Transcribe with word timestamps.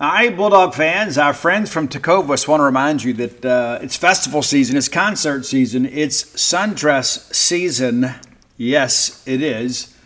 All 0.00 0.10
right, 0.10 0.36
Bulldog 0.36 0.74
fans, 0.74 1.18
our 1.18 1.32
friends 1.32 1.72
from 1.72 1.86
Tecovas 1.86 2.48
want 2.48 2.58
to 2.58 2.64
remind 2.64 3.04
you 3.04 3.12
that 3.12 3.44
uh, 3.44 3.78
it's 3.80 3.96
festival 3.96 4.42
season, 4.42 4.76
it's 4.76 4.88
concert 4.88 5.46
season, 5.46 5.86
it's 5.86 6.24
sundress 6.24 7.32
season. 7.32 8.10
Yes, 8.56 9.22
it 9.24 9.40
is. 9.40 9.96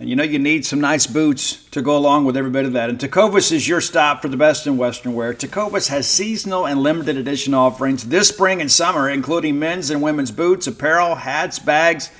And 0.00 0.08
you 0.08 0.16
know 0.16 0.22
you 0.22 0.38
need 0.38 0.64
some 0.64 0.80
nice 0.80 1.06
boots 1.06 1.66
to 1.66 1.82
go 1.82 1.98
along 1.98 2.24
with 2.24 2.34
every 2.34 2.50
bit 2.50 2.64
of 2.64 2.72
that. 2.72 2.88
And 2.88 2.98
Tecovas 2.98 3.52
is 3.52 3.68
your 3.68 3.82
stop 3.82 4.22
for 4.22 4.28
the 4.28 4.38
best 4.38 4.66
in 4.66 4.78
Western 4.78 5.14
wear. 5.14 5.34
Tecovas 5.34 5.88
has 5.90 6.06
seasonal 6.06 6.66
and 6.66 6.82
limited 6.82 7.18
edition 7.18 7.52
offerings 7.52 8.04
this 8.04 8.30
spring 8.30 8.62
and 8.62 8.72
summer, 8.72 9.10
including 9.10 9.58
men's 9.58 9.90
and 9.90 10.00
women's 10.00 10.30
boots, 10.30 10.66
apparel, 10.66 11.16
hats, 11.16 11.58
bags, 11.58 12.10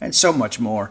and 0.00 0.12
so 0.12 0.32
much 0.32 0.58
more. 0.58 0.90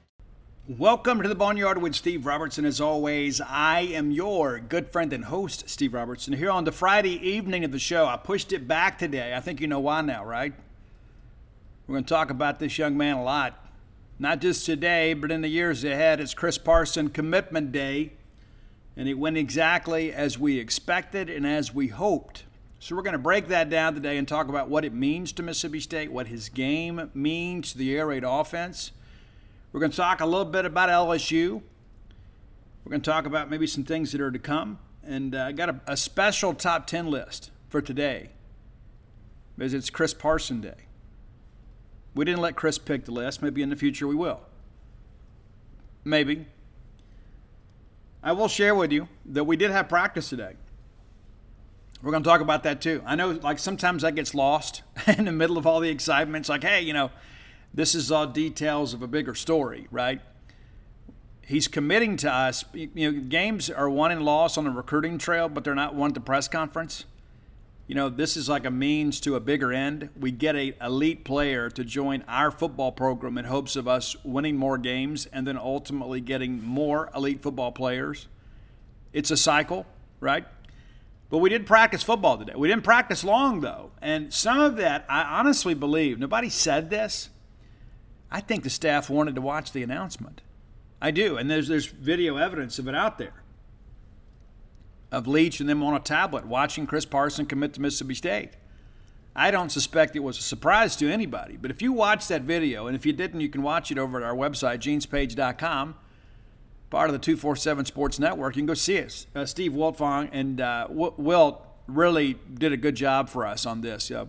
Welcome 0.67 1.23
to 1.23 1.27
the 1.27 1.33
Boneyard 1.33 1.81
with 1.81 1.95
Steve 1.95 2.27
Robertson. 2.27 2.65
As 2.65 2.79
always, 2.79 3.41
I 3.41 3.79
am 3.79 4.11
your 4.11 4.59
good 4.59 4.91
friend 4.91 5.11
and 5.11 5.25
host, 5.25 5.67
Steve 5.67 5.95
Robertson. 5.95 6.33
Here 6.33 6.51
on 6.51 6.65
the 6.65 6.71
Friday 6.71 7.15
evening 7.27 7.65
of 7.65 7.71
the 7.71 7.79
show, 7.79 8.05
I 8.05 8.15
pushed 8.15 8.53
it 8.53 8.67
back 8.67 8.99
today. 8.99 9.33
I 9.33 9.39
think 9.39 9.59
you 9.59 9.65
know 9.65 9.79
why 9.79 10.01
now, 10.01 10.23
right? 10.23 10.53
We're 11.87 11.95
going 11.95 12.03
to 12.03 12.13
talk 12.13 12.29
about 12.29 12.59
this 12.59 12.77
young 12.77 12.95
man 12.95 13.17
a 13.17 13.23
lot. 13.23 13.71
Not 14.19 14.39
just 14.39 14.63
today, 14.63 15.15
but 15.15 15.31
in 15.31 15.41
the 15.41 15.47
years 15.47 15.83
ahead. 15.83 16.19
It's 16.19 16.35
Chris 16.35 16.59
Parson 16.59 17.09
Commitment 17.09 17.71
Day, 17.71 18.11
and 18.95 19.09
it 19.09 19.15
went 19.15 19.37
exactly 19.37 20.13
as 20.13 20.37
we 20.37 20.59
expected 20.59 21.27
and 21.27 21.45
as 21.45 21.73
we 21.73 21.87
hoped. 21.87 22.43
So 22.79 22.95
we're 22.95 23.01
going 23.01 23.13
to 23.13 23.19
break 23.19 23.47
that 23.47 23.71
down 23.71 23.95
today 23.95 24.15
and 24.15 24.27
talk 24.27 24.47
about 24.47 24.69
what 24.69 24.85
it 24.85 24.93
means 24.93 25.31
to 25.33 25.43
Mississippi 25.43 25.79
State, 25.79 26.11
what 26.11 26.27
his 26.27 26.49
game 26.49 27.09
means 27.15 27.71
to 27.71 27.79
the 27.79 27.97
air 27.97 28.05
raid 28.05 28.23
offense 28.23 28.91
we're 29.71 29.79
going 29.79 29.91
to 29.91 29.97
talk 29.97 30.21
a 30.21 30.25
little 30.25 30.45
bit 30.45 30.65
about 30.65 30.89
LSU. 30.89 31.61
We're 32.83 32.89
going 32.89 33.01
to 33.01 33.09
talk 33.09 33.25
about 33.25 33.49
maybe 33.49 33.67
some 33.67 33.83
things 33.83 34.11
that 34.11 34.21
are 34.21 34.31
to 34.31 34.39
come. 34.39 34.79
And 35.03 35.33
uh, 35.33 35.45
I 35.45 35.51
got 35.51 35.69
a, 35.69 35.81
a 35.87 35.97
special 35.97 36.53
top 36.53 36.87
10 36.87 37.07
list 37.07 37.51
for 37.69 37.81
today 37.81 38.31
because 39.57 39.73
it's 39.73 39.89
Chris 39.89 40.13
Parson 40.13 40.61
Day. 40.61 40.75
We 42.13 42.25
didn't 42.25 42.41
let 42.41 42.55
Chris 42.55 42.77
pick 42.77 43.05
the 43.05 43.11
list. 43.11 43.41
Maybe 43.41 43.61
in 43.61 43.69
the 43.69 43.75
future 43.75 44.07
we 44.07 44.15
will. 44.15 44.41
Maybe. 46.03 46.47
I 48.23 48.33
will 48.33 48.47
share 48.47 48.75
with 48.75 48.91
you 48.91 49.07
that 49.27 49.45
we 49.45 49.55
did 49.55 49.71
have 49.71 49.87
practice 49.87 50.29
today. 50.29 50.53
We're 52.01 52.11
going 52.11 52.23
to 52.23 52.29
talk 52.29 52.41
about 52.41 52.63
that 52.63 52.81
too. 52.81 53.01
I 53.05 53.15
know, 53.15 53.31
like, 53.31 53.59
sometimes 53.59 54.01
that 54.01 54.15
gets 54.15 54.33
lost 54.33 54.81
in 55.17 55.25
the 55.25 55.31
middle 55.31 55.57
of 55.57 55.65
all 55.65 55.79
the 55.79 55.89
excitement. 55.89 56.43
It's 56.43 56.49
like, 56.49 56.63
hey, 56.63 56.81
you 56.81 56.93
know, 56.93 57.11
this 57.73 57.95
is 57.95 58.11
all 58.11 58.27
details 58.27 58.93
of 58.93 59.01
a 59.01 59.07
bigger 59.07 59.33
story, 59.33 59.87
right? 59.91 60.21
He's 61.45 61.67
committing 61.67 62.17
to 62.17 62.31
us. 62.31 62.65
You 62.73 63.11
know, 63.11 63.19
games 63.21 63.69
are 63.69 63.89
won 63.89 64.11
and 64.11 64.23
lost 64.23 64.57
on 64.57 64.65
the 64.65 64.71
recruiting 64.71 65.17
trail, 65.17 65.49
but 65.49 65.63
they're 65.63 65.75
not 65.75 65.95
won 65.95 66.11
at 66.11 66.13
the 66.13 66.21
press 66.21 66.47
conference. 66.47 67.05
You 67.87 67.95
know, 67.95 68.07
this 68.07 68.37
is 68.37 68.47
like 68.47 68.63
a 68.65 68.71
means 68.71 69.19
to 69.21 69.35
a 69.35 69.41
bigger 69.41 69.73
end. 69.73 70.09
We 70.17 70.31
get 70.31 70.55
a 70.55 70.73
elite 70.81 71.25
player 71.25 71.69
to 71.71 71.83
join 71.83 72.23
our 72.27 72.49
football 72.51 72.91
program 72.91 73.37
in 73.37 73.45
hopes 73.45 73.75
of 73.75 73.87
us 73.87 74.15
winning 74.23 74.55
more 74.55 74.77
games 74.77 75.25
and 75.25 75.45
then 75.45 75.57
ultimately 75.57 76.21
getting 76.21 76.63
more 76.63 77.09
elite 77.13 77.41
football 77.41 77.73
players. 77.73 78.27
It's 79.11 79.29
a 79.29 79.35
cycle, 79.35 79.85
right? 80.21 80.45
But 81.29 81.39
we 81.39 81.49
did 81.49 81.65
practice 81.65 82.01
football 82.01 82.37
today. 82.37 82.53
We 82.55 82.69
didn't 82.69 82.83
practice 82.83 83.25
long 83.25 83.59
though. 83.59 83.91
And 84.01 84.33
some 84.33 84.59
of 84.59 84.77
that 84.77 85.05
I 85.09 85.23
honestly 85.23 85.73
believe, 85.73 86.17
nobody 86.17 86.49
said 86.49 86.89
this, 86.89 87.29
I 88.31 88.39
think 88.39 88.63
the 88.63 88.69
staff 88.69 89.09
wanted 89.09 89.35
to 89.35 89.41
watch 89.41 89.71
the 89.71 89.83
announcement. 89.83 90.41
I 91.01 91.11
do, 91.11 91.35
and 91.35 91.49
there's 91.49 91.67
there's 91.67 91.87
video 91.87 92.37
evidence 92.37 92.79
of 92.79 92.87
it 92.87 92.95
out 92.95 93.17
there. 93.17 93.43
Of 95.11 95.27
Leach 95.27 95.59
and 95.59 95.67
them 95.67 95.83
on 95.83 95.93
a 95.95 95.99
tablet 95.99 96.45
watching 96.45 96.87
Chris 96.87 97.05
Parson 97.05 97.45
commit 97.45 97.73
to 97.73 97.81
Mississippi 97.81 98.13
State. 98.13 98.51
I 99.35 99.49
don't 99.49 99.71
suspect 99.71 100.15
it 100.15 100.19
was 100.19 100.37
a 100.37 100.41
surprise 100.41 100.95
to 100.97 101.11
anybody, 101.11 101.57
but 101.57 101.71
if 101.71 101.81
you 101.81 101.93
watch 101.93 102.27
that 102.27 102.43
video, 102.43 102.87
and 102.87 102.95
if 102.95 103.05
you 103.05 103.13
didn't, 103.13 103.41
you 103.41 103.49
can 103.49 103.63
watch 103.63 103.91
it 103.91 103.97
over 103.97 104.17
at 104.17 104.23
our 104.23 104.35
website, 104.35 104.79
genespage.com, 104.79 105.95
part 106.89 107.09
of 107.09 107.13
the 107.13 107.19
247 107.19 107.85
Sports 107.85 108.19
Network. 108.19 108.55
You 108.55 108.61
can 108.61 108.67
go 108.67 108.73
see 108.73 109.01
us. 109.01 109.27
Uh, 109.33 109.45
Steve 109.45 109.71
Wiltfong 109.71 110.29
and 110.33 110.59
uh, 110.59 110.87
Wilt 110.89 111.65
really 111.87 112.37
did 112.53 112.73
a 112.73 112.77
good 112.77 112.95
job 112.95 113.29
for 113.29 113.45
us 113.45 113.65
on 113.65 113.81
this. 113.81 114.11
Uh, 114.11 114.25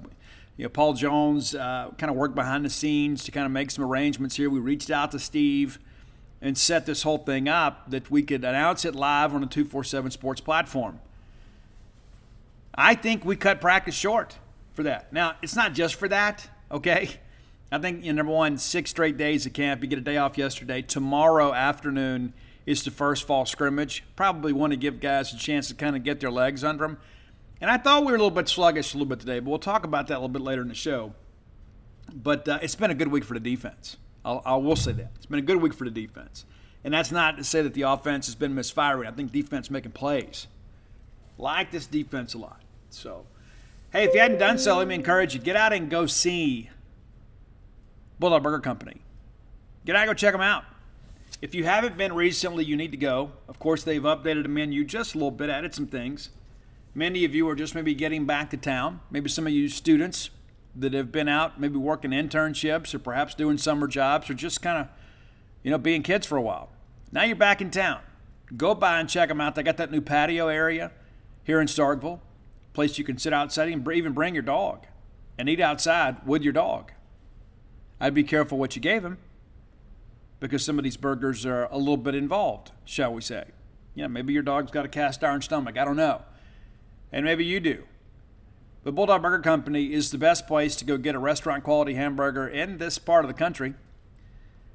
you 0.62 0.66
know, 0.66 0.70
Paul 0.70 0.92
Jones 0.92 1.56
uh, 1.56 1.90
kind 1.98 2.08
of 2.08 2.14
worked 2.14 2.36
behind 2.36 2.64
the 2.64 2.70
scenes 2.70 3.24
to 3.24 3.32
kind 3.32 3.46
of 3.46 3.50
make 3.50 3.68
some 3.72 3.82
arrangements 3.82 4.36
here. 4.36 4.48
We 4.48 4.60
reached 4.60 4.92
out 4.92 5.10
to 5.10 5.18
Steve 5.18 5.80
and 6.40 6.56
set 6.56 6.86
this 6.86 7.02
whole 7.02 7.18
thing 7.18 7.48
up 7.48 7.90
that 7.90 8.12
we 8.12 8.22
could 8.22 8.44
announce 8.44 8.84
it 8.84 8.94
live 8.94 9.34
on 9.34 9.40
the 9.40 9.48
247 9.48 10.12
Sports 10.12 10.40
platform. 10.40 11.00
I 12.76 12.94
think 12.94 13.24
we 13.24 13.34
cut 13.34 13.60
practice 13.60 13.96
short 13.96 14.38
for 14.72 14.84
that. 14.84 15.12
Now, 15.12 15.34
it's 15.42 15.56
not 15.56 15.72
just 15.72 15.96
for 15.96 16.06
that, 16.06 16.48
okay? 16.70 17.10
I 17.72 17.78
think, 17.78 18.04
you 18.04 18.12
know, 18.12 18.18
number 18.18 18.32
one, 18.32 18.56
six 18.56 18.90
straight 18.90 19.16
days 19.16 19.44
of 19.46 19.52
camp. 19.52 19.82
You 19.82 19.88
get 19.88 19.98
a 19.98 20.02
day 20.02 20.16
off 20.16 20.38
yesterday. 20.38 20.80
Tomorrow 20.80 21.54
afternoon 21.54 22.34
is 22.66 22.84
the 22.84 22.92
first 22.92 23.26
fall 23.26 23.46
scrimmage. 23.46 24.04
Probably 24.14 24.52
want 24.52 24.72
to 24.72 24.76
give 24.76 25.00
guys 25.00 25.34
a 25.34 25.36
chance 25.36 25.66
to 25.70 25.74
kind 25.74 25.96
of 25.96 26.04
get 26.04 26.20
their 26.20 26.30
legs 26.30 26.62
under 26.62 26.86
them. 26.86 26.98
And 27.62 27.70
I 27.70 27.76
thought 27.78 28.00
we 28.00 28.06
were 28.06 28.16
a 28.16 28.18
little 28.18 28.32
bit 28.32 28.48
sluggish 28.48 28.92
a 28.92 28.96
little 28.96 29.08
bit 29.08 29.20
today, 29.20 29.38
but 29.38 29.48
we'll 29.48 29.60
talk 29.60 29.84
about 29.84 30.08
that 30.08 30.14
a 30.14 30.18
little 30.18 30.28
bit 30.28 30.42
later 30.42 30.62
in 30.62 30.68
the 30.68 30.74
show. 30.74 31.14
But 32.12 32.48
uh, 32.48 32.58
it's 32.60 32.74
been 32.74 32.90
a 32.90 32.94
good 32.94 33.06
week 33.06 33.22
for 33.22 33.34
the 33.34 33.40
defense. 33.40 33.98
I'll, 34.24 34.42
I 34.44 34.56
will 34.56 34.74
say 34.74 34.90
that. 34.90 35.12
It's 35.14 35.26
been 35.26 35.38
a 35.38 35.42
good 35.42 35.62
week 35.62 35.72
for 35.72 35.84
the 35.84 35.90
defense. 35.90 36.44
And 36.82 36.92
that's 36.92 37.12
not 37.12 37.36
to 37.36 37.44
say 37.44 37.62
that 37.62 37.74
the 37.74 37.82
offense 37.82 38.26
has 38.26 38.34
been 38.34 38.52
misfiring. 38.52 39.08
I 39.08 39.12
think 39.12 39.30
defense 39.30 39.70
making 39.70 39.92
plays. 39.92 40.48
Like 41.38 41.70
this 41.70 41.86
defense 41.86 42.34
a 42.34 42.38
lot. 42.38 42.60
So, 42.90 43.26
hey, 43.92 44.02
if 44.02 44.12
you 44.12 44.18
hadn't 44.18 44.38
done 44.38 44.58
so, 44.58 44.78
let 44.78 44.88
me 44.88 44.96
encourage 44.96 45.32
you 45.32 45.40
get 45.40 45.54
out 45.54 45.72
and 45.72 45.88
go 45.88 46.06
see 46.06 46.68
Bulldog 48.18 48.42
Burger 48.42 48.58
Company. 48.58 49.02
Get 49.86 49.94
out 49.94 50.02
and 50.02 50.10
go 50.10 50.14
check 50.14 50.32
them 50.32 50.40
out. 50.40 50.64
If 51.40 51.54
you 51.54 51.62
haven't 51.62 51.96
been 51.96 52.12
recently, 52.12 52.64
you 52.64 52.76
need 52.76 52.90
to 52.90 52.96
go. 52.96 53.30
Of 53.48 53.60
course, 53.60 53.84
they've 53.84 54.02
updated 54.02 54.42
the 54.42 54.48
menu 54.48 54.84
just 54.84 55.14
a 55.14 55.18
little 55.18 55.30
bit, 55.30 55.48
added 55.48 55.76
some 55.76 55.86
things. 55.86 56.30
Many 56.94 57.24
of 57.24 57.34
you 57.34 57.48
are 57.48 57.54
just 57.54 57.74
maybe 57.74 57.94
getting 57.94 58.26
back 58.26 58.50
to 58.50 58.56
town. 58.56 59.00
Maybe 59.10 59.28
some 59.28 59.46
of 59.46 59.52
you 59.52 59.68
students 59.68 60.30
that 60.74 60.92
have 60.92 61.10
been 61.10 61.28
out, 61.28 61.60
maybe 61.60 61.76
working 61.76 62.10
internships 62.10 62.94
or 62.94 62.98
perhaps 62.98 63.34
doing 63.34 63.58
summer 63.58 63.86
jobs 63.86 64.28
or 64.28 64.34
just 64.34 64.60
kind 64.62 64.78
of, 64.78 64.88
you 65.62 65.70
know, 65.70 65.78
being 65.78 66.02
kids 66.02 66.26
for 66.26 66.36
a 66.36 66.42
while. 66.42 66.70
Now 67.10 67.24
you're 67.24 67.36
back 67.36 67.60
in 67.60 67.70
town. 67.70 68.00
Go 68.56 68.74
by 68.74 69.00
and 69.00 69.08
check 69.08 69.28
them 69.28 69.40
out. 69.40 69.54
They 69.54 69.62
got 69.62 69.78
that 69.78 69.90
new 69.90 70.00
patio 70.00 70.48
area 70.48 70.92
here 71.44 71.60
in 71.60 71.66
Starkville, 71.66 72.20
place 72.72 72.98
you 72.98 73.04
can 73.04 73.18
sit 73.18 73.32
outside 73.32 73.68
and 73.68 73.86
even 73.90 74.12
bring 74.12 74.34
your 74.34 74.42
dog. 74.42 74.86
and 75.38 75.48
eat 75.48 75.60
outside 75.60 76.26
with 76.26 76.42
your 76.42 76.52
dog. 76.52 76.92
I'd 78.00 78.14
be 78.14 78.24
careful 78.24 78.58
what 78.58 78.76
you 78.76 78.82
gave 78.82 79.04
him 79.04 79.18
because 80.40 80.64
some 80.64 80.78
of 80.78 80.84
these 80.84 80.96
burgers 80.96 81.46
are 81.46 81.64
a 81.64 81.78
little 81.78 81.96
bit 81.96 82.14
involved, 82.14 82.72
shall 82.84 83.12
we 83.12 83.22
say. 83.22 83.46
You 83.94 84.02
know, 84.02 84.08
maybe 84.08 84.32
your 84.32 84.42
dog's 84.42 84.70
got 84.70 84.84
a 84.84 84.88
cast 84.88 85.22
iron 85.22 85.42
stomach. 85.42 85.78
I 85.78 85.84
don't 85.84 85.96
know. 85.96 86.22
And 87.12 87.24
maybe 87.24 87.44
you 87.44 87.60
do. 87.60 87.84
But 88.84 88.94
Bulldog 88.94 89.22
Burger 89.22 89.42
Company 89.42 89.92
is 89.92 90.10
the 90.10 90.18
best 90.18 90.46
place 90.46 90.74
to 90.76 90.84
go 90.84 90.96
get 90.96 91.14
a 91.14 91.18
restaurant 91.18 91.62
quality 91.62 91.94
hamburger 91.94 92.48
in 92.48 92.78
this 92.78 92.98
part 92.98 93.24
of 93.24 93.28
the 93.28 93.34
country. 93.34 93.74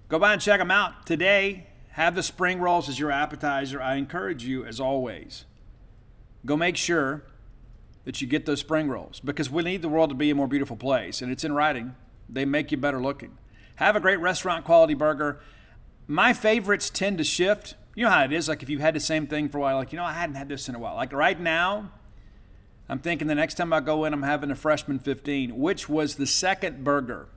Go 0.08 0.20
by 0.20 0.34
and 0.34 0.42
check 0.42 0.60
them 0.60 0.72
out 0.72 1.06
today. 1.06 1.68
Have 1.92 2.16
the 2.16 2.24
spring 2.24 2.60
rolls 2.60 2.88
as 2.88 3.00
your 3.00 3.12
appetizer. 3.12 3.82
I 3.82 3.96
encourage 3.96 4.46
you, 4.46 4.64
as 4.64 4.80
always, 4.80 5.46
go 6.46 6.56
make 6.56 6.78
sure 6.78 7.24
that 8.06 8.22
you 8.22 8.28
get 8.28 8.46
those 8.46 8.62
spring 8.62 8.88
rolls 8.88 9.20
because 9.20 9.50
we 9.50 9.64
need 9.64 9.82
the 9.82 9.90
world 9.90 10.10
to 10.12 10.16
be 10.16 10.30
a 10.30 10.36
more 10.36 10.48
beautiful 10.48 10.78
place. 10.78 11.22
And 11.22 11.30
it's 11.30 11.44
in 11.44 11.52
writing, 11.52 11.96
they 12.30 12.46
make 12.46 12.72
you 12.72 12.78
better 12.78 13.02
looking. 13.02 13.38
Have 13.76 13.98
a 13.98 14.00
great 14.00 14.22
restaurant 14.22 14.64
quality 14.64 14.94
burger. 14.94 15.42
My 16.08 16.32
favorites 16.32 16.90
tend 16.90 17.18
to 17.18 17.26
shift. 17.26 17.76
You 17.96 18.06
know 18.06 18.10
how 18.12 18.24
it 18.24 18.32
is. 18.32 18.48
Like 18.48 18.64
if 18.64 18.70
you've 18.70 18.80
had 18.80 18.96
the 18.96 19.02
same 19.02 19.28
thing 19.28 19.50
for 19.50 19.58
a 19.58 19.62
while, 19.62 19.76
like, 19.76 19.92
you 19.92 19.98
know, 19.98 20.06
I 20.06 20.14
hadn't 20.14 20.36
had 20.36 20.48
this 20.48 20.70
in 20.70 20.76
a 20.76 20.80
while. 20.80 20.96
Like 20.96 21.12
right 21.12 21.38
now, 21.38 21.92
I'm 22.90 23.00
thinking 23.00 23.28
the 23.28 23.36
next 23.36 23.56
time 23.56 23.74
I 23.74 23.82
go 23.82 24.06
in, 24.06 24.14
I'm 24.14 24.24
having 24.24 24.50
a 24.50 24.56
freshman 24.56 25.00
15, 25.00 25.58
which 25.58 25.90
was 25.90 26.16
the 26.16 26.28
second 26.28 26.84
burger 26.84 27.28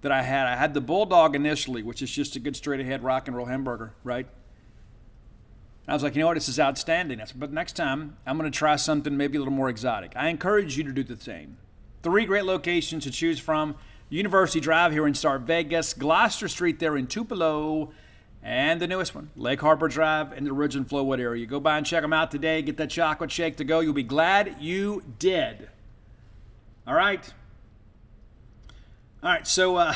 that 0.00 0.10
I 0.10 0.22
had. 0.22 0.46
I 0.46 0.56
had 0.56 0.74
the 0.74 0.80
Bulldog 0.80 1.36
initially, 1.36 1.82
which 1.82 2.00
is 2.00 2.10
just 2.10 2.34
a 2.36 2.38
good 2.38 2.56
straight 2.56 2.80
ahead 2.80 3.02
rock 3.02 3.26
and 3.26 3.36
roll 3.36 3.46
hamburger, 3.46 3.94
right? 4.04 4.26
I 5.86 5.92
was 5.92 6.02
like, 6.02 6.14
you 6.14 6.20
know 6.20 6.28
what, 6.28 6.34
this 6.34 6.48
is 6.48 6.58
outstanding. 6.58 7.18
Said, 7.18 7.38
but 7.38 7.52
next 7.52 7.74
time, 7.74 8.16
I'm 8.26 8.38
going 8.38 8.50
to 8.50 8.58
try 8.58 8.76
something 8.76 9.16
maybe 9.16 9.36
a 9.36 9.40
little 9.40 9.52
more 9.52 9.68
exotic. 9.68 10.12
I 10.16 10.28
encourage 10.28 10.78
you 10.78 10.84
to 10.84 10.92
do 10.92 11.02
the 11.02 11.22
same. 11.22 11.58
Three 12.02 12.24
great 12.24 12.44
locations 12.44 13.04
to 13.04 13.10
choose 13.10 13.38
from 13.38 13.76
University 14.08 14.60
Drive 14.60 14.92
here 14.92 15.06
in 15.06 15.14
Star 15.14 15.38
Vegas, 15.38 15.92
Gloster 15.92 16.48
Street 16.48 16.78
there 16.78 16.96
in 16.96 17.06
Tupelo, 17.06 17.90
and 18.44 18.78
the 18.78 18.86
newest 18.86 19.14
one, 19.14 19.30
Lake 19.36 19.62
Harbor 19.62 19.88
Drive 19.88 20.34
in 20.34 20.44
the 20.44 20.52
Ridge 20.52 20.76
and 20.76 20.86
Flowood 20.86 21.18
area. 21.18 21.40
You 21.40 21.46
Go 21.46 21.60
by 21.60 21.78
and 21.78 21.86
check 21.86 22.02
them 22.02 22.12
out 22.12 22.30
today. 22.30 22.60
Get 22.60 22.76
that 22.76 22.90
chocolate 22.90 23.32
shake 23.32 23.56
to 23.56 23.64
go. 23.64 23.80
You'll 23.80 23.94
be 23.94 24.02
glad 24.02 24.56
you 24.60 25.02
did. 25.18 25.70
All 26.86 26.94
right. 26.94 27.32
All 29.22 29.30
right, 29.30 29.46
so 29.46 29.76
uh, 29.76 29.94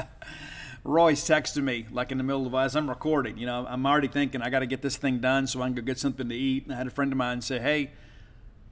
Royce 0.84 1.22
texted 1.28 1.62
me 1.62 1.86
like 1.92 2.10
in 2.10 2.18
the 2.18 2.24
middle 2.24 2.44
of 2.44 2.54
as 2.56 2.74
I'm 2.74 2.88
recording. 2.88 3.38
You 3.38 3.46
know, 3.46 3.64
I'm 3.68 3.86
already 3.86 4.08
thinking 4.08 4.42
I 4.42 4.50
got 4.50 4.58
to 4.58 4.66
get 4.66 4.82
this 4.82 4.96
thing 4.96 5.20
done 5.20 5.46
so 5.46 5.62
I 5.62 5.66
can 5.66 5.74
go 5.74 5.82
get 5.82 6.00
something 6.00 6.28
to 6.28 6.34
eat. 6.34 6.64
And 6.64 6.74
I 6.74 6.76
had 6.76 6.88
a 6.88 6.90
friend 6.90 7.12
of 7.12 7.18
mine 7.18 7.40
say, 7.40 7.60
"Hey, 7.60 7.92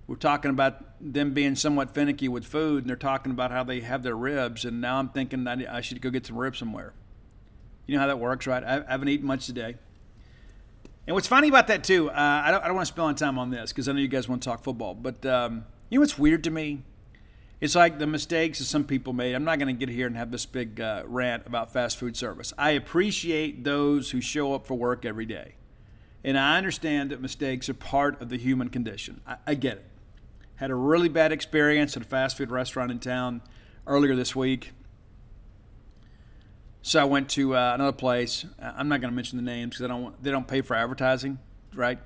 we're 0.08 0.16
talking 0.16 0.50
about 0.50 0.84
them 1.00 1.34
being 1.34 1.54
somewhat 1.54 1.94
finicky 1.94 2.26
with 2.26 2.44
food, 2.44 2.82
and 2.82 2.88
they're 2.88 2.96
talking 2.96 3.30
about 3.30 3.52
how 3.52 3.62
they 3.62 3.82
have 3.82 4.02
their 4.02 4.16
ribs. 4.16 4.64
And 4.64 4.80
now 4.80 4.98
I'm 4.98 5.10
thinking 5.10 5.46
I 5.46 5.80
should 5.80 6.00
go 6.00 6.10
get 6.10 6.26
some 6.26 6.36
ribs 6.36 6.58
somewhere." 6.58 6.92
You 7.88 7.94
know 7.94 8.02
how 8.02 8.06
that 8.08 8.20
works, 8.20 8.46
right? 8.46 8.62
I 8.62 8.84
haven't 8.86 9.08
eaten 9.08 9.26
much 9.26 9.46
today. 9.46 9.76
And 11.06 11.14
what's 11.14 11.26
funny 11.26 11.48
about 11.48 11.68
that 11.68 11.82
too, 11.82 12.10
uh, 12.10 12.42
I 12.44 12.50
don't, 12.50 12.62
I 12.62 12.66
don't 12.66 12.76
want 12.76 12.86
to 12.86 12.92
spend 12.92 13.08
any 13.08 13.14
time 13.16 13.38
on 13.38 13.50
this 13.50 13.72
because 13.72 13.88
I 13.88 13.92
know 13.92 13.98
you 13.98 14.08
guys 14.08 14.28
want 14.28 14.42
to 14.42 14.48
talk 14.48 14.62
football, 14.62 14.94
but 14.94 15.24
um, 15.24 15.64
you 15.88 15.96
know 15.98 16.02
what's 16.02 16.18
weird 16.18 16.44
to 16.44 16.50
me? 16.50 16.82
It's 17.62 17.74
like 17.74 17.98
the 17.98 18.06
mistakes 18.06 18.58
that 18.58 18.66
some 18.66 18.84
people 18.84 19.14
made. 19.14 19.34
I'm 19.34 19.42
not 19.42 19.58
going 19.58 19.74
to 19.74 19.86
get 19.86 19.92
here 19.92 20.06
and 20.06 20.18
have 20.18 20.30
this 20.30 20.44
big 20.44 20.82
uh, 20.82 21.02
rant 21.06 21.46
about 21.46 21.72
fast 21.72 21.96
food 21.96 22.14
service. 22.14 22.52
I 22.58 22.72
appreciate 22.72 23.64
those 23.64 24.10
who 24.10 24.20
show 24.20 24.52
up 24.52 24.66
for 24.66 24.74
work 24.74 25.06
every 25.06 25.24
day, 25.24 25.54
and 26.22 26.38
I 26.38 26.58
understand 26.58 27.10
that 27.10 27.22
mistakes 27.22 27.70
are 27.70 27.74
part 27.74 28.20
of 28.20 28.28
the 28.28 28.36
human 28.36 28.68
condition. 28.68 29.22
I, 29.26 29.36
I 29.46 29.54
get 29.54 29.78
it. 29.78 29.86
Had 30.56 30.70
a 30.70 30.74
really 30.74 31.08
bad 31.08 31.32
experience 31.32 31.96
at 31.96 32.02
a 32.02 32.06
fast 32.06 32.36
food 32.36 32.50
restaurant 32.50 32.90
in 32.90 32.98
town 32.98 33.40
earlier 33.86 34.14
this 34.14 34.36
week. 34.36 34.72
So 36.82 37.00
I 37.00 37.04
went 37.04 37.28
to 37.30 37.56
uh, 37.56 37.72
another 37.74 37.92
place. 37.92 38.46
I'm 38.60 38.88
not 38.88 39.00
going 39.00 39.10
to 39.10 39.16
mention 39.16 39.36
the 39.36 39.44
names 39.44 39.70
because 39.74 39.84
I 39.84 39.88
don't 39.88 40.02
want, 40.02 40.22
they 40.22 40.30
don't 40.30 40.46
pay 40.46 40.60
for 40.62 40.74
advertising, 40.74 41.38
right? 41.74 41.98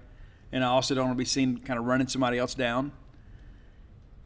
And 0.51 0.65
I 0.65 0.69
also 0.69 0.95
don't 0.95 1.07
want 1.07 1.17
to 1.17 1.19
be 1.19 1.25
seen 1.25 1.59
kind 1.59 1.79
of 1.79 1.85
running 1.85 2.09
somebody 2.09 2.39
else 2.39 2.55
down. 2.55 2.93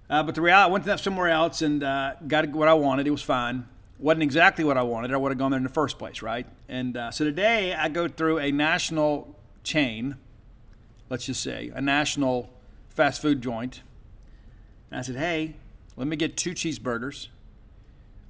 Uh, 0.08 0.22
but 0.22 0.34
the 0.34 0.40
reality, 0.40 0.68
I 0.68 0.72
went 0.72 0.84
to 0.84 0.90
that 0.90 1.00
somewhere 1.00 1.28
else 1.28 1.62
and 1.62 1.82
uh, 1.82 2.14
got 2.26 2.48
what 2.50 2.68
I 2.68 2.74
wanted. 2.74 3.06
It 3.06 3.10
was 3.10 3.22
fine. 3.22 3.66
wasn't 3.98 4.22
exactly 4.22 4.64
what 4.64 4.78
I 4.78 4.82
wanted. 4.82 5.12
I 5.12 5.16
would 5.16 5.32
have 5.32 5.38
gone 5.38 5.50
there 5.50 5.58
in 5.58 5.64
the 5.64 5.68
first 5.68 5.98
place, 5.98 6.22
right? 6.22 6.46
And 6.68 6.96
uh, 6.96 7.10
so 7.10 7.24
today 7.24 7.74
I 7.74 7.88
go 7.88 8.06
through 8.06 8.38
a 8.38 8.52
national 8.52 9.36
chain, 9.64 10.16
let's 11.10 11.26
just 11.26 11.42
say 11.42 11.72
a 11.74 11.80
national 11.80 12.50
fast 12.88 13.20
food 13.20 13.42
joint. 13.42 13.82
And 14.90 15.00
I 15.00 15.02
said, 15.02 15.16
"Hey, 15.16 15.56
let 15.96 16.06
me 16.06 16.14
get 16.14 16.36
two 16.36 16.52
cheeseburgers 16.52 17.28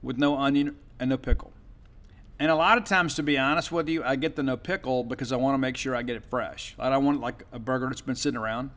with 0.02 0.16
no 0.16 0.38
onion 0.38 0.76
and 0.98 1.10
no 1.10 1.18
pickle." 1.18 1.52
And 2.38 2.50
a 2.50 2.54
lot 2.54 2.76
of 2.76 2.84
times, 2.84 3.14
to 3.14 3.22
be 3.22 3.38
honest 3.38 3.72
with 3.72 3.88
you, 3.88 4.04
I 4.04 4.16
get 4.16 4.36
the 4.36 4.42
no 4.42 4.56
pickle 4.56 5.04
because 5.04 5.32
I 5.32 5.36
want 5.36 5.54
to 5.54 5.58
make 5.58 5.76
sure 5.76 5.96
I 5.96 6.02
get 6.02 6.16
it 6.16 6.24
fresh. 6.26 6.74
I 6.78 6.90
don't 6.90 7.04
want 7.04 7.20
like 7.20 7.44
a 7.50 7.58
burger 7.58 7.86
that's 7.86 8.02
been 8.02 8.16
sitting 8.16 8.38
around. 8.38 8.70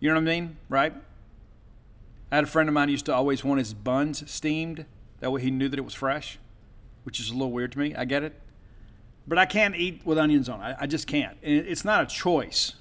You 0.00 0.10
know 0.10 0.16
what 0.16 0.22
I 0.22 0.24
mean, 0.24 0.56
right? 0.68 0.92
I 2.30 2.34
had 2.34 2.44
a 2.44 2.46
friend 2.46 2.68
of 2.68 2.74
mine 2.74 2.90
used 2.90 3.06
to 3.06 3.14
always 3.14 3.42
want 3.42 3.58
his 3.58 3.72
buns 3.72 4.30
steamed. 4.30 4.84
That 5.20 5.30
way 5.30 5.40
he 5.40 5.50
knew 5.50 5.68
that 5.68 5.78
it 5.78 5.84
was 5.84 5.94
fresh, 5.94 6.38
which 7.04 7.18
is 7.18 7.30
a 7.30 7.32
little 7.32 7.52
weird 7.52 7.72
to 7.72 7.78
me. 7.78 7.94
I 7.94 8.04
get 8.04 8.22
it. 8.22 8.38
But 9.26 9.38
I 9.38 9.46
can't 9.46 9.74
eat 9.74 10.02
with 10.04 10.18
onions 10.18 10.48
on. 10.50 10.60
I, 10.60 10.76
I 10.80 10.86
just 10.86 11.06
can't. 11.06 11.38
And 11.42 11.66
it's 11.66 11.84
not 11.84 12.02
a 12.02 12.06
choice. 12.06 12.74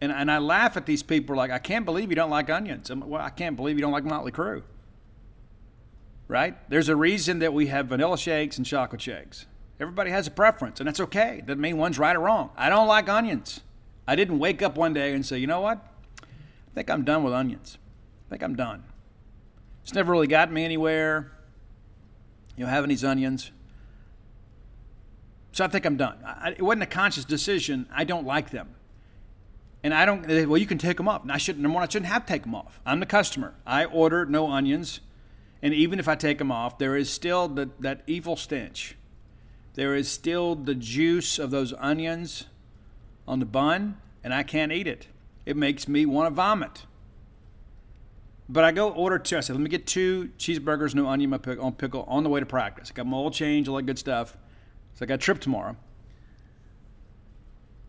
And, 0.00 0.10
and 0.10 0.28
I 0.28 0.38
laugh 0.38 0.76
at 0.76 0.86
these 0.86 1.04
people 1.04 1.36
like, 1.36 1.52
I 1.52 1.60
can't 1.60 1.84
believe 1.84 2.10
you 2.10 2.16
don't 2.16 2.30
like 2.30 2.50
onions. 2.50 2.90
I'm, 2.90 3.08
well, 3.08 3.22
I 3.22 3.30
can't 3.30 3.54
believe 3.54 3.76
you 3.76 3.82
don't 3.82 3.92
like 3.92 4.04
Motley 4.04 4.32
Crue 4.32 4.64
right? 6.28 6.56
There's 6.70 6.88
a 6.88 6.96
reason 6.96 7.40
that 7.40 7.52
we 7.52 7.66
have 7.66 7.86
vanilla 7.86 8.18
shakes 8.18 8.56
and 8.56 8.66
chocolate 8.66 9.00
shakes. 9.00 9.46
Everybody 9.80 10.10
has 10.10 10.26
a 10.26 10.30
preference, 10.30 10.80
and 10.80 10.86
that's 10.86 11.00
okay. 11.00 11.42
Doesn't 11.44 11.60
mean 11.60 11.76
one's 11.76 11.98
right 11.98 12.14
or 12.14 12.20
wrong. 12.20 12.50
I 12.56 12.68
don't 12.68 12.86
like 12.86 13.08
onions. 13.08 13.60
I 14.06 14.16
didn't 14.16 14.38
wake 14.38 14.62
up 14.62 14.76
one 14.76 14.92
day 14.92 15.12
and 15.12 15.24
say, 15.24 15.38
you 15.38 15.46
know 15.46 15.60
what? 15.60 15.84
I 16.22 16.74
think 16.74 16.90
I'm 16.90 17.04
done 17.04 17.24
with 17.24 17.32
onions. 17.32 17.78
I 18.28 18.30
think 18.30 18.42
I'm 18.42 18.56
done. 18.56 18.84
It's 19.82 19.94
never 19.94 20.12
really 20.12 20.26
gotten 20.26 20.54
me 20.54 20.64
anywhere, 20.64 21.32
you 22.56 22.64
know, 22.64 22.70
having 22.70 22.88
these 22.88 23.04
onions. 23.04 23.50
So 25.52 25.64
I 25.64 25.68
think 25.68 25.84
I'm 25.84 25.96
done. 25.96 26.18
I, 26.24 26.50
it 26.50 26.62
wasn't 26.62 26.84
a 26.84 26.86
conscious 26.86 27.24
decision. 27.24 27.86
I 27.92 28.04
don't 28.04 28.26
like 28.26 28.50
them. 28.50 28.74
And 29.82 29.92
I 29.92 30.06
don't, 30.06 30.26
well, 30.48 30.56
you 30.56 30.66
can 30.66 30.78
take 30.78 30.96
them 30.96 31.08
off. 31.08 31.22
And 31.22 31.32
I 31.32 31.38
shouldn't, 31.38 31.62
number 31.62 31.74
one, 31.74 31.82
I 31.82 31.88
shouldn't 31.88 32.10
have 32.10 32.24
to 32.24 32.32
take 32.32 32.42
them 32.42 32.54
off. 32.54 32.80
I'm 32.86 33.00
the 33.00 33.06
customer. 33.06 33.54
I 33.66 33.84
order 33.84 34.24
no 34.24 34.48
onions 34.48 35.00
and 35.62 35.72
even 35.72 35.98
if 35.98 36.08
I 36.08 36.16
take 36.16 36.38
them 36.38 36.50
off, 36.50 36.78
there 36.78 36.96
is 36.96 37.08
still 37.08 37.46
the, 37.48 37.70
that 37.78 38.02
evil 38.06 38.36
stench. 38.36 38.96
There 39.74 39.94
is 39.94 40.10
still 40.10 40.54
the 40.56 40.74
juice 40.74 41.38
of 41.38 41.50
those 41.50 41.72
onions 41.74 42.46
on 43.26 43.38
the 43.38 43.46
bun, 43.46 43.96
and 44.24 44.34
I 44.34 44.42
can't 44.42 44.72
eat 44.72 44.86
it. 44.86 45.06
It 45.46 45.56
makes 45.56 45.86
me 45.86 46.04
want 46.04 46.26
to 46.26 46.34
vomit. 46.34 46.84
But 48.48 48.64
I 48.64 48.72
go 48.72 48.90
order 48.90 49.18
two. 49.18 49.38
I 49.38 49.40
said, 49.40 49.56
let 49.56 49.62
me 49.62 49.70
get 49.70 49.86
two 49.86 50.30
cheeseburgers, 50.36 50.94
no 50.94 51.06
onion 51.06 51.32
on 51.32 51.72
pickle 51.72 52.04
on 52.06 52.22
the 52.22 52.28
way 52.28 52.40
to 52.40 52.46
practice. 52.46 52.90
I 52.90 52.94
got 52.94 53.06
my 53.06 53.16
oil 53.16 53.30
change, 53.30 53.68
all 53.68 53.76
that 53.76 53.86
good 53.86 53.98
stuff. 53.98 54.36
So 54.94 55.04
I 55.04 55.06
got 55.06 55.14
a 55.14 55.18
trip 55.18 55.40
tomorrow. 55.40 55.76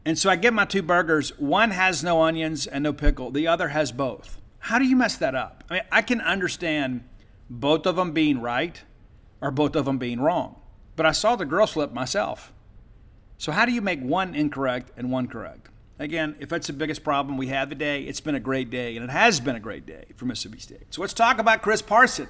And 0.06 0.18
so 0.18 0.30
I 0.30 0.36
get 0.36 0.54
my 0.54 0.66
two 0.66 0.82
burgers. 0.82 1.38
One 1.40 1.72
has 1.72 2.04
no 2.04 2.22
onions 2.22 2.68
and 2.68 2.84
no 2.84 2.94
pickle. 2.94 3.32
The 3.32 3.48
other 3.48 3.70
has 3.70 3.92
both. 3.92 4.40
How 4.60 4.80
do 4.80 4.86
you 4.86 4.96
mess 4.96 5.18
that 5.18 5.36
up? 5.36 5.64
I 5.70 5.74
mean, 5.74 5.84
I 5.92 6.02
can 6.02 6.22
understand 6.22 7.04
both 7.50 7.86
of 7.86 7.96
them 7.96 8.12
being 8.12 8.42
right 8.42 8.82
or 9.42 9.52
both 9.52 9.76
of 9.76 9.86
them 9.86 9.98
being 9.98 10.20
wrong. 10.20 10.60
But 10.96 11.06
I 11.06 11.12
saw 11.12 11.36
the 11.36 11.46
girl 11.46 11.68
slip 11.68 11.92
myself. 11.92 12.54
So, 13.38 13.52
how 13.52 13.66
do 13.66 13.72
you 13.72 13.82
make 13.82 14.02
one 14.02 14.36
incorrect 14.36 14.92
and 14.96 15.12
one 15.12 15.28
correct? 15.28 15.70
Again, 16.00 16.36
if 16.40 16.50
that's 16.50 16.68
the 16.68 16.74
biggest 16.74 17.04
problem 17.04 17.38
we 17.38 17.48
have 17.48 17.70
today, 17.70 18.04
it's 18.04 18.22
been 18.22 18.36
a 18.36 18.40
great 18.40 18.70
day, 18.70 18.96
and 18.96 19.04
it 19.04 19.12
has 19.12 19.40
been 19.40 19.56
a 19.56 19.60
great 19.60 19.86
day 19.86 20.06
for 20.16 20.26
Mississippi 20.26 20.60
State. 20.60 20.94
So, 20.94 21.02
let's 21.02 21.14
talk 21.14 21.40
about 21.40 21.62
Chris 21.62 21.82
Parson. 21.82 22.28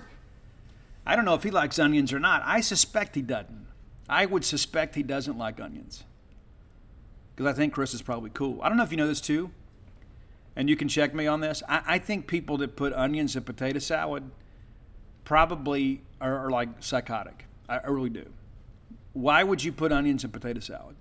I 1.05 1.15
don't 1.15 1.25
know 1.25 1.33
if 1.33 1.43
he 1.43 1.51
likes 1.51 1.79
onions 1.79 2.13
or 2.13 2.19
not. 2.19 2.41
I 2.45 2.61
suspect 2.61 3.15
he 3.15 3.21
doesn't. 3.21 3.67
I 4.07 4.25
would 4.25 4.45
suspect 4.45 4.95
he 4.95 5.03
doesn't 5.03 5.37
like 5.37 5.59
onions 5.59 6.03
because 7.35 7.51
I 7.51 7.55
think 7.55 7.73
Chris 7.73 7.93
is 7.93 8.01
probably 8.01 8.29
cool. 8.29 8.61
I 8.61 8.69
don't 8.69 8.77
know 8.77 8.83
if 8.83 8.91
you 8.91 8.97
know 8.97 9.07
this 9.07 9.21
too, 9.21 9.51
and 10.55 10.69
you 10.69 10.75
can 10.75 10.87
check 10.87 11.13
me 11.13 11.27
on 11.27 11.41
this. 11.41 11.63
I, 11.67 11.81
I 11.85 11.99
think 11.99 12.27
people 12.27 12.57
that 12.57 12.75
put 12.75 12.93
onions 12.93 13.35
in 13.35 13.43
potato 13.43 13.79
salad 13.79 14.29
probably 15.23 16.01
are, 16.19 16.45
are 16.45 16.49
like 16.49 16.69
psychotic. 16.79 17.45
I, 17.67 17.77
I 17.79 17.87
really 17.87 18.09
do. 18.09 18.25
Why 19.13 19.43
would 19.43 19.63
you 19.63 19.71
put 19.71 19.91
onions 19.91 20.23
in 20.23 20.31
potato 20.31 20.59
salad? 20.59 20.95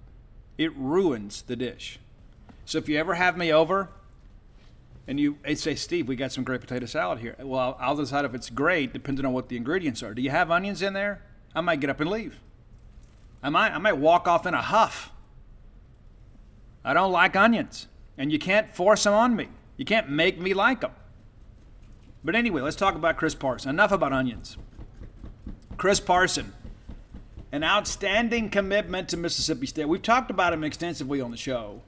It 0.59 0.77
ruins 0.77 1.43
the 1.43 1.57
dish. 1.57 1.99
So 2.65 2.79
if 2.79 2.89
you 2.89 2.99
ever 2.99 3.15
have 3.15 3.37
me 3.37 3.53
over 3.53 3.89
and 5.09 5.19
you 5.19 5.39
say, 5.55 5.75
Steve, 5.75 6.09
we 6.09 6.17
got 6.17 6.31
some 6.31 6.45
great 6.45 6.61
potato 6.61 6.87
salad 6.87 7.19
here. 7.19 7.35
Well, 7.39 7.77
I'll 7.81 7.97
decide 7.97 8.25
if 8.25 8.35
it's 8.35 8.51
great 8.51 8.93
depending 8.93 9.25
on 9.25 9.33
what 9.33 9.49
the 9.49 9.57
ingredients 9.57 10.03
are. 10.03 10.15
Do 10.15 10.23
you 10.23 10.31
have 10.31 10.51
onions 10.51 10.83
in 10.83 10.93
there? 10.93 11.23
I 11.55 11.61
might 11.61 11.81
get 11.81 11.91
up 11.91 12.01
and 12.01 12.11
leave. 12.11 12.39
I 13.43 13.51
might, 13.51 13.73
I 13.73 13.79
might 13.79 13.97
walk 13.97 14.29
off 14.29 14.47
in 14.47 14.55
a 14.55 14.63
huff. 14.63 15.11
I 16.85 16.95
don't 16.95 17.13
like 17.13 17.37
onions, 17.37 17.89
and 18.17 18.33
you 18.33 18.39
can't 18.39 18.69
force 18.75 19.05
them 19.05 19.15
on 19.15 19.37
me. 19.37 19.49
You 19.77 19.85
can't 19.85 20.09
make 20.09 20.39
me 20.39 20.55
like 20.55 20.81
them. 20.81 20.93
But 22.25 22.35
anyway, 22.35 22.63
let's 22.63 22.77
talk 22.77 22.95
about 22.95 23.17
Chris 23.17 23.35
Parson. 23.35 23.71
Enough 23.71 23.93
about 23.93 24.13
onions. 24.13 24.57
Chris 25.77 25.99
Parson, 25.99 26.53
an 27.51 27.65
outstanding 27.65 28.49
commitment 28.49 29.09
to 29.09 29.17
Mississippi 29.17 29.67
State. 29.67 29.89
We've 29.89 30.03
talked 30.03 30.31
about 30.31 30.53
him 30.53 30.63
extensively 30.63 31.21
on 31.21 31.31
the 31.31 31.37
show. 31.37 31.83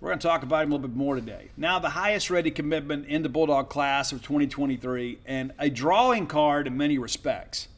We're 0.00 0.10
going 0.10 0.18
to 0.20 0.28
talk 0.28 0.42
about 0.42 0.64
him 0.64 0.72
a 0.72 0.76
little 0.76 0.88
bit 0.88 0.96
more 0.96 1.14
today. 1.14 1.48
Now, 1.56 1.78
the 1.78 1.90
highest 1.90 2.30
rated 2.30 2.54
commitment 2.54 3.06
in 3.06 3.22
the 3.22 3.28
Bulldog 3.28 3.68
class 3.68 4.12
of 4.12 4.22
2023 4.22 5.18
and 5.26 5.52
a 5.58 5.70
drawing 5.70 6.26
card 6.26 6.66
in 6.66 6.76
many 6.76 6.98
respects. 6.98 7.68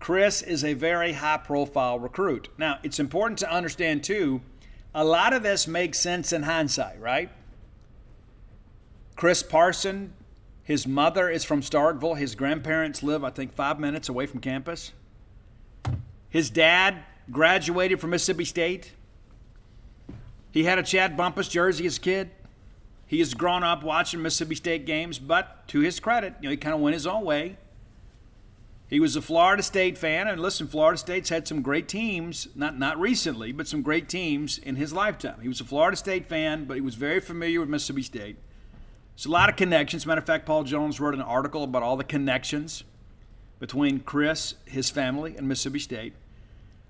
Chris 0.00 0.42
is 0.42 0.62
a 0.62 0.74
very 0.74 1.14
high 1.14 1.38
profile 1.38 1.98
recruit. 1.98 2.48
Now, 2.58 2.78
it's 2.82 3.00
important 3.00 3.38
to 3.38 3.50
understand, 3.50 4.04
too, 4.04 4.42
a 4.94 5.04
lot 5.04 5.32
of 5.32 5.42
this 5.42 5.66
makes 5.66 5.98
sense 5.98 6.32
in 6.32 6.42
hindsight, 6.42 7.00
right? 7.00 7.30
Chris 9.16 9.42
Parson, 9.42 10.12
his 10.68 10.86
mother 10.86 11.30
is 11.30 11.44
from 11.44 11.62
Starkville. 11.62 12.18
His 12.18 12.34
grandparents 12.34 13.02
live, 13.02 13.24
I 13.24 13.30
think, 13.30 13.54
five 13.54 13.80
minutes 13.80 14.10
away 14.10 14.26
from 14.26 14.40
campus. 14.40 14.92
His 16.28 16.50
dad 16.50 17.04
graduated 17.30 18.02
from 18.02 18.10
Mississippi 18.10 18.44
State. 18.44 18.92
He 20.50 20.64
had 20.64 20.78
a 20.78 20.82
Chad 20.82 21.16
Bumphis 21.16 21.48
jersey 21.48 21.86
as 21.86 21.96
a 21.96 22.00
kid. 22.02 22.30
He 23.06 23.18
has 23.20 23.32
grown 23.32 23.62
up 23.64 23.82
watching 23.82 24.20
Mississippi 24.20 24.56
State 24.56 24.84
games, 24.84 25.18
but 25.18 25.66
to 25.68 25.80
his 25.80 26.00
credit, 26.00 26.34
you 26.42 26.48
know, 26.48 26.50
he 26.50 26.58
kind 26.58 26.74
of 26.74 26.82
went 26.82 26.92
his 26.92 27.06
own 27.06 27.24
way. 27.24 27.56
He 28.88 29.00
was 29.00 29.16
a 29.16 29.22
Florida 29.22 29.62
State 29.62 29.96
fan, 29.96 30.28
and 30.28 30.38
listen, 30.38 30.68
Florida 30.68 30.98
State's 30.98 31.30
had 31.30 31.48
some 31.48 31.62
great 31.62 31.88
teams, 31.88 32.46
not 32.54 32.78
not 32.78 33.00
recently, 33.00 33.52
but 33.52 33.66
some 33.66 33.80
great 33.80 34.06
teams 34.06 34.58
in 34.58 34.76
his 34.76 34.92
lifetime. 34.92 35.40
He 35.40 35.48
was 35.48 35.62
a 35.62 35.64
Florida 35.64 35.96
State 35.96 36.26
fan, 36.26 36.66
but 36.66 36.74
he 36.74 36.82
was 36.82 36.94
very 36.94 37.20
familiar 37.20 37.60
with 37.60 37.70
Mississippi 37.70 38.02
State. 38.02 38.36
So 39.18 39.28
a 39.28 39.32
lot 39.32 39.48
of 39.48 39.56
connections. 39.56 40.06
Matter 40.06 40.20
of 40.20 40.26
fact, 40.26 40.46
Paul 40.46 40.62
Jones 40.62 41.00
wrote 41.00 41.12
an 41.12 41.20
article 41.20 41.64
about 41.64 41.82
all 41.82 41.96
the 41.96 42.04
connections 42.04 42.84
between 43.58 43.98
Chris, 43.98 44.54
his 44.64 44.90
family, 44.90 45.36
and 45.36 45.48
Mississippi 45.48 45.80
State. 45.80 46.12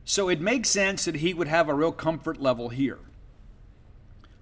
So 0.05 0.29
it 0.29 0.39
makes 0.39 0.69
sense 0.69 1.07
that 1.07 1.17
he 1.17 1.33
would 1.33 1.49
have 1.49 1.71
a 1.71 1.75
real 1.75 1.91
comfort 1.91 2.39
level 2.39 2.69
here. 2.69 2.99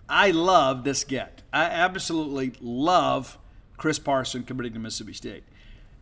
I 0.09 0.33
love 0.33 0.83
this 0.83 1.05
get. 1.05 1.43
I 1.53 1.67
absolutely 1.67 2.55
love 2.61 3.39
Chris 3.77 4.01
Parson 4.01 4.43
committing 4.43 4.73
to 4.73 4.81
Mississippi 4.81 5.13
State. 5.13 5.45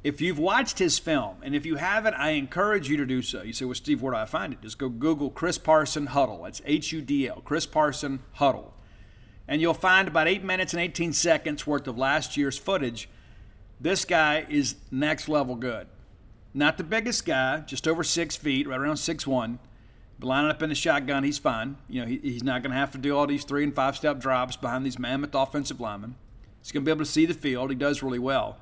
If 0.02 0.22
you've 0.22 0.38
watched 0.38 0.78
his 0.78 0.98
film, 0.98 1.36
and 1.42 1.54
if 1.54 1.66
you 1.66 1.76
haven't, 1.76 2.14
I 2.14 2.30
encourage 2.30 2.88
you 2.88 2.96
to 2.96 3.04
do 3.04 3.20
so. 3.20 3.42
You 3.42 3.52
say, 3.52 3.66
well, 3.66 3.74
Steve, 3.74 4.00
where 4.00 4.14
do 4.14 4.18
I 4.18 4.24
find 4.24 4.54
it? 4.54 4.62
Just 4.62 4.78
go 4.78 4.88
Google 4.88 5.28
Chris 5.28 5.58
Parson 5.58 6.06
Hudl. 6.06 6.44
That's 6.44 6.62
H 6.64 6.92
U 6.92 7.02
D 7.02 7.28
L, 7.28 7.42
Chris 7.44 7.66
Parson 7.66 8.20
Hudl. 8.38 8.70
And 9.46 9.60
you'll 9.60 9.74
find 9.74 10.08
about 10.08 10.26
8 10.26 10.42
minutes 10.42 10.72
and 10.72 10.80
18 10.80 11.12
seconds 11.12 11.66
worth 11.66 11.86
of 11.86 11.98
last 11.98 12.36
year's 12.36 12.58
footage. 12.58 13.08
This 13.80 14.04
guy 14.04 14.46
is 14.48 14.76
next 14.90 15.28
level 15.28 15.54
good. 15.54 15.86
Not 16.54 16.78
the 16.78 16.84
biggest 16.84 17.26
guy, 17.26 17.60
just 17.60 17.88
over 17.88 18.04
six 18.04 18.36
feet, 18.36 18.68
right 18.68 18.78
around 18.78 18.96
six 18.98 19.26
one. 19.26 19.58
But 20.18 20.28
lining 20.28 20.50
up 20.50 20.62
in 20.62 20.68
the 20.68 20.76
shotgun, 20.76 21.24
he's 21.24 21.38
fine. 21.38 21.76
You 21.88 22.02
know, 22.02 22.06
he, 22.06 22.18
he's 22.18 22.44
not 22.44 22.62
going 22.62 22.70
to 22.70 22.78
have 22.78 22.92
to 22.92 22.98
do 22.98 23.16
all 23.16 23.26
these 23.26 23.44
three 23.44 23.64
and 23.64 23.74
five 23.74 23.96
step 23.96 24.20
drops 24.20 24.56
behind 24.56 24.86
these 24.86 24.98
mammoth 24.98 25.34
offensive 25.34 25.80
linemen. 25.80 26.14
He's 26.62 26.70
going 26.70 26.82
to 26.82 26.88
be 26.88 26.92
able 26.92 27.04
to 27.04 27.10
see 27.10 27.26
the 27.26 27.34
field. 27.34 27.70
He 27.70 27.76
does 27.76 28.02
really 28.02 28.20
well. 28.20 28.58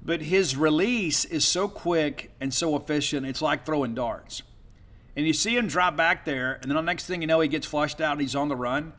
But 0.00 0.22
his 0.22 0.56
release 0.56 1.24
is 1.24 1.44
so 1.44 1.68
quick 1.68 2.30
and 2.40 2.54
so 2.54 2.76
efficient, 2.76 3.26
it's 3.26 3.42
like 3.42 3.66
throwing 3.66 3.94
darts. 3.94 4.42
And 5.16 5.26
you 5.26 5.32
see 5.32 5.56
him 5.56 5.66
drop 5.66 5.96
back 5.96 6.24
there, 6.24 6.54
and 6.62 6.70
then 6.70 6.76
the 6.76 6.82
next 6.82 7.06
thing 7.06 7.20
you 7.20 7.26
know, 7.26 7.40
he 7.40 7.48
gets 7.48 7.66
flushed 7.66 8.00
out 8.00 8.12
and 8.12 8.20
he's 8.20 8.36
on 8.36 8.48
the 8.48 8.54
run. 8.54 8.92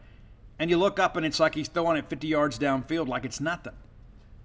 And 0.60 0.70
you 0.70 0.78
look 0.78 1.00
up 1.00 1.16
and 1.16 1.26
it's 1.26 1.40
like 1.40 1.56
he's 1.56 1.70
throwing 1.70 1.98
it 1.98 2.10
50 2.10 2.28
yards 2.28 2.60
downfield 2.60 3.08
like 3.08 3.26
it's 3.26 3.40
nothing. 3.40 3.74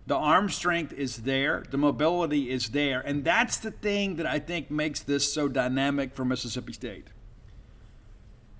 The 0.06 0.14
arm 0.14 0.48
strength 0.50 0.92
is 0.92 1.18
there, 1.18 1.64
the 1.70 1.78
mobility 1.78 2.50
is 2.50 2.70
there, 2.70 3.00
and 3.00 3.24
that's 3.24 3.56
the 3.56 3.70
thing 3.70 4.16
that 4.16 4.26
I 4.26 4.38
think 4.38 4.70
makes 4.70 5.00
this 5.00 5.32
so 5.32 5.48
dynamic 5.48 6.14
for 6.14 6.26
Mississippi 6.26 6.74
State. 6.74 7.08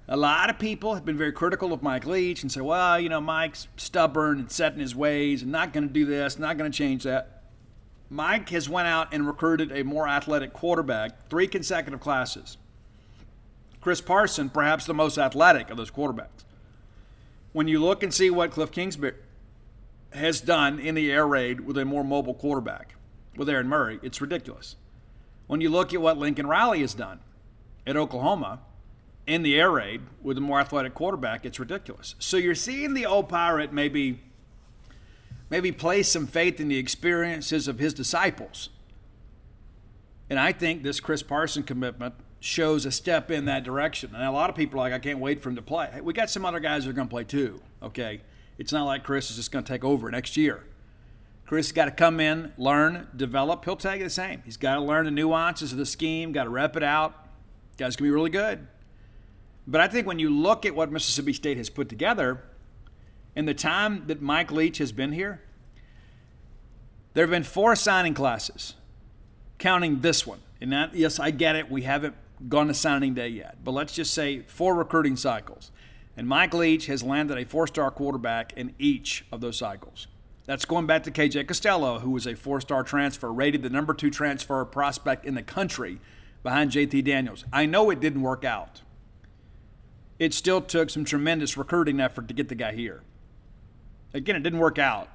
A 0.09 0.17
lot 0.17 0.49
of 0.49 0.59
people 0.59 0.95
have 0.95 1.05
been 1.05 1.19
very 1.19 1.33
critical 1.33 1.73
of 1.73 1.83
Mike 1.83 2.07
Leach 2.07 2.43
and 2.43 2.51
say, 2.51 2.63
well, 2.63 2.99
you 2.99 3.11
know, 3.11 3.21
Mike's 3.21 3.69
stubborn 3.77 4.39
and 4.39 4.51
set 4.51 4.73
in 4.73 4.81
his 4.81 4.95
ways 4.95 5.43
and 5.43 5.53
not 5.53 5.73
going 5.73 5.87
to 5.87 5.93
do 5.93 6.07
this, 6.07 6.39
not 6.39 6.57
going 6.57 6.71
to 6.71 6.77
change 6.77 7.05
that. 7.05 7.43
Mike 8.11 8.49
has 8.51 8.69
went 8.69 8.87
out 8.89 9.09
and 9.13 9.27
recruited 9.27 9.73
a 9.73 9.83
more 9.83 10.07
athletic 10.07 10.53
quarterback 10.53 11.29
three 11.29 11.47
consecutive 11.47 12.01
classes. 12.01 12.59
Chris 13.81 14.01
Parson, 14.01 14.51
perhaps 14.51 14.87
the 14.87 14.95
most 14.95 15.19
athletic 15.19 15.71
of 15.71 15.77
those 15.77 15.91
quarterbacks. 15.91 16.45
When 17.55 17.69
you 17.69 17.79
look 17.79 18.03
and 18.03 18.13
see 18.13 18.31
what 18.31 18.51
Cliff 18.51 18.73
Kingsbury 18.73 19.15
has 20.13 20.41
done 20.41 20.81
in 20.81 20.97
the 20.97 21.13
air 21.13 21.25
raid 21.25 21.61
with 21.61 21.79
a 21.79 21.85
more 21.85 22.03
mobile 22.03 22.35
quarterback 22.35 22.97
with 23.37 23.49
Aaron 23.49 23.69
Murray, 23.69 24.01
it's 24.03 24.21
ridiculous. 24.21 24.75
When 25.47 25.61
you 25.61 25.71
look 25.71 25.95
at 25.95 26.01
what 26.01 26.19
Lincoln 26.19 26.49
Riley 26.49 26.81
has 26.81 26.95
done 26.95 27.21
at 27.87 27.97
Oklahoma 27.97 28.59
in 29.25 29.45
the 29.45 29.55
air 29.55 29.71
raid 29.71 30.01
with 30.21 30.37
a 30.37 30.41
more 30.41 30.59
athletic 30.59 30.95
quarterback, 30.95 31.47
it's 31.47 31.61
ridiculous. 31.61 32.17
So 32.19 32.39
you're 32.39 32.57
seeing 32.57 32.93
the 32.93 33.07
old 33.07 33.29
pirate 33.29 33.73
maybe 33.73 34.19
maybe 35.49 35.71
place 35.71 36.09
some 36.09 36.27
faith 36.27 36.59
in 36.59 36.67
the 36.67 36.79
experiences 36.79 37.69
of 37.69 37.79
his 37.79 37.95
disciples. 37.95 38.71
And 40.29 40.41
I 40.41 40.51
think 40.51 40.83
this 40.83 40.99
Chris 40.99 41.23
Parson 41.23 41.63
commitment 41.63 42.15
shows 42.45 42.85
a 42.85 42.93
step 42.93 43.31
in 43.31 43.47
that 43.47 43.65
direction. 43.65 44.15
And 44.15 44.23
a 44.23 44.31
lot 44.31 44.51
of 44.51 44.57
people 44.57 44.79
are 44.79 44.83
like, 44.83 44.93
I 44.93 44.99
can't 44.99 45.19
wait 45.19 45.41
for 45.41 45.49
him 45.49 45.57
to 45.57 45.63
play. 45.63 45.89
Hey, 45.91 46.03
we 46.03 46.13
got 46.13 46.29
some 46.29 46.45
other 46.45 46.61
guys 46.61 46.85
that 46.85 46.91
are 46.91 46.93
going 46.93 47.09
to 47.09 47.11
play 47.11 47.25
too, 47.25 47.63
okay? 47.83 48.21
It's 48.59 48.71
not 48.71 48.85
like 48.85 49.03
Chris 49.03 49.31
is 49.31 49.37
just 49.37 49.51
going 49.51 49.65
to 49.65 49.73
take 49.73 49.83
over 49.83 50.11
next 50.11 50.37
year. 50.37 50.63
Chris 51.47 51.73
got 51.73 51.87
to 51.87 51.91
come 51.91 52.21
in, 52.21 52.53
learn, 52.59 53.09
develop. 53.17 53.65
He'll 53.65 53.77
tell 53.77 53.97
you 53.97 54.05
the 54.05 54.11
same. 54.11 54.43
He's 54.45 54.59
got 54.59 54.75
to 54.75 54.83
learn 54.83 55.07
the 55.07 55.11
nuances 55.11 55.73
of 55.73 55.79
the 55.79 55.87
scheme, 55.87 56.33
got 56.33 56.45
to 56.45 56.51
rep 56.51 56.77
it 56.77 56.83
out. 56.83 57.15
Guy's 57.79 57.97
can 57.97 58.05
be 58.05 58.11
really 58.11 58.31
good. 58.31 58.67
But 59.67 59.81
I 59.81 59.89
think 59.89 60.07
when 60.07 60.19
you 60.19 60.29
look 60.29 60.67
at 60.67 60.75
what 60.75 60.93
Mississippi 60.93 61.33
State 61.33 61.57
has 61.57 61.71
put 61.71 61.89
together, 61.89 62.43
in 63.35 63.47
the 63.47 63.55
time 63.55 64.05
that 64.07 64.21
Mike 64.21 64.53
Leach 64.53 64.79
has 64.79 64.93
been 64.93 65.13
here, 65.13 65.41
there 67.15 67.25
have 67.25 67.31
been 67.31 67.43
four 67.43 67.75
signing 67.75 68.13
classes, 68.13 68.75
counting 69.59 70.01
this 70.01 70.27
one. 70.27 70.41
And 70.61 70.73
that, 70.73 70.95
yes, 70.95 71.19
I 71.19 71.31
get 71.31 71.57
it. 71.57 71.71
We 71.71 71.83
haven't 71.83 72.15
gone 72.49 72.69
to 72.69 72.75
signing 72.75 73.15
day 73.15 73.29
yet, 73.29 73.59
but 73.65 73.73
let's 73.73 73.93
just 73.93 74.13
say 74.13 74.41
four 74.41 74.75
recruiting 74.75 75.17
cycles. 75.17 75.71
And 76.17 76.29
Mike 76.29 76.55
Leach 76.55 76.87
has 76.87 77.03
landed 77.03 77.39
a 77.39 77.45
four 77.45 77.67
star 77.67 77.91
quarterback 77.91 78.53
in 78.55 78.75
each 78.79 79.25
of 79.33 79.41
those 79.41 79.59
cycles. 79.59 80.07
That's 80.47 80.65
going 80.65 80.87
back 80.87 81.05
to 81.05 81.11
KJ 81.11 81.49
Costello, 81.49 82.01
who 82.01 82.11
was 82.11 82.27
a 82.27 82.35
four 82.35 82.61
star 82.61 82.83
transfer, 82.83 83.33
rated 83.33 83.63
the 83.63 83.71
number 83.71 83.95
two 83.95 84.11
transfer 84.11 84.65
prospect 84.65 85.25
in 85.25 85.35
the 85.35 85.43
country 85.43 86.01
behind 86.43 86.71
JT 86.71 87.05
Daniels. 87.05 87.45
I 87.53 87.67
know 87.67 87.91
it 87.91 88.01
didn't 88.01 88.23
work 88.23 88.45
out. 88.45 88.83
It 90.19 90.33
still 90.35 90.61
took 90.61 90.91
some 90.91 91.05
tremendous 91.05 91.57
recruiting 91.57 91.99
effort 91.99 92.29
to 92.29 92.35
get 92.35 92.49
the 92.49 92.55
guy 92.55 92.73
here. 92.73 93.03
Again, 94.13 94.37
it 94.37 94.43
didn't 94.45 94.61
work 94.61 94.79
out, 94.79 95.09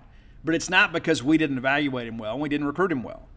but 0.43 0.55
it's 0.55 0.69
not 0.69 0.91
because 0.91 1.23
we 1.23 1.37
didn't 1.37 1.57
evaluate 1.57 2.07
him 2.07 2.17
well 2.17 2.33
and 2.33 2.41
we 2.41 2.49
didn't 2.49 2.67
recruit 2.67 2.91
him 2.91 3.03
well. 3.03 3.29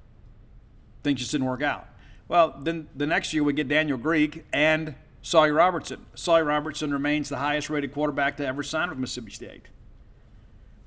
Things 1.02 1.20
just 1.20 1.30
didn't 1.30 1.46
work 1.46 1.62
out. 1.62 1.86
Well, 2.32 2.56
then 2.58 2.88
the 2.96 3.06
next 3.06 3.34
year 3.34 3.44
we 3.44 3.52
get 3.52 3.68
Daniel 3.68 3.98
Greek 3.98 4.46
and 4.54 4.94
Sawyer 5.20 5.52
Robertson. 5.52 6.06
Sawyer 6.14 6.44
Robertson 6.44 6.90
remains 6.90 7.28
the 7.28 7.36
highest 7.36 7.68
rated 7.68 7.92
quarterback 7.92 8.38
to 8.38 8.46
ever 8.46 8.62
sign 8.62 8.88
with 8.88 8.96
Mississippi 8.96 9.32
State. 9.32 9.66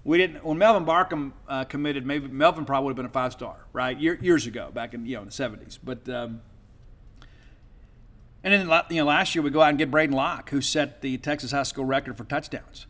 We 0.04 0.18
didn't 0.18 0.44
when 0.44 0.58
Melvin 0.58 0.86
Barkum 0.86 1.34
uh, 1.48 1.66
committed. 1.66 2.04
Maybe 2.04 2.28
Melvin 2.30 2.66
probably 2.66 2.86
would 2.86 2.92
have 2.94 2.98
been 2.98 3.06
a 3.06 3.10
five 3.10 3.32
star, 3.32 3.58
right? 3.74 3.96
Year, 3.96 4.18
years 4.20 4.48
ago, 4.48 4.72
back 4.74 4.96
in 4.96 5.06
you 5.06 5.18
know 5.18 5.20
in 5.20 5.28
the 5.28 5.32
seventies. 5.32 5.78
But 5.84 6.10
um, 6.10 6.42
and 8.44 8.52
then 8.52 8.82
you 8.90 8.98
know 8.98 9.06
last 9.06 9.36
year 9.36 9.44
we 9.44 9.52
go 9.52 9.62
out 9.62 9.70
and 9.70 9.78
get 9.78 9.92
Braedyn 9.92 10.16
Locke, 10.16 10.50
who 10.50 10.62
set 10.62 11.04
the 11.04 11.20
Texas 11.20 11.52
high 11.52 11.62
school 11.62 11.86
record 11.86 12.18
for 12.18 12.24
touchdowns 12.24 12.88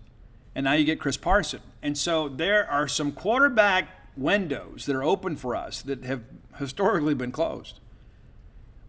and 0.56 0.64
now 0.64 0.72
you 0.72 0.86
get 0.86 1.02
Chris 1.02 1.18
Parson. 1.18 1.60
And 1.84 1.98
so 1.98 2.30
there 2.30 2.66
are 2.72 2.88
some 2.88 3.12
quarterback 3.12 3.90
windows 4.16 4.86
that 4.86 4.96
are 4.96 5.04
open 5.04 5.36
for 5.36 5.58
us 5.58 5.82
that 5.82 6.06
have 6.06 6.22
historically 6.58 7.14
been 7.14 7.34
closed. 7.34 7.82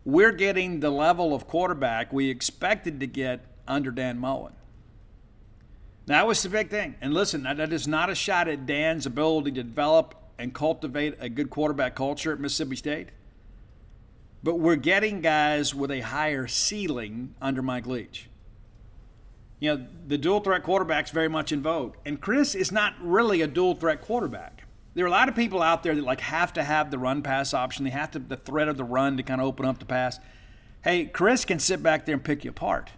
We're 0.06 0.32
getting 0.32 0.80
the 0.80 0.88
level 0.88 1.34
of 1.34 1.46
quarterback 1.46 2.14
we 2.14 2.30
expected 2.30 2.98
to 3.00 3.06
get 3.06 3.44
under 3.68 3.90
Dan 3.90 4.18
Mullen. 4.18 4.54
That 6.06 6.26
was 6.26 6.42
the 6.42 6.48
big 6.48 6.70
thing. 6.70 6.94
And 7.02 7.12
listen, 7.12 7.42
that 7.42 7.70
is 7.70 7.86
not 7.86 8.08
a 8.08 8.14
shot 8.14 8.48
at 8.48 8.64
Dan's 8.64 9.04
ability 9.04 9.50
to 9.50 9.62
develop 9.62 10.14
and 10.38 10.54
cultivate 10.54 11.16
a 11.20 11.28
good 11.28 11.50
quarterback 11.50 11.94
culture 11.94 12.32
at 12.32 12.40
Mississippi 12.40 12.76
State. 12.76 13.08
But 14.42 14.60
we're 14.60 14.76
getting 14.76 15.20
guys 15.20 15.74
with 15.74 15.90
a 15.90 16.00
higher 16.00 16.46
ceiling 16.46 17.34
under 17.42 17.60
Mike 17.60 17.86
Leach 17.86 18.30
you 19.58 19.74
know, 19.74 19.86
the 20.06 20.18
dual 20.18 20.40
threat 20.40 20.62
quarterback's 20.62 21.10
very 21.10 21.28
much 21.28 21.52
in 21.52 21.62
vogue. 21.62 21.94
And 22.04 22.20
Chris 22.20 22.54
is 22.54 22.70
not 22.70 22.94
really 23.00 23.40
a 23.42 23.46
dual 23.46 23.74
threat 23.74 24.02
quarterback. 24.02 24.64
There 24.96 25.04
are 25.04 25.08
a 25.08 25.12
lot 25.12 25.28
of 25.28 25.34
people 25.34 25.60
out 25.60 25.82
there 25.82 25.94
that 25.94 26.04
like 26.04 26.22
have 26.22 26.54
to 26.54 26.64
have 26.64 26.90
the 26.90 26.98
run 26.98 27.20
pass 27.20 27.52
option. 27.52 27.84
They 27.84 27.90
have 27.90 28.12
to 28.12 28.18
the 28.18 28.38
threat 28.38 28.66
of 28.66 28.78
the 28.78 28.84
run 28.84 29.18
to 29.18 29.22
kind 29.22 29.42
of 29.42 29.46
open 29.46 29.66
up 29.66 29.78
the 29.78 29.84
pass. 29.84 30.18
Hey, 30.82 31.04
Chris 31.04 31.44
can 31.44 31.58
sit 31.58 31.82
back 31.82 32.06
there 32.06 32.14
and 32.14 32.24
pick 32.24 32.44
you 32.44 32.50
apart. 32.50 32.92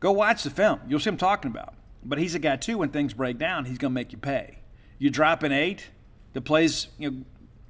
Go 0.00 0.10
watch 0.10 0.42
the 0.42 0.50
film. 0.50 0.80
You'll 0.88 0.98
see 0.98 1.10
him 1.10 1.16
talking 1.16 1.48
about. 1.48 1.74
But 2.02 2.18
he's 2.18 2.34
a 2.34 2.40
guy 2.40 2.56
too. 2.56 2.78
When 2.78 2.88
things 2.88 3.14
break 3.14 3.38
down, 3.38 3.66
he's 3.66 3.78
going 3.78 3.92
to 3.92 3.94
make 3.94 4.10
you 4.10 4.18
pay. 4.18 4.58
You 4.98 5.10
drop 5.10 5.44
an 5.44 5.52
eight, 5.52 5.90
The 6.32 6.40
plays 6.40 6.88
you 6.98 7.08
know, 7.08 7.16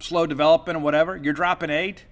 slow 0.01 0.27
development 0.27 0.79
or 0.79 0.81
whatever, 0.81 1.15
you're 1.15 1.35
dropping 1.35 1.69
eight, 1.69 2.07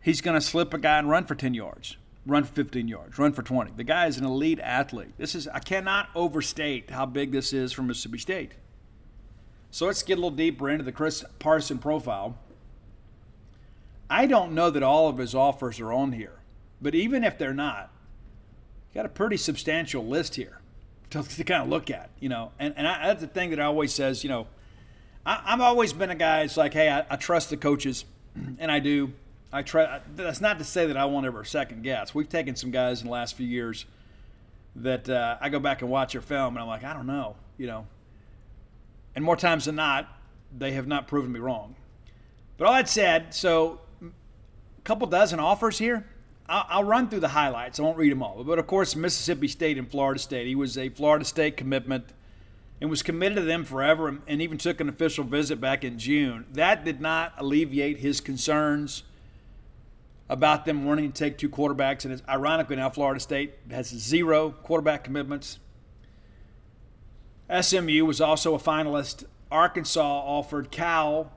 he's 0.00 0.22
going 0.22 0.34
to 0.34 0.40
slip 0.40 0.72
a 0.72 0.78
guy 0.78 0.98
and 0.98 1.10
run 1.10 1.26
for 1.26 1.34
10 1.34 1.52
yards, 1.52 1.98
run 2.24 2.44
for 2.44 2.54
15 2.54 2.88
yards, 2.88 3.18
run 3.18 3.34
for 3.34 3.42
20. 3.42 3.72
The 3.76 3.84
guy 3.84 4.06
is 4.06 4.16
an 4.16 4.24
elite 4.24 4.60
athlete. 4.60 5.12
This 5.18 5.34
is 5.34 5.46
I 5.46 5.58
cannot 5.58 6.08
overstate 6.14 6.88
how 6.88 7.04
big 7.04 7.32
this 7.32 7.52
is 7.52 7.70
for 7.72 7.82
Mississippi 7.82 8.16
State. 8.16 8.52
So 9.72 9.86
let's 9.86 10.02
get 10.02 10.12
a 10.12 10.16
little 10.16 10.30
deeper 10.30 10.68
into 10.68 10.84
the 10.84 10.92
Chris 10.92 11.24
Parson 11.38 11.78
profile. 11.78 12.36
I 14.10 14.26
don't 14.26 14.52
know 14.52 14.68
that 14.68 14.82
all 14.82 15.08
of 15.08 15.16
his 15.16 15.34
offers 15.34 15.80
are 15.80 15.90
on 15.90 16.12
here, 16.12 16.40
but 16.82 16.94
even 16.94 17.24
if 17.24 17.38
they're 17.38 17.54
not, 17.54 17.90
got 18.94 19.06
a 19.06 19.08
pretty 19.08 19.38
substantial 19.38 20.04
list 20.04 20.34
here 20.34 20.60
to, 21.10 21.22
to 21.22 21.42
kind 21.42 21.62
of 21.62 21.70
look 21.70 21.90
at, 21.90 22.10
you 22.20 22.28
know. 22.28 22.52
And, 22.58 22.74
and 22.76 22.86
I, 22.86 23.06
that's 23.06 23.22
the 23.22 23.26
thing 23.26 23.48
that 23.48 23.58
I 23.58 23.64
always 23.64 23.94
says, 23.94 24.22
you 24.22 24.28
know, 24.28 24.46
I, 25.24 25.36
have 25.46 25.62
always 25.62 25.94
been 25.94 26.10
a 26.10 26.16
guy 26.16 26.42
that's 26.42 26.58
like, 26.58 26.74
hey, 26.74 26.90
I, 26.90 27.06
I, 27.08 27.16
trust 27.16 27.48
the 27.48 27.56
coaches, 27.56 28.04
and 28.58 28.70
I 28.70 28.78
do. 28.78 29.14
I 29.50 29.62
try. 29.62 30.00
That's 30.16 30.42
not 30.42 30.58
to 30.58 30.64
say 30.64 30.86
that 30.86 30.98
I 30.98 31.06
won't 31.06 31.24
ever 31.24 31.44
second 31.44 31.82
guess. 31.82 32.14
We've 32.14 32.28
taken 32.28 32.56
some 32.56 32.70
guys 32.70 33.00
in 33.00 33.06
the 33.06 33.12
last 33.12 33.36
few 33.36 33.46
years 33.46 33.86
that 34.76 35.08
uh, 35.08 35.38
I 35.40 35.48
go 35.48 35.60
back 35.60 35.80
and 35.80 35.90
watch 35.90 36.12
their 36.12 36.20
film, 36.20 36.56
and 36.56 36.62
I'm 36.62 36.68
like, 36.68 36.84
I 36.84 36.92
don't 36.92 37.06
know, 37.06 37.36
you 37.56 37.66
know. 37.66 37.86
And 39.14 39.24
more 39.24 39.36
times 39.36 39.66
than 39.66 39.76
not, 39.76 40.08
they 40.56 40.72
have 40.72 40.86
not 40.86 41.08
proven 41.08 41.32
me 41.32 41.40
wrong. 41.40 41.76
But 42.56 42.66
all 42.66 42.74
that 42.74 42.88
said, 42.88 43.34
so 43.34 43.80
a 44.02 44.82
couple 44.84 45.06
dozen 45.06 45.40
offers 45.40 45.78
here. 45.78 46.06
I'll, 46.48 46.66
I'll 46.68 46.84
run 46.84 47.08
through 47.08 47.20
the 47.20 47.28
highlights. 47.28 47.78
I 47.78 47.82
won't 47.82 47.96
read 47.96 48.12
them 48.12 48.22
all. 48.22 48.42
But 48.44 48.58
of 48.58 48.66
course, 48.66 48.94
Mississippi 48.96 49.48
State 49.48 49.78
and 49.78 49.90
Florida 49.90 50.20
State. 50.20 50.46
He 50.46 50.54
was 50.54 50.76
a 50.78 50.88
Florida 50.90 51.24
State 51.24 51.56
commitment 51.56 52.06
and 52.80 52.90
was 52.90 53.02
committed 53.02 53.36
to 53.36 53.42
them 53.42 53.64
forever 53.64 54.18
and 54.26 54.42
even 54.42 54.58
took 54.58 54.80
an 54.80 54.88
official 54.88 55.24
visit 55.24 55.60
back 55.60 55.84
in 55.84 55.98
June. 55.98 56.46
That 56.52 56.84
did 56.84 57.00
not 57.00 57.32
alleviate 57.38 57.98
his 57.98 58.20
concerns 58.20 59.04
about 60.28 60.64
them 60.64 60.84
wanting 60.84 61.12
to 61.12 61.16
take 61.16 61.38
two 61.38 61.48
quarterbacks. 61.48 62.04
And 62.04 62.12
it's 62.12 62.22
ironically 62.28 62.76
now 62.76 62.90
Florida 62.90 63.20
State 63.20 63.54
has 63.70 63.88
zero 63.88 64.50
quarterback 64.50 65.04
commitments. 65.04 65.58
SMU 67.60 68.04
was 68.04 68.20
also 68.20 68.54
a 68.54 68.58
finalist. 68.58 69.24
Arkansas 69.50 70.00
offered 70.00 70.70
Cal, 70.70 71.32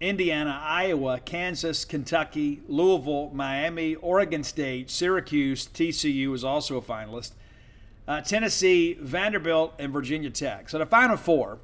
Indiana, 0.00 0.60
Iowa, 0.62 1.20
Kansas, 1.20 1.84
Kentucky, 1.84 2.62
Louisville, 2.68 3.30
Miami, 3.32 3.94
Oregon 3.96 4.42
State, 4.42 4.90
Syracuse, 4.90 5.66
TCU 5.66 6.30
was 6.30 6.44
also 6.44 6.76
a 6.76 6.82
finalist. 6.82 7.32
Uh, 8.08 8.20
Tennessee, 8.20 8.94
Vanderbilt, 9.00 9.74
and 9.78 9.92
Virginia 9.92 10.30
Tech. 10.30 10.68
So 10.68 10.78
the 10.78 10.86
final 10.86 11.16
four 11.16 11.58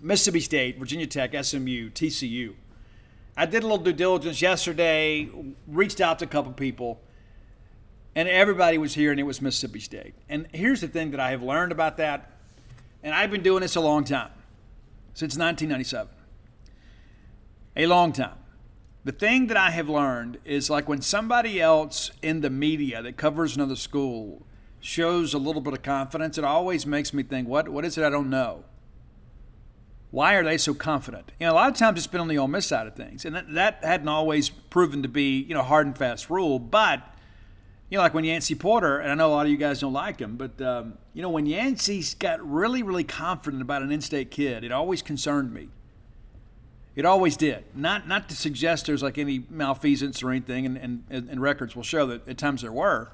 Mississippi 0.00 0.40
State, 0.40 0.78
Virginia 0.78 1.06
Tech, 1.06 1.32
SMU, 1.32 1.90
TCU. 1.90 2.54
I 3.36 3.46
did 3.46 3.62
a 3.62 3.66
little 3.66 3.78
due 3.78 3.92
diligence 3.92 4.42
yesterday, 4.42 5.30
reached 5.68 6.00
out 6.00 6.18
to 6.18 6.24
a 6.24 6.28
couple 6.28 6.52
people, 6.52 7.00
and 8.14 8.28
everybody 8.28 8.78
was 8.78 8.94
here, 8.94 9.10
and 9.10 9.18
it 9.18 9.24
was 9.24 9.40
Mississippi 9.40 9.80
State. 9.80 10.14
And 10.28 10.46
here's 10.52 10.80
the 10.80 10.88
thing 10.88 11.12
that 11.12 11.20
I 11.20 11.30
have 11.30 11.42
learned 11.42 11.72
about 11.72 11.96
that, 11.96 12.30
and 13.02 13.14
I've 13.14 13.30
been 13.30 13.42
doing 13.42 13.62
this 13.62 13.76
a 13.76 13.80
long 13.80 14.04
time, 14.04 14.30
since 15.14 15.36
1997. 15.36 16.12
A 17.76 17.86
long 17.86 18.12
time. 18.12 18.36
The 19.04 19.12
thing 19.12 19.48
that 19.48 19.56
I 19.56 19.70
have 19.70 19.88
learned 19.88 20.38
is 20.44 20.70
like 20.70 20.88
when 20.88 21.02
somebody 21.02 21.60
else 21.60 22.12
in 22.22 22.40
the 22.40 22.50
media 22.50 23.02
that 23.02 23.16
covers 23.16 23.56
another 23.56 23.74
school 23.74 24.46
shows 24.78 25.34
a 25.34 25.38
little 25.38 25.62
bit 25.62 25.72
of 25.72 25.82
confidence, 25.82 26.38
it 26.38 26.44
always 26.44 26.86
makes 26.86 27.12
me 27.12 27.22
think, 27.22 27.48
what, 27.48 27.68
what 27.68 27.84
is 27.84 27.98
it 27.98 28.04
I 28.04 28.10
don't 28.10 28.30
know? 28.30 28.64
Why 30.12 30.34
are 30.34 30.44
they 30.44 30.58
so 30.58 30.74
confident? 30.74 31.32
You 31.40 31.46
know, 31.46 31.52
a 31.52 31.54
lot 31.54 31.70
of 31.70 31.76
times 31.76 31.98
it's 31.98 32.06
been 32.06 32.20
on 32.20 32.28
the 32.28 32.36
Ole 32.36 32.46
Miss 32.46 32.66
side 32.66 32.86
of 32.86 32.94
things, 32.94 33.24
and 33.24 33.34
that, 33.34 33.52
that 33.54 33.82
hadn't 33.82 34.08
always 34.08 34.50
proven 34.50 35.02
to 35.02 35.08
be, 35.08 35.38
you 35.40 35.54
know, 35.54 35.62
hard 35.62 35.86
and 35.86 35.96
fast 35.96 36.28
rule. 36.28 36.58
But, 36.58 37.02
you 37.92 37.98
know, 37.98 38.02
like 38.04 38.14
when 38.14 38.24
Yancy 38.24 38.54
Porter, 38.54 39.00
and 39.00 39.12
I 39.12 39.14
know 39.14 39.28
a 39.28 39.34
lot 39.34 39.44
of 39.44 39.52
you 39.52 39.58
guys 39.58 39.80
don't 39.80 39.92
like 39.92 40.18
him, 40.18 40.36
but, 40.36 40.58
um, 40.62 40.96
you 41.12 41.20
know, 41.20 41.28
when 41.28 41.44
Yancy's 41.44 42.14
got 42.14 42.40
really, 42.42 42.82
really 42.82 43.04
confident 43.04 43.60
about 43.60 43.82
an 43.82 43.92
in-state 43.92 44.30
kid, 44.30 44.64
it 44.64 44.72
always 44.72 45.02
concerned 45.02 45.52
me. 45.52 45.68
It 46.96 47.04
always 47.04 47.36
did. 47.36 47.64
Not 47.74 48.08
not 48.08 48.30
to 48.30 48.34
suggest 48.36 48.86
there's 48.86 49.02
like 49.02 49.18
any 49.18 49.44
malfeasance 49.50 50.22
or 50.22 50.30
anything, 50.30 50.64
and, 50.64 51.04
and, 51.10 51.28
and 51.28 51.42
records 51.42 51.76
will 51.76 51.82
show 51.82 52.06
that 52.06 52.26
at 52.26 52.38
times 52.38 52.62
there 52.62 52.72
were 52.72 53.12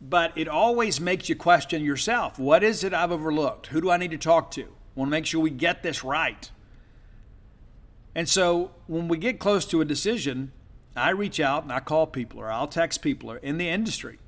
but 0.00 0.36
it 0.36 0.48
always 0.48 1.00
makes 1.00 1.30
you 1.30 1.36
question 1.36 1.82
yourself. 1.82 2.38
What 2.38 2.62
is 2.62 2.84
it 2.84 2.92
I've 2.92 3.10
overlooked? 3.10 3.68
Who 3.68 3.80
do 3.80 3.90
I 3.90 3.96
need 3.96 4.10
to 4.10 4.18
talk 4.18 4.50
to? 4.52 4.62
I 4.62 4.66
want 4.94 5.08
to 5.08 5.10
make 5.10 5.24
sure 5.24 5.40
we 5.40 5.50
get 5.50 5.82
this 5.82 6.04
right. 6.04 6.50
And 8.14 8.28
so 8.28 8.72
when 8.86 9.08
we 9.08 9.16
get 9.16 9.38
close 9.38 9.64
to 9.66 9.80
a 9.80 9.84
decision, 9.84 10.52
I 10.96 11.10
reach 11.10 11.40
out 11.40 11.64
and 11.64 11.72
I 11.72 11.80
call 11.80 12.06
people 12.06 12.40
or 12.40 12.50
I'll 12.50 12.68
text 12.68 13.02
people 13.02 13.32
in 13.32 13.58
the 13.58 13.68
industry 13.68 14.18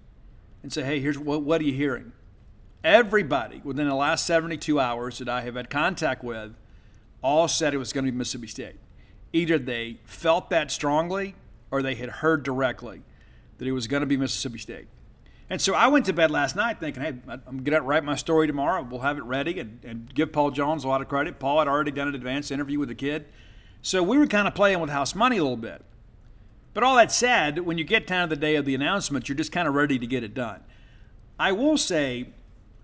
and 0.63 0.73
say, 0.73 0.83
hey, 0.83 1.01
here's 1.01 1.19
what, 1.19 1.43
what 1.43 1.61
are 1.61 1.65
you 1.65 1.73
hearing? 1.73 2.13
Everybody 2.83 3.61
within 3.65 3.89
the 3.89 3.95
last 3.95 4.27
72 4.27 4.79
hours 4.79 5.19
that 5.19 5.29
I 5.29 5.43
have 5.43 5.55
had 5.55 5.71
contact 5.71 6.25
with 6.25 6.55
all 7.23 7.49
said 7.49 7.75
it 7.75 7.79
was 7.79 7.93
going 7.93 8.05
to 8.07 8.13
be 8.13 8.17
Mississippi 8.17 8.49
State. 8.49 8.77
Either 9.33 9.59
they 9.59 9.99
felt 10.05 10.51
that 10.51 10.71
strongly 10.71 11.35
or 11.71 11.83
they 11.83 11.95
had 11.95 12.09
heard 12.09 12.43
directly 12.43 13.03
that 13.59 13.67
it 13.67 13.73
was 13.73 13.87
going 13.87 14.01
to 14.01 14.07
be 14.07 14.17
Mississippi 14.17 14.59
State. 14.59 14.87
And 15.49 15.61
so 15.61 15.75
I 15.75 15.87
went 15.87 16.07
to 16.07 16.13
bed 16.13 16.31
last 16.31 16.57
night 16.57 16.81
thinking, 16.81 17.03
hey, 17.03 17.15
I'm 17.29 17.63
going 17.63 17.81
to 17.81 17.81
write 17.81 18.03
my 18.03 18.17
story 18.17 18.49
tomorrow. 18.49 18.83
We'll 18.83 19.01
have 19.01 19.17
it 19.17 19.25
ready 19.25 19.61
and, 19.61 19.79
and, 19.85 20.13
give 20.13 20.33
Paul 20.33 20.51
Jones 20.51 20.83
a 20.83 20.89
lot 20.89 21.01
of 21.01 21.09
credit. 21.09 21.39
Paul 21.39 21.61
had 21.61 21.69
already 21.69 21.93
done 21.93 22.09
an 22.09 22.17
advanced 22.17 22.51
interview 22.51 22.81
with 22.81 22.89
the 22.89 22.97
kid. 22.97 23.27
So 23.81 24.03
we 24.03 24.19
were 24.19 24.27
kind 24.27 24.49
of 24.49 24.57
playing 24.57 24.81
with 24.81 24.91
house 24.91 25.15
money 25.15 25.37
a 25.37 25.43
little 25.43 25.57
bit. 25.57 25.85
But 26.77 26.85
all 26.85 26.97
that 26.97 27.11
said, 27.11 27.61
when 27.61 27.79
you 27.79 27.85
get 27.85 28.07
down 28.07 28.29
to 28.29 28.37
the 28.37 28.39
day 28.39 28.55
of 28.57 28.67
the 28.67 28.75
announcement, 28.75 29.31
you're 29.31 29.37
just 29.37 29.51
kind 29.51 29.67
of 29.67 29.73
ready 29.73 29.99
to 29.99 30.07
get 30.07 30.23
it 30.23 30.35
done. 30.35 30.61
I 31.39 31.53
will 31.53 31.79
say, 31.79 32.27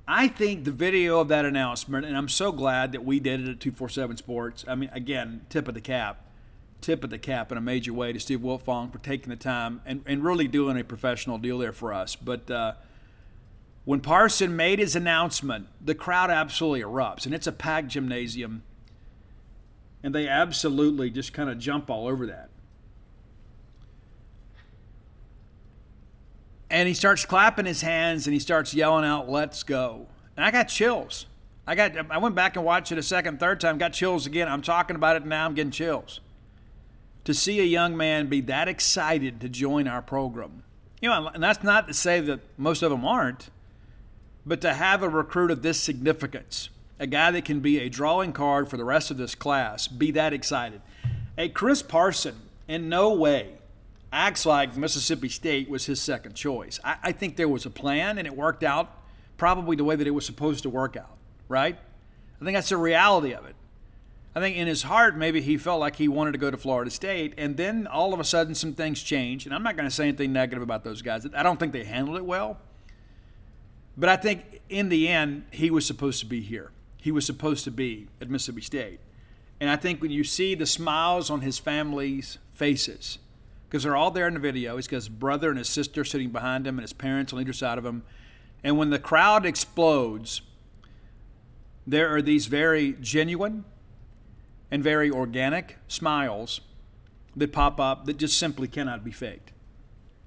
I 0.09 0.29
think 0.29 0.65
the 0.65 0.71
video 0.71 1.21
of 1.21 1.29
that 1.29 1.45
announcement, 1.45 2.07
and 2.07 2.17
I'm 2.17 2.31
so 2.31 2.53
glad 2.53 2.93
that 2.93 3.05
we 3.05 3.21
did 3.21 3.41
it 3.41 3.49
at 3.51 3.61
247 3.61 4.17
Sports. 4.17 4.65
I 4.67 4.77
mean, 4.77 4.89
again, 4.95 5.45
tip 5.51 5.69
of 5.69 5.75
the 5.75 5.83
cap 5.83 6.25
tip 6.81 7.05
of 7.05 7.11
the 7.11 7.19
cap 7.19 7.53
in 7.53 7.59
a 7.59 7.61
major 7.61 7.93
way 7.93 8.15
to 8.15 8.19
Steve 8.19 8.41
Wiltfong 8.41 8.91
for 8.91 8.99
taking 8.99 9.29
the 9.29 9.37
time 9.37 9.83
and, 9.85 10.03
and 10.07 10.25
really 10.25 10.49
doing 10.49 10.81
a 10.81 10.83
professional 10.83 11.37
deal 11.37 11.59
there 11.59 11.75
for 11.75 11.93
us. 11.93 12.17
But 12.17 12.51
uh, 12.51 12.73
when 13.85 14.01
Parson 14.01 14.57
made 14.57 14.79
his 14.79 14.97
announcement, 14.97 15.69
the 15.83 15.95
crowd 15.95 16.31
absolutely 16.31 16.81
erupts, 16.81 17.27
and 17.27 17.35
it's 17.35 17.47
a 17.47 17.53
packed 17.53 17.89
gymnasium, 17.89 18.63
and 20.03 20.15
they 20.15 20.27
absolutely 20.27 21.11
just 21.11 21.35
kind 21.35 21.51
of 21.51 21.59
jump 21.59 21.91
all 21.91 22.09
over 22.09 22.27
that. 22.27 22.49
And 26.73 26.89
he 26.89 26.95
starts 26.95 27.25
clapping 27.25 27.67
his 27.67 27.83
hands 27.83 28.27
and 28.27 28.35
he 28.35 28.41
starts 28.41 28.75
yelling 28.75 29.05
out, 29.05 29.29
"Let's 29.29 29.63
go!" 29.63 30.07
And 30.37 30.45
I 30.45 30.51
got 30.51 30.65
chills. 30.65 31.27
I 31.67 31.75
got. 31.75 31.93
I 32.11 32.19
went 32.19 32.35
back 32.35 32.57
and 32.57 32.65
watched 32.65 32.91
it 32.91 32.99
a 32.99 33.03
second, 33.03 33.39
third 33.39 33.61
time. 33.61 33.79
Got 33.79 33.93
chills 33.93 34.27
again. 34.27 34.49
I'm 34.49 34.63
talking 34.63 34.97
about 34.97 35.17
it 35.17 35.27
now. 35.27 35.45
I'm 35.45 35.55
getting 35.55 35.71
chills 35.71 36.21
to 37.25 37.35
see 37.35 37.61
a 37.61 37.65
young 37.65 37.97
man 37.97 38.27
be 38.27 38.41
that 38.41 38.69
excited 38.69 39.41
to 39.41 39.49
join 39.49 39.87
our 39.87 40.03
program. 40.03 40.65
You 41.01 41.09
know, 41.09 41.29
and 41.29 41.43
that's 41.43 41.63
not 41.63 41.89
to 41.89 41.95
say 41.95 42.21
that 42.21 42.41
most 42.57 42.83
of 42.83 42.91
them 42.91 43.05
aren't, 43.05 43.51
but 44.47 44.61
to 44.63 44.75
have 44.75 45.03
a 45.03 45.09
recruit 45.09 45.51
of 45.51 45.63
this 45.63 45.79
significance, 45.79 46.69
a 46.99 47.07
guy 47.07 47.31
that 47.31 47.45
can 47.45 47.61
be 47.61 47.81
a 47.81 47.89
drawing 47.89 48.33
card 48.33 48.69
for 48.69 48.77
the 48.77 48.85
rest 48.85 49.11
of 49.11 49.17
this 49.17 49.35
class, 49.35 49.89
be 49.89 50.11
that 50.13 50.33
excited. 50.33 50.81
A 51.37 51.49
Chris 51.49 51.83
Parson, 51.83 52.37
in 52.67 52.89
no 52.89 53.13
way 53.13 53.59
acts 54.13 54.45
like 54.45 54.77
Mississippi 54.77 55.29
State 55.29 55.69
was 55.69 55.87
his 55.87 56.01
second 56.01 56.35
choice. 56.35 56.79
I, 56.85 56.97
I 57.03 57.13
think 57.13 57.37
there 57.37 57.49
was 57.49 57.67
a 57.67 57.71
plan 57.71 58.19
and 58.19 58.27
it 58.27 58.37
worked 58.37 58.63
out 58.63 58.99
probably 59.37 59.77
the 59.77 59.85
way 59.85 59.97
that 59.97 60.07
it 60.07 60.13
was 60.13 60.27
supposed 60.27 60.63
to 60.63 60.71
work 60.71 60.97
out, 60.97 61.17
right? 61.49 61.77
I 62.41 62.45
think 62.45 62.57
that's 62.57 62.69
the 62.69 62.77
reality 62.77 63.33
of 63.33 63.45
it. 63.47 63.57
I 64.35 64.41
think 64.41 64.57
in 64.57 64.67
his 64.67 64.85
heart, 64.85 65.17
maybe 65.17 65.41
he 65.43 65.59
felt 65.59 65.81
like 65.81 65.97
he 65.97 66.09
wanted 66.09 66.33
to 66.33 66.39
go 66.39 66.51
to 66.51 66.57
Florida 66.57 66.91
State, 66.91 67.35
and 67.37 67.57
then 67.57 67.87
all 67.87 68.15
of 68.15 68.21
a 68.21 68.25
sudden 68.25 68.55
some 68.55 68.73
things 68.73 69.03
changed. 69.03 69.47
And 69.47 69.55
I'm 69.55 69.63
not 69.63 69.77
going 69.77 69.89
to 69.89 69.95
say 69.95 70.09
anything 70.09 70.33
negative 70.33 70.63
about 70.63 70.85
those 70.85 71.03
guys. 71.03 71.27
I 71.35 71.43
don't 71.43 71.61
think 71.61 71.73
they 71.73 71.85
handled 71.85 72.17
it 72.17 72.25
well. 72.25 72.59
But 73.97 74.09
I 74.09 74.17
think 74.17 74.63
in 74.71 74.89
the 74.89 75.09
end, 75.09 75.45
he 75.51 75.71
was 75.71 75.87
supposed 75.87 76.19
to 76.21 76.27
be 76.27 76.41
here. 76.41 76.71
He 76.97 77.13
was 77.13 77.27
supposed 77.27 77.65
to 77.65 77.71
be 77.71 78.09
at 78.21 78.31
Mississippi 78.31 78.63
State. 78.63 79.01
And 79.61 79.69
I 79.69 79.77
think 79.77 80.01
when 80.01 80.11
you 80.11 80.25
see 80.25 80.55
the 80.55 80.67
smiles 80.67 81.29
on 81.29 81.43
his 81.43 81.59
family's 81.59 82.39
faces, 82.55 83.19
because 83.73 83.85
they're 83.85 83.97
all 83.97 84.11
there 84.11 84.29
in 84.29 84.35
the 84.35 84.41
video, 84.41 84.77
he's 84.77 84.87
got 84.87 84.97
his 84.97 85.09
brother 85.09 85.49
and 85.49 85.57
his 85.57 85.67
sister 85.67 86.05
sitting 86.05 86.29
behind 86.29 86.67
him 86.67 86.77
and 86.77 86.83
his 86.83 86.93
parents 86.93 87.33
on 87.33 87.41
either 87.41 87.55
side 87.55 87.79
of 87.79 87.87
him. 87.87 88.03
And 88.63 88.77
when 88.77 88.91
the 88.91 88.99
crowd 88.99 89.47
explodes, 89.47 90.43
there 91.87 92.15
are 92.15 92.21
these 92.21 92.49
very 92.49 92.93
genuine, 93.01 93.65
and 94.71 94.83
very 94.83 95.11
organic 95.11 95.79
smiles 95.89 96.61
that 97.35 97.51
pop 97.51 97.81
up 97.81 98.05
that 98.05 98.19
just 98.19 98.39
simply 98.39 98.69
cannot 98.69 99.05
be 99.05 99.11
faked. 99.11 99.53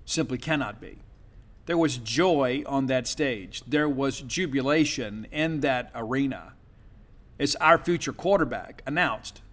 Simply 0.05 0.39
cannot 0.39 0.81
be. 0.81 0.97
There 1.67 1.77
was 1.77 1.97
joy 1.97 2.63
on 2.65 2.87
that 2.87 3.05
stage, 3.05 3.61
there 3.67 3.87
was 3.87 4.21
jubilation 4.21 5.27
in 5.31 5.59
that 5.59 5.91
arena. 5.93 6.53
It's 7.37 7.53
our 7.57 7.77
future 7.77 8.13
quarterback 8.13 8.81
announced. 8.87 9.43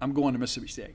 I'm 0.00 0.12
going 0.12 0.32
to 0.32 0.38
Mississippi 0.38 0.68
State. 0.68 0.94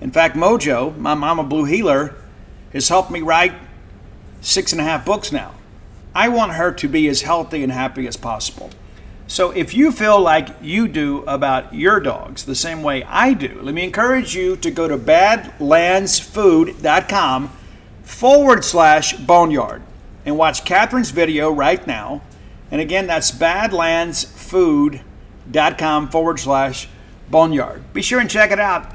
In 0.00 0.10
fact, 0.10 0.36
Mojo, 0.36 0.96
my 0.96 1.14
mama 1.14 1.42
blue 1.42 1.64
Heeler, 1.64 2.14
has 2.72 2.88
helped 2.88 3.10
me 3.10 3.20
write 3.20 3.52
six 4.40 4.72
and 4.72 4.80
a 4.80 4.84
half 4.84 5.04
books 5.04 5.30
now. 5.32 5.52
I 6.14 6.28
want 6.28 6.52
her 6.52 6.72
to 6.72 6.88
be 6.88 7.06
as 7.08 7.20
healthy 7.22 7.62
and 7.62 7.72
happy 7.72 8.06
as 8.06 8.16
possible. 8.16 8.70
So 9.26 9.50
if 9.50 9.74
you 9.74 9.92
feel 9.92 10.18
like 10.20 10.48
you 10.62 10.88
do 10.88 11.22
about 11.24 11.74
your 11.74 12.00
dogs 12.00 12.44
the 12.44 12.54
same 12.54 12.82
way 12.82 13.02
I 13.04 13.34
do, 13.34 13.60
let 13.60 13.74
me 13.74 13.84
encourage 13.84 14.34
you 14.34 14.56
to 14.56 14.70
go 14.70 14.88
to 14.88 14.96
badlandsfood.com 14.96 17.50
forward 18.02 18.64
slash 18.64 19.12
boneyard 19.16 19.82
and 20.24 20.38
watch 20.38 20.64
Katherine's 20.64 21.10
video 21.10 21.50
right 21.50 21.86
now. 21.86 22.22
And 22.70 22.80
again, 22.80 23.06
that's 23.06 23.30
badlandsfood.com 23.30 26.08
forward 26.08 26.40
slash 26.40 26.88
boneyard. 27.30 27.92
Be 27.92 28.00
sure 28.00 28.20
and 28.20 28.30
check 28.30 28.50
it 28.50 28.58
out 28.58 28.94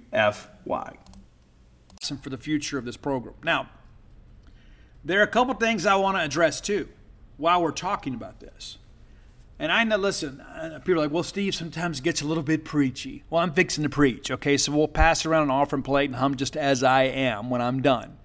F 0.11 0.49
Y. 0.65 0.97
For 2.21 2.29
the 2.29 2.37
future 2.37 2.77
of 2.77 2.85
this 2.85 2.97
program. 2.97 3.35
Now, 3.43 3.69
there 5.05 5.19
are 5.19 5.23
a 5.23 5.27
couple 5.27 5.53
things 5.53 5.85
I 5.85 5.95
want 5.95 6.17
to 6.17 6.23
address 6.23 6.59
too 6.59 6.89
while 7.37 7.61
we're 7.61 7.71
talking 7.71 8.13
about 8.13 8.39
this. 8.39 8.77
And 9.59 9.71
I 9.71 9.83
know, 9.83 9.97
listen, 9.97 10.41
uh, 10.41 10.79
people 10.79 10.95
are 10.95 11.05
like, 11.05 11.11
well, 11.11 11.21
Steve 11.21 11.53
sometimes 11.53 12.01
gets 12.01 12.23
a 12.23 12.25
little 12.25 12.41
bit 12.41 12.65
preachy. 12.65 13.23
Well, 13.29 13.43
I'm 13.43 13.53
fixing 13.53 13.83
to 13.83 13.89
preach, 13.89 14.31
okay? 14.31 14.57
So 14.57 14.71
we'll 14.71 14.87
pass 14.87 15.23
around 15.23 15.43
an 15.43 15.51
offering 15.51 15.83
plate 15.83 16.09
and 16.09 16.15
hum 16.15 16.35
just 16.35 16.57
as 16.57 16.83
I 16.83 17.03
am 17.03 17.51
when 17.51 17.61
I'm 17.61 17.83
done. 17.83 18.17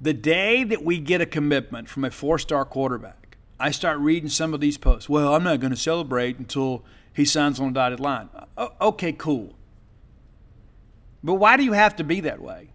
The 0.00 0.14
day 0.14 0.64
that 0.64 0.82
we 0.82 0.98
get 0.98 1.20
a 1.20 1.26
commitment 1.26 1.90
from 1.90 2.04
a 2.06 2.10
four 2.10 2.38
star 2.38 2.64
quarterback, 2.64 3.36
I 3.58 3.70
start 3.70 3.98
reading 3.98 4.30
some 4.30 4.54
of 4.54 4.60
these 4.60 4.78
posts. 4.78 5.10
Well, 5.10 5.34
I'm 5.34 5.44
not 5.44 5.60
going 5.60 5.72
to 5.72 5.76
celebrate 5.76 6.38
until 6.38 6.82
he 7.12 7.26
signs 7.26 7.60
on 7.60 7.68
a 7.68 7.72
dotted 7.72 8.00
line. 8.00 8.30
okay, 8.80 9.12
cool. 9.12 9.54
But 11.22 11.34
why 11.34 11.56
do 11.56 11.64
you 11.64 11.72
have 11.72 11.96
to 11.96 12.04
be 12.04 12.20
that 12.20 12.40
way? 12.40 12.70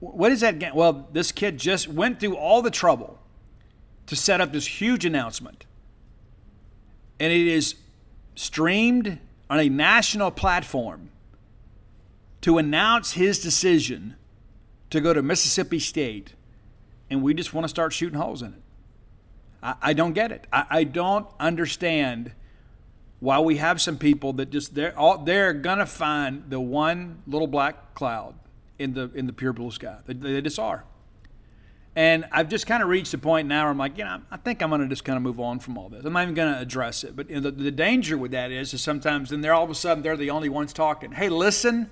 What 0.00 0.32
is 0.32 0.40
that? 0.40 0.74
Well, 0.74 1.08
this 1.12 1.30
kid 1.30 1.58
just 1.58 1.88
went 1.88 2.20
through 2.20 2.36
all 2.36 2.62
the 2.62 2.70
trouble 2.70 3.18
to 4.06 4.16
set 4.16 4.40
up 4.40 4.52
this 4.52 4.66
huge 4.66 5.04
announcement. 5.04 5.64
And 7.20 7.32
it 7.32 7.46
is 7.46 7.76
streamed 8.34 9.18
on 9.48 9.60
a 9.60 9.68
national 9.68 10.30
platform 10.30 11.10
to 12.40 12.58
announce 12.58 13.12
his 13.12 13.38
decision 13.38 14.16
to 14.90 15.00
go 15.00 15.12
to 15.12 15.22
Mississippi 15.22 15.78
State. 15.78 16.34
And 17.08 17.22
we 17.22 17.34
just 17.34 17.54
want 17.54 17.64
to 17.64 17.68
start 17.68 17.92
shooting 17.92 18.18
holes 18.18 18.42
in 18.42 18.54
it. 18.54 18.62
I, 19.62 19.74
I 19.80 19.92
don't 19.92 20.12
get 20.12 20.32
it. 20.32 20.46
I, 20.52 20.66
I 20.70 20.84
don't 20.84 21.26
understand 21.38 22.32
while 23.24 23.42
we 23.42 23.56
have 23.56 23.80
some 23.80 23.96
people 23.96 24.34
that 24.34 24.50
just 24.50 24.74
they're 24.74 24.96
all, 24.98 25.16
they're 25.16 25.54
gonna 25.54 25.86
find 25.86 26.44
the 26.50 26.60
one 26.60 27.22
little 27.26 27.46
black 27.46 27.94
cloud 27.94 28.34
in 28.78 28.92
the 28.92 29.10
in 29.14 29.26
the 29.26 29.32
pure 29.32 29.54
blue 29.54 29.70
sky. 29.70 29.96
They, 30.06 30.12
they 30.12 30.42
just 30.42 30.58
are. 30.58 30.84
And 31.96 32.26
I've 32.30 32.48
just 32.48 32.66
kind 32.66 32.82
of 32.82 32.88
reached 32.88 33.14
a 33.14 33.18
point 33.18 33.48
now 33.48 33.62
where 33.62 33.70
I'm 33.70 33.78
like, 33.78 33.96
you 33.96 34.04
know, 34.04 34.20
I 34.30 34.36
think 34.36 34.62
I'm 34.62 34.68
going 34.68 34.80
to 34.80 34.88
just 34.88 35.04
kind 35.04 35.16
of 35.16 35.22
move 35.22 35.38
on 35.38 35.60
from 35.60 35.78
all 35.78 35.88
this. 35.88 36.04
I'm 36.04 36.12
not 36.12 36.24
even 36.24 36.34
going 36.34 36.52
to 36.52 36.58
address 36.58 37.04
it. 37.04 37.14
But 37.14 37.30
you 37.30 37.36
know, 37.36 37.42
the, 37.42 37.52
the 37.52 37.70
danger 37.70 38.18
with 38.18 38.32
that 38.32 38.50
is, 38.50 38.74
is 38.74 38.82
sometimes 38.82 39.30
then 39.30 39.42
they're 39.42 39.54
all 39.54 39.62
of 39.62 39.70
a 39.70 39.76
sudden 39.76 40.02
they're 40.02 40.16
the 40.16 40.30
only 40.30 40.48
ones 40.48 40.72
talking. 40.72 41.12
Hey, 41.12 41.28
listen, 41.28 41.88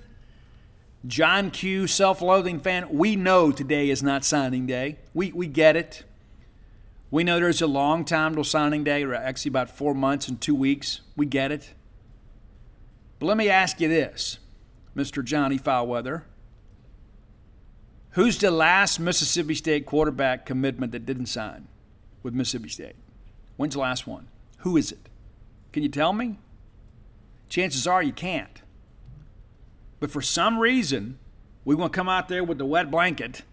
John 1.07 1.51
Q, 1.51 1.87
self-loathing 1.87 2.59
fan, 2.59 2.89
we 2.91 3.15
know 3.15 3.51
today 3.51 3.89
is 3.89 4.03
not 4.03 4.25
signing 4.25 4.67
day. 4.67 4.99
We 5.13 5.31
we 5.31 5.47
get 5.47 5.75
it. 5.77 6.03
We 7.13 7.23
know 7.23 7.39
there's 7.39 7.61
a 7.61 7.67
long 7.67 8.05
time 8.05 8.33
till 8.33 8.43
signing 8.43 8.83
day, 8.83 9.03
or 9.03 9.13
actually 9.13 9.49
about 9.49 9.69
four 9.69 9.93
months 9.93 10.27
and 10.27 10.41
two 10.41 10.55
weeks. 10.55 11.01
We 11.15 11.27
get 11.27 11.51
it. 11.51 11.75
But 13.19 13.27
let 13.27 13.37
me 13.37 13.49
ask 13.49 13.79
you 13.79 13.87
this, 13.87 14.39
Mr. 14.97 15.23
Johnny 15.23 15.59
Foulweather. 15.59 16.23
Who's 18.13 18.39
the 18.39 18.49
last 18.49 18.99
Mississippi 18.99 19.53
State 19.53 19.85
quarterback 19.85 20.47
commitment 20.47 20.91
that 20.93 21.05
didn't 21.05 21.27
sign 21.27 21.67
with 22.23 22.33
Mississippi 22.33 22.69
State? 22.69 22.95
When's 23.57 23.75
the 23.75 23.81
last 23.81 24.07
one? 24.07 24.27
Who 24.61 24.75
is 24.75 24.91
it? 24.91 25.07
Can 25.71 25.83
you 25.83 25.89
tell 25.89 26.13
me? 26.13 26.39
Chances 27.47 27.85
are 27.85 28.01
you 28.01 28.11
can't. 28.11 28.63
But 29.99 30.09
for 30.09 30.23
some 30.23 30.57
reason, 30.57 31.19
we 31.63 31.75
want 31.75 31.93
to 31.93 31.95
come 31.95 32.09
out 32.09 32.27
there 32.27 32.43
with 32.43 32.57
the 32.57 32.65
wet 32.65 32.89
blanket 32.89 33.43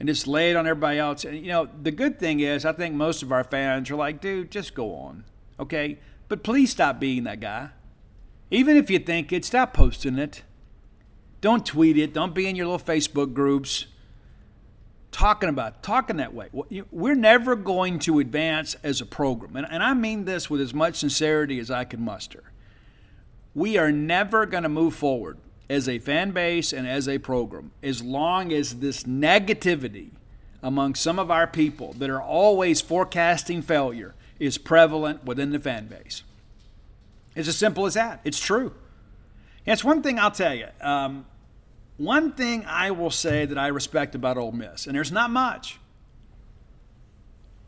and 0.00 0.08
just 0.08 0.26
lay 0.26 0.50
it 0.50 0.56
on 0.56 0.66
everybody 0.66 0.98
else. 0.98 1.24
And, 1.24 1.38
you 1.38 1.48
know, 1.48 1.68
the 1.80 1.92
good 1.92 2.18
thing 2.18 2.40
is, 2.40 2.64
I 2.64 2.72
think 2.72 2.96
most 2.96 3.22
of 3.22 3.30
our 3.30 3.44
fans 3.44 3.88
are 3.90 3.96
like, 3.96 4.20
dude, 4.20 4.50
just 4.50 4.74
go 4.74 4.94
on. 4.94 5.24
Okay? 5.60 5.98
But 6.28 6.42
please 6.42 6.70
stop 6.70 6.98
being 6.98 7.24
that 7.24 7.38
guy. 7.38 7.68
Even 8.50 8.76
if 8.76 8.90
you 8.90 8.98
think 8.98 9.32
it, 9.32 9.44
stop 9.44 9.72
posting 9.74 10.18
it. 10.18 10.42
Don't 11.40 11.64
tweet 11.64 11.96
it. 11.96 12.12
Don't 12.12 12.34
be 12.34 12.48
in 12.48 12.56
your 12.56 12.66
little 12.66 12.84
Facebook 12.84 13.32
groups 13.34 13.86
talking 15.12 15.48
about 15.48 15.82
talking 15.82 16.16
that 16.16 16.34
way. 16.34 16.48
We're 16.90 17.14
never 17.14 17.56
going 17.56 17.98
to 18.00 18.20
advance 18.20 18.76
as 18.82 19.00
a 19.00 19.06
program, 19.06 19.56
and, 19.56 19.66
and 19.68 19.82
I 19.82 19.94
mean 19.94 20.24
this 20.24 20.48
with 20.48 20.60
as 20.60 20.72
much 20.72 20.96
sincerity 20.96 21.58
as 21.58 21.70
I 21.70 21.84
can 21.84 22.00
muster. 22.02 22.44
We 23.54 23.76
are 23.76 23.90
never 23.90 24.46
going 24.46 24.62
to 24.62 24.68
move 24.68 24.94
forward 24.94 25.38
as 25.70 25.88
a 25.88 26.00
fan 26.00 26.32
base 26.32 26.72
and 26.72 26.86
as 26.86 27.08
a 27.08 27.16
program 27.18 27.70
as 27.82 28.02
long 28.02 28.52
as 28.52 28.80
this 28.80 29.04
negativity 29.04 30.10
among 30.62 30.94
some 30.94 31.18
of 31.18 31.30
our 31.30 31.46
people 31.46 31.94
that 31.94 32.10
are 32.10 32.20
always 32.20 32.80
forecasting 32.80 33.62
failure 33.62 34.14
is 34.38 34.58
prevalent 34.58 35.24
within 35.24 35.50
the 35.50 35.58
fan 35.58 35.86
base. 35.86 36.22
It's 37.36 37.48
as 37.48 37.56
simple 37.56 37.86
as 37.86 37.94
that. 37.94 38.20
It's 38.24 38.40
true. 38.40 38.74
And 39.64 39.72
it's 39.72 39.84
one 39.84 40.02
thing 40.02 40.18
I'll 40.18 40.30
tell 40.30 40.54
you. 40.54 40.66
Um, 40.80 41.24
one 41.96 42.32
thing 42.32 42.64
I 42.66 42.90
will 42.90 43.10
say 43.10 43.44
that 43.44 43.56
I 43.56 43.68
respect 43.68 44.14
about 44.14 44.36
Ole 44.38 44.52
Miss, 44.52 44.86
and 44.86 44.96
there's 44.96 45.12
not 45.12 45.30
much. 45.30 45.78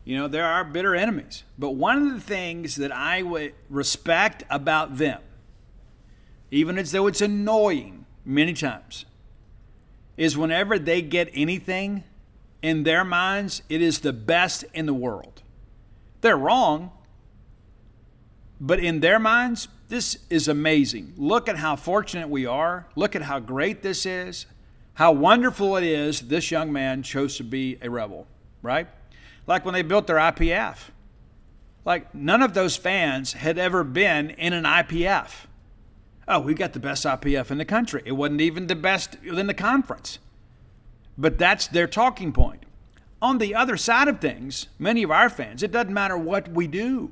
You 0.03 0.17
know, 0.17 0.27
there 0.27 0.45
are 0.45 0.63
bitter 0.65 0.95
enemies. 0.95 1.43
But 1.57 1.71
one 1.71 2.07
of 2.07 2.13
the 2.13 2.19
things 2.19 2.75
that 2.75 2.91
I 2.91 3.21
would 3.21 3.53
respect 3.69 4.43
about 4.49 4.97
them, 4.97 5.21
even 6.53 6.77
as 6.77 6.91
though 6.91 7.07
it's 7.07 7.21
annoying 7.21 8.05
many 8.23 8.53
times, 8.53 9.05
is 10.17 10.37
whenever 10.37 10.77
they 10.77 11.01
get 11.01 11.29
anything 11.33 12.03
in 12.61 12.83
their 12.83 13.03
minds, 13.03 13.61
it 13.69 13.81
is 13.81 13.99
the 13.99 14.13
best 14.13 14.63
in 14.73 14.85
the 14.85 14.93
world. 14.93 15.41
They're 16.21 16.37
wrong, 16.37 16.91
but 18.61 18.79
in 18.79 18.99
their 18.99 19.19
minds, 19.19 19.67
this 19.89 20.19
is 20.29 20.47
amazing. 20.47 21.13
Look 21.17 21.49
at 21.49 21.57
how 21.57 21.75
fortunate 21.75 22.29
we 22.29 22.45
are. 22.45 22.87
Look 22.95 23.15
at 23.15 23.23
how 23.23 23.39
great 23.39 23.81
this 23.81 24.05
is. 24.05 24.45
How 24.93 25.11
wonderful 25.11 25.75
it 25.77 25.83
is 25.83 26.21
this 26.21 26.51
young 26.51 26.71
man 26.71 27.03
chose 27.03 27.37
to 27.37 27.43
be 27.43 27.77
a 27.81 27.89
rebel, 27.89 28.27
right? 28.61 28.87
Like 29.47 29.65
when 29.65 29.73
they 29.73 29.81
built 29.81 30.07
their 30.07 30.17
IPF. 30.17 30.77
Like 31.83 32.13
none 32.15 32.41
of 32.41 32.53
those 32.53 32.77
fans 32.77 33.33
had 33.33 33.57
ever 33.57 33.83
been 33.83 34.29
in 34.29 34.53
an 34.53 34.63
IPF. 34.63 35.47
Oh, 36.27 36.39
we've 36.39 36.57
got 36.57 36.73
the 36.73 36.79
best 36.79 37.05
IPF 37.05 37.51
in 37.51 37.57
the 37.57 37.65
country. 37.65 38.01
It 38.05 38.13
wasn't 38.13 38.41
even 38.41 38.67
the 38.67 38.75
best 38.75 39.17
in 39.23 39.47
the 39.47 39.53
conference. 39.53 40.19
But 41.17 41.37
that's 41.37 41.67
their 41.67 41.87
talking 41.87 42.31
point. 42.31 42.63
On 43.21 43.37
the 43.37 43.55
other 43.55 43.77
side 43.77 44.07
of 44.07 44.19
things, 44.19 44.67
many 44.79 45.03
of 45.03 45.11
our 45.11 45.29
fans, 45.29 45.63
it 45.63 45.71
doesn't 45.71 45.93
matter 45.93 46.17
what 46.17 46.49
we 46.49 46.67
do 46.67 47.11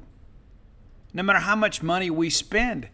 no 1.14 1.24
matter 1.24 1.40
how 1.40 1.56
much 1.56 1.84
money 1.84 2.10
we 2.10 2.30
spend, 2.30 2.88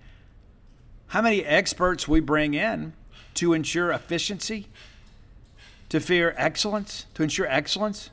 how 1.07 1.21
many 1.21 1.43
experts 1.45 2.07
we 2.07 2.19
bring 2.19 2.53
in 2.53 2.93
to 3.35 3.53
ensure 3.53 3.91
efficiency, 3.91 4.67
to 5.89 5.99
fear 5.99 6.33
excellence, 6.37 7.05
to 7.13 7.23
ensure 7.23 7.47
excellence. 7.47 8.09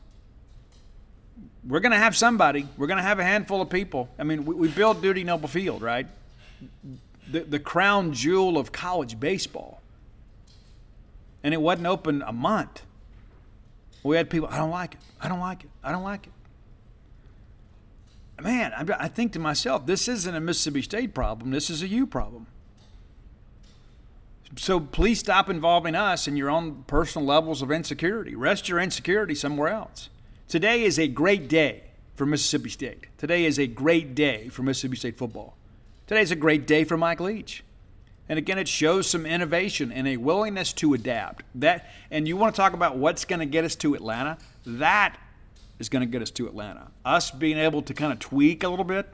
We're 1.67 1.81
going 1.81 1.93
to 1.93 1.99
have 1.99 2.15
somebody. 2.15 2.69
We're 2.77 2.87
going 2.87 2.99
to 2.99 3.03
have 3.03 3.19
a 3.19 3.25
handful 3.25 3.63
of 3.63 3.71
people. 3.71 4.11
I 4.19 4.25
mean, 4.25 4.45
we, 4.45 4.55
we 4.55 4.69
build 4.69 5.01
Dudy 5.01 5.25
Noble 5.25 5.49
Field, 5.49 5.81
right? 5.81 6.07
The, 7.31 7.41
the 7.41 7.59
crown 7.59 8.13
jewel 8.13 8.59
of 8.59 8.73
college 8.73 9.19
baseball. 9.19 9.81
And 11.43 11.53
it 11.53 11.61
wasn't 11.61 11.87
open 11.87 12.23
a 12.23 12.33
month. 12.33 12.83
We 14.03 14.17
had 14.17 14.29
people, 14.29 14.49
I 14.51 14.59
don't 14.59 14.71
like 14.71 14.95
it. 14.95 15.01
I 15.21 15.29
don't 15.29 15.41
like 15.41 15.65
it. 15.65 15.71
I 15.83 15.93
don't 15.93 16.05
like 16.05 16.27
it 16.27 16.33
man, 18.45 18.73
I 18.99 19.09
think 19.09 19.33
to 19.33 19.39
myself, 19.39 19.87
this 19.87 20.07
isn't 20.07 20.35
a 20.35 20.41
Mississippi 20.41 20.83
State 20.83 21.15
problem. 21.15 21.51
This 21.51 21.71
is 21.71 21.83
a 21.83 21.89
you 21.89 22.07
problem. 22.07 22.47
So 24.57 24.79
please 24.79 25.19
stop 25.19 25.51
involving 25.51 25.95
us 25.95 26.29
in 26.29 26.37
your 26.37 26.51
own 26.51 26.85
personal 26.87 27.27
levels 27.27 27.63
of 27.63 27.73
insecurity. 27.73 28.37
Rest 28.37 28.69
your 28.69 28.79
insecurity 28.79 29.35
somewhere 29.35 29.69
else. 29.69 30.11
Today 30.47 30.85
is 30.85 30.99
a 30.99 31.09
great 31.09 31.49
day 31.49 31.85
for 32.15 32.27
Mississippi 32.27 32.69
State. 32.69 33.07
Today 33.19 33.47
is 33.47 33.59
a 33.59 33.67
great 33.67 34.15
day 34.15 34.49
for 34.51 34.63
Mississippi 34.63 34.97
State 34.97 35.17
football. 35.17 35.57
Today 36.07 36.21
is 36.21 36.31
a 36.31 36.37
great 36.37 36.67
day 36.67 36.85
for 36.85 36.99
Mike 36.99 37.19
Leach. 37.19 37.65
And 38.29 38.39
again, 38.39 38.59
it 38.59 38.69
shows 38.69 39.09
some 39.09 39.25
innovation 39.25 39.91
and 39.91 40.07
a 40.07 40.19
willingness 40.19 40.75
to 40.75 40.93
adapt. 40.93 41.45
That 41.55 41.89
and 42.11 42.29
you 42.29 42.37
want 42.37 42.55
to 42.55 42.61
talk 42.61 42.75
about 42.75 42.99
what's 42.99 43.25
going 43.25 43.41
to 43.41 43.47
get 43.47 43.65
us 43.65 43.75
to 43.77 43.95
Atlanta? 43.95 44.37
That 44.67 45.17
is 45.79 45.89
going 45.89 46.01
to 46.01 46.07
get 46.07 46.21
us 46.21 46.31
to 46.33 46.47
Atlanta. 46.47 46.89
Us 47.07 47.31
being 47.31 47.57
able 47.57 47.81
to 47.81 47.95
kind 47.95 48.13
of 48.13 48.19
tweak 48.19 48.65
a 48.65 48.69
little 48.69 48.85
bit. 48.85 49.07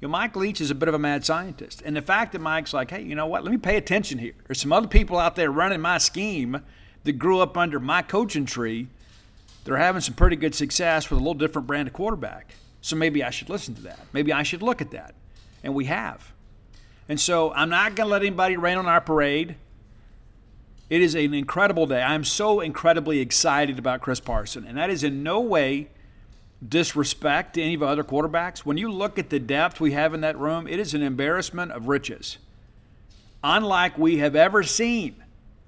You 0.00 0.06
know, 0.06 0.12
Mike 0.12 0.36
Leach 0.36 0.60
is 0.60 0.70
a 0.70 0.74
bit 0.74 0.88
of 0.88 0.94
a 0.94 1.00
mad 1.00 1.24
scientist. 1.26 1.82
And 1.84 1.96
the 1.96 2.02
fact 2.02 2.30
that 2.32 2.40
Mike's 2.40 2.72
like, 2.72 2.92
hey, 2.92 3.02
you 3.02 3.16
know 3.16 3.26
what? 3.26 3.42
Let 3.42 3.50
me 3.50 3.58
pay 3.58 3.76
attention 3.76 4.18
here. 4.18 4.34
There's 4.46 4.60
some 4.60 4.72
other 4.72 4.88
people 4.88 5.18
out 5.18 5.34
there 5.34 5.50
running 5.50 5.80
my 5.80 5.98
scheme 5.98 6.62
that 7.02 7.12
grew 7.14 7.40
up 7.40 7.56
under 7.56 7.80
my 7.80 8.02
coaching 8.02 8.46
tree. 8.46 8.86
They're 9.64 9.76
having 9.76 10.00
some 10.00 10.14
pretty 10.14 10.36
good 10.36 10.54
success 10.54 11.10
with 11.10 11.18
a 11.18 11.22
little 11.22 11.34
different 11.34 11.66
brand 11.66 11.88
of 11.88 11.94
quarterback. 11.94 12.54
So 12.82 12.94
maybe 12.94 13.24
I 13.24 13.30
should 13.30 13.50
listen 13.50 13.74
to 13.74 13.82
that. 13.82 13.98
Maybe 14.12 14.32
I 14.32 14.44
should 14.44 14.62
look 14.62 14.80
at 14.80 14.92
that. 14.92 15.14
And 15.62 15.74
we 15.74 15.86
have. 15.86 16.32
And 17.08 17.20
so 17.20 17.52
I'm 17.52 17.68
not 17.68 17.96
going 17.96 18.06
to 18.06 18.12
let 18.12 18.22
anybody 18.22 18.56
rain 18.56 18.78
on 18.78 18.86
our 18.86 19.00
parade. 19.00 19.56
It 20.88 21.02
is 21.02 21.14
an 21.14 21.34
incredible 21.34 21.86
day. 21.86 22.02
I'm 22.02 22.24
so 22.24 22.60
incredibly 22.60 23.20
excited 23.20 23.78
about 23.78 24.00
Chris 24.00 24.20
Parson, 24.20 24.64
and 24.66 24.76
that 24.78 24.90
is 24.90 25.04
in 25.04 25.22
no 25.22 25.40
way 25.40 25.88
disrespect 26.66 27.54
to 27.54 27.62
any 27.62 27.74
of 27.74 27.82
our 27.82 27.90
other 27.90 28.04
quarterbacks. 28.04 28.60
When 28.60 28.76
you 28.76 28.90
look 28.90 29.18
at 29.18 29.30
the 29.30 29.38
depth 29.38 29.80
we 29.80 29.92
have 29.92 30.14
in 30.14 30.20
that 30.20 30.38
room, 30.38 30.66
it 30.66 30.78
is 30.78 30.92
an 30.94 31.02
embarrassment 31.02 31.72
of 31.72 31.88
riches, 31.88 32.38
unlike 33.42 33.96
we 33.96 34.18
have 34.18 34.36
ever 34.36 34.62
seen 34.62 35.22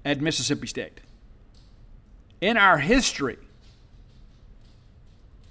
at 0.05 0.21
Mississippi 0.21 0.67
State. 0.67 0.99
In 2.41 2.57
our 2.57 2.77
history, 2.77 3.37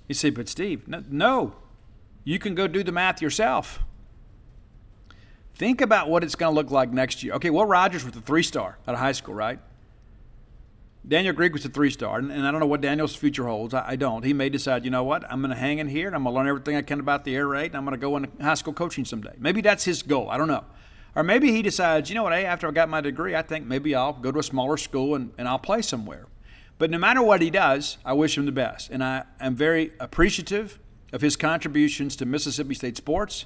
you 0.06 0.14
say, 0.14 0.30
but 0.30 0.48
Steve, 0.48 0.86
no, 0.86 1.02
no, 1.10 1.54
you 2.24 2.38
can 2.38 2.54
go 2.54 2.66
do 2.66 2.82
the 2.82 2.92
math 2.92 3.22
yourself. 3.22 3.80
Think 5.62 5.80
about 5.80 6.10
what 6.10 6.24
it's 6.24 6.34
going 6.34 6.52
to 6.52 6.56
look 6.56 6.72
like 6.72 6.90
next 6.90 7.22
year. 7.22 7.34
Okay, 7.34 7.48
Will 7.48 7.64
Rogers 7.64 8.04
was 8.04 8.16
a 8.16 8.20
three 8.20 8.42
star 8.42 8.78
out 8.84 8.94
of 8.94 8.98
high 8.98 9.12
school, 9.12 9.32
right? 9.32 9.60
Daniel 11.06 11.32
Greek 11.32 11.52
was 11.52 11.64
a 11.64 11.68
three 11.68 11.90
star, 11.90 12.18
and, 12.18 12.32
I 12.32 12.50
don't 12.50 12.58
know 12.58 12.66
what 12.66 12.80
Daniel's 12.80 13.14
future 13.14 13.46
holds. 13.46 13.72
I, 13.72 13.90
I, 13.90 13.94
don't. 13.94 14.24
He 14.24 14.32
may 14.32 14.48
decide, 14.48 14.84
you 14.84 14.90
know 14.90 15.04
what, 15.04 15.22
I'm 15.30 15.40
going 15.40 15.54
to 15.54 15.56
hang 15.56 15.78
in 15.78 15.86
here 15.86 16.08
and 16.08 16.16
I'm 16.16 16.24
going 16.24 16.34
to 16.34 16.36
learn 16.36 16.48
everything 16.48 16.74
I 16.74 16.82
can 16.82 16.98
about 16.98 17.24
the 17.24 17.36
air 17.36 17.46
raid, 17.46 17.66
and 17.66 17.76
I'm 17.76 17.84
going 17.84 17.94
to 17.94 18.00
go 18.00 18.16
into 18.16 18.28
high 18.42 18.54
school 18.54 18.72
coaching 18.72 19.04
someday. 19.04 19.34
Maybe 19.38 19.60
that's 19.60 19.84
his 19.84 20.02
goal. 20.02 20.28
I 20.30 20.36
don't 20.36 20.48
know. 20.48 20.64
Or 21.14 21.22
maybe 21.22 21.52
he 21.52 21.62
decides, 21.62 22.10
you 22.10 22.16
know 22.16 22.24
what, 22.24 22.32
hey, 22.32 22.44
after 22.44 22.66
I 22.66 22.72
got 22.72 22.88
my 22.88 23.00
degree, 23.00 23.36
I 23.36 23.42
think 23.42 23.64
maybe 23.64 23.94
I'll 23.94 24.14
go 24.14 24.32
to 24.32 24.40
a 24.40 24.42
smaller 24.42 24.76
school 24.76 25.14
and, 25.14 25.32
and 25.38 25.46
I'll 25.46 25.60
play 25.60 25.82
somewhere. 25.82 26.26
But 26.78 26.90
no 26.90 26.98
matter 26.98 27.22
what 27.22 27.40
he 27.40 27.50
does, 27.50 27.98
I 28.04 28.14
wish 28.14 28.36
him 28.36 28.46
the 28.46 28.50
best. 28.50 28.90
And 28.90 29.04
I 29.04 29.22
am 29.38 29.54
very 29.54 29.92
appreciative 30.00 30.80
of 31.12 31.20
his 31.20 31.36
contributions 31.36 32.16
to 32.16 32.26
Mississippi 32.26 32.74
State 32.74 32.96
sports, 32.96 33.44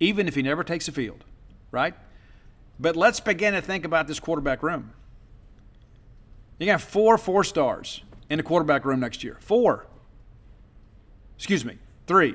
even 0.00 0.28
if 0.28 0.34
he 0.34 0.42
never 0.42 0.62
takes 0.62 0.86
a 0.86 0.92
field 0.92 1.24
right? 1.70 1.94
But 2.78 2.96
let's 2.96 3.20
begin 3.20 3.54
to 3.54 3.60
think 3.60 3.84
about 3.84 4.06
this 4.06 4.20
quarterback 4.20 4.62
room. 4.62 4.92
You 6.58 6.66
got 6.66 6.80
four 6.80 7.18
four 7.18 7.44
stars 7.44 8.02
in 8.30 8.38
the 8.38 8.42
quarterback 8.42 8.84
room 8.84 9.00
next 9.00 9.22
year. 9.22 9.36
Four. 9.40 9.86
Excuse 11.36 11.64
me, 11.64 11.78
three. 12.06 12.34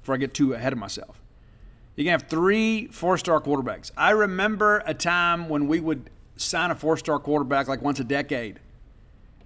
Before 0.00 0.14
I 0.14 0.18
get 0.18 0.34
too 0.34 0.54
ahead 0.54 0.72
of 0.72 0.78
myself. 0.78 1.20
You 1.96 2.04
can 2.04 2.12
have 2.12 2.24
three 2.24 2.88
four 2.88 3.16
star 3.18 3.40
quarterbacks. 3.40 3.90
I 3.96 4.10
remember 4.10 4.82
a 4.86 4.94
time 4.94 5.48
when 5.48 5.66
we 5.66 5.80
would 5.80 6.10
sign 6.36 6.70
a 6.70 6.74
four 6.74 6.96
star 6.96 7.18
quarterback 7.18 7.68
like 7.68 7.82
once 7.82 8.00
a 8.00 8.04
decade. 8.04 8.60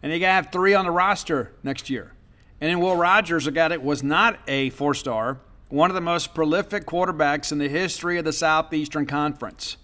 And 0.03 0.13
you 0.13 0.19
got 0.19 0.29
to 0.29 0.33
have 0.33 0.53
three 0.53 0.75
on 0.75 0.85
the 0.85 0.91
roster 0.91 1.53
next 1.63 1.91
year. 1.91 2.13
And 2.61 2.71
then 2.71 2.81
Will 2.81 2.97
Rogers, 2.97 3.47
a 3.47 3.51
guy 3.51 3.69
that 3.69 3.83
was 3.83 4.03
not 4.03 4.39
a 4.49 4.71
four 4.71 4.95
star, 4.95 5.39
one 5.71 5.89
of 5.89 5.95
the 5.95 6.01
most 6.01 6.35
prolific 6.35 6.85
quarterbacks 6.85 7.53
in 7.53 7.59
the 7.59 7.69
history 7.69 8.19
of 8.19 8.25
the 8.25 8.33
Southeastern 8.33 9.07
Conference. 9.07 9.77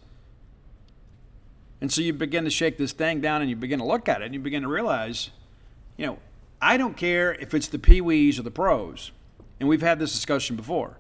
And 1.81 1.93
so 1.93 2.01
you 2.01 2.13
begin 2.13 2.45
to 2.45 2.51
shake 2.51 2.77
this 2.77 2.93
thing 2.93 3.21
down 3.21 3.41
and 3.41 3.49
you 3.49 3.57
begin 3.57 3.79
to 3.79 3.85
look 3.85 4.09
at 4.09 4.21
it 4.21 4.27
and 4.27 4.35
you 4.35 4.41
begin 4.41 4.63
to 4.63 4.69
realize, 4.69 5.31
you 5.97 6.07
know, 6.07 6.19
I 6.61 6.77
don't 6.77 6.97
care 6.97 7.35
if 7.35 7.55
it's 7.55 7.69
the 7.69 7.79
Pee 7.79 8.01
Wees 8.01 8.39
or 8.39 8.43
the 8.43 8.51
pros. 8.51 9.13
And 9.61 9.69
we've 9.69 9.83
had 9.83 9.99
this 9.99 10.13
discussion 10.13 10.57
before. 10.57 10.99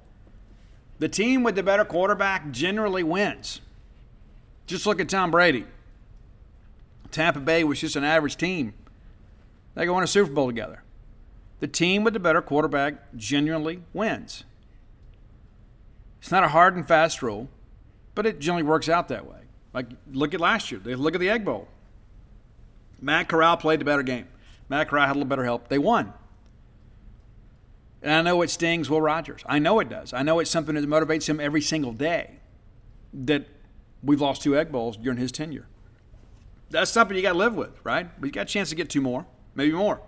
The 0.98 1.08
team 1.08 1.42
with 1.42 1.56
the 1.56 1.62
better 1.62 1.84
quarterback 1.84 2.52
generally 2.52 3.02
wins. 3.02 3.60
Just 4.66 4.86
look 4.86 5.00
at 5.00 5.08
Tom 5.08 5.30
Brady. 5.30 5.66
Tampa 7.10 7.40
Bay 7.40 7.64
was 7.64 7.80
just 7.80 7.96
an 7.96 8.04
average 8.04 8.36
team. 8.36 8.74
They 9.74 9.84
go 9.84 9.94
win 9.94 10.04
a 10.04 10.06
Super 10.06 10.32
Bowl 10.32 10.46
together. 10.46 10.82
The 11.60 11.68
team 11.68 12.04
with 12.04 12.14
the 12.14 12.20
better 12.20 12.42
quarterback 12.42 13.14
genuinely 13.16 13.82
wins. 13.92 14.44
It's 16.20 16.30
not 16.30 16.42
a 16.44 16.48
hard 16.48 16.76
and 16.76 16.86
fast 16.86 17.22
rule, 17.22 17.48
but 18.14 18.26
it 18.26 18.40
generally 18.40 18.62
works 18.62 18.88
out 18.88 19.08
that 19.08 19.26
way. 19.26 19.40
Like, 19.72 19.86
look 20.12 20.34
at 20.34 20.40
last 20.40 20.72
year. 20.72 20.80
Look 20.80 21.14
at 21.14 21.20
the 21.20 21.30
Egg 21.30 21.44
Bowl. 21.44 21.68
Matt 23.00 23.28
Corral 23.28 23.56
played 23.56 23.80
the 23.80 23.84
better 23.84 24.02
game. 24.02 24.26
Matt 24.68 24.88
Corral 24.88 25.06
had 25.06 25.16
a 25.16 25.18
little 25.18 25.28
better 25.28 25.44
help. 25.44 25.68
They 25.68 25.78
won. 25.78 26.12
And 28.02 28.12
I 28.12 28.22
know 28.22 28.42
it 28.42 28.50
stings 28.50 28.88
Will 28.88 29.00
Rogers. 29.00 29.42
I 29.46 29.58
know 29.58 29.80
it 29.80 29.88
does. 29.88 30.12
I 30.12 30.22
know 30.22 30.38
it's 30.38 30.50
something 30.50 30.74
that 30.74 30.88
motivates 30.88 31.28
him 31.28 31.40
every 31.40 31.60
single 31.60 31.92
day 31.92 32.40
that 33.12 33.46
we've 34.02 34.20
lost 34.20 34.42
two 34.42 34.56
Egg 34.56 34.72
Bowls 34.72 34.96
during 34.96 35.18
his 35.18 35.30
tenure. 35.30 35.66
That's 36.70 36.90
something 36.90 37.16
you 37.16 37.22
got 37.22 37.32
to 37.32 37.38
live 37.38 37.54
with, 37.54 37.78
right? 37.84 38.08
But 38.20 38.26
you 38.26 38.32
got 38.32 38.42
a 38.42 38.44
chance 38.46 38.70
to 38.70 38.74
get 38.74 38.90
two 38.90 39.00
more, 39.00 39.26
maybe 39.54 39.72
more. 39.72 40.00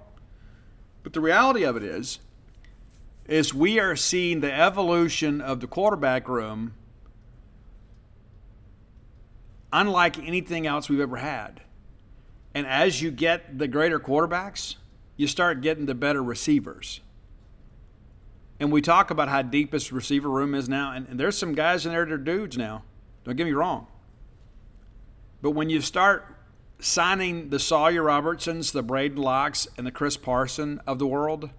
But 1.02 1.12
the 1.12 1.20
reality 1.20 1.62
of 1.62 1.76
it 1.76 1.82
is, 1.82 2.18
is 3.28 3.52
we 3.52 3.78
are 3.78 3.94
seeing 3.94 4.40
the 4.40 4.52
evolution 4.52 5.40
of 5.40 5.60
the 5.60 5.66
quarterback 5.66 6.28
room 6.28 6.74
unlike 9.72 10.18
anything 10.18 10.66
else 10.66 10.88
we've 10.88 11.00
ever 11.00 11.18
had. 11.18 11.60
And 12.54 12.66
as 12.66 13.02
you 13.02 13.10
get 13.10 13.58
the 13.58 13.68
greater 13.68 14.00
quarterbacks, 14.00 14.76
you 15.16 15.26
start 15.26 15.60
getting 15.60 15.84
the 15.84 15.94
better 15.94 16.22
receivers. 16.22 17.00
And 18.58 18.72
we 18.72 18.80
talk 18.80 19.10
about 19.10 19.28
how 19.28 19.42
deep 19.42 19.70
this 19.70 19.92
receiver 19.92 20.30
room 20.30 20.54
is 20.54 20.68
now, 20.68 20.92
and, 20.92 21.06
and 21.06 21.20
there's 21.20 21.36
some 21.36 21.54
guys 21.54 21.84
in 21.84 21.92
there 21.92 22.04
that 22.04 22.12
are 22.12 22.18
dudes 22.18 22.56
now. 22.56 22.82
Don't 23.24 23.36
get 23.36 23.46
me 23.46 23.52
wrong. 23.52 23.86
But 25.42 25.50
when 25.50 25.70
you 25.70 25.80
start 25.80 26.34
signing 26.80 27.50
the 27.50 27.58
Sawyer 27.58 28.02
Robertsons, 28.02 28.72
the 28.72 28.82
Braedyn 28.82 29.18
Lockes, 29.18 29.68
and 29.76 29.86
the 29.86 29.92
Chris 29.92 30.16
Parson 30.16 30.80
of 30.86 30.98
the 30.98 31.06
world, 31.06 31.50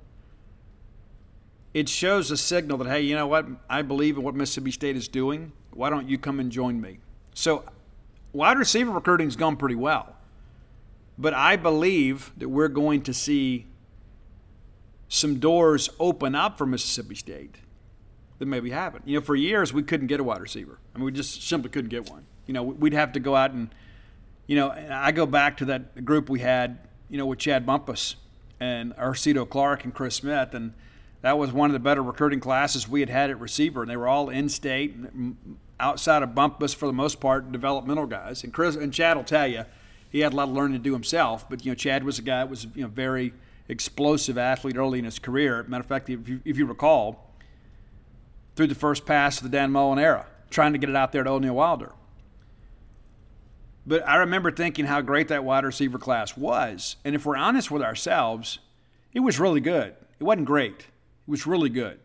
it 1.80 1.88
shows 1.88 2.30
a 2.30 2.36
signal 2.36 2.78
that, 2.80 2.90
hey, 2.90 3.00
you 3.00 3.16
know 3.16 3.26
what? 3.26 3.48
I 3.70 3.84
believe 3.84 4.18
in 4.18 4.24
what 4.24 4.36
Mississippi 4.36 4.72
State 4.72 4.98
is 4.98 5.08
doing. 5.08 5.54
Why 5.72 5.90
don't 5.90 6.10
you 6.10 6.18
come 6.18 6.42
and 6.42 6.52
join 6.52 6.82
me? 6.82 7.00
So, 7.34 7.64
wide 8.34 8.58
receiver 8.58 8.92
recruiting's 8.92 9.38
gone 9.38 9.56
pretty 9.56 9.76
well. 9.76 10.18
But 11.18 11.34
I 11.34 11.56
believe 11.56 12.34
that 12.36 12.50
we're 12.50 12.68
going 12.68 13.02
to 13.04 13.14
see 13.14 13.68
some 15.08 15.40
doors 15.40 15.90
open 16.02 16.36
up 16.36 16.58
for 16.58 16.66
Mississippi 16.66 17.16
State 17.16 17.56
that 18.40 18.46
maybe 18.46 18.72
haven't. 18.72 19.08
You 19.08 19.20
know, 19.20 19.26
for 19.26 19.36
years 19.38 19.72
we 19.72 19.82
couldn't 19.82 20.08
get 20.08 20.20
a 20.20 20.24
wide 20.24 20.42
receiver. 20.42 20.80
I 20.94 20.98
mean, 20.98 21.06
we 21.06 21.14
just 21.14 21.48
simply 21.48 21.70
couldn't 21.70 21.92
get 21.92 22.10
one. 22.10 22.26
You 22.46 22.54
know, 22.54 22.64
we'd 22.64 22.94
have 22.94 23.14
to 23.14 23.22
go 23.22 23.38
out 23.38 23.52
and, 23.52 23.74
you 24.48 24.58
know, 24.58 24.70
I 24.70 25.14
go 25.14 25.26
back 25.26 25.56
to 25.58 25.66
that 25.66 26.04
group 26.04 26.30
we 26.30 26.42
had, 26.42 26.90
you 27.08 27.18
know, 27.18 27.26
with 27.26 27.40
Chad 27.40 27.66
Bumphis 27.66 28.16
and 28.60 28.94
Arceto 28.98 29.48
Clark 29.48 29.86
and 29.86 29.94
Chris 29.94 30.16
Smith, 30.16 30.54
and 30.54 30.74
that 31.22 31.38
was 31.38 31.52
one 31.52 31.70
of 31.70 31.74
the 31.74 31.80
better 31.80 32.02
recruiting 32.02 32.40
classes 32.40 32.88
we 32.88 33.02
had 33.02 33.10
had 33.10 33.30
at 33.30 33.40
receiver, 33.40 33.82
and 33.82 33.92
they 33.92 33.98
were 33.98 34.08
all 34.08 34.30
in-state, 34.30 35.02
mm, 35.02 35.36
outside 35.80 36.24
of 36.24 36.30
Bumphis 36.30 36.74
for 36.74 36.86
the 36.86 36.94
most 36.94 37.20
part, 37.20 37.52
developmental 37.52 38.06
guys. 38.06 38.44
And 38.44 38.54
Chris 38.54 38.76
and 38.76 38.94
Chad 38.94 39.18
will 39.18 39.24
tell 39.24 39.48
you, 39.48 39.66
he 40.10 40.22
had 40.22 40.34
a 40.34 40.36
lot 40.36 40.50
of 40.50 40.56
learning 40.56 40.78
to 40.78 40.84
do 40.84 40.94
himself, 40.94 41.50
but 41.50 41.66
you 41.66 41.72
know, 41.72 41.76
Chad 41.76 42.04
was 42.04 42.20
a 42.20 42.22
guy 42.22 42.40
that 42.40 42.50
was 42.50 42.68
you 42.76 42.84
know 42.84 42.88
very 42.88 43.34
explosive 43.68 44.38
athlete 44.38 44.76
early 44.76 45.00
in 45.00 45.06
his 45.06 45.20
career. 45.20 45.64
Matter 45.68 45.82
of 45.82 45.88
fact, 45.88 46.10
if 46.10 46.28
you, 46.28 46.42
if 46.44 46.58
you 46.58 46.66
recall, 46.66 47.32
through 48.56 48.68
the 48.68 48.76
first 48.76 49.06
pass 49.06 49.38
of 49.38 49.44
the 49.44 49.50
Dan 49.50 49.72
Mullen 49.72 50.00
era, 50.00 50.26
trying 50.50 50.74
to 50.74 50.80
get 50.80 50.90
it 50.90 50.96
out 50.96 51.12
there 51.12 51.24
to 51.24 51.30
O'Neal 51.30 51.54
Wilder. 51.54 51.92
But 53.86 54.08
I 54.08 54.18
remember 54.18 54.52
thinking 54.52 54.86
how 54.86 55.02
great 55.02 55.30
that 55.30 55.44
wide 55.44 55.64
receiver 55.64 55.98
class 55.98 56.36
was. 56.36 56.98
And 57.06 57.16
if 57.16 57.26
we're 57.26 57.38
honest 57.38 57.72
with 57.72 57.82
ourselves, 57.82 58.60
it 59.14 59.22
was 59.22 59.40
really 59.40 59.62
good. 59.62 59.96
It 60.20 60.24
wasn't 60.24 60.46
great, 60.46 60.88
was 61.30 61.46
really 61.48 61.70
good. 61.70 62.00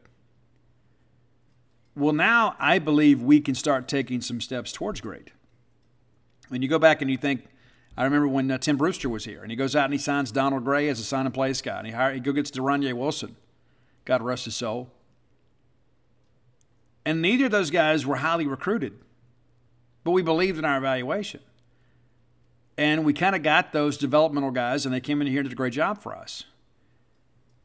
Well, 1.97 2.13
now 2.13 2.57
I 2.59 2.79
believe 2.79 3.23
we 3.23 3.41
can 3.41 3.55
start 3.55 3.89
taking 3.89 4.21
some 4.21 4.41
steps 4.41 4.73
towards 4.73 5.01
great. 5.01 5.31
When 6.49 6.61
you 6.61 6.69
go 6.69 6.79
back 6.79 7.01
and 7.01 7.11
you 7.11 7.17
think, 7.17 7.47
I 7.97 8.05
remember 8.05 8.29
when 8.29 8.51
uh, 8.51 8.59
Tim 8.59 8.77
Brewster 8.77 9.09
was 9.09 9.25
here, 9.25 9.43
and 9.43 9.51
he 9.51 9.57
goes 9.57 9.77
out 9.77 9.85
and 9.85 9.95
he 9.95 9.99
signs 9.99 10.33
Donald 10.33 10.65
Gray 10.65 10.89
as 10.89 10.99
a 10.99 11.05
sign 11.05 11.27
and 11.27 11.35
play 11.35 11.53
guy, 11.53 11.79
and 11.79 11.87
he, 11.87 11.93
hire, 11.93 12.13
he 12.13 12.21
go 12.21 12.33
gets 12.33 12.51
De'Runnya 12.51 12.93
Wilson. 12.93 13.37
God 14.05 14.21
rest 14.23 14.45
his 14.45 14.57
soul. 14.57 14.91
And 17.07 17.23
neither 17.23 17.47
of 17.47 17.51
those 17.51 17.71
guys 17.71 18.05
were 18.05 18.17
highly 18.17 18.47
recruited, 18.47 18.95
but 20.03 20.11
we 20.11 20.23
believed 20.23 20.59
in 20.59 20.65
our 20.65 20.79
evaluation. 20.79 21.41
And 22.77 23.05
we 23.05 23.13
kind 23.13 23.37
of 23.37 23.43
got 23.43 23.73
those 23.73 23.97
developmental 23.97 24.51
guys, 24.51 24.85
and 24.85 24.95
they 24.95 25.01
came 25.01 25.21
in 25.21 25.29
here 25.29 25.41
and 25.41 25.49
did 25.49 25.53
a 25.53 25.57
great 25.57 25.73
job 25.73 26.03
for 26.03 26.15
us. 26.15 26.45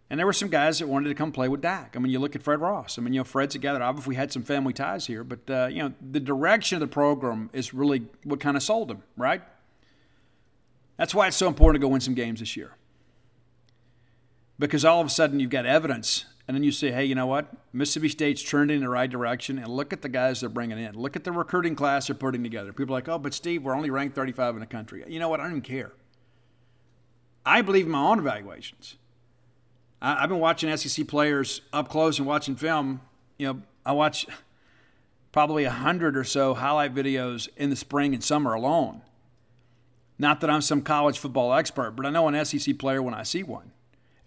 And 0.09 0.17
there 0.17 0.25
were 0.25 0.33
some 0.33 0.49
guys 0.49 0.79
that 0.79 0.87
wanted 0.87 1.09
to 1.09 1.15
come 1.15 1.31
play 1.31 1.47
with 1.47 1.61
Dak. 1.61 1.95
I 1.95 1.99
mean, 1.99 2.11
you 2.11 2.17
look 2.17 2.35
at 2.35 2.41
Fred 2.41 2.59
Ross. 2.59 2.97
I 2.97 3.01
mean, 3.01 3.13
you 3.13 3.19
know, 3.19 3.23
Fred's 3.23 3.53
a 3.53 3.59
guy 3.59 3.73
that 3.73 3.81
obviously 3.81 4.15
had 4.15 4.31
some 4.31 4.41
family 4.41 4.73
ties 4.73 5.05
here, 5.05 5.23
but, 5.23 5.49
uh, 5.49 5.67
you 5.67 5.83
know, 5.83 5.93
the 6.01 6.19
direction 6.19 6.77
of 6.77 6.79
the 6.79 6.87
program 6.87 7.51
is 7.53 7.73
really 7.73 8.07
what 8.23 8.39
kind 8.39 8.57
of 8.57 8.63
sold 8.63 8.89
him, 8.89 9.03
right? 9.15 9.43
That's 10.97 11.13
why 11.13 11.27
it's 11.27 11.37
so 11.37 11.47
important 11.47 11.79
to 11.81 11.85
go 11.85 11.91
win 11.91 12.01
some 12.01 12.15
games 12.15 12.39
this 12.39 12.57
year. 12.57 12.75
Because 14.57 14.83
all 14.83 14.99
of 14.99 15.07
a 15.07 15.11
sudden 15.11 15.39
you've 15.39 15.51
got 15.51 15.65
evidence, 15.65 16.25
and 16.47 16.55
then 16.55 16.63
you 16.63 16.71
say, 16.71 16.91
hey, 16.91 17.05
you 17.05 17.13
know 17.13 17.27
what? 17.27 17.47
Mississippi 17.71 18.09
State's 18.09 18.43
turned 18.43 18.71
in 18.71 18.81
the 18.81 18.89
right 18.89 19.09
direction, 19.09 19.59
and 19.59 19.67
look 19.67 19.93
at 19.93 20.01
the 20.01 20.09
guys 20.09 20.41
they're 20.41 20.49
bringing 20.49 20.79
in. 20.79 20.95
Look 20.95 21.15
at 21.15 21.23
the 21.23 21.31
recruiting 21.31 21.75
class 21.75 22.07
they're 22.07 22.15
putting 22.15 22.43
together. 22.43 22.73
People 22.73 22.95
are 22.95 22.97
like, 22.97 23.07
oh, 23.07 23.19
but 23.19 23.33
Steve, 23.33 23.63
we're 23.63 23.75
only 23.75 23.91
ranked 23.91 24.15
35 24.15 24.55
in 24.55 24.59
the 24.59 24.65
country. 24.65 25.03
You 25.07 25.19
know 25.19 25.29
what? 25.29 25.39
I 25.39 25.43
don't 25.43 25.51
even 25.51 25.61
care. 25.61 25.91
I 27.45 27.61
believe 27.61 27.85
in 27.85 27.91
my 27.91 28.01
own 28.01 28.19
evaluations. 28.19 28.97
I've 30.01 30.29
been 30.29 30.39
watching 30.39 30.75
SEC 30.75 31.07
players 31.07 31.61
up 31.73 31.89
close 31.89 32.19
and 32.19 32.27
watching 32.27 32.55
film. 32.55 33.01
You 33.37 33.47
know, 33.47 33.61
I 33.85 33.91
watch 33.91 34.25
probably 35.31 35.65
a 35.65 35.71
hundred 35.71 36.15
or 36.15 36.23
so 36.23 36.53
highlight 36.53 36.95
videos 36.95 37.49
in 37.57 37.69
the 37.69 37.75
spring 37.75 38.13
and 38.13 38.23
summer 38.23 38.53
alone. 38.53 39.01
Not 40.17 40.41
that 40.41 40.49
I'm 40.49 40.61
some 40.61 40.81
college 40.81 41.19
football 41.19 41.53
expert, 41.53 41.91
but 41.91 42.05
I 42.05 42.09
know 42.09 42.27
an 42.27 42.45
SEC 42.45 42.77
player 42.77 43.01
when 43.01 43.13
I 43.13 43.23
see 43.23 43.43
one. 43.43 43.71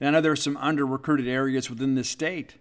And 0.00 0.08
I 0.08 0.12
know 0.12 0.20
there's 0.20 0.42
some 0.42 0.56
under 0.56 0.86
recruited 0.86 1.28
areas 1.28 1.70
within 1.70 1.94
this 1.94 2.08
state. 2.08 2.56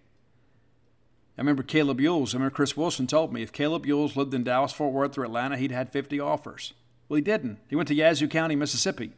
I 1.36 1.40
remember 1.40 1.62
Kaleb 1.62 1.98
Eulls. 1.98 2.34
I 2.34 2.36
remember 2.36 2.54
Chris 2.54 2.76
Wilson 2.76 3.06
told 3.06 3.32
me 3.32 3.42
if 3.42 3.52
Kaleb 3.52 3.86
Eulls 3.86 4.16
lived 4.16 4.34
in 4.34 4.44
Dallas, 4.44 4.72
Fort 4.72 4.92
Worth, 4.92 5.16
or 5.16 5.24
Atlanta, 5.24 5.56
he'd 5.56 5.72
had 5.72 5.90
50 5.90 6.20
offers. 6.20 6.74
Well, 7.08 7.16
he 7.16 7.22
didn't. 7.22 7.58
He 7.68 7.76
went 7.76 7.88
to 7.88 7.94
Yazoo 7.94 8.28
County, 8.28 8.54
Mississippi. 8.54 9.12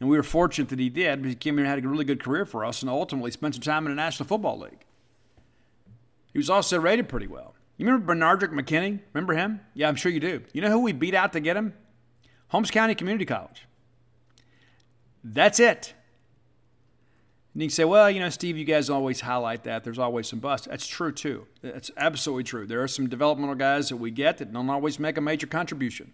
And 0.00 0.08
we 0.08 0.16
were 0.16 0.22
fortunate 0.22 0.68
that 0.70 0.78
he 0.78 0.88
did 0.88 1.22
because 1.22 1.32
he 1.32 1.36
came 1.36 1.54
here 1.54 1.64
and 1.64 1.70
had 1.74 1.84
a 1.84 1.88
really 1.88 2.04
good 2.04 2.22
career 2.22 2.44
for 2.44 2.64
us 2.64 2.82
and 2.82 2.90
ultimately 2.90 3.30
spent 3.30 3.54
some 3.54 3.62
time 3.62 3.86
in 3.86 3.92
the 3.92 3.96
National 3.96 4.26
Football 4.26 4.58
League. 4.58 4.84
He 6.32 6.38
was 6.38 6.50
also 6.50 6.78
rated 6.80 7.08
pretty 7.08 7.28
well. 7.28 7.54
You 7.76 7.86
remember 7.86 8.14
Benardrick 8.14 8.52
McKinney? 8.52 9.00
Remember 9.12 9.34
him? 9.34 9.60
Yeah, 9.72 9.88
I'm 9.88 9.96
sure 9.96 10.12
you 10.12 10.20
do. 10.20 10.42
You 10.52 10.62
know 10.62 10.70
who 10.70 10.80
we 10.80 10.92
beat 10.92 11.14
out 11.14 11.32
to 11.32 11.40
get 11.40 11.56
him? 11.56 11.74
Holmes 12.48 12.70
County 12.70 12.94
Community 12.94 13.24
College. 13.24 13.66
That's 15.22 15.58
it. 15.58 15.94
And 17.54 17.62
you 17.62 17.68
can 17.68 17.74
say, 17.74 17.84
well, 17.84 18.10
you 18.10 18.20
know, 18.20 18.30
Steve, 18.30 18.58
you 18.58 18.64
guys 18.64 18.90
always 18.90 19.20
highlight 19.20 19.62
that. 19.64 19.84
There's 19.84 19.98
always 19.98 20.28
some 20.28 20.40
busts. 20.40 20.66
That's 20.66 20.86
true, 20.86 21.12
too. 21.12 21.46
That's 21.62 21.90
absolutely 21.96 22.44
true. 22.44 22.66
There 22.66 22.82
are 22.82 22.88
some 22.88 23.08
developmental 23.08 23.54
guys 23.54 23.88
that 23.88 23.96
we 23.96 24.10
get 24.10 24.38
that 24.38 24.52
don't 24.52 24.68
always 24.68 24.98
make 24.98 25.16
a 25.16 25.20
major 25.20 25.46
contribution. 25.46 26.12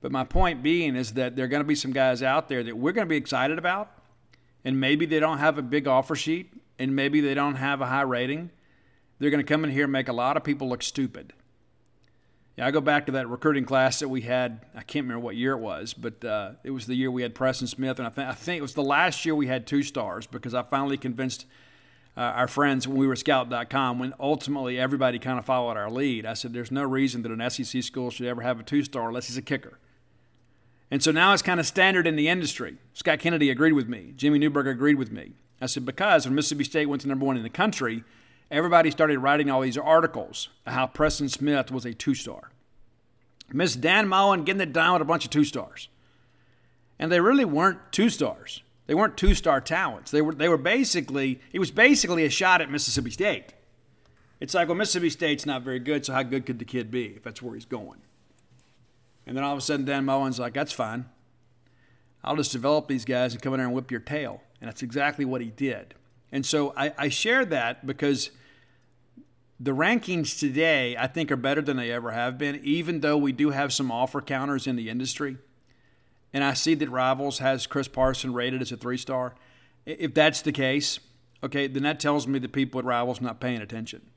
But 0.00 0.12
my 0.12 0.24
point 0.24 0.62
being 0.62 0.96
is 0.96 1.12
that 1.14 1.36
there 1.36 1.44
are 1.44 1.48
going 1.48 1.62
to 1.62 1.68
be 1.68 1.74
some 1.74 1.92
guys 1.92 2.22
out 2.22 2.48
there 2.48 2.62
that 2.62 2.76
we're 2.76 2.92
going 2.92 3.06
to 3.06 3.10
be 3.10 3.16
excited 3.16 3.58
about, 3.58 3.90
and 4.64 4.80
maybe 4.80 5.06
they 5.06 5.20
don't 5.20 5.38
have 5.38 5.58
a 5.58 5.62
big 5.62 5.86
offer 5.86 6.16
sheet, 6.16 6.52
and 6.78 6.96
maybe 6.96 7.20
they 7.20 7.34
don't 7.34 7.56
have 7.56 7.80
a 7.80 7.86
high 7.86 8.02
rating. 8.02 8.50
They're 9.18 9.30
going 9.30 9.44
to 9.44 9.48
come 9.48 9.64
in 9.64 9.70
here 9.70 9.84
and 9.84 9.92
make 9.92 10.08
a 10.08 10.12
lot 10.12 10.36
of 10.36 10.44
people 10.44 10.68
look 10.68 10.82
stupid. 10.82 11.34
Yeah, 12.56 12.66
I 12.66 12.70
go 12.70 12.80
back 12.80 13.06
to 13.06 13.12
that 13.12 13.28
recruiting 13.28 13.64
class 13.64 14.00
that 14.00 14.08
we 14.08 14.22
had. 14.22 14.66
I 14.74 14.82
can't 14.82 15.04
remember 15.04 15.24
what 15.24 15.36
year 15.36 15.52
it 15.52 15.60
was, 15.60 15.94
but 15.94 16.24
uh, 16.24 16.52
it 16.64 16.70
was 16.70 16.86
the 16.86 16.94
year 16.94 17.10
we 17.10 17.22
had 17.22 17.34
Preston 17.34 17.66
Smith, 17.66 17.98
and 17.98 18.06
I 18.06 18.10
think 18.10 18.28
I 18.28 18.34
think 18.34 18.58
it 18.58 18.62
was 18.62 18.74
the 18.74 18.82
last 18.82 19.24
year 19.24 19.34
we 19.34 19.46
had 19.46 19.66
two 19.66 19.82
stars 19.82 20.26
because 20.26 20.54
I 20.54 20.62
finally 20.62 20.96
convinced 20.96 21.46
uh, 22.16 22.20
our 22.20 22.48
friends 22.48 22.88
when 22.88 22.96
we 22.96 23.06
were 23.06 23.16
Scout.com. 23.16 23.98
When 23.98 24.14
ultimately 24.18 24.78
everybody 24.78 25.18
kind 25.18 25.38
of 25.38 25.44
followed 25.44 25.76
our 25.76 25.90
lead, 25.90 26.26
I 26.26 26.34
said, 26.34 26.52
"There's 26.52 26.70
no 26.70 26.82
reason 26.82 27.22
that 27.22 27.32
an 27.32 27.50
SEC 27.50 27.82
school 27.82 28.10
should 28.10 28.26
ever 28.26 28.42
have 28.42 28.58
a 28.60 28.62
two-star 28.62 29.08
unless 29.08 29.28
he's 29.28 29.36
a 29.36 29.42
kicker." 29.42 29.78
And 30.90 31.02
so 31.02 31.12
now 31.12 31.32
it's 31.32 31.42
kind 31.42 31.60
of 31.60 31.66
standard 31.66 32.06
in 32.06 32.16
the 32.16 32.28
industry. 32.28 32.78
Scott 32.94 33.20
Kennedy 33.20 33.50
agreed 33.50 33.72
with 33.72 33.88
me. 33.88 34.12
Jimmy 34.16 34.38
Newberg 34.38 34.66
agreed 34.66 34.96
with 34.96 35.12
me. 35.12 35.32
I 35.60 35.66
said, 35.66 35.86
because 35.86 36.26
when 36.26 36.34
Mississippi 36.34 36.64
State 36.64 36.86
went 36.86 37.02
to 37.02 37.08
number 37.08 37.24
one 37.24 37.36
in 37.36 37.42
the 37.42 37.50
country, 37.50 38.02
everybody 38.50 38.90
started 38.90 39.18
writing 39.18 39.50
all 39.50 39.60
these 39.60 39.78
articles 39.78 40.48
how 40.66 40.86
Preston 40.86 41.28
Smith 41.28 41.70
was 41.70 41.84
a 41.84 41.94
two 41.94 42.14
star. 42.14 42.50
Miss 43.52 43.76
Dan 43.76 44.08
Mullen 44.08 44.44
getting 44.44 44.62
it 44.62 44.72
done 44.72 44.94
with 44.94 45.02
a 45.02 45.04
bunch 45.04 45.24
of 45.24 45.30
two 45.30 45.44
stars. 45.44 45.88
And 46.98 47.10
they 47.10 47.20
really 47.20 47.44
weren't 47.44 47.78
two 47.92 48.10
stars. 48.10 48.62
They 48.86 48.94
weren't 48.94 49.16
two 49.16 49.34
star 49.34 49.60
talents. 49.60 50.10
They 50.10 50.22
were, 50.22 50.34
they 50.34 50.48
were 50.48 50.56
basically, 50.56 51.40
it 51.52 51.58
was 51.58 51.70
basically 51.70 52.24
a 52.24 52.30
shot 52.30 52.60
at 52.60 52.70
Mississippi 52.70 53.10
State. 53.10 53.54
It's 54.40 54.54
like, 54.54 54.68
well, 54.68 54.76
Mississippi 54.76 55.10
State's 55.10 55.46
not 55.46 55.62
very 55.62 55.78
good, 55.78 56.04
so 56.04 56.12
how 56.12 56.22
good 56.22 56.46
could 56.46 56.58
the 56.58 56.64
kid 56.64 56.90
be 56.90 57.06
if 57.06 57.22
that's 57.22 57.42
where 57.42 57.54
he's 57.54 57.66
going? 57.66 58.00
And 59.30 59.36
then 59.36 59.44
all 59.44 59.52
of 59.52 59.58
a 59.58 59.62
sudden, 59.62 59.86
Dan 59.86 60.04
Mullen's 60.04 60.40
like, 60.40 60.54
that's 60.54 60.72
fine. 60.72 61.04
I'll 62.24 62.34
just 62.34 62.50
develop 62.50 62.88
these 62.88 63.04
guys 63.04 63.32
and 63.32 63.40
come 63.40 63.54
in 63.54 63.58
there 63.58 63.66
and 63.68 63.76
whip 63.76 63.88
your 63.92 64.00
tail. 64.00 64.42
And 64.60 64.66
that's 64.66 64.82
exactly 64.82 65.24
what 65.24 65.40
he 65.40 65.50
did. 65.50 65.94
And 66.32 66.44
so 66.44 66.74
I, 66.76 66.92
I 66.98 67.08
share 67.10 67.44
that 67.44 67.86
because 67.86 68.30
the 69.60 69.70
rankings 69.70 70.36
today, 70.36 70.96
I 70.96 71.06
think, 71.06 71.30
are 71.30 71.36
better 71.36 71.62
than 71.62 71.76
they 71.76 71.92
ever 71.92 72.10
have 72.10 72.38
been, 72.38 72.60
even 72.64 73.02
though 73.02 73.16
we 73.16 73.30
do 73.30 73.50
have 73.50 73.72
some 73.72 73.92
offer 73.92 74.20
counters 74.20 74.66
in 74.66 74.74
the 74.74 74.90
industry. 74.90 75.36
And 76.32 76.42
I 76.42 76.54
see 76.54 76.74
that 76.74 76.90
Rivals 76.90 77.38
has 77.38 77.68
Chris 77.68 77.86
Parson 77.86 78.34
rated 78.34 78.60
as 78.60 78.72
a 78.72 78.76
three 78.76 78.98
star. 78.98 79.36
If 79.86 80.12
that's 80.12 80.42
the 80.42 80.50
case, 80.50 80.98
okay, 81.44 81.68
then 81.68 81.84
that 81.84 82.00
tells 82.00 82.26
me 82.26 82.40
the 82.40 82.48
people 82.48 82.80
at 82.80 82.84
Rivals 82.84 83.20
not 83.20 83.38
paying 83.38 83.60
attention. 83.60 84.10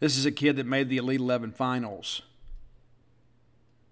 This 0.00 0.16
is 0.16 0.24
a 0.24 0.32
kid 0.32 0.56
that 0.56 0.64
made 0.64 0.88
the 0.88 0.96
Elite 0.96 1.20
11 1.20 1.52
finals 1.52 2.22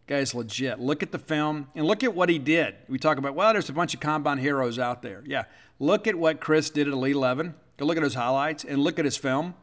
Guy's 0.06 0.34
legit. 0.34 0.80
Look 0.80 1.02
at 1.02 1.12
the 1.12 1.18
film 1.18 1.68
and 1.74 1.86
look 1.86 2.04
at 2.04 2.14
what 2.14 2.28
he 2.28 2.38
did. 2.38 2.74
We 2.88 2.98
talk 2.98 3.16
about, 3.16 3.34
well, 3.34 3.52
there's 3.52 3.70
a 3.70 3.72
bunch 3.72 3.94
of 3.94 4.00
combine 4.00 4.38
heroes 4.38 4.78
out 4.78 5.02
there. 5.02 5.22
Yeah. 5.26 5.44
Look 5.78 6.06
at 6.06 6.14
what 6.16 6.40
Chris 6.40 6.70
did 6.70 6.86
at 6.86 6.92
Elite 6.92 7.14
11. 7.14 7.54
Go 7.78 7.86
look 7.86 7.96
at 7.96 8.02
his 8.02 8.14
highlights 8.14 8.64
and 8.64 8.82
look 8.82 8.98
at 8.98 9.04
his 9.04 9.16
film. 9.16 9.54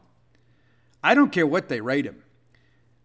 I 1.02 1.14
don't 1.14 1.32
care 1.32 1.46
what 1.46 1.68
they 1.68 1.80
rate 1.80 2.06
him. 2.06 2.22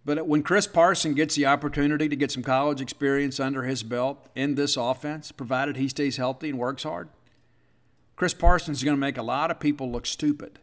But 0.04 0.26
when 0.26 0.42
Chris 0.42 0.68
Parson 0.68 1.14
gets 1.14 1.36
the 1.36 1.46
opportunity 1.46 2.08
to 2.08 2.16
get 2.16 2.32
some 2.32 2.44
college 2.44 2.82
experience 2.82 3.40
under 3.40 3.64
his 3.64 3.84
belt 3.84 4.30
in 4.36 4.56
this 4.56 4.78
offense, 4.78 5.32
provided 5.32 5.76
he 5.76 5.90
stays 5.90 6.18
healthy 6.18 6.50
and 6.50 6.58
works 6.58 6.84
hard, 6.84 7.10
Chris 8.16 8.34
Parsons 8.34 8.78
is 8.78 8.84
going 8.84 8.96
to 8.96 9.02
make 9.02 9.18
a 9.18 9.24
lot 9.24 9.52
of 9.52 9.60
people 9.60 9.92
look 9.92 10.06
stupid. 10.06 10.60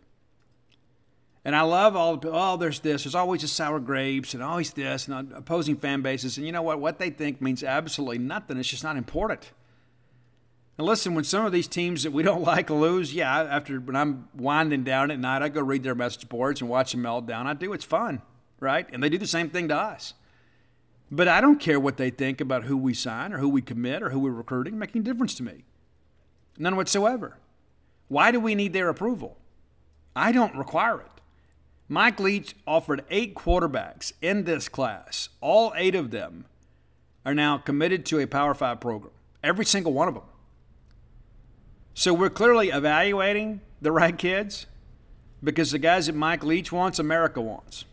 And 1.45 1.55
I 1.55 1.61
love 1.61 1.95
all 1.95 2.17
the, 2.17 2.31
oh, 2.33 2.57
there's 2.57 2.81
this. 2.81 3.05
There's 3.05 3.15
always 3.15 3.43
a 3.43 3.49
sour 3.49 3.79
grapes 3.79 4.33
and 4.33 4.43
always 4.43 4.73
this 4.73 5.07
and 5.07 5.31
opposing 5.33 5.77
fan 5.77 6.01
bases. 6.01 6.39
And 6.39 6.47
you 6.47 6.53
know 6.53 6.63
what? 6.63 6.81
What 6.81 6.99
they 6.99 7.11
think 7.11 7.43
means 7.43 7.63
absolutely 7.63 8.19
nothing. 8.19 8.57
It's 8.57 8.69
just 8.69 8.83
not 8.85 8.97
important. 8.97 9.53
And 10.79 10.87
listen, 10.87 11.15
when 11.15 11.25
some 11.25 11.45
of 11.45 11.53
these 11.53 11.69
teams 11.69 12.03
that 12.03 12.13
we 12.13 12.23
don't 12.23 12.43
like 12.47 12.71
lose, 12.71 13.13
yeah, 13.13 13.43
after 13.43 13.79
when 13.79 13.95
I'm 13.95 14.29
winding 14.35 14.85
down 14.85 15.11
at 15.11 15.19
night, 15.19 15.43
I 15.43 15.51
go 15.51 15.61
read 15.61 15.83
their 15.83 15.95
message 15.95 16.29
boards 16.29 16.63
and 16.63 16.71
watch 16.71 16.93
them 16.93 17.03
melt 17.03 17.27
down. 17.27 17.47
I 17.47 17.53
do. 17.53 17.75
It's 17.75 17.85
fun, 17.85 18.23
right? 18.59 18.87
And 18.91 19.03
they 19.03 19.11
do 19.11 19.19
the 19.19 19.27
same 19.27 19.51
thing 19.51 19.69
to 19.69 19.77
us. 19.77 20.15
But 21.11 21.29
I 21.29 21.43
don't 21.43 21.61
care 21.61 21.79
what 21.79 21.99
they 21.99 22.09
think 22.09 22.41
about 22.41 22.65
who 22.65 22.77
we 22.77 22.95
sign 22.95 23.35
or 23.35 23.39
who 23.39 23.49
we 23.49 23.61
commit 23.61 24.03
or 24.03 24.11
who 24.11 24.19
we're 24.19 24.31
recruiting. 24.31 24.79
Making 24.79 25.03
a 25.03 25.05
difference 25.05 25.35
to 25.35 25.43
me. 25.43 25.65
None 26.59 26.75
whatsoever. 26.77 27.37
Why 28.09 28.31
do 28.31 28.41
we 28.41 28.55
need 28.55 28.73
their 28.73 28.89
approval? 28.89 29.37
I 30.17 30.33
don't 30.33 30.57
require 30.57 31.01
it. 31.01 31.14
Mike 31.89 32.19
Leach 32.19 32.55
offered 32.67 33.05
eight 33.11 33.35
quarterbacks 33.35 34.13
in 34.23 34.45
this 34.45 34.69
class. 34.69 35.29
All 35.41 35.73
eight 35.77 35.95
of 35.95 36.11
them 36.11 36.47
are 37.27 37.35
now 37.35 37.59
committed 37.59 38.07
to 38.07 38.21
a 38.21 38.27
Power 38.27 38.55
Five 38.55 38.81
program, 38.81 39.13
every 39.43 39.67
single 39.67 39.93
one 39.93 40.09
of 40.09 40.15
them. 40.15 40.25
So 41.93 42.15
we're 42.15 42.31
clearly 42.31 42.71
evaluating 42.71 43.61
the 43.81 43.93
right 43.93 44.17
kids 44.17 44.67
because 45.43 45.71
the 45.71 45.79
guys 45.79 46.07
that 46.07 46.15
Mike 46.15 46.43
Leach 46.43 46.73
wants, 46.73 46.99
America 46.99 47.41
wants. 47.41 47.85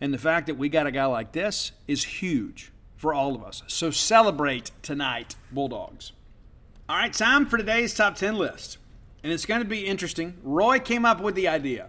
And 0.00 0.14
the 0.14 0.18
fact 0.18 0.46
that 0.46 0.56
we 0.56 0.68
got 0.68 0.86
a 0.86 0.92
guy 0.92 1.04
like 1.04 1.32
this 1.32 1.72
is 1.86 2.04
huge 2.04 2.72
for 2.96 3.12
all 3.12 3.34
of 3.34 3.44
us. 3.44 3.62
So 3.66 3.90
celebrate 3.90 4.70
tonight, 4.80 5.34
Bulldogs. 5.50 6.12
All 6.88 6.96
right, 6.96 7.12
time 7.12 7.46
for 7.46 7.56
today's 7.56 7.94
top 7.94 8.14
10 8.14 8.36
list. 8.36 8.78
And 9.22 9.32
it's 9.32 9.46
going 9.46 9.60
to 9.60 9.68
be 9.68 9.86
interesting. 9.86 10.36
Roy 10.42 10.78
came 10.78 11.04
up 11.04 11.20
with 11.20 11.34
the 11.34 11.48
idea 11.48 11.88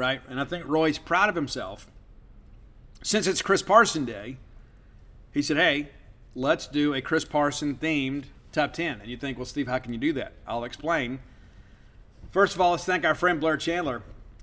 right? 0.00 0.22
And 0.28 0.40
I 0.40 0.44
think 0.44 0.66
Roy's 0.66 0.98
proud 0.98 1.28
of 1.28 1.34
himself. 1.34 1.86
Since 3.02 3.26
it's 3.26 3.42
Chris 3.42 3.62
Parson 3.62 4.06
Day, 4.06 4.38
he 5.30 5.42
said, 5.42 5.58
hey, 5.58 5.90
let's 6.34 6.66
do 6.66 6.94
a 6.94 7.02
Chris 7.02 7.26
Parson 7.26 7.76
themed 7.76 8.24
top 8.50 8.72
10. 8.72 9.02
And 9.02 9.10
you 9.10 9.18
think, 9.18 9.36
well, 9.36 9.44
Steve, 9.44 9.68
how 9.68 9.78
can 9.78 9.92
you 9.92 9.98
do 9.98 10.14
that? 10.14 10.32
I'll 10.46 10.64
explain. 10.64 11.20
First 12.30 12.54
of 12.54 12.62
all, 12.62 12.72
let's 12.72 12.84
thank 12.84 13.04
our 13.04 13.14
friend 13.14 13.40
Blair 13.40 13.58
Chandler. 13.58 14.02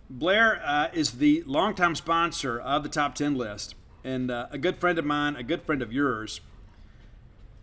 Blair 0.10 0.62
uh, 0.64 0.90
is 0.94 1.14
the 1.14 1.44
longtime 1.48 1.96
sponsor 1.96 2.60
of 2.60 2.84
the 2.84 2.90
top 2.90 3.16
10 3.16 3.36
list 3.36 3.74
and 4.04 4.30
uh, 4.30 4.48
a 4.52 4.60
good 4.60 4.78
friend 4.78 5.00
of 5.00 5.06
mine, 5.06 5.36
a 5.36 5.44
good 5.44 5.64
friend 5.64 5.82
of 5.82 5.92
yours. 5.92 6.40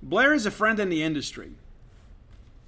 Blair 0.02 0.34
is 0.34 0.46
a 0.46 0.50
friend 0.50 0.80
in 0.80 0.88
the 0.90 1.02
industry. 1.02 1.52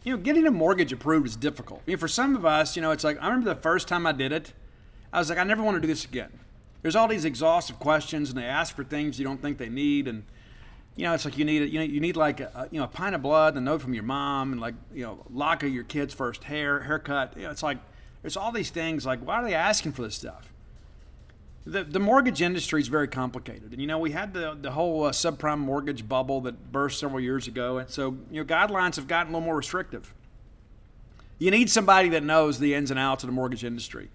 You 0.05 0.16
know, 0.16 0.22
getting 0.22 0.47
a 0.47 0.53
mortgage 0.53 0.93
approved 0.93 1.27
is 1.27 1.35
difficult. 1.35 1.83
I 1.85 1.91
mean, 1.91 1.99
for 1.99 2.07
some 2.07 2.37
of 2.37 2.47
us, 2.47 2.77
you 2.77 2.83
know, 2.83 2.93
it's 2.93 3.03
like 3.03 3.20
I 3.20 3.27
remember 3.27 3.53
the 3.53 3.61
first 3.61 3.89
time 3.89 4.07
I 4.07 4.12
did 4.12 4.31
it, 4.31 4.53
I 5.13 5.19
was 5.19 5.29
like, 5.29 5.39
I 5.39 5.45
never 5.45 5.63
want 5.63 5.77
to 5.77 5.81
do 5.81 5.87
this 5.87 6.05
again. 6.05 6.33
There's 6.83 6.97
all 6.97 7.09
these 7.09 7.25
exhaustive 7.25 7.79
questions, 7.79 8.31
and 8.31 8.39
they 8.39 8.45
ask 8.45 8.77
for 8.77 8.85
things 8.85 9.19
you 9.19 9.25
don't 9.25 9.41
think 9.41 9.59
they 9.59 9.69
need, 9.69 10.07
and 10.07 10.25
you 10.95 11.05
know, 11.05 11.13
it's 11.13 11.25
like 11.25 11.37
you 11.37 11.45
need 11.45 11.63
a, 11.63 11.69
you 11.69 11.79
know 11.79 11.85
you 11.85 12.01
need 12.01 12.17
like 12.17 12.41
a, 12.41 12.69
you 12.71 12.79
know 12.79 12.85
a 12.85 12.89
pint 12.89 13.15
of 13.15 13.23
blood, 13.23 13.55
and 13.55 13.67
a 13.67 13.71
note 13.71 13.83
from 13.83 13.93
your 13.93 14.03
mom, 14.03 14.53
and 14.53 14.61
like 14.61 14.75
you 14.95 15.03
know 15.03 15.25
lock 15.31 15.63
of 15.63 15.71
your 15.71 15.85
kid's 15.85 16.15
first 16.15 16.45
hair 16.45 16.81
haircut. 16.81 17.35
You 17.37 17.45
know, 17.45 17.51
it's 17.51 17.63
like 17.63 17.79
there's 18.23 18.37
all 18.37 18.53
these 18.53 18.71
things. 18.71 19.05
Like, 19.05 19.21
why 19.21 19.37
are 19.37 19.45
they 19.45 19.55
asking 19.55 19.93
for 19.93 20.03
this 20.03 20.15
stuff? 20.15 20.53
The, 21.67 21.83
the 21.83 21.99
mortgage 21.99 22.41
industry 22.41 22.81
is 22.81 22.89
very 22.89 23.09
complicated, 23.09 23.73
and 23.73 23.81
you 23.81 23.87
know 23.87 23.99
we 23.99 24.13
had 24.13 24.33
the 24.33 24.57
the 24.61 24.71
whole 24.71 25.05
uh, 25.05 25.13
subprime 25.13 25.59
mortgage 25.59 26.09
bubble 26.09 26.41
that 26.43 26.71
burst 26.73 27.01
several 27.01 27.21
years 27.21 27.49
ago, 27.49 27.79
and 27.79 27.91
so 27.91 28.17
you 28.31 28.43
know 28.43 28.45
guidelines 28.45 28.97
have 28.97 29.09
gotten 29.09 29.33
a 29.33 29.37
little 29.37 29.45
more 29.45 29.57
restrictive. 29.57 30.15
You 31.39 31.51
need 31.51 31.69
somebody 31.69 32.09
that 32.11 32.23
knows 32.23 32.59
the 32.59 32.73
ins 32.73 32.91
and 32.91 32.99
outs 33.01 33.23
of 33.23 33.27
the 33.27 33.35
mortgage 33.35 33.65
industry 33.65 34.09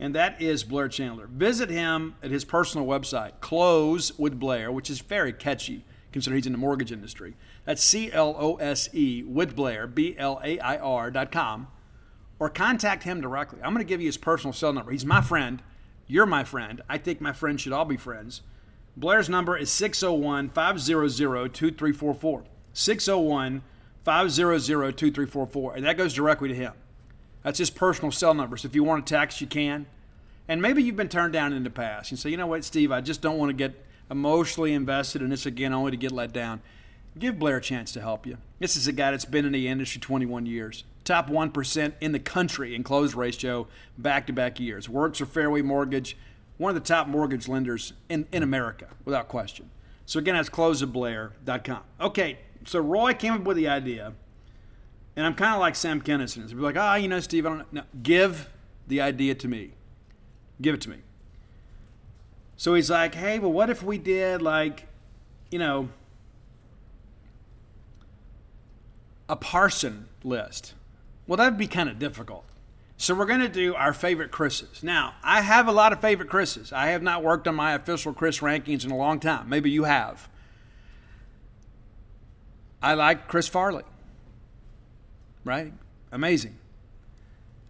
and 0.00 0.14
that 0.14 0.40
is 0.40 0.64
Blair 0.64 0.88
Chandler. 0.88 1.26
Visit 1.26 1.70
him 1.70 2.14
at 2.22 2.30
his 2.30 2.44
personal 2.44 2.86
website, 2.86 3.40
Close 3.40 4.16
with 4.18 4.38
Blair, 4.38 4.70
which 4.70 4.90
is 4.90 5.00
very 5.00 5.32
catchy 5.32 5.84
considering 6.12 6.38
he's 6.38 6.46
in 6.46 6.52
the 6.52 6.58
mortgage 6.58 6.92
industry. 6.92 7.36
That's 7.64 7.82
C 7.82 8.10
L 8.12 8.34
O 8.38 8.56
S 8.56 8.88
E 8.92 9.22
with 9.22 9.54
Blair, 9.54 9.86
B 9.86 10.14
L 10.16 10.40
A 10.42 10.58
I 10.58 10.76
R 10.78 11.10
dot 11.10 11.30
com, 11.30 11.68
or 12.38 12.48
contact 12.48 13.02
him 13.02 13.20
directly. 13.20 13.60
I'm 13.62 13.72
going 13.72 13.84
to 13.84 13.88
give 13.88 14.00
you 14.00 14.06
his 14.06 14.16
personal 14.16 14.52
cell 14.52 14.72
number. 14.72 14.92
He's 14.92 15.04
my 15.04 15.20
friend. 15.20 15.62
You're 16.06 16.26
my 16.26 16.44
friend. 16.44 16.80
I 16.88 16.98
think 16.98 17.20
my 17.20 17.32
friends 17.32 17.60
should 17.60 17.72
all 17.72 17.84
be 17.84 17.96
friends. 17.96 18.42
Blair's 18.96 19.28
number 19.28 19.56
is 19.56 19.70
601 19.70 20.50
500 20.50 21.54
2344. 21.54 22.44
601 22.72 23.62
500 24.04 24.96
2344. 24.96 25.74
And 25.74 25.84
that 25.84 25.96
goes 25.96 26.14
directly 26.14 26.48
to 26.48 26.54
him. 26.54 26.72
That's 27.42 27.58
his 27.58 27.70
personal 27.70 28.10
cell 28.10 28.34
number. 28.34 28.56
So 28.56 28.66
if 28.66 28.74
you 28.74 28.84
want 28.84 29.06
to 29.06 29.14
text, 29.14 29.40
you 29.40 29.46
can. 29.46 29.86
And 30.48 30.62
maybe 30.62 30.82
you've 30.82 30.96
been 30.96 31.08
turned 31.08 31.32
down 31.32 31.52
in 31.52 31.62
the 31.62 31.70
past. 31.70 32.10
You 32.10 32.16
say, 32.16 32.30
you 32.30 32.36
know 32.36 32.46
what, 32.46 32.64
Steve, 32.64 32.90
I 32.90 33.00
just 33.00 33.20
don't 33.20 33.38
want 33.38 33.50
to 33.50 33.54
get 33.54 33.74
emotionally 34.10 34.72
invested 34.72 35.22
in 35.22 35.28
this 35.30 35.46
again, 35.46 35.72
only 35.72 35.90
to 35.90 35.96
get 35.96 36.12
let 36.12 36.32
down. 36.32 36.60
Give 37.18 37.38
Blair 37.38 37.56
a 37.56 37.60
chance 37.60 37.92
to 37.92 38.00
help 38.00 38.26
you. 38.26 38.38
This 38.58 38.76
is 38.76 38.86
a 38.86 38.92
guy 38.92 39.10
that's 39.10 39.24
been 39.24 39.44
in 39.44 39.52
the 39.52 39.68
industry 39.68 40.00
21 40.00 40.46
years. 40.46 40.84
Top 41.04 41.28
1% 41.28 41.92
in 42.00 42.12
the 42.12 42.18
country 42.18 42.74
in 42.74 42.82
close 42.82 43.14
ratio 43.14 43.66
back 43.96 44.26
to 44.26 44.32
back 44.32 44.60
years. 44.60 44.88
Works 44.88 45.18
for 45.18 45.26
Fairway 45.26 45.62
Mortgage, 45.62 46.16
one 46.56 46.70
of 46.70 46.74
the 46.74 46.86
top 46.86 47.08
mortgage 47.08 47.48
lenders 47.48 47.92
in, 48.08 48.26
in 48.32 48.42
America, 48.42 48.88
without 49.04 49.28
question. 49.28 49.70
So 50.06 50.18
again, 50.18 50.34
that's 50.34 50.48
closewithblair.com. 50.48 51.80
Okay, 52.00 52.38
so 52.66 52.78
Roy 52.78 53.14
came 53.14 53.34
up 53.34 53.42
with 53.42 53.56
the 53.56 53.68
idea 53.68 54.12
and 55.18 55.26
I'm 55.26 55.34
kind 55.34 55.52
of 55.52 55.58
like 55.58 55.74
Sam 55.74 56.00
Kinison. 56.00 56.48
Be 56.48 56.54
like, 56.54 56.76
ah, 56.76 56.92
oh, 56.92 56.94
you 56.94 57.08
know, 57.08 57.18
Steve, 57.18 57.44
I 57.44 57.48
don't 57.48 57.72
know. 57.72 57.82
Give 58.04 58.48
the 58.86 59.00
idea 59.00 59.34
to 59.34 59.48
me. 59.48 59.72
Give 60.62 60.76
it 60.76 60.80
to 60.82 60.90
me. 60.90 60.98
So 62.56 62.74
he's 62.74 62.88
like, 62.88 63.16
hey, 63.16 63.40
well, 63.40 63.50
what 63.50 63.68
if 63.68 63.82
we 63.82 63.98
did 63.98 64.42
like, 64.42 64.86
you 65.50 65.58
know, 65.58 65.88
a 69.28 69.34
Parson 69.34 70.06
list? 70.22 70.74
Well, 71.26 71.36
that'd 71.36 71.58
be 71.58 71.66
kind 71.66 71.88
of 71.88 71.98
difficult. 71.98 72.44
So 72.96 73.12
we're 73.12 73.26
going 73.26 73.40
to 73.40 73.48
do 73.48 73.74
our 73.74 73.92
favorite 73.92 74.30
Chris's. 74.30 74.84
Now, 74.84 75.14
I 75.24 75.40
have 75.40 75.66
a 75.66 75.72
lot 75.72 75.92
of 75.92 76.00
favorite 76.00 76.28
Chris's. 76.28 76.72
I 76.72 76.90
have 76.90 77.02
not 77.02 77.24
worked 77.24 77.48
on 77.48 77.56
my 77.56 77.72
official 77.72 78.12
Chris 78.12 78.38
rankings 78.38 78.84
in 78.84 78.92
a 78.92 78.96
long 78.96 79.18
time. 79.18 79.48
Maybe 79.48 79.68
you 79.68 79.82
have. 79.82 80.28
I 82.80 82.94
like 82.94 83.26
Chris 83.26 83.48
Farley 83.48 83.82
right? 85.48 85.72
Amazing. 86.12 86.58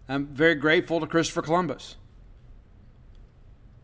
I'm 0.08 0.26
very 0.26 0.56
grateful 0.56 0.98
to 0.98 1.06
Christopher 1.06 1.42
Columbus. 1.42 1.94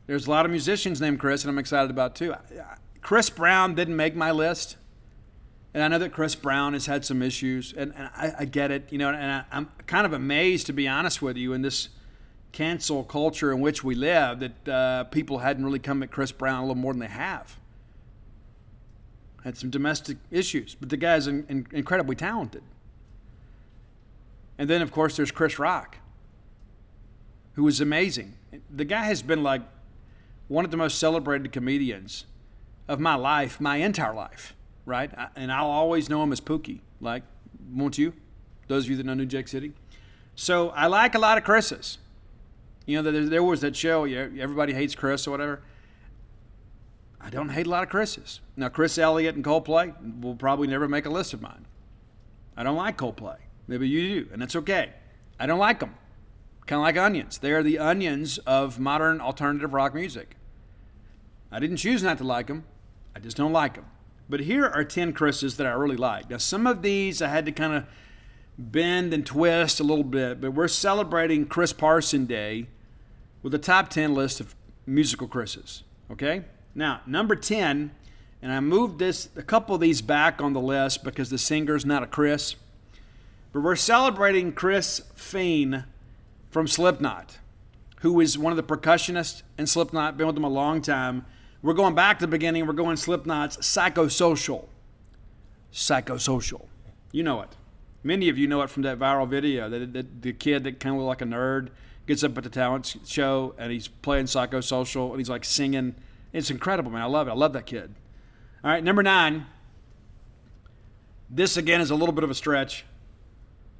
There's 0.07 0.27
a 0.27 0.31
lot 0.31 0.45
of 0.45 0.51
musicians 0.51 1.01
named 1.01 1.21
Chris, 1.21 1.45
and 1.45 1.51
I'm 1.51 1.59
excited 1.59 1.91
about 1.91 2.17
too. 2.17 2.35
Chris 3.01 3.31
Brown 3.31 3.75
didn't 3.75 3.97
make 3.97 4.17
my 4.17 4.33
list. 4.33 4.77
And 5.73 5.83
I 5.83 5.89
know 5.89 5.99
that 5.99 6.13
Chris 6.13 6.35
Brown 6.35 6.73
has 6.73 6.87
had 6.87 7.05
some 7.05 7.23
issues, 7.23 7.73
and, 7.73 7.93
and 7.97 8.09
I, 8.17 8.33
I, 8.41 8.45
get 8.45 8.71
it, 8.71 8.93
you 8.93 8.99
know, 8.99 9.09
and 9.09 9.31
I, 9.33 9.45
I'm 9.51 9.71
kind 9.87 10.07
of 10.07 10.13
amazed, 10.13 10.67
to 10.67 10.73
be 10.73 10.87
honest 10.87 11.21
with 11.21 11.37
you, 11.37 11.53
in 11.53 11.63
this 11.63 11.89
cancel 12.53 13.03
culture 13.03 13.53
in 13.53 13.61
which 13.61 13.83
we 13.83 13.97
live, 13.97 14.41
that 14.41 14.69
uh, 14.69 15.05
people 15.05 15.39
hadn't 15.39 15.65
really 15.65 15.81
come 15.81 16.03
at 16.05 16.13
Chris 16.13 16.31
Brown 16.31 16.59
a 16.59 16.63
little 16.63 16.77
more 16.77 16.93
than 16.93 17.01
they 17.01 17.07
have. 17.07 17.59
Had 19.43 19.57
some 19.57 19.71
domestic 19.71 20.17
issues, 20.31 20.77
but 20.77 20.91
the 20.91 20.97
guy's 20.97 21.27
in, 21.27 21.45
in, 21.49 21.67
incredibly 21.73 22.15
talented. 22.15 22.63
And 24.59 24.71
then, 24.71 24.83
of 24.83 24.93
course, 24.93 25.17
there's 25.17 25.31
Chris 25.31 25.59
Rock, 25.59 25.99
who 27.55 27.67
is 27.67 27.81
amazing. 27.81 28.35
The 28.71 28.85
guy 28.85 29.05
has 29.05 29.23
been 29.23 29.43
like 29.43 29.63
one 30.49 30.65
of 30.65 30.71
the 30.71 30.77
most 30.77 30.99
celebrated 30.99 31.53
comedians 31.53 32.27
of 32.87 33.01
my 33.01 33.15
life, 33.15 33.61
my 33.61 33.77
entire 33.77 34.15
life, 34.15 34.55
right? 34.85 35.11
And 35.35 35.51
I'll 35.51 35.67
always 35.67 36.09
know 36.09 36.23
him 36.23 36.33
as 36.33 36.41
Pookie. 36.41 36.81
Like, 37.01 37.23
won't 37.73 37.99
you? 37.99 38.13
Those 38.69 38.85
of 38.85 38.91
you 38.91 38.97
that 38.97 39.07
know 39.07 39.15
New 39.15 39.27
Jack 39.27 39.49
City. 39.49 39.73
So 40.37 40.71
I 40.71 40.87
like 40.87 41.15
a 41.15 41.19
lot 41.19 41.39
of 41.39 41.45
Chris's. 41.45 41.99
You 42.87 43.03
know, 43.03 43.11
there, 43.11 43.25
there 43.25 43.43
was 43.43 43.63
that 43.63 43.75
show, 43.75 44.05
everybody 44.05 44.75
hates 44.75 44.95
Chris 44.95 45.27
or 45.27 45.31
whatever. 45.31 45.63
I 47.21 47.31
don't 47.31 47.49
hate 47.49 47.67
a 47.67 47.71
lot 47.71 47.83
of 47.83 47.89
Chris's. 47.89 48.41
Now, 48.57 48.69
Chris 48.69 48.99
Elliott 48.99 49.35
and 49.35 49.45
Coldplay 49.45 50.21
will 50.21 50.35
probably 50.35 50.69
never 50.69 50.87
make 50.87 51.07
a 51.07 51.11
list 51.11 51.33
of 51.33 51.41
mine. 51.41 51.67
I 52.57 52.63
don't 52.63 52.77
like 52.77 52.99
Coldplay. 52.99 53.39
Maybe 53.67 53.89
you 53.89 54.25
do, 54.25 54.31
and 54.33 54.43
that's 54.43 54.57
okay. 54.57 54.93
I 55.39 55.47
don't 55.47 55.59
like 55.59 55.81
them. 55.81 55.95
Kind 56.67 56.79
of 56.79 56.83
like 56.83 56.97
onions. 56.97 57.39
They 57.39 57.53
are 57.53 57.63
the 57.63 57.79
onions 57.79 58.39
of 58.39 58.79
modern 58.79 59.21
alternative 59.21 59.75
rock 59.75 59.95
music. 59.95 60.37
I 61.51 61.61
didn't 61.61 61.77
choose 61.77 62.03
not 62.03 62.19
to 62.19 62.25
like 62.25 62.47
them. 62.47 62.65
I 63.15 63.21
just 63.21 63.37
don't 63.37 63.53
like 63.53 63.75
them. 63.75 63.87
But 64.29 64.41
here 64.41 64.67
are 64.67 64.85
10 64.85 65.13
Chris's 65.13 65.57
that 65.59 65.67
I 65.67 65.73
really 65.73 65.97
like. 65.97 66.31
Now, 66.31 66.39
some 66.39 66.67
of 66.67 66.83
these 66.83 67.21
I 67.21 67.29
had 67.29 67.45
to 67.47 67.53
kind 67.53 67.75
of 67.75 67.85
bend 68.57 69.13
and 69.13 69.27
twist 69.27 69.81
a 69.81 69.85
little 69.85 70.05
bit, 70.05 70.41
but 70.41 70.53
we're 70.53 70.69
celebrating 70.69 71.47
Chris 71.47 71.73
Parson 71.73 72.25
Day 72.25 72.69
with 73.43 73.55
a 73.55 73.59
top 73.59 73.91
10 73.91 74.15
list 74.15 74.41
of 74.41 74.55
musical 74.87 75.29
Chris's. 75.29 75.83
Okay? 76.11 76.45
Now, 76.75 77.03
number 77.07 77.37
10, 77.37 77.91
and 78.41 78.53
I 78.53 78.61
moved 78.61 78.99
this 78.99 79.29
a 79.37 79.43
couple 79.43 79.75
of 79.75 79.81
these 79.81 80.03
back 80.03 80.41
on 80.41 80.55
the 80.55 80.61
list 80.61 81.05
because 81.05 81.31
the 81.31 81.39
singer's 81.39 81.85
not 81.85 82.03
a 82.03 82.07
Chris. 82.07 82.57
But 83.55 83.63
we're 83.63 83.77
celebrating 83.77 84.53
Chris 84.53 85.01
Fehn 85.17 85.85
from 86.51 86.67
Slipknot, 86.67 87.39
who 88.01 88.21
is 88.21 88.37
one 88.37 88.53
of 88.53 88.57
the 88.57 88.65
percussionists 88.65 89.45
in 89.57 89.69
Slipknot, 89.69 90.17
been 90.17 90.27
with 90.27 90.35
them 90.35 90.43
a 90.43 90.49
long 90.49 90.83
time. 90.83 91.25
We're 91.63 91.75
going 91.75 91.95
back 91.95 92.19
to 92.19 92.27
the 92.27 92.31
beginning. 92.31 92.67
We're 92.67 92.73
going 92.73 92.97
Slipknot's 92.97 93.57
Psychosocial. 93.59 94.67
Psychosocial. 95.73 96.67
You 97.13 97.23
know 97.23 97.43
it. 97.43 97.51
Many 98.03 98.29
of 98.29 98.37
you 98.37 98.49
know 98.49 98.61
it 98.63 98.71
from 98.71 98.83
that 98.83 98.99
viral 98.99 99.29
video. 99.29 99.69
The, 99.69 99.87
the, 99.87 100.07
the 100.21 100.33
kid 100.33 100.65
that 100.65 100.81
kind 100.81 100.97
of 100.97 101.03
looked 101.03 101.21
like 101.21 101.23
a 101.23 101.33
nerd 101.33 101.69
gets 102.09 102.25
up 102.25 102.37
at 102.37 102.43
the 102.43 102.51
talent 102.51 102.97
show 103.07 103.55
and 103.57 103.71
he's 103.71 103.87
playing 103.87 104.27
Psychosocial 104.27 105.11
and 105.11 105.21
he's 105.21 105.31
like 105.31 105.45
singing. 105.45 105.95
It's 106.33 106.51
incredible, 106.51 106.91
man. 106.91 107.03
I 107.03 107.07
love 107.07 107.29
it. 107.29 107.31
I 107.31 107.35
love 107.35 107.53
that 107.53 107.67
kid. 107.67 107.95
All 108.65 108.71
right, 108.73 108.83
number 108.83 109.05
nine. 109.05 109.47
This 111.31 111.57
again 111.57 111.81
is 111.81 111.93
a 111.93 111.95
little 111.95 112.13
bit 112.13 112.25
of 112.25 112.31
a 112.31 112.35
stretch. 112.35 112.85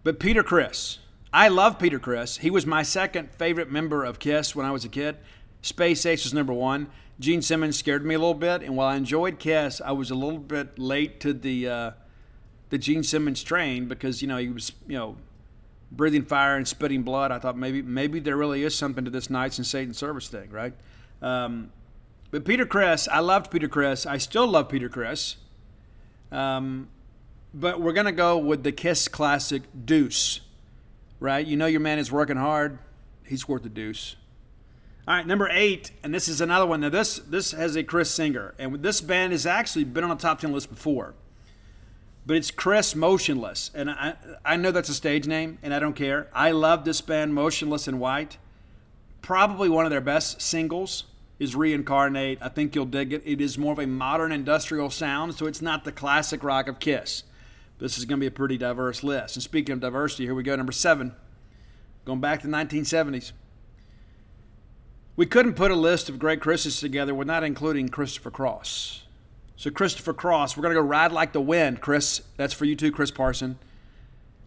But 0.05 0.21
Peter 0.21 0.43
Criss, 0.43 0.99
I 1.33 1.49
love 1.49 1.79
Peter 1.79 1.99
Criss. 1.99 2.37
He 2.37 2.51
was 2.51 2.67
my 2.67 2.83
second 2.83 3.31
favorite 3.33 3.73
member 3.73 4.05
of 4.05 4.19
Kiss 4.19 4.55
when 4.55 4.67
I 4.67 4.71
was 4.71 4.85
a 4.85 4.89
kid. 4.89 5.17
Space 5.63 6.05
Ace 6.05 6.25
was 6.25 6.35
number 6.35 6.53
one. 6.53 6.89
Gene 7.19 7.41
Simmons 7.41 7.79
scared 7.79 8.05
me 8.05 8.15
a 8.15 8.19
little 8.19 8.35
bit, 8.35 8.63
and 8.63 8.77
while 8.77 8.89
I 8.89 8.97
enjoyed 8.97 9.39
Kiss, 9.39 9.81
I 9.83 9.93
was 9.93 10.11
a 10.11 10.15
little 10.15 10.39
bit 10.39 10.79
late 10.79 11.21
to 11.21 11.33
the 11.33 11.69
uh, 11.69 11.91
the 12.69 12.77
Gene 12.77 13.03
Simmons 13.03 13.43
train 13.43 13.89
because 13.89 14.21
you 14.21 14.29
know 14.29 14.37
he 14.37 14.51
was 14.51 14.73
you 14.87 14.99
know 14.99 15.17
breathing 15.91 16.25
fire 16.25 16.55
and 16.57 16.69
spitting 16.69 17.03
blood. 17.03 17.33
I 17.33 17.39
thought 17.39 17.57
maybe 17.57 17.81
maybe 17.81 18.21
there 18.21 18.37
really 18.37 18.63
is 18.63 18.77
something 18.77 19.07
to 19.07 19.11
this 19.11 19.31
Knights 19.31 19.57
and 19.57 19.67
Satan 19.67 19.95
service 19.95 20.29
thing, 20.29 20.51
right? 20.51 20.75
Um, 21.23 21.73
but 22.31 22.45
Peter 22.45 22.67
Criss, 22.67 23.09
I 23.11 23.21
loved 23.21 23.51
Peter 23.51 23.69
Criss. 23.69 24.05
I 24.05 24.19
still 24.19 24.47
love 24.47 24.69
Peter 24.69 24.91
Criss. 24.91 25.37
Um, 26.31 26.89
but 27.55 27.81
we're 27.81 27.93
going 27.93 28.07
to 28.07 28.13
go 28.13 28.37
with 28.37 28.65
the 28.65 28.73
Kiss 28.73 29.07
classic 29.07 29.63
Deuce, 29.85 30.41
right? 31.21 31.47
You 31.47 31.57
know 31.57 31.67
your 31.67 31.81
man 31.81 31.99
is 31.99 32.11
working 32.11 32.37
hard. 32.37 32.79
He's 33.25 33.49
worth 33.49 33.63
the 33.63 33.69
deuce. 33.69 34.17
All 35.07 35.15
right, 35.15 35.27
number 35.27 35.49
eight, 35.51 35.93
and 36.03 36.15
this 36.15 36.29
is 36.29 36.41
another 36.41 36.67
one. 36.67 36.81
Now 36.81 36.89
this 36.89 37.19
this 37.19 37.53
has 37.53 37.77
a 37.77 37.85
Chris 37.85 38.11
singer, 38.11 38.55
and 38.59 38.83
this 38.83 39.01
band 39.01 39.33
has 39.33 39.47
actually 39.47 39.85
been 39.85 40.03
on 40.03 40.11
a 40.11 40.17
top 40.17 40.41
ten 40.41 40.53
list 40.53 40.71
before. 40.71 41.15
But 42.27 42.37
it's 42.37 42.51
Chris 42.51 42.95
Motionless, 42.95 43.71
and 43.75 43.91
I 43.91 44.15
I 44.45 44.57
know 44.57 44.71
that's 44.71 44.89
a 44.89 44.95
stage 44.95 45.27
name, 45.27 45.59
and 45.63 45.75
I 45.75 45.79
don't 45.79 45.95
care. 45.95 46.29
I 46.35 46.53
love 46.53 46.85
this 46.85 47.03
band, 47.03 47.35
Motionless 47.35 47.87
in 47.87 47.99
White. 47.99 48.39
Probably 49.21 49.69
one 49.69 49.85
of 49.85 49.91
their 49.91 50.01
best 50.01 50.41
singles 50.41 51.05
is 51.39 51.55
Reincarnate. 51.55 52.39
I 52.41 52.49
think 52.49 52.75
you'll 52.75 52.87
dig 52.87 53.13
it. 53.13 53.23
It 53.27 53.43
is 53.43 53.59
more 53.59 53.75
of 53.75 53.79
a 53.79 53.87
modern 53.87 54.33
industrial 54.33 54.89
sound, 54.89 55.35
so 55.35 55.47
it's 55.47 55.61
not 55.63 55.85
the 55.85 55.93
classic 55.93 56.43
rock 56.43 56.67
of 56.67 56.79
Kiss. 56.79 57.25
This 57.85 57.99
is 57.99 58.07
going 58.07 58.19
to 58.19 58.21
be 58.23 58.29
a 58.29 58.31
pretty 58.31 58.57
diverse 58.57 59.05
list. 59.05 59.37
And 59.37 59.43
speaking 59.43 59.75
of 59.75 59.81
diversity, 59.81 60.25
here 60.25 60.35
we 60.35 60.43
go. 60.43 60.57
Number 60.57 60.73
seven, 60.73 61.15
going 62.07 62.19
back 62.19 62.41
to 62.41 62.47
the 62.47 62.53
1970s. 62.57 63.33
We 65.17 65.27
couldn't 65.27 65.53
put 65.53 65.71
a 65.71 65.77
list 65.77 66.09
of 66.09 66.19
great 66.19 66.41
Chris's 66.41 66.81
together 66.81 67.15
without 67.15 67.45
including 67.45 67.91
Christopher 67.91 68.31
Cross. 68.31 69.03
So, 69.57 69.71
Christopher 69.71 70.15
Cross, 70.15 70.57
we're 70.57 70.63
going 70.63 70.75
to 70.75 70.81
go 70.81 70.87
ride 70.87 71.13
like 71.13 71.35
the 71.35 71.43
wind, 71.43 71.83
Chris. 71.83 72.23
That's 72.39 72.55
for 72.55 72.65
you 72.65 72.75
too, 72.75 72.91
Chris 72.91 73.11
Parson. 73.11 73.59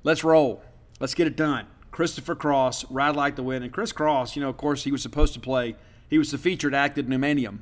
Let's 0.04 0.24
roll. 0.24 0.64
Let's 1.00 1.14
get 1.14 1.28
it 1.28 1.38
done. 1.38 1.68
Christopher 1.92 2.34
Cross, 2.34 2.90
Ride 2.90 3.16
Like 3.16 3.36
the 3.36 3.44
Wind. 3.44 3.64
And 3.64 3.72
Chris 3.72 3.92
Cross, 3.92 4.36
you 4.36 4.42
know, 4.42 4.50
of 4.50 4.58
course, 4.58 4.84
he 4.84 4.92
was 4.92 5.04
supposed 5.04 5.36
to 5.36 5.40
play, 5.40 5.76
he 6.10 6.18
was 6.18 6.32
the 6.32 6.40
featured 6.40 6.74
act 6.74 6.98
at 6.98 7.06
Numanium, 7.06 7.60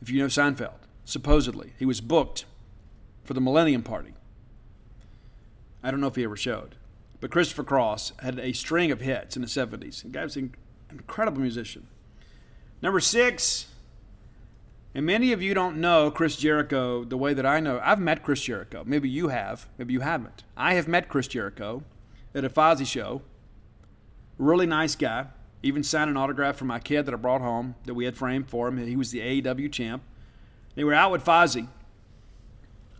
if 0.00 0.08
you 0.08 0.20
know 0.20 0.26
Seinfeld, 0.26 0.78
supposedly. 1.04 1.72
He 1.80 1.84
was 1.84 2.00
booked 2.00 2.44
for 3.24 3.34
the 3.34 3.40
Millennium 3.40 3.82
Party. 3.82 4.14
I 5.82 5.90
don't 5.90 6.00
know 6.00 6.06
if 6.08 6.16
he 6.16 6.24
ever 6.24 6.36
showed. 6.36 6.76
But 7.20 7.30
Christopher 7.30 7.64
Cross 7.64 8.12
had 8.20 8.38
a 8.38 8.52
string 8.52 8.90
of 8.90 9.00
hits 9.00 9.36
in 9.36 9.42
the 9.42 9.48
70s. 9.48 10.02
The 10.02 10.08
guy 10.08 10.24
was 10.24 10.36
an 10.36 10.54
incredible 10.90 11.40
musician. 11.40 11.88
Number 12.80 13.00
six, 13.00 13.66
and 14.94 15.04
many 15.04 15.32
of 15.32 15.42
you 15.42 15.52
don't 15.52 15.78
know 15.78 16.10
Chris 16.10 16.36
Jericho 16.36 17.04
the 17.04 17.16
way 17.16 17.34
that 17.34 17.44
I 17.44 17.60
know. 17.60 17.80
I've 17.82 18.00
met 18.00 18.22
Chris 18.22 18.42
Jericho. 18.42 18.84
Maybe 18.86 19.08
you 19.08 19.28
have. 19.28 19.68
Maybe 19.78 19.92
you 19.92 20.00
haven't. 20.00 20.44
I 20.56 20.74
have 20.74 20.86
met 20.86 21.08
Chris 21.08 21.26
Jericho 21.26 21.82
at 22.34 22.44
a 22.44 22.50
Fozzy 22.50 22.86
show. 22.86 23.22
Really 24.38 24.66
nice 24.66 24.94
guy. 24.94 25.26
Even 25.62 25.82
signed 25.82 26.08
an 26.08 26.16
autograph 26.16 26.56
for 26.56 26.66
my 26.66 26.78
kid 26.78 27.06
that 27.06 27.14
I 27.14 27.16
brought 27.16 27.40
home 27.40 27.74
that 27.84 27.94
we 27.94 28.04
had 28.04 28.16
framed 28.16 28.48
for 28.48 28.68
him. 28.68 28.78
He 28.78 28.94
was 28.96 29.10
the 29.10 29.20
AEW 29.20 29.72
champ. 29.72 30.04
They 30.76 30.84
were 30.84 30.94
out 30.94 31.10
with 31.10 31.24
Fozzy 31.24 31.66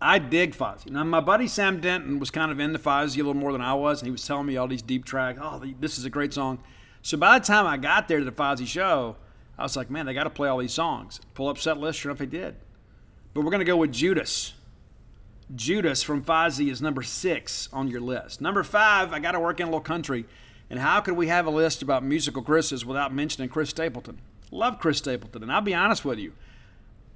I 0.01 0.19
dig 0.19 0.55
Fozzy. 0.55 0.91
Now, 0.91 1.03
my 1.03 1.19
buddy 1.19 1.47
Sam 1.47 1.81
Denton 1.81 2.19
was 2.19 2.31
kind 2.31 2.51
of 2.51 2.59
into 2.59 2.79
Fozzy 2.79 3.15
a 3.15 3.17
little 3.17 3.33
more 3.33 3.51
than 3.51 3.61
I 3.61 3.73
was, 3.73 4.01
and 4.01 4.07
he 4.07 4.11
was 4.11 4.25
telling 4.25 4.45
me 4.45 4.55
all 4.55 4.67
these 4.67 4.81
deep 4.81 5.03
tracks. 5.03 5.39
Oh, 5.41 5.61
this 5.79 5.97
is 5.97 6.05
a 6.05 6.09
great 6.09 6.33
song. 6.33 6.59
So 7.01 7.17
by 7.17 7.37
the 7.37 7.45
time 7.45 7.67
I 7.67 7.77
got 7.77 8.07
there 8.07 8.19
to 8.19 8.25
the 8.25 8.31
Fozzy 8.31 8.65
show, 8.65 9.17
I 9.57 9.63
was 9.63 9.75
like, 9.75 9.89
man, 9.89 10.05
they 10.05 10.13
got 10.13 10.23
to 10.23 10.29
play 10.29 10.47
all 10.47 10.57
these 10.57 10.73
songs. 10.73 11.19
Pull 11.33 11.49
up 11.49 11.57
set 11.57 11.77
list, 11.77 11.99
sure 11.99 12.11
enough, 12.11 12.19
they 12.19 12.25
did. 12.25 12.55
But 13.33 13.41
we're 13.41 13.51
going 13.51 13.59
to 13.59 13.65
go 13.65 13.77
with 13.77 13.91
Judas. 13.91 14.53
Judas 15.53 16.01
from 16.01 16.23
Fozzy 16.23 16.71
is 16.71 16.81
number 16.81 17.01
six 17.01 17.67
on 17.73 17.89
your 17.89 18.01
list. 18.01 18.39
Number 18.39 18.63
five, 18.63 19.11
I 19.11 19.19
got 19.19 19.33
to 19.33 19.39
work 19.39 19.59
in 19.59 19.67
a 19.67 19.69
little 19.69 19.81
country. 19.81 20.25
And 20.69 20.79
how 20.79 21.01
could 21.01 21.15
we 21.15 21.27
have 21.27 21.45
a 21.45 21.49
list 21.49 21.81
about 21.81 22.03
musical 22.03 22.41
Chris's 22.41 22.85
without 22.85 23.13
mentioning 23.13 23.49
Chris 23.49 23.69
Stapleton? 23.69 24.19
Love 24.51 24.79
Chris 24.79 24.99
Stapleton. 24.99 25.43
And 25.43 25.51
I'll 25.51 25.61
be 25.61 25.73
honest 25.73 26.05
with 26.05 26.19
you, 26.19 26.33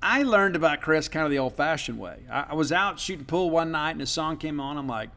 I 0.03 0.23
learned 0.23 0.57
about 0.57 0.81
Chris 0.81 1.07
kind 1.07 1.25
of 1.25 1.31
the 1.31 1.39
old 1.39 1.55
fashioned 1.55 1.97
way. 1.97 2.17
I, 2.29 2.47
I, 2.49 2.53
was 2.55 2.73
out 2.73 2.99
shooting 2.99 3.25
pool 3.25 3.49
one 3.49 3.71
night 3.71 3.91
and 3.91 4.01
a 4.01 4.05
song 4.05 4.35
came 4.35 4.59
on. 4.59 4.77
I'm 4.77 4.87
like, 4.87 5.09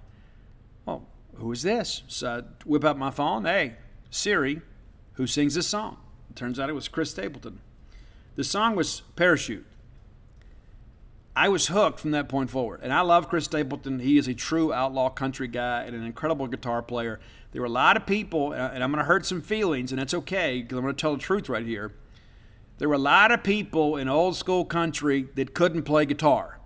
well, 0.87 1.05
who 1.35 1.51
is 1.51 1.63
this? 1.63 2.05
So 2.07 2.29
I 2.29 2.43
whip 2.65 2.85
out 2.85 2.97
my 2.97 3.11
phone. 3.11 3.45
Hey, 3.45 3.75
Siri, 4.11 4.63
who 5.15 5.27
sings 5.27 5.57
this 5.57 5.67
song? 5.67 5.99
It 6.31 6.37
turns 6.37 6.61
out 6.61 6.71
it 6.71 6.75
was 6.75 6.87
Chris 6.87 7.11
Stapleton. 7.11 7.59
The 8.37 8.45
song 8.45 8.77
was 8.77 9.03
Parachute. 9.17 9.67
I 11.35 11.49
was 11.49 11.67
hooked 11.67 11.99
from 11.99 12.13
that 12.13 12.29
point 12.29 12.49
forward. 12.49 12.81
And 12.83 12.93
I 12.93 13.01
love 13.01 13.29
Chris 13.29 13.47
Stapleton. 13.47 13.99
He 13.99 14.19
is 14.19 14.29
a 14.29 14.35
true 14.35 14.73
outlaw 14.73 15.11
country 15.11 15.49
guy 15.49 15.83
and 15.83 15.97
an 15.97 16.05
incredible 16.05 16.47
guitar 16.47 16.81
player. 16.81 17.19
There 17.51 17.61
were 17.61 17.67
a 17.67 17.71
lot 17.71 17.97
of 17.97 18.07
people, 18.07 18.53
and 18.53 18.85
I'm 18.85 18.93
going 18.93 19.03
to 19.03 19.09
hurt 19.09 19.27
some 19.27 19.43
feelings, 19.43 19.91
and 19.91 19.99
that's 19.99 20.15
okay 20.15 20.63
because 20.63 20.79
I'm 20.79 20.85
going 20.85 20.95
to 20.95 21.01
tell 21.01 21.15
the 21.15 21.23
truth 21.23 21.49
right 21.49 21.67
here 21.67 21.93
there 22.79 22.89
were 22.89 22.95
a 22.95 22.99
lot 22.99 23.33
of 23.33 23.43
people 23.43 23.97
in 23.97 24.09
old 24.09 24.37
school 24.37 24.65
country 24.65 25.29
that 25.35 25.55
couldn't 25.55 25.85
play 25.85 26.05
guitar. 26.05 26.59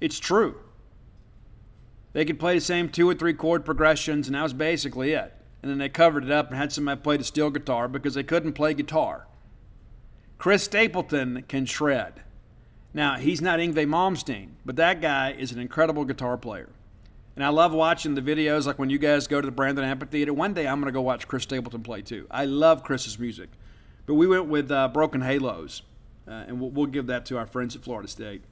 It's 0.00 0.18
true. 0.18 0.56
They 2.12 2.24
could 2.24 2.38
play 2.38 2.54
the 2.54 2.60
same 2.60 2.88
two 2.88 3.08
or 3.08 3.14
three 3.14 3.34
chord 3.34 3.64
progressions, 3.64 4.26
and 4.26 4.34
that 4.34 4.42
was 4.42 4.52
basically 4.52 5.12
it. 5.12 5.34
And 5.62 5.70
then 5.70 5.78
they 5.78 5.88
covered 5.88 6.24
it 6.24 6.30
up 6.30 6.48
and 6.48 6.56
had 6.56 6.72
somebody 6.72 7.00
play 7.00 7.16
the 7.16 7.24
steel 7.24 7.50
guitar 7.50 7.88
because 7.88 8.14
they 8.14 8.22
couldn't 8.22 8.54
play 8.54 8.74
guitar. 8.74 9.26
Chris 10.38 10.64
Stapleton 10.64 11.44
can 11.48 11.66
shred. 11.66 12.22
Now, 12.92 13.16
he's 13.16 13.42
not 13.42 13.58
Yngwie 13.58 13.86
Malmsteen, 13.86 14.50
but 14.64 14.76
that 14.76 15.00
guy 15.00 15.32
is 15.32 15.52
an 15.52 15.58
incredible 15.58 16.04
guitar 16.04 16.36
player. 16.36 16.70
And 17.34 17.44
I 17.44 17.50
love 17.50 17.72
watching 17.72 18.14
the 18.14 18.22
videos, 18.22 18.66
like 18.66 18.78
when 18.78 18.88
you 18.88 18.98
guys 18.98 19.26
go 19.26 19.40
to 19.40 19.46
the 19.46 19.52
Brandon 19.52 19.84
Amphitheater. 19.84 20.32
One 20.32 20.54
day 20.54 20.66
I'm 20.66 20.80
going 20.80 20.90
to 20.90 20.96
go 20.96 21.02
watch 21.02 21.28
Chris 21.28 21.42
Stapleton 21.42 21.82
play 21.82 22.00
too. 22.00 22.26
I 22.30 22.46
love 22.46 22.82
Chris's 22.82 23.18
music. 23.18 23.50
But 24.06 24.14
we 24.14 24.26
went 24.26 24.46
with 24.46 24.70
uh, 24.70 24.88
Broken 24.88 25.20
Halos, 25.20 25.82
uh, 26.26 26.30
and 26.30 26.60
we'll, 26.60 26.70
we'll 26.70 26.86
give 26.86 27.06
that 27.08 27.26
to 27.26 27.38
our 27.38 27.46
friends 27.46 27.76
at 27.76 27.82
Florida 27.82 28.08
State. 28.08 28.42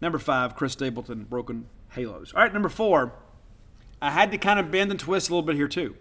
Number 0.00 0.18
five, 0.18 0.54
Chris 0.54 0.72
Stapleton, 0.72 1.24
Broken 1.24 1.66
Halos. 1.90 2.32
All 2.34 2.42
right, 2.42 2.52
number 2.52 2.68
four, 2.68 3.12
I 4.00 4.10
had 4.10 4.30
to 4.32 4.38
kind 4.38 4.60
of 4.60 4.70
bend 4.70 4.90
and 4.90 5.00
twist 5.00 5.28
a 5.28 5.32
little 5.32 5.46
bit 5.46 5.56
here 5.56 5.68
too. 5.68 5.96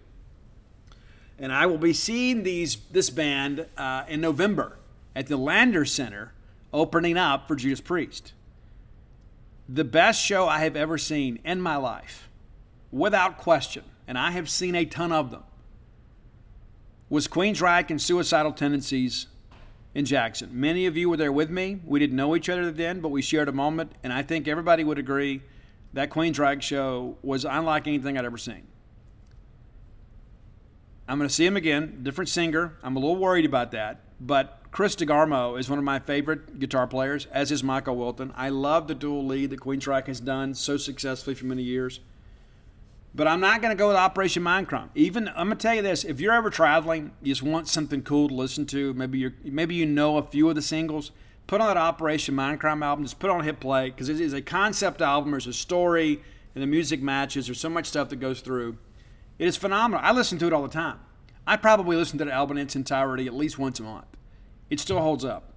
And 1.40 1.52
I 1.52 1.66
will 1.66 1.78
be 1.78 1.94
seeing 1.94 2.44
these 2.44 2.78
this 2.92 3.10
band 3.10 3.66
uh, 3.78 4.04
in 4.08 4.22
November 4.22 4.78
at 5.16 5.28
the 5.28 5.38
Landers 5.38 5.92
Center, 5.92 6.34
opening 6.72 7.18
up 7.18 7.48
for 7.48 7.56
Judas 7.56 7.82
Priest 7.82 8.34
the 9.74 9.84
best 9.86 10.22
show 10.22 10.50
I 10.50 10.60
have 10.60 10.76
ever 10.76 10.98
seen 10.98 11.40
in 11.46 11.62
my 11.62 11.78
life, 11.78 12.30
without 12.92 13.38
question, 13.38 13.84
and 14.06 14.18
I 14.18 14.32
have 14.32 14.50
seen 14.50 14.76
a 14.76 14.84
ton 14.84 15.14
of 15.14 15.32
them, 15.32 15.44
was 17.12 17.28
Queen's 17.28 17.60
Queensryche 17.60 17.90
and 17.90 18.02
Suicidal 18.02 18.54
Tendencies 18.54 19.28
in 19.94 20.06
Jackson. 20.06 20.50
Many 20.54 20.86
of 20.86 20.96
you 20.96 21.10
were 21.10 21.18
there 21.18 21.32
with 21.32 21.50
me. 21.50 21.82
We 21.84 22.00
didn't 22.00 22.16
know 22.16 22.38
each 22.38 22.48
other 22.48 22.72
then, 22.72 23.02
but 23.02 23.10
we 23.10 23.22
shared 23.22 23.50
a 23.50 23.52
moment, 23.52 23.92
and 24.02 24.14
I 24.14 24.24
think 24.24 24.48
everybody 24.48 24.86
would 24.86 24.98
agree 24.98 25.42
that 25.92 26.10
Queen's 26.10 26.38
Queensryche 26.38 26.62
show 26.62 27.18
was 27.22 27.44
unlike 27.44 27.86
anything 27.86 28.18
I'd 28.18 28.24
ever 28.24 28.38
seen. 28.38 28.66
I'm 31.06 31.18
going 31.18 31.28
to 31.28 31.36
see 31.36 31.46
him 31.46 31.58
again, 31.58 32.00
different 32.02 32.30
singer. 32.30 32.78
I'm 32.82 32.96
a 32.96 33.00
little 33.00 33.18
worried 33.18 33.44
about 33.44 33.74
that, 33.74 34.00
but 34.22 34.62
Chris 34.72 34.96
DeGarmo 34.96 35.60
is 35.60 35.70
one 35.70 35.80
of 35.80 35.84
my 35.84 36.00
favorite 36.00 36.60
guitar 36.60 36.88
players, 36.88 37.26
as 37.34 37.52
is 37.52 37.62
Michael 37.62 37.98
Wilton. 37.98 38.32
I 38.38 38.48
love 38.48 38.88
the 38.88 38.96
dual 38.96 39.26
lead 39.26 39.50
that 39.50 39.60
Queen's 39.60 39.84
Queensryche 39.84 40.08
has 40.08 40.22
done 40.22 40.54
so 40.54 40.78
successfully 40.78 41.36
for 41.36 41.46
many 41.46 41.64
years. 41.64 42.00
But 43.14 43.28
I'm 43.28 43.42
not 43.42 43.62
going 43.62 43.76
to 43.76 43.80
go 43.80 43.90
with 43.90 43.98
Operation 43.98 44.42
Mindcrime. 44.44 44.90
Even 44.96 45.28
I'm 45.30 45.48
going 45.48 45.50
to 45.50 45.56
tell 45.56 45.76
you 45.76 45.82
this: 45.82 46.04
if 46.04 46.20
you're 46.20 46.34
ever 46.34 46.50
traveling, 46.50 47.12
you 47.22 47.32
just 47.32 47.44
want 47.44 47.68
something 47.68 48.02
cool 48.02 48.30
to 48.30 48.34
listen 48.34 48.66
to. 48.68 48.94
Maybe 48.94 49.20
you 49.20 49.34
maybe 49.44 49.76
you 49.76 49.86
know 49.86 50.18
a 50.18 50.24
few 50.24 50.50
of 50.50 50.56
the 50.56 50.62
singles. 50.62 51.12
Put 51.48 51.60
on 51.60 51.68
that 51.68 51.78
Operation 51.78 52.36
Mindcrime 52.36 52.84
album. 52.84 53.04
Just 53.04 53.20
put 53.20 53.30
on 53.30 53.44
hit 53.44 53.60
play 53.60 53.90
because 53.90 54.08
it 54.08 54.22
is 54.22 54.34
a 54.34 54.42
concept 54.42 55.02
album. 55.02 55.32
There's 55.32 55.48
a 55.48 55.54
story, 55.54 56.22
and 56.56 56.64
the 56.64 56.68
music 56.68 57.02
matches. 57.02 57.48
There's 57.48 57.60
so 57.60 57.70
much 57.70 57.88
stuff 57.88 58.10
that 58.10 58.18
goes 58.18 58.42
through. 58.42 58.78
It 59.38 59.48
is 59.48 59.58
phenomenal. 59.58 60.06
I 60.06 60.14
listen 60.14 60.38
to 60.40 60.48
it 60.48 60.54
all 60.54 60.62
the 60.62 60.70
time. 60.70 61.00
I 61.46 61.58
probably 61.58 61.98
listen 61.98 62.18
to 62.20 62.26
the 62.26 62.32
album 62.32 62.58
in 62.58 62.64
its 62.64 62.76
entirety 62.76 63.28
at 63.28 63.34
least 63.34 63.58
once 63.58 63.80
a 63.80 63.84
month 63.84 64.06
it 64.72 64.80
still 64.80 65.00
holds 65.00 65.24
up. 65.24 65.52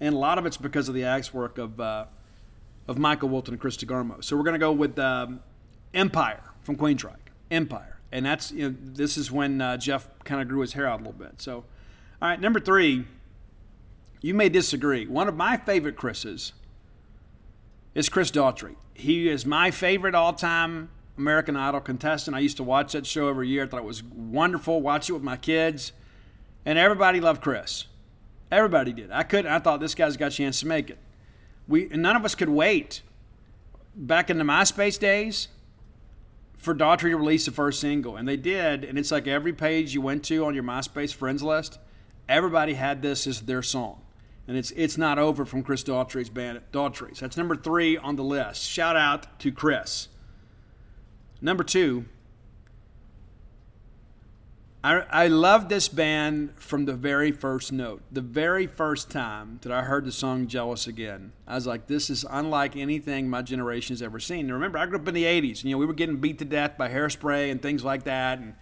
And 0.00 0.14
a 0.14 0.18
lot 0.18 0.38
of 0.38 0.46
it's 0.46 0.56
because 0.56 0.88
of 0.88 0.94
the 0.94 1.04
axe 1.04 1.32
work 1.32 1.58
of, 1.58 1.78
uh, 1.78 2.06
of 2.88 2.98
Michael 2.98 3.28
Wilton 3.28 3.54
and 3.54 3.60
Chris 3.60 3.76
DeGarmo. 3.76 4.24
So 4.24 4.36
we're 4.36 4.42
going 4.42 4.54
to 4.54 4.58
go 4.58 4.72
with 4.72 4.98
um, 4.98 5.40
Empire 5.94 6.42
from 6.68 6.76
Queensryche. 6.76 7.16
Empire. 7.50 7.98
And 8.12 8.26
that's, 8.26 8.52
you 8.52 8.68
know, 8.68 8.76
this 8.78 9.16
is 9.16 9.32
when 9.32 9.62
uh, 9.62 9.78
Geoff 9.78 10.06
kind 10.24 10.42
of 10.42 10.48
grew 10.48 10.60
his 10.60 10.74
hair 10.74 10.86
out 10.86 10.96
a 11.00 11.02
little 11.02 11.14
bit. 11.14 11.40
So, 11.40 11.64
all 12.20 12.28
right, 12.28 12.38
number 12.38 12.60
three, 12.60 13.06
you 14.20 14.34
may 14.34 14.50
disagree. 14.50 15.06
One 15.06 15.28
of 15.28 15.34
my 15.34 15.56
favorite 15.56 15.96
Chris's 15.96 16.52
is 17.94 18.10
Chris 18.10 18.30
Daughtry. 18.30 18.76
He 18.92 19.30
is 19.30 19.46
my 19.46 19.70
favorite 19.70 20.14
all 20.14 20.34
time 20.34 20.90
American 21.16 21.56
Idol 21.56 21.80
contestant. 21.80 22.36
I 22.36 22.40
used 22.40 22.58
to 22.58 22.64
watch 22.64 22.92
that 22.92 23.06
show 23.06 23.30
every 23.30 23.48
year. 23.48 23.64
I 23.64 23.66
thought 23.66 23.80
it 23.80 23.84
was 23.84 24.02
wonderful. 24.02 24.82
Watch 24.82 25.08
it 25.08 25.14
with 25.14 25.22
my 25.22 25.38
kids. 25.38 25.92
And 26.66 26.78
everybody 26.78 27.18
loved 27.18 27.40
Chris. 27.40 27.86
Everybody 28.52 28.92
did. 28.92 29.10
I 29.10 29.22
couldn't. 29.22 29.50
I 29.50 29.58
thought 29.58 29.80
this 29.80 29.94
guy's 29.94 30.18
got 30.18 30.32
a 30.32 30.36
chance 30.36 30.60
to 30.60 30.66
make 30.66 30.90
it. 30.90 30.98
We 31.66 31.86
none 31.86 32.14
of 32.14 32.26
us 32.26 32.34
could 32.34 32.50
wait. 32.50 33.00
Back 33.96 34.28
in 34.28 34.36
the 34.36 34.44
MySpace 34.44 34.98
days, 34.98 35.48
for 36.58 36.74
Daughtry 36.74 37.10
to 37.10 37.16
release 37.16 37.46
the 37.46 37.52
first 37.52 37.80
single, 37.80 38.16
and 38.16 38.28
they 38.28 38.36
did. 38.36 38.84
And 38.84 38.98
it's 38.98 39.10
like 39.10 39.26
every 39.26 39.52
page 39.52 39.94
you 39.94 40.02
went 40.02 40.24
to 40.24 40.44
on 40.44 40.54
your 40.54 40.64
MySpace 40.64 41.14
friends 41.14 41.42
list, 41.42 41.78
everybody 42.28 42.74
had 42.74 43.00
this 43.00 43.26
as 43.26 43.40
their 43.42 43.62
song. 43.62 44.02
And 44.46 44.56
it's 44.56 44.70
it's 44.72 44.98
not 44.98 45.18
over 45.18 45.44
from 45.44 45.62
Chris 45.62 45.84
Daughtry's 45.84 46.30
band 46.30 46.60
Daughtry's. 46.72 47.20
That's 47.20 47.36
number 47.36 47.54
three 47.54 47.96
on 47.96 48.16
the 48.16 48.24
list. 48.24 48.62
Shout 48.68 48.96
out 48.96 49.38
to 49.40 49.52
Chris. 49.52 50.08
Number 51.40 51.62
two, 51.62 52.06
I, 54.82 55.00
I 55.10 55.26
love 55.26 55.68
this 55.68 55.88
band 55.88 56.52
from 56.54 56.84
the 56.84 56.92
very 56.92 57.32
first 57.32 57.72
note. 57.72 58.00
The 58.12 58.20
very 58.20 58.68
first 58.68 59.10
time 59.10 59.58
that 59.62 59.72
I 59.72 59.82
heard 59.82 60.04
the 60.04 60.12
song 60.12 60.46
Jealous 60.46 60.86
Again, 60.86 61.32
I 61.48 61.56
was 61.56 61.66
like, 61.66 61.88
this 61.88 62.08
is 62.10 62.24
unlike 62.30 62.76
anything 62.76 63.28
my 63.28 63.42
generation 63.42 63.92
has 63.92 64.02
ever 64.02 64.20
seen. 64.20 64.40
And 64.40 64.52
remember, 64.52 64.78
I 64.78 64.86
grew 64.86 65.00
up 65.00 65.08
in 65.08 65.14
the 65.14 65.24
80s. 65.24 65.60
And, 65.60 65.64
you 65.64 65.70
know, 65.72 65.78
we 65.78 65.86
were 65.86 65.94
getting 65.94 66.18
beat 66.18 66.38
to 66.38 66.44
death 66.44 66.78
by 66.78 66.88
hairspray 66.88 67.50
and 67.50 67.60
things 67.60 67.82
like 67.82 68.04
that. 68.04 68.38
And 68.38 68.54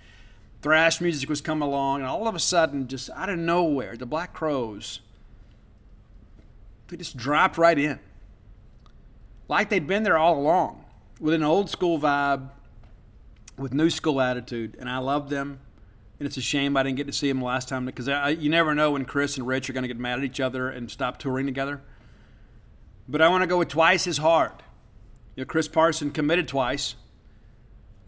thrash 0.63 1.03
music 1.03 1.29
was 1.29 1.43
coming 1.43 1.69
along. 1.69 2.01
And 2.01 2.09
all 2.09 2.27
of 2.27 2.35
a 2.35 2.41
sudden, 2.41 2.89
just 2.89 3.11
out 3.11 3.29
of 3.29 3.39
nowhere, 3.39 3.95
the 3.95 4.07
Black 4.07 4.33
Crowes, 4.33 5.01
they 6.89 6.97
just 6.97 7.19
dropped 7.19 7.59
right 7.59 7.79
in. 7.79 8.01
Like 9.49 9.69
they'd 9.69 9.87
been 9.87 10.03
there 10.03 10.17
all 10.17 10.39
along 10.39 10.83
with 11.21 11.35
an 11.35 11.43
old 11.43 11.69
school 11.69 12.01
vibe, 12.01 12.49
with 13.59 13.75
new 13.75 13.91
school 13.91 14.19
attitude. 14.19 14.77
And 14.81 14.89
I 14.89 14.99
loved 14.99 15.29
them 15.29 15.61
and 16.19 16.27
it's 16.27 16.37
a 16.37 16.43
shame 16.43 16.77
I 16.77 16.83
didn't 16.83 16.97
get 16.97 17.07
to 17.07 17.13
see 17.13 17.29
him 17.29 17.43
last 17.43 17.69
time 17.69 17.85
because 17.85 18.09
you 18.39 18.49
never 18.49 18.75
know 18.75 18.93
when 18.93 19.05
Chris 19.05 19.37
and 19.37 19.47
Rich 19.47 19.69
are 19.69 19.73
going 19.73 19.83
to 19.83 19.89
get 19.89 19.99
mad 19.99 20.19
at 20.19 20.25
each 20.25 20.41
other 20.41 20.69
and 20.69 20.91
stop 20.91 21.19
touring 21.19 21.47
together. 21.47 21.83
But 23.09 23.21
I 23.21 23.29
want 23.29 23.43
to 23.43 23.47
go 23.47 23.59
with 23.59 23.69
twice 23.69 24.07
as 24.07 24.19
hard. 24.19 24.53
You 25.35 25.43
know, 25.43 25.47
Chris 25.47 25.69
Parson 25.69 26.11
committed 26.11 26.49
twice. 26.49 26.95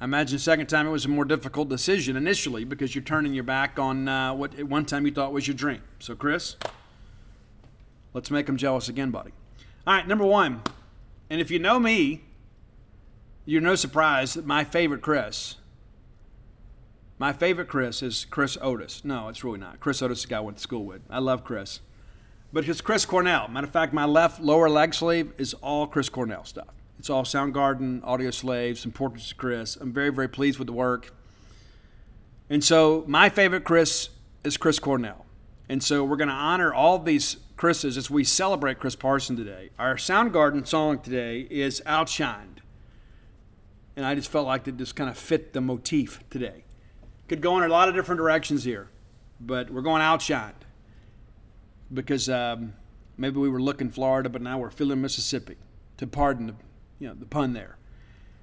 I 0.01 0.05
imagine 0.05 0.37
the 0.37 0.43
second 0.43 0.69
time 0.69 0.87
it 0.87 0.91
was 0.91 1.05
a 1.05 1.09
more 1.09 1.25
difficult 1.25 1.69
decision 1.69 2.17
initially 2.17 2.65
because 2.65 2.95
you're 2.95 3.05
turning 3.05 3.35
your 3.35 3.45
back 3.45 3.79
on 3.79 4.09
uh, 4.09 4.33
what 4.33 4.59
at 4.59 4.67
one 4.69 4.87
time 4.87 5.05
you 5.05 5.13
thought 5.13 5.33
was 5.33 5.47
your 5.47 5.57
dream. 5.57 5.83
So, 5.99 6.15
Chris, 6.15 6.57
let's 8.15 8.31
make 8.31 8.49
him 8.49 8.57
jealous 8.57 8.89
again, 8.89 9.11
buddy. 9.11 9.33
All 9.87 9.95
right, 9.95 10.07
number 10.09 10.25
one. 10.25 10.63
And 11.29 11.41
if 11.41 11.51
you 11.51 11.59
know 11.59 11.79
me, 11.79 12.23
you're 13.45 13.61
no 13.61 13.75
surprise 13.75 14.35
that 14.35 14.47
my 14.47 14.65
favorite 14.65 15.03
Chris 15.03 15.57
my 17.19 17.33
favorite 17.33 17.69
Chris 17.69 18.03
is 18.03 18.27
Chris 18.27 18.57
Otis. 18.61 19.05
No, 19.05 19.29
it's 19.29 19.43
really 19.43 19.59
not. 19.59 19.81
Chris 19.81 20.01
Otis 20.03 20.19
is 20.19 20.25
the 20.25 20.29
guy 20.29 20.39
I 20.39 20.41
went 20.41 20.59
to 20.59 20.63
school 20.63 20.85
with. 20.85 21.03
I 21.11 21.19
love 21.19 21.45
Chris. 21.45 21.81
But 22.53 22.69
it's 22.69 22.81
Chris 22.81 23.05
Cornell. 23.05 23.49
Matter 23.49 23.67
of 23.67 23.73
fact, 23.73 23.93
my 23.93 24.05
left 24.05 24.41
lower 24.41 24.71
leg 24.71 24.95
sleeve 24.95 25.33
is 25.37 25.53
all 25.55 25.87
Chris 25.87 26.09
Cornell 26.09 26.45
stuff. 26.45 26.75
It's 26.99 27.11
all 27.11 27.25
Soundgarden, 27.25 28.01
Audioslave, 28.03 28.79
some 28.79 28.93
portraits 28.93 29.31
of 29.33 29.37
Chris. 29.37 29.77
I'm 29.77 29.93
very, 29.93 30.11
very 30.11 30.29
pleased 30.29 30.59
with 30.59 30.67
the 30.67 30.73
work. 30.73 31.15
And 32.49 32.65
so 32.65 33.05
my 33.07 33.29
favorite 33.29 33.65
Chris 33.65 34.11
is 34.45 34.57
Chris 34.57 34.79
Cornell. 34.79 35.27
And 35.69 35.83
so 35.83 36.05
we're 36.05 36.17
going 36.17 36.29
to 36.29 36.35
honor 36.35 36.73
all 36.73 36.99
these 36.99 37.37
Chris's 37.57 37.97
as 37.97 38.09
we 38.09 38.25
celebrate 38.25 38.79
Chris 38.79 38.97
Parson 38.97 39.37
today. 39.37 39.71
Our 39.79 39.97
Soundgarden 39.97 40.67
song 40.67 41.01
today 41.01 41.47
is 41.51 41.83
Outshined. 41.85 42.59
And 43.97 44.07
I 44.07 44.15
just 44.15 44.31
felt 44.31 44.47
like 44.47 44.67
it 44.67 44.77
just 44.77 44.97
kind 44.97 45.11
of 45.11 45.19
fit 45.19 45.53
the 45.53 45.61
motif 45.61 46.23
today. 46.31 46.65
Could 47.29 47.43
go 47.43 47.59
in 47.59 47.65
a 47.65 47.69
lot 47.69 47.89
of 47.89 47.95
different 47.95 48.19
directions 48.19 48.65
here, 48.65 48.89
but 49.41 49.71
we're 49.71 49.83
going 49.83 50.01
outshined 50.01 50.55
because 51.93 52.29
um, 52.29 52.75
maybe 53.17 53.39
we 53.39 53.49
were 53.49 53.61
looking 53.61 53.91
Florida, 53.91 54.29
but 54.29 54.43
now 54.43 54.59
we're 54.59 54.71
feeling 54.71 55.01
Mississippi. 55.01 55.57
To 55.99 56.07
pardon 56.07 56.47
the, 56.47 56.55
you 57.01 57.09
know, 57.09 57.15
the 57.15 57.27
pun 57.27 57.55
there. 57.55 57.77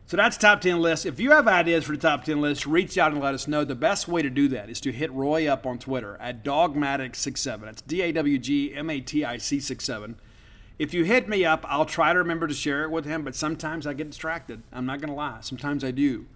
So 0.08 0.18
that's 0.18 0.38
top 0.38 0.62
10 0.62 0.82
list. 0.82 1.06
If 1.06 1.20
you 1.20 1.32
have 1.32 1.48
ideas 1.48 1.86
for 1.86 1.94
the 1.94 1.98
top 1.98 2.26
10 2.26 2.40
list, 2.40 2.68
reach 2.68 2.98
out 2.98 3.12
and 3.12 3.22
let 3.22 3.34
us 3.34 3.48
know. 3.48 3.64
The 3.64 3.74
best 3.74 4.08
way 4.08 4.22
to 4.22 4.30
do 4.30 4.48
that 4.50 4.70
is 4.70 4.80
to 4.82 4.92
hit 4.92 5.12
Roy 5.12 5.48
up 5.48 5.66
on 5.66 5.80
Twitter 5.80 6.16
at 6.20 6.44
Dawgmatic67. 6.44 7.62
That's 7.62 7.82
D 7.82 8.02
A 8.02 8.12
W 8.12 8.38
G 8.38 8.76
M 8.76 8.90
A 8.90 9.00
T 9.00 9.26
I 9.26 9.38
C 9.38 9.60
67. 9.60 10.20
If 10.78 10.94
you 10.94 11.06
hit 11.06 11.28
me 11.28 11.44
up, 11.44 11.66
I'll 11.68 11.86
try 11.86 12.14
to 12.14 12.20
remember 12.20 12.48
to 12.48 12.54
share 12.54 12.84
it 12.84 12.92
with 12.92 13.06
him, 13.06 13.24
but 13.24 13.36
sometimes 13.36 13.88
I 13.88 13.94
get 13.94 14.10
distracted. 14.10 14.62
I'm 14.72 14.86
not 14.86 15.00
going 15.00 15.10
to 15.10 15.16
lie. 15.16 15.40
Sometimes 15.42 15.84
I 15.84 15.92
do. 15.92 16.28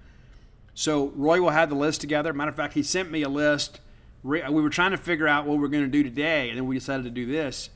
So 0.74 1.08
Roy 1.16 1.42
will 1.42 1.50
have 1.50 1.70
the 1.70 1.76
list 1.76 2.02
together. 2.02 2.32
Matter 2.34 2.52
of 2.52 2.56
fact, 2.56 2.74
he 2.74 2.84
sent 2.84 3.12
me 3.12 3.22
a 3.22 3.30
list. 3.30 3.80
We 4.24 4.42
were 4.42 4.70
trying 4.70 4.92
to 4.92 4.98
figure 4.98 5.28
out 5.28 5.46
what 5.46 5.58
we 5.58 5.66
are 5.66 5.70
going 5.70 5.84
to 5.84 5.90
do 5.90 6.04
today, 6.04 6.50
and 6.50 6.58
then 6.58 6.68
we 6.68 6.76
decided 6.76 7.04
to 7.04 7.10
do 7.10 7.26
this. 7.26 7.70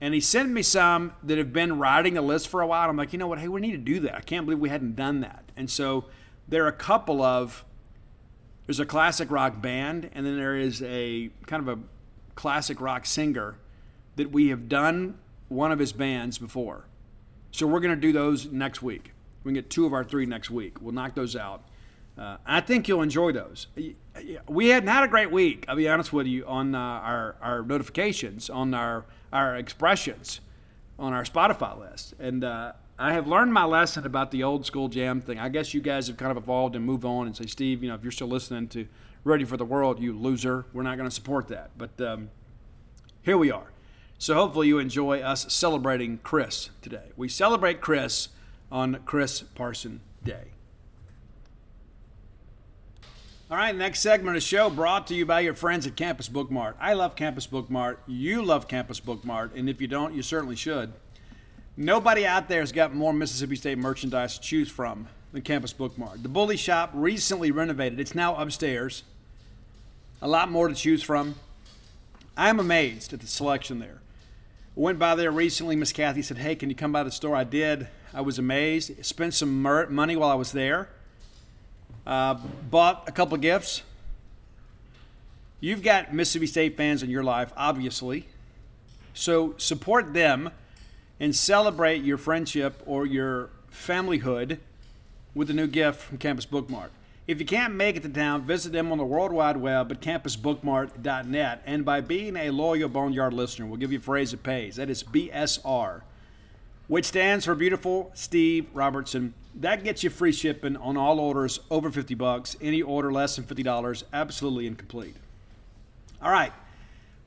And 0.00 0.12
he 0.12 0.20
sent 0.20 0.50
me 0.50 0.62
some 0.62 1.14
that 1.22 1.38
have 1.38 1.52
been 1.52 1.78
writing 1.78 2.18
a 2.18 2.22
list 2.22 2.48
for 2.48 2.60
a 2.60 2.66
while. 2.66 2.90
I'm 2.90 2.96
like, 2.96 3.12
you 3.12 3.18
know 3.18 3.26
what? 3.26 3.38
Hey, 3.38 3.48
we 3.48 3.60
need 3.62 3.72
to 3.72 3.78
do 3.78 4.00
that. 4.00 4.14
I 4.14 4.20
can't 4.20 4.44
believe 4.44 4.58
we 4.58 4.68
hadn't 4.68 4.94
done 4.94 5.20
that. 5.20 5.44
And 5.56 5.70
so 5.70 6.04
there 6.48 6.64
are 6.64 6.68
a 6.68 6.72
couple 6.72 7.22
of 7.22 7.64
there's 8.66 8.80
a 8.80 8.86
classic 8.86 9.30
rock 9.30 9.62
band, 9.62 10.10
and 10.12 10.26
then 10.26 10.36
there 10.36 10.56
is 10.56 10.82
a 10.82 11.30
kind 11.46 11.66
of 11.66 11.78
a 11.78 11.82
classic 12.34 12.80
rock 12.80 13.06
singer 13.06 13.58
that 14.16 14.32
we 14.32 14.48
have 14.48 14.68
done 14.68 15.18
one 15.48 15.70
of 15.70 15.78
his 15.78 15.92
bands 15.92 16.36
before. 16.36 16.84
So 17.52 17.66
we're 17.66 17.80
going 17.80 17.94
to 17.94 18.00
do 18.00 18.12
those 18.12 18.46
next 18.46 18.82
week. 18.82 19.12
We 19.44 19.50
can 19.50 19.54
get 19.54 19.70
two 19.70 19.86
of 19.86 19.92
our 19.92 20.02
three 20.04 20.26
next 20.26 20.50
week. 20.50 20.82
We'll 20.82 20.92
knock 20.92 21.14
those 21.14 21.36
out. 21.36 21.62
Uh, 22.18 22.38
I 22.46 22.60
think 22.60 22.88
you'll 22.88 23.02
enjoy 23.02 23.32
those. 23.32 23.66
We 24.48 24.68
had 24.68 24.88
a 24.88 25.08
great 25.08 25.30
week. 25.30 25.66
I'll 25.68 25.76
be 25.76 25.88
honest 25.88 26.12
with 26.12 26.26
you 26.26 26.46
on 26.46 26.74
uh, 26.74 26.78
our 26.78 27.36
our 27.42 27.62
notifications 27.62 28.48
on 28.48 28.72
our 28.74 29.04
our 29.32 29.56
expressions. 29.56 30.40
on 30.98 31.12
our 31.12 31.24
Spotify 31.24 31.78
list. 31.78 32.14
And 32.18 32.42
uh, 32.42 32.72
I 32.98 33.12
have 33.12 33.26
learned 33.26 33.52
my 33.52 33.64
lesson 33.64 34.06
about 34.06 34.30
the 34.30 34.42
old 34.42 34.64
school 34.64 34.88
jam 34.88 35.20
thing. 35.20 35.38
I 35.38 35.48
guess 35.48 35.74
you 35.74 35.80
guys 35.80 36.06
have 36.08 36.16
kind 36.16 36.30
of 36.30 36.38
evolved 36.38 36.74
and 36.74 36.84
move 36.84 37.04
on 37.04 37.26
and 37.26 37.36
say, 37.36 37.46
Steve, 37.46 37.82
you 37.82 37.88
know, 37.88 37.94
if 37.94 38.02
you're 38.02 38.12
still 38.12 38.28
listening 38.28 38.68
to 38.68 38.88
Ready 39.24 39.44
for 39.44 39.56
the 39.56 39.64
World, 39.64 40.00
you 40.00 40.16
loser, 40.18 40.64
we're 40.72 40.82
not 40.82 40.96
going 40.96 41.08
to 41.08 41.14
support 41.14 41.48
that. 41.48 41.70
But 41.76 42.00
um, 42.00 42.30
here 43.22 43.36
we 43.36 43.50
are. 43.50 43.72
So 44.18 44.34
hopefully 44.34 44.68
you 44.68 44.78
enjoy 44.78 45.20
us 45.20 45.52
celebrating 45.52 46.18
Chris 46.22 46.70
today. 46.80 47.10
We 47.16 47.28
celebrate 47.28 47.82
Chris 47.82 48.28
on 48.72 49.00
Chris 49.04 49.42
Parson 49.42 50.00
Day. 50.24 50.55
All 53.48 53.56
right, 53.56 53.76
next 53.76 54.00
segment 54.00 54.36
of 54.36 54.42
the 54.42 54.46
show 54.46 54.68
brought 54.68 55.06
to 55.06 55.14
you 55.14 55.24
by 55.24 55.38
your 55.38 55.54
friends 55.54 55.86
at 55.86 55.94
Campus 55.94 56.28
Bookmart. 56.28 56.74
I 56.80 56.94
love 56.94 57.14
Campus 57.14 57.46
Bookmart. 57.46 57.98
You 58.08 58.42
love 58.42 58.66
Campus 58.66 58.98
Bookmart, 58.98 59.54
and 59.54 59.70
if 59.70 59.80
you 59.80 59.86
don't, 59.86 60.14
you 60.14 60.22
certainly 60.22 60.56
should. 60.56 60.92
Nobody 61.76 62.26
out 62.26 62.48
there 62.48 62.58
has 62.58 62.72
got 62.72 62.92
more 62.92 63.12
Mississippi 63.12 63.54
State 63.54 63.78
merchandise 63.78 64.34
to 64.34 64.40
choose 64.40 64.68
from 64.68 65.06
than 65.30 65.42
Campus 65.42 65.72
Bookmart. 65.72 66.24
The 66.24 66.28
Bully 66.28 66.56
Shop 66.56 66.90
recently 66.92 67.52
renovated. 67.52 68.00
It's 68.00 68.16
now 68.16 68.34
upstairs. 68.34 69.04
A 70.20 70.26
lot 70.26 70.50
more 70.50 70.66
to 70.66 70.74
choose 70.74 71.04
from. 71.04 71.36
I 72.36 72.48
am 72.48 72.58
amazed 72.58 73.12
at 73.12 73.20
the 73.20 73.28
selection 73.28 73.78
there. 73.78 74.00
Went 74.74 74.98
by 74.98 75.14
there 75.14 75.30
recently. 75.30 75.76
Miss 75.76 75.92
Kathy 75.92 76.20
said, 76.20 76.38
"Hey, 76.38 76.56
can 76.56 76.68
you 76.68 76.74
come 76.74 76.90
by 76.90 77.04
the 77.04 77.12
store?" 77.12 77.36
I 77.36 77.44
did. 77.44 77.86
I 78.12 78.22
was 78.22 78.40
amazed. 78.40 79.06
Spent 79.06 79.34
some 79.34 79.62
money 79.62 80.16
while 80.16 80.30
I 80.30 80.34
was 80.34 80.50
there. 80.50 80.88
Uh, 82.06 82.34
bought 82.70 83.08
a 83.08 83.12
couple 83.12 83.36
gifts. 83.36 83.82
You've 85.60 85.82
got 85.82 86.14
Mississippi 86.14 86.46
State 86.46 86.76
fans 86.76 87.02
in 87.02 87.10
your 87.10 87.24
life, 87.24 87.52
obviously. 87.56 88.28
So 89.14 89.54
support 89.56 90.12
them 90.12 90.50
and 91.18 91.34
celebrate 91.34 92.04
your 92.04 92.18
friendship 92.18 92.82
or 92.86 93.06
your 93.06 93.50
familyhood 93.72 94.58
with 95.34 95.50
a 95.50 95.52
new 95.52 95.66
gift 95.66 96.02
from 96.02 96.18
Campus 96.18 96.46
Bookmart. 96.46 96.90
If 97.26 97.40
you 97.40 97.46
can't 97.46 97.74
make 97.74 97.96
it 97.96 98.02
to 98.04 98.08
town, 98.08 98.42
visit 98.42 98.72
them 98.72 98.92
on 98.92 98.98
the 98.98 99.04
World 99.04 99.32
Wide 99.32 99.56
Web 99.56 99.90
at 99.90 100.00
campusbookmart.net. 100.00 101.62
And 101.66 101.84
by 101.84 102.00
being 102.00 102.36
a 102.36 102.50
loyal 102.50 102.88
Boneyard 102.88 103.32
listener, 103.32 103.66
we'll 103.66 103.78
give 103.78 103.90
you 103.90 103.98
a 103.98 104.02
phrase 104.02 104.30
that 104.30 104.44
pays. 104.44 104.76
That 104.76 104.90
is 104.90 105.02
BSR, 105.02 106.02
which 106.86 107.06
stands 107.06 107.46
for 107.46 107.56
Beautiful 107.56 108.12
Steve 108.14 108.68
Robertson 108.72 109.34
that 109.56 109.84
gets 109.84 110.02
you 110.02 110.10
free 110.10 110.32
shipping 110.32 110.76
on 110.76 110.96
all 110.96 111.18
orders 111.18 111.60
over 111.70 111.90
50 111.90 112.14
bucks. 112.14 112.56
Any 112.60 112.82
order 112.82 113.10
less 113.12 113.36
than 113.36 113.44
$50, 113.44 114.04
absolutely 114.12 114.66
incomplete. 114.66 115.16
All 116.22 116.30
right. 116.30 116.52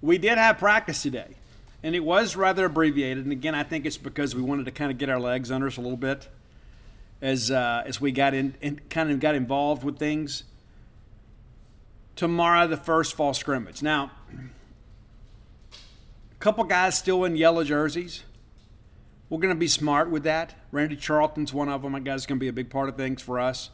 We 0.01 0.17
did 0.17 0.37
have 0.37 0.57
practice 0.57 1.01
today, 1.01 1.35
and 1.83 1.95
it 1.95 1.99
was 2.01 2.35
rather 2.35 2.65
abbreviated. 2.65 3.25
And 3.25 3.31
again, 3.31 3.55
I 3.55 3.63
think 3.63 3.85
it's 3.85 3.97
because 3.97 4.33
we 4.33 4.41
wanted 4.41 4.65
to 4.65 4.71
kind 4.71 4.91
of 4.91 4.97
get 4.97 5.09
our 5.09 5.19
legs 5.19 5.51
under 5.51 5.67
us 5.67 5.77
a 5.77 5.81
little 5.81 5.97
bit 5.97 6.29
as 7.21 7.51
uh, 7.51 7.83
as 7.85 7.99
we 7.99 8.11
got 8.11 8.33
in 8.33 8.55
and 8.61 8.87
kind 8.89 9.11
of 9.11 9.19
got 9.19 9.35
involved 9.35 9.83
with 9.83 9.97
things. 9.97 10.43
Tomorrow, 12.15 12.67
the 12.67 12.77
first 12.77 13.13
fall 13.15 13.33
scrimmage. 13.33 13.81
Now, 13.81 14.11
a 16.31 16.39
couple 16.39 16.63
guys 16.63 16.97
still 16.97 17.25
in 17.25 17.35
yellow 17.35 17.63
jerseys. 17.63 18.23
We're 19.29 19.39
going 19.39 19.53
to 19.53 19.59
be 19.59 19.67
smart 19.67 20.09
with 20.09 20.23
that. 20.23 20.55
Randy 20.71 20.95
Charlton's 20.95 21.53
one 21.53 21.69
of 21.69 21.83
them. 21.83 21.93
I 21.93 21.99
guess 21.99 22.21
is 22.21 22.25
going 22.25 22.39
to 22.39 22.43
be 22.43 22.47
a 22.47 22.53
big 22.53 22.69
part 22.69 22.89
of 22.89 22.95
things 22.95 23.21
for 23.21 23.39
us. 23.39 23.69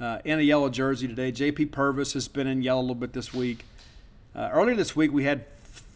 Uh, 0.00 0.20
in 0.24 0.38
a 0.38 0.42
yellow 0.42 0.68
jersey 0.68 1.08
today. 1.08 1.32
JP 1.32 1.72
Purvis 1.72 2.12
has 2.12 2.28
been 2.28 2.46
in 2.46 2.62
yellow 2.62 2.80
a 2.80 2.82
little 2.82 2.94
bit 2.94 3.12
this 3.12 3.34
week. 3.34 3.64
Uh, 4.32 4.48
earlier 4.52 4.76
this 4.76 4.94
week, 4.94 5.12
we 5.12 5.24
had 5.24 5.44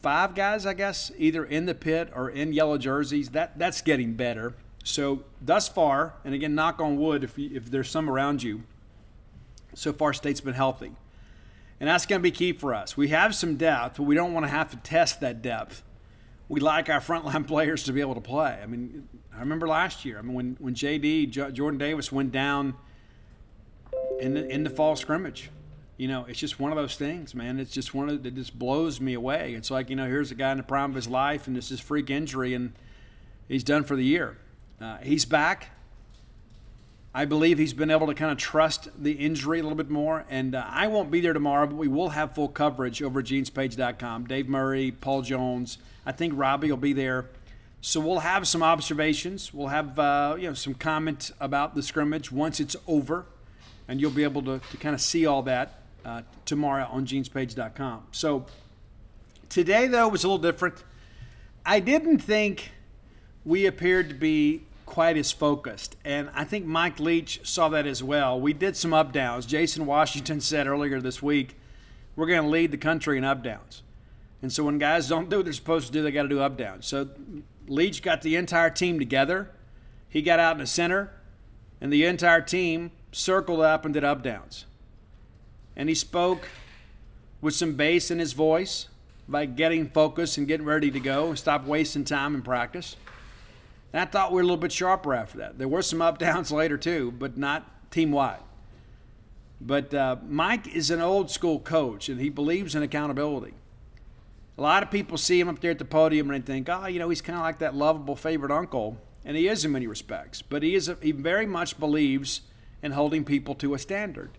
five 0.03 0.35
guys, 0.35 0.67
I 0.67 0.75
guess, 0.75 1.13
either 1.17 1.45
in 1.45 1.67
the 1.67 1.75
pit 1.75 2.11
or 2.13 2.29
in 2.29 2.53
yellow 2.53 2.79
jerseys. 2.79 3.31
That 3.31 3.57
that's 3.57 3.81
getting 3.81 4.15
better. 4.15 4.55
So 4.83 5.23
thus 5.41 5.69
far, 5.69 6.15
and 6.25 6.35
again, 6.35 6.57
knock 6.57 6.81
on 6.81 6.97
wood, 6.97 7.23
if 7.23 7.39
you, 7.39 7.51
if 7.55 7.71
there's 7.71 7.89
some 7.89 8.11
around 8.11 8.43
you, 8.43 8.65
so 9.75 9.93
far 9.93 10.13
state's 10.13 10.41
been 10.41 10.55
healthy, 10.55 10.91
and 11.79 11.89
that's 11.89 12.05
going 12.05 12.19
to 12.19 12.23
be 12.23 12.33
key 12.33 12.53
for 12.53 12.75
us. 12.75 12.97
We 12.97 13.09
have 13.09 13.37
some 13.37 13.57
depth, 13.57 13.99
but 13.99 14.03
we 14.03 14.17
don't 14.17 14.33
want 14.33 14.45
to 14.47 14.51
have 14.51 14.73
to 14.73 14.77
test 14.79 15.21
that 15.21 15.41
depth 15.41 15.85
we 16.53 16.61
like 16.61 16.91
our 16.91 17.01
frontline 17.01 17.47
players 17.49 17.85
to 17.85 17.93
be 17.93 18.03
able 18.03 18.15
to 18.15 18.21
play. 18.21 18.61
I 18.63 18.67
mean, 18.67 19.09
I 19.35 19.41
remember 19.41 19.67
last 19.67 20.05
year. 20.05 20.19
I 20.19 20.23
mean, 20.23 20.35
when 20.35 20.57
when 20.61 20.75
JD 20.75 21.31
Jordan 21.55 21.79
Davis 21.79 22.13
went 22.13 22.31
down 22.31 22.75
in 24.21 24.35
the 24.35 24.47
in 24.47 24.63
the 24.63 24.69
fall 24.69 24.95
scrimmage, 24.95 25.51
you 25.97 26.09
know, 26.09 26.27
it's 26.29 26.39
just 26.39 26.61
one 26.61 26.71
of 26.71 26.77
those 26.77 26.95
things, 26.95 27.35
man. 27.35 27.59
It's 27.59 27.71
just 27.71 27.95
one 27.95 28.11
of 28.11 28.27
it 28.27 28.35
just 28.35 28.59
blows 28.59 29.01
me 29.01 29.15
away. 29.15 29.55
It's 29.55 29.71
like 29.71 29.89
you 29.89 29.97
know, 29.97 30.07
here's 30.07 30.31
a 30.31 30.35
guy 30.35 30.53
in 30.53 30.59
the 30.59 30.63
prime 30.63 30.91
of 30.91 30.95
his 30.95 31.09
life, 31.09 31.47
and 31.47 31.57
this 31.57 31.71
is 31.71 31.81
freak 31.81 32.11
injury, 32.11 32.53
and 32.53 32.75
he's 33.49 33.65
done 33.65 33.83
for 33.83 33.97
the 33.97 34.05
year. 34.05 34.37
Uh, 34.79 34.99
he's 34.99 35.25
back. 35.25 35.71
I 37.15 37.25
believe 37.25 37.57
he's 37.57 37.75
been 37.75 37.91
able 37.91 38.09
to 38.09 38.15
kind 38.15 38.31
of 38.31 38.37
trust 38.37 38.89
the 39.03 39.13
injury 39.13 39.61
a 39.61 39.63
little 39.63 39.77
bit 39.77 39.91
more. 39.91 40.25
And 40.31 40.55
uh, 40.55 40.65
I 40.67 40.87
won't 40.87 41.11
be 41.11 41.21
there 41.21 41.35
tomorrow, 41.35 41.67
but 41.67 41.77
we 41.77 41.87
will 41.87 42.09
have 42.09 42.35
full 42.35 42.49
coverage 42.49 43.03
over 43.03 43.21
at 43.21 43.27
genespage.com. 43.27 44.27
Dave 44.27 44.49
Murray, 44.49 44.93
Paul 44.93 45.21
Jones, 45.21 45.77
I 46.05 46.13
think 46.13 46.35
Robbie 46.37 46.71
will 46.71 46.77
be 46.77 46.93
there. 46.93 47.27
So 47.81 47.99
we'll 48.01 48.21
have 48.21 48.47
some 48.47 48.63
observations. 48.63 49.53
We'll 49.53 49.69
have 49.69 49.99
uh, 49.99 50.37
you 50.39 50.47
know 50.47 50.55
some 50.55 50.75
comments 50.75 51.33
about 51.41 51.75
the 51.75 51.83
scrimmage 51.83 52.31
once 52.31 52.61
it's 52.61 52.77
over, 52.87 53.27
and 53.89 54.01
you'll 54.01 54.13
be 54.13 54.23
able 54.23 54.43
to, 54.43 54.61
to 54.71 54.77
kind 54.77 54.95
of 54.95 55.01
see 55.01 55.27
all 55.27 55.43
that 55.43 55.83
uh, 56.05 56.23
tomorrow 56.45 56.87
on 56.91 57.07
genespage.com. 57.07 58.05
So 58.13 58.47
today 59.49 59.89
though 59.89 60.09
was 60.09 60.23
a 60.23 60.29
little 60.29 60.39
different. 60.39 60.85
I 61.67 61.81
didn't 61.81 62.19
think 62.19 62.71
we 63.45 63.67
appeared 63.67 64.09
to 64.11 64.15
be 64.15 64.63
quite 64.87 65.17
as 65.17 65.33
focused, 65.33 65.97
and 66.05 66.31
I 66.35 66.45
think 66.45 66.67
Mike 66.67 67.01
Leach 67.01 67.41
saw 67.43 67.69
that 67.71 67.87
as 67.87 68.01
well. 68.01 68.41
We 68.41 68.53
did 68.53 68.77
some 68.77 68.95
up 68.95 69.13
downs. 69.13 69.45
Jason 69.45 69.87
Washington 69.87 70.41
said 70.53 70.69
earlier 70.69 71.01
this 71.01 71.21
week, 71.21 71.57
we're 72.15 72.27
going 72.27 72.43
to 72.43 72.49
lead 72.49 72.71
the 72.71 72.79
country 72.79 73.19
in 73.19 73.25
up 73.25 73.43
downs. 73.43 73.83
And 74.43 74.53
so 74.53 74.65
when 74.65 74.79
guys 74.79 75.09
don't 75.09 75.31
do 75.31 75.37
what 75.37 75.45
they're 75.45 75.53
supposed 75.53 75.87
to 75.87 75.93
do, 75.93 76.03
they 76.03 76.11
got 76.11 76.25
to 76.25 76.29
do 76.29 76.41
up 76.41 76.59
down. 76.59 76.83
So 76.83 77.09
Leach 77.69 78.03
got 78.03 78.23
the 78.23 78.37
entire 78.37 78.71
team 78.71 78.99
together. 78.99 79.51
He 80.09 80.21
got 80.21 80.41
out 80.41 80.53
in 80.53 80.59
the 80.59 80.67
center, 80.67 81.13
and 81.81 81.93
the 81.93 82.05
entire 82.05 82.43
team 82.43 82.91
circled 83.13 83.61
up 83.61 83.85
and 83.85 83.95
did 83.95 84.05
up 84.05 84.23
downs. 84.23 84.67
And 85.77 85.89
he 85.89 85.95
spoke 85.95 86.49
with 87.41 87.55
some 87.55 87.75
bass 87.75 88.11
in 88.11 88.19
his 88.19 88.33
voice 88.33 88.89
by 89.29 89.47
getting 89.47 89.89
focused 89.89 90.37
and 90.37 90.47
getting 90.49 90.67
ready 90.67 90.91
to 90.91 91.01
go 91.01 91.29
and 91.29 91.39
stop 91.39 91.65
wasting 91.65 92.05
time 92.05 92.35
in 92.35 92.43
practice. 92.43 92.97
And 93.93 94.01
I 94.01 94.05
thought 94.05 94.33
we 94.33 94.37
were 94.37 94.43
a 94.43 94.45
little 94.45 94.57
bit 94.57 94.73
sharper 94.73 95.15
after 95.15 95.39
that. 95.39 95.59
There 95.59 95.69
were 95.69 95.83
some 95.83 96.03
up 96.03 96.19
downs 96.19 96.51
later 96.51 96.77
too, 96.77 97.13
but 97.13 97.39
not 97.39 97.91
team 97.91 98.11
wide. 98.11 98.41
But 99.61 99.95
uh, 99.95 100.17
Mike 100.27 100.67
is 100.67 100.91
an 100.91 101.01
old 101.01 101.31
school 101.31 101.61
coach, 101.61 102.09
and 102.09 102.21
he 102.21 102.29
believes 102.29 102.75
in 102.75 102.83
accountability. 102.83 103.55
A 104.63 104.71
lot 104.73 104.85
of 104.85 104.93
people 104.93 105.19
see 105.19 105.41
him 105.41 105.49
up 105.49 105.59
there 105.59 105.73
at 105.73 105.81
the 105.81 105.85
podium 105.85 106.31
and 106.31 106.45
they 106.45 106.53
think, 106.53 106.69
oh, 106.69 106.87
you 106.87 107.01
know, 107.01 107.09
he's 107.09 107.21
kind 107.21 107.37
of 107.37 107.43
like 107.43 107.59
that 107.59 107.75
lovable 107.75 108.15
favorite 108.15 108.53
uncle. 108.53 108.97
And 109.25 109.37
he 109.37 109.49
is 109.49 109.65
in 109.65 109.73
many 109.73 109.89
respects. 109.89 110.41
But 110.41 110.63
he, 110.63 110.77
is 110.77 110.89
a, 110.89 110.97
he 111.03 111.11
very 111.11 111.47
much 111.47 111.81
believes 111.81 112.43
in 112.81 112.93
holding 112.93 113.25
people 113.25 113.57
to 113.57 113.75
a 113.75 113.79
standard. 113.81 114.31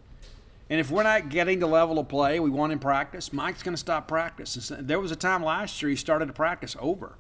And 0.70 0.80
if 0.80 0.90
we're 0.90 1.04
not 1.04 1.28
getting 1.28 1.60
the 1.60 1.68
level 1.68 2.00
of 2.00 2.08
play 2.08 2.40
we 2.40 2.50
want 2.50 2.72
in 2.72 2.80
practice, 2.80 3.34
Mike's 3.34 3.64
going 3.64 3.74
to 3.74 3.78
stop 3.78 4.08
practice. 4.08 4.72
There 4.80 4.98
was 4.98 5.12
a 5.12 5.18
time 5.18 5.44
last 5.44 5.82
year 5.82 5.90
he 5.90 5.98
started 5.98 6.28
to 6.28 6.34
practice 6.34 6.78
over. 6.80 7.18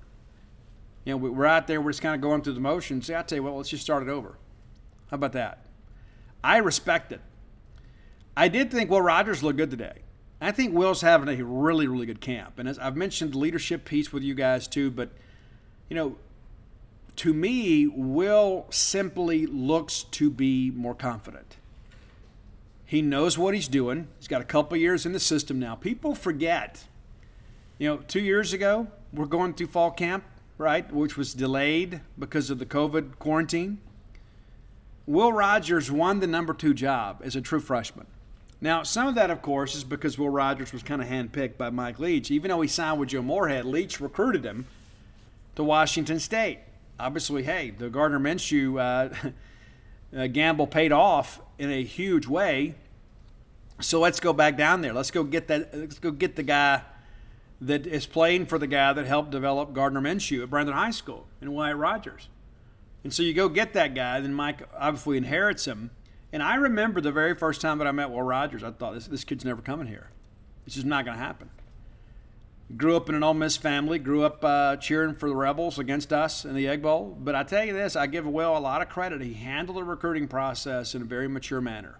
You 1.03 1.11
know, 1.11 1.17
we're 1.17 1.45
out 1.45 1.67
there, 1.67 1.81
we're 1.81 1.91
just 1.91 2.01
kind 2.01 2.15
of 2.15 2.21
going 2.21 2.41
through 2.41 2.53
the 2.53 2.61
motions. 2.61 3.07
See, 3.07 3.15
I 3.15 3.21
tell 3.23 3.35
you 3.35 3.43
what, 3.43 3.53
let's 3.53 3.67
just 3.67 3.83
start 3.83 4.03
it 4.03 4.09
over. 4.09 4.37
How 5.11 5.15
about 5.15 5.33
that? 5.33 5.65
I 6.41 6.55
respect 6.55 7.11
it. 7.11 7.19
I 8.37 8.47
did 8.47 8.71
think 8.71 8.89
Will 8.89 9.01
Rogers 9.01 9.43
looked 9.43 9.57
good 9.57 9.71
today. 9.71 10.03
I 10.45 10.51
think 10.51 10.73
Will's 10.73 11.01
having 11.01 11.29
a 11.29 11.43
really, 11.43 11.87
really 11.87 12.05
good 12.05 12.21
camp. 12.21 12.59
And 12.59 12.67
as 12.67 12.79
I've 12.79 12.95
mentioned 12.97 13.33
the 13.33 13.37
leadership 13.37 13.85
piece 13.85 14.11
with 14.11 14.23
you 14.23 14.33
guys 14.33 14.67
too, 14.67 14.91
but 14.91 15.09
you 15.89 15.95
know, 15.95 16.15
to 17.17 17.33
me, 17.33 17.87
Will 17.87 18.65
simply 18.69 19.45
looks 19.45 20.03
to 20.03 20.29
be 20.29 20.71
more 20.71 20.95
confident. 20.95 21.57
He 22.85 23.01
knows 23.01 23.37
what 23.37 23.53
he's 23.53 23.67
doing. 23.67 24.07
He's 24.19 24.27
got 24.27 24.41
a 24.41 24.45
couple 24.45 24.77
years 24.77 25.05
in 25.05 25.13
the 25.13 25.19
system 25.19 25.59
now. 25.59 25.75
People 25.75 26.15
forget. 26.15 26.85
You 27.77 27.89
know, 27.89 27.97
two 27.97 28.21
years 28.21 28.53
ago, 28.53 28.87
we're 29.11 29.25
going 29.25 29.53
through 29.53 29.67
fall 29.67 29.91
camp, 29.91 30.23
right, 30.57 30.91
which 30.91 31.17
was 31.17 31.33
delayed 31.33 32.01
because 32.17 32.49
of 32.49 32.59
the 32.59 32.65
COVID 32.65 33.19
quarantine. 33.19 33.79
Will 35.05 35.33
Rogers 35.33 35.91
won 35.91 36.19
the 36.19 36.27
number 36.27 36.53
two 36.53 36.73
job 36.73 37.21
as 37.23 37.35
a 37.35 37.41
true 37.41 37.59
freshman. 37.59 38.07
Now, 38.63 38.83
some 38.83 39.07
of 39.09 39.15
that, 39.15 39.29
of 39.29 39.41
course, 39.41 39.75
is 39.75 39.83
because 39.83 40.17
Will 40.17 40.29
Rogers 40.29 40.71
was 40.71 40.83
kind 40.83 41.01
of 41.01 41.09
handpicked 41.09 41.57
by 41.57 41.69
Mike 41.69 41.99
Leach. 41.99 42.31
Even 42.31 42.47
though 42.47 42.61
he 42.61 42.69
signed 42.69 42.97
with 42.97 43.09
Joe 43.09 43.21
Moorhead, 43.21 43.65
Leach 43.65 43.99
recruited 43.99 44.45
him 44.45 44.67
to 45.57 45.65
Washington 45.65 46.17
State. 46.17 46.59
Obviously, 46.97 47.43
hey, 47.43 47.71
the 47.71 47.89
Gardner 47.89 48.21
Minshew 48.21 48.79
uh, 48.79 49.31
uh, 50.17 50.27
gamble 50.27 50.65
paid 50.65 50.93
off 50.93 51.41
in 51.57 51.69
a 51.69 51.83
huge 51.83 52.25
way. 52.25 52.75
So 53.81 53.99
let's 53.99 54.21
go 54.21 54.31
back 54.31 54.55
down 54.55 54.79
there. 54.79 54.93
Let's 54.93 55.11
go 55.11 55.25
get 55.25 55.49
that. 55.49 55.77
Let's 55.77 55.99
go 55.99 56.11
get 56.11 56.37
the 56.37 56.43
guy 56.43 56.83
that 57.59 57.85
is 57.85 58.05
playing 58.05 58.45
for 58.45 58.57
the 58.57 58.67
guy 58.67 58.93
that 58.93 59.05
helped 59.05 59.31
develop 59.31 59.73
Gardner 59.73 59.99
Minshew 59.99 60.41
at 60.41 60.49
Brandon 60.49 60.73
High 60.73 60.91
School 60.91 61.27
and 61.41 61.53
Wyatt 61.53 61.75
Rogers. 61.75 62.29
And 63.03 63.13
so 63.13 63.23
you 63.23 63.33
go 63.33 63.49
get 63.49 63.73
that 63.73 63.93
guy, 63.93 64.21
then 64.21 64.33
Mike 64.33 64.61
obviously 64.79 65.17
inherits 65.17 65.65
him. 65.65 65.89
And 66.33 66.41
I 66.41 66.55
remember 66.55 66.99
the 66.99 67.11
very 67.11 67.35
first 67.35 67.61
time 67.61 67.77
that 67.77 67.85
I 67.85 67.91
met 67.91 68.09
Will 68.09 68.23
Rogers, 68.23 68.63
I 68.63 68.71
thought 68.71 68.95
this, 68.95 69.05
this 69.05 69.23
kid's 69.23 69.45
never 69.45 69.61
coming 69.61 69.85
here. 69.85 70.09
It's 70.65 70.73
just 70.73 70.87
not 70.87 71.05
going 71.05 71.15
to 71.15 71.23
happen. 71.23 71.51
Grew 72.75 72.95
up 72.95 73.07
in 73.07 73.13
an 73.13 73.23
Ole 73.23 73.35
Miss 73.35 73.55
family, 73.55 73.99
grew 73.99 74.23
up 74.23 74.43
uh, 74.43 74.77
cheering 74.77 75.13
for 75.13 75.29
the 75.29 75.35
Rebels 75.35 75.77
against 75.77 76.11
us 76.11 76.43
in 76.43 76.55
the 76.55 76.67
Egg 76.67 76.81
Bowl. 76.81 77.15
But 77.19 77.35
I 77.35 77.43
tell 77.43 77.63
you 77.63 77.73
this, 77.73 77.95
I 77.95 78.07
give 78.07 78.25
Will 78.25 78.57
a 78.57 78.59
lot 78.59 78.81
of 78.81 78.89
credit. 78.89 79.21
He 79.21 79.33
handled 79.33 79.77
the 79.77 79.83
recruiting 79.83 80.27
process 80.27 80.95
in 80.95 81.03
a 81.03 81.05
very 81.05 81.27
mature 81.27 81.61
manner. 81.61 81.99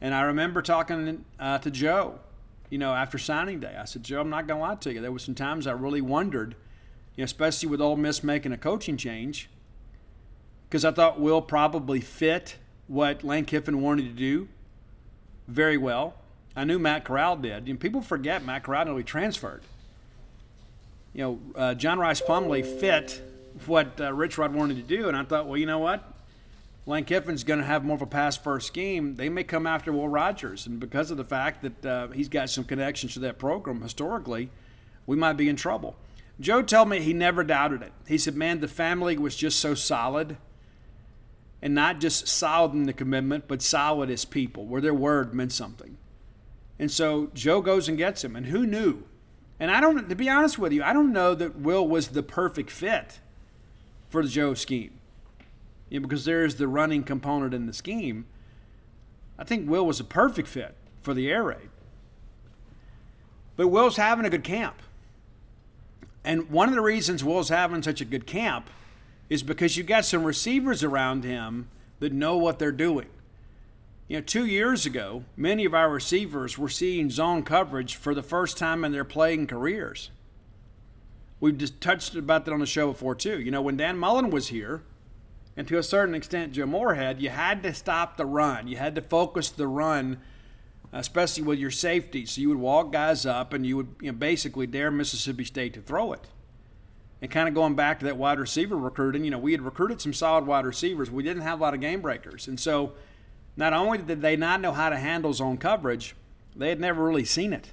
And 0.00 0.14
I 0.14 0.20
remember 0.20 0.62
talking 0.62 1.24
uh, 1.40 1.58
to 1.58 1.72
Joe, 1.72 2.20
you 2.70 2.78
know, 2.78 2.94
after 2.94 3.18
signing 3.18 3.58
day. 3.58 3.74
I 3.76 3.84
said, 3.84 4.04
Joe, 4.04 4.20
I'm 4.20 4.30
not 4.30 4.46
going 4.46 4.60
to 4.60 4.64
lie 4.64 4.76
to 4.76 4.94
you. 4.94 5.00
There 5.00 5.10
were 5.10 5.18
some 5.18 5.34
times 5.34 5.66
I 5.66 5.72
really 5.72 6.02
wondered, 6.02 6.54
you 7.16 7.22
know, 7.22 7.24
especially 7.24 7.68
with 7.68 7.80
Ole 7.80 7.96
Miss 7.96 8.22
making 8.22 8.52
a 8.52 8.58
coaching 8.58 8.96
change, 8.96 9.50
because 10.68 10.84
I 10.84 10.92
thought 10.92 11.18
Will 11.18 11.42
probably 11.42 12.00
fit 12.00 12.58
what 12.88 13.22
Lane 13.22 13.44
Kiffin 13.44 13.80
wanted 13.80 14.04
to 14.04 14.12
do 14.12 14.48
very 15.46 15.76
well. 15.76 16.14
I 16.56 16.64
knew 16.64 16.78
Matt 16.78 17.04
Corral 17.04 17.36
did. 17.36 17.68
You 17.68 17.74
know, 17.74 17.78
people 17.78 18.00
forget 18.02 18.44
Matt 18.44 18.64
Corral 18.64 18.86
nearly 18.86 19.04
transferred. 19.04 19.62
You 21.14 21.22
know, 21.22 21.40
uh, 21.54 21.74
John 21.74 21.98
Rice 21.98 22.20
Plumlee 22.20 22.64
fit 22.64 23.22
what 23.66 24.00
uh, 24.00 24.12
Rich 24.12 24.38
Rod 24.38 24.54
wanted 24.54 24.76
to 24.76 24.82
do, 24.82 25.08
and 25.08 25.16
I 25.16 25.24
thought, 25.24 25.46
well, 25.46 25.56
you 25.56 25.66
know 25.66 25.78
what? 25.78 26.04
Lane 26.86 27.04
Kiffin's 27.04 27.44
going 27.44 27.60
to 27.60 27.66
have 27.66 27.84
more 27.84 27.96
of 27.96 28.02
a 28.02 28.06
pass 28.06 28.36
first 28.36 28.66
scheme. 28.66 29.16
They 29.16 29.28
may 29.28 29.44
come 29.44 29.66
after 29.66 29.92
Will 29.92 30.08
Rogers, 30.08 30.66
and 30.66 30.80
because 30.80 31.10
of 31.10 31.16
the 31.16 31.24
fact 31.24 31.62
that 31.62 31.86
uh, 31.86 32.08
he's 32.08 32.28
got 32.28 32.50
some 32.50 32.64
connections 32.64 33.14
to 33.14 33.20
that 33.20 33.38
program 33.38 33.82
historically, 33.82 34.50
we 35.06 35.16
might 35.16 35.34
be 35.34 35.48
in 35.48 35.56
trouble. 35.56 35.96
Joe 36.40 36.62
told 36.62 36.88
me 36.88 37.00
he 37.00 37.12
never 37.12 37.44
doubted 37.44 37.82
it. 37.82 37.92
He 38.06 38.16
said, 38.16 38.36
"Man, 38.36 38.60
the 38.60 38.68
family 38.68 39.18
was 39.18 39.36
just 39.36 39.58
so 39.58 39.74
solid, 39.74 40.38
and 41.60 41.74
not 41.74 42.00
just 42.00 42.28
solid 42.28 42.72
in 42.72 42.84
the 42.84 42.92
commitment, 42.92 43.48
but 43.48 43.62
solid 43.62 44.10
as 44.10 44.24
people, 44.24 44.66
where 44.66 44.80
their 44.80 44.94
word 44.94 45.34
meant 45.34 45.52
something." 45.52 45.96
And 46.78 46.90
so 46.90 47.30
Joe 47.34 47.60
goes 47.60 47.88
and 47.88 47.98
gets 47.98 48.22
him, 48.22 48.36
and 48.36 48.46
who 48.46 48.66
knew? 48.66 49.04
And 49.60 49.70
I 49.70 49.80
don't, 49.80 50.08
to 50.08 50.14
be 50.14 50.28
honest 50.28 50.58
with 50.58 50.72
you, 50.72 50.82
I 50.82 50.92
don't 50.92 51.12
know 51.12 51.34
that 51.34 51.56
Will 51.58 51.86
was 51.86 52.08
the 52.08 52.22
perfect 52.22 52.70
fit 52.70 53.18
for 54.08 54.22
the 54.22 54.28
Joe 54.28 54.54
scheme 54.54 54.98
you 55.90 56.00
know, 56.00 56.06
because 56.06 56.24
there 56.24 56.44
is 56.44 56.56
the 56.56 56.68
running 56.68 57.02
component 57.02 57.54
in 57.54 57.66
the 57.66 57.72
scheme. 57.72 58.26
I 59.38 59.44
think 59.44 59.68
Will 59.68 59.86
was 59.86 60.00
a 60.00 60.04
perfect 60.04 60.48
fit 60.48 60.74
for 61.00 61.14
the 61.14 61.30
air 61.30 61.44
raid. 61.44 61.70
But 63.56 63.68
Will's 63.68 63.96
having 63.96 64.24
a 64.24 64.30
good 64.30 64.44
camp. 64.44 64.76
And 66.24 66.50
one 66.50 66.68
of 66.68 66.74
the 66.74 66.80
reasons 66.80 67.24
Will's 67.24 67.48
having 67.48 67.82
such 67.82 68.00
a 68.00 68.04
good 68.04 68.26
camp 68.26 68.70
is 69.28 69.42
because 69.42 69.76
you've 69.76 69.86
got 69.86 70.04
some 70.04 70.24
receivers 70.24 70.82
around 70.82 71.24
him 71.24 71.68
that 72.00 72.12
know 72.12 72.36
what 72.36 72.58
they're 72.58 72.72
doing. 72.72 73.08
You 74.06 74.16
know, 74.18 74.22
two 74.22 74.46
years 74.46 74.86
ago, 74.86 75.24
many 75.36 75.64
of 75.66 75.74
our 75.74 75.90
receivers 75.90 76.56
were 76.56 76.70
seeing 76.70 77.10
zone 77.10 77.42
coverage 77.42 77.94
for 77.94 78.14
the 78.14 78.22
first 78.22 78.56
time 78.56 78.84
in 78.84 78.92
their 78.92 79.04
playing 79.04 79.46
careers. 79.46 80.10
We've 81.40 81.58
just 81.58 81.80
touched 81.80 82.14
about 82.14 82.46
that 82.46 82.52
on 82.52 82.60
the 82.60 82.66
show 82.66 82.92
before, 82.92 83.14
too. 83.14 83.38
You 83.38 83.50
know, 83.50 83.60
when 83.60 83.76
Dan 83.76 83.98
Mullen 83.98 84.30
was 84.30 84.48
here, 84.48 84.82
and 85.58 85.66
to 85.68 85.76
a 85.76 85.82
certain 85.82 86.14
extent 86.14 86.52
Joe 86.52 86.66
Moorhead, 86.66 87.20
you 87.20 87.30
had 87.30 87.64
to 87.64 87.74
stop 87.74 88.16
the 88.16 88.24
run. 88.24 88.68
You 88.68 88.76
had 88.76 88.94
to 88.94 89.02
focus 89.02 89.50
the 89.50 89.66
run, 89.66 90.18
especially 90.92 91.42
with 91.42 91.58
your 91.58 91.72
safety. 91.72 92.24
So 92.26 92.40
you 92.40 92.48
would 92.48 92.58
walk 92.58 92.92
guys 92.92 93.26
up 93.26 93.52
and 93.52 93.66
you 93.66 93.76
would 93.76 93.88
you 94.00 94.12
know, 94.12 94.16
basically 94.16 94.68
dare 94.68 94.92
Mississippi 94.92 95.44
State 95.44 95.74
to 95.74 95.80
throw 95.80 96.12
it. 96.12 96.28
And 97.20 97.30
kind 97.30 97.48
of 97.48 97.54
going 97.54 97.74
back 97.74 97.98
to 97.98 98.04
that 98.04 98.16
wide 98.16 98.38
receiver 98.38 98.76
recruiting, 98.76 99.24
you 99.24 99.30
know, 99.30 99.38
we 99.38 99.52
had 99.52 99.62
recruited 99.62 100.00
some 100.00 100.12
solid 100.12 100.46
wide 100.46 100.64
receivers. 100.64 101.10
We 101.10 101.22
didn't 101.22 101.42
have 101.42 101.58
a 101.58 101.62
lot 101.62 101.74
of 101.74 101.80
game 101.80 102.00
breakers. 102.00 102.46
And 102.46 102.60
so 102.60 102.92
not 103.56 103.72
only 103.72 103.98
did 103.98 104.22
they 104.22 104.36
not 104.36 104.60
know 104.60 104.72
how 104.72 104.88
to 104.88 104.96
handle 104.96 105.32
zone 105.32 105.58
coverage, 105.58 106.14
they 106.54 106.68
had 106.68 106.80
never 106.80 107.04
really 107.04 107.24
seen 107.24 107.52
it. 107.52 107.72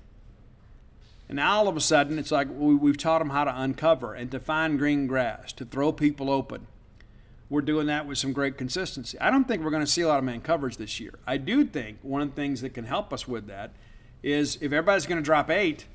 And 1.29 1.35
now 1.35 1.57
all 1.57 1.67
of 1.67 1.77
a 1.77 1.81
sudden, 1.81 2.17
it's 2.17 2.31
like 2.31 2.47
we, 2.51 2.89
have 2.89 2.97
taught 2.97 3.19
them 3.19 3.29
how 3.29 3.43
to 3.43 3.61
uncover 3.61 4.13
and 4.13 4.31
to 4.31 4.39
find 4.39 4.79
green 4.79 5.07
grass, 5.07 5.51
to 5.53 5.65
throw 5.65 5.91
people 5.91 6.29
open 6.29 6.67
we're 7.49 7.61
doing 7.61 7.87
that 7.87 8.07
with 8.07 8.17
some 8.17 8.33
great 8.33 8.57
consistency. 8.57 9.19
I 9.19 9.29
don't 9.29 9.47
think 9.47 9.63
we're 9.63 9.71
going 9.71 9.85
to 9.85 9.91
see 9.91 10.01
a 10.01 10.07
lot 10.07 10.17
of 10.17 10.23
man 10.23 10.41
coverage 10.41 10.77
this 10.77 10.99
year. 10.99 11.13
I 11.27 11.37
do 11.37 11.63
think 11.63 11.99
one 12.01 12.21
of 12.21 12.29
the 12.29 12.35
things 12.35 12.61
that 12.61 12.73
can 12.73 12.85
help 12.85 13.13
us 13.13 13.27
with 13.27 13.47
that 13.47 13.71
is 14.23 14.55
if 14.57 14.71
everybody's 14.71 15.05
going 15.05 15.21
to 15.21 15.25
drop 15.25 15.49
eight, 15.49 15.85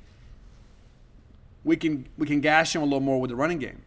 we 1.63 1.75
can 1.75 2.07
we 2.17 2.27
can 2.27 2.41
gash 2.41 2.73
them 2.73 2.81
a 2.81 2.85
little 2.85 2.99
more 2.99 3.19
with 3.19 3.29
the 3.29 3.35
running 3.35 3.59
game. 3.59 3.83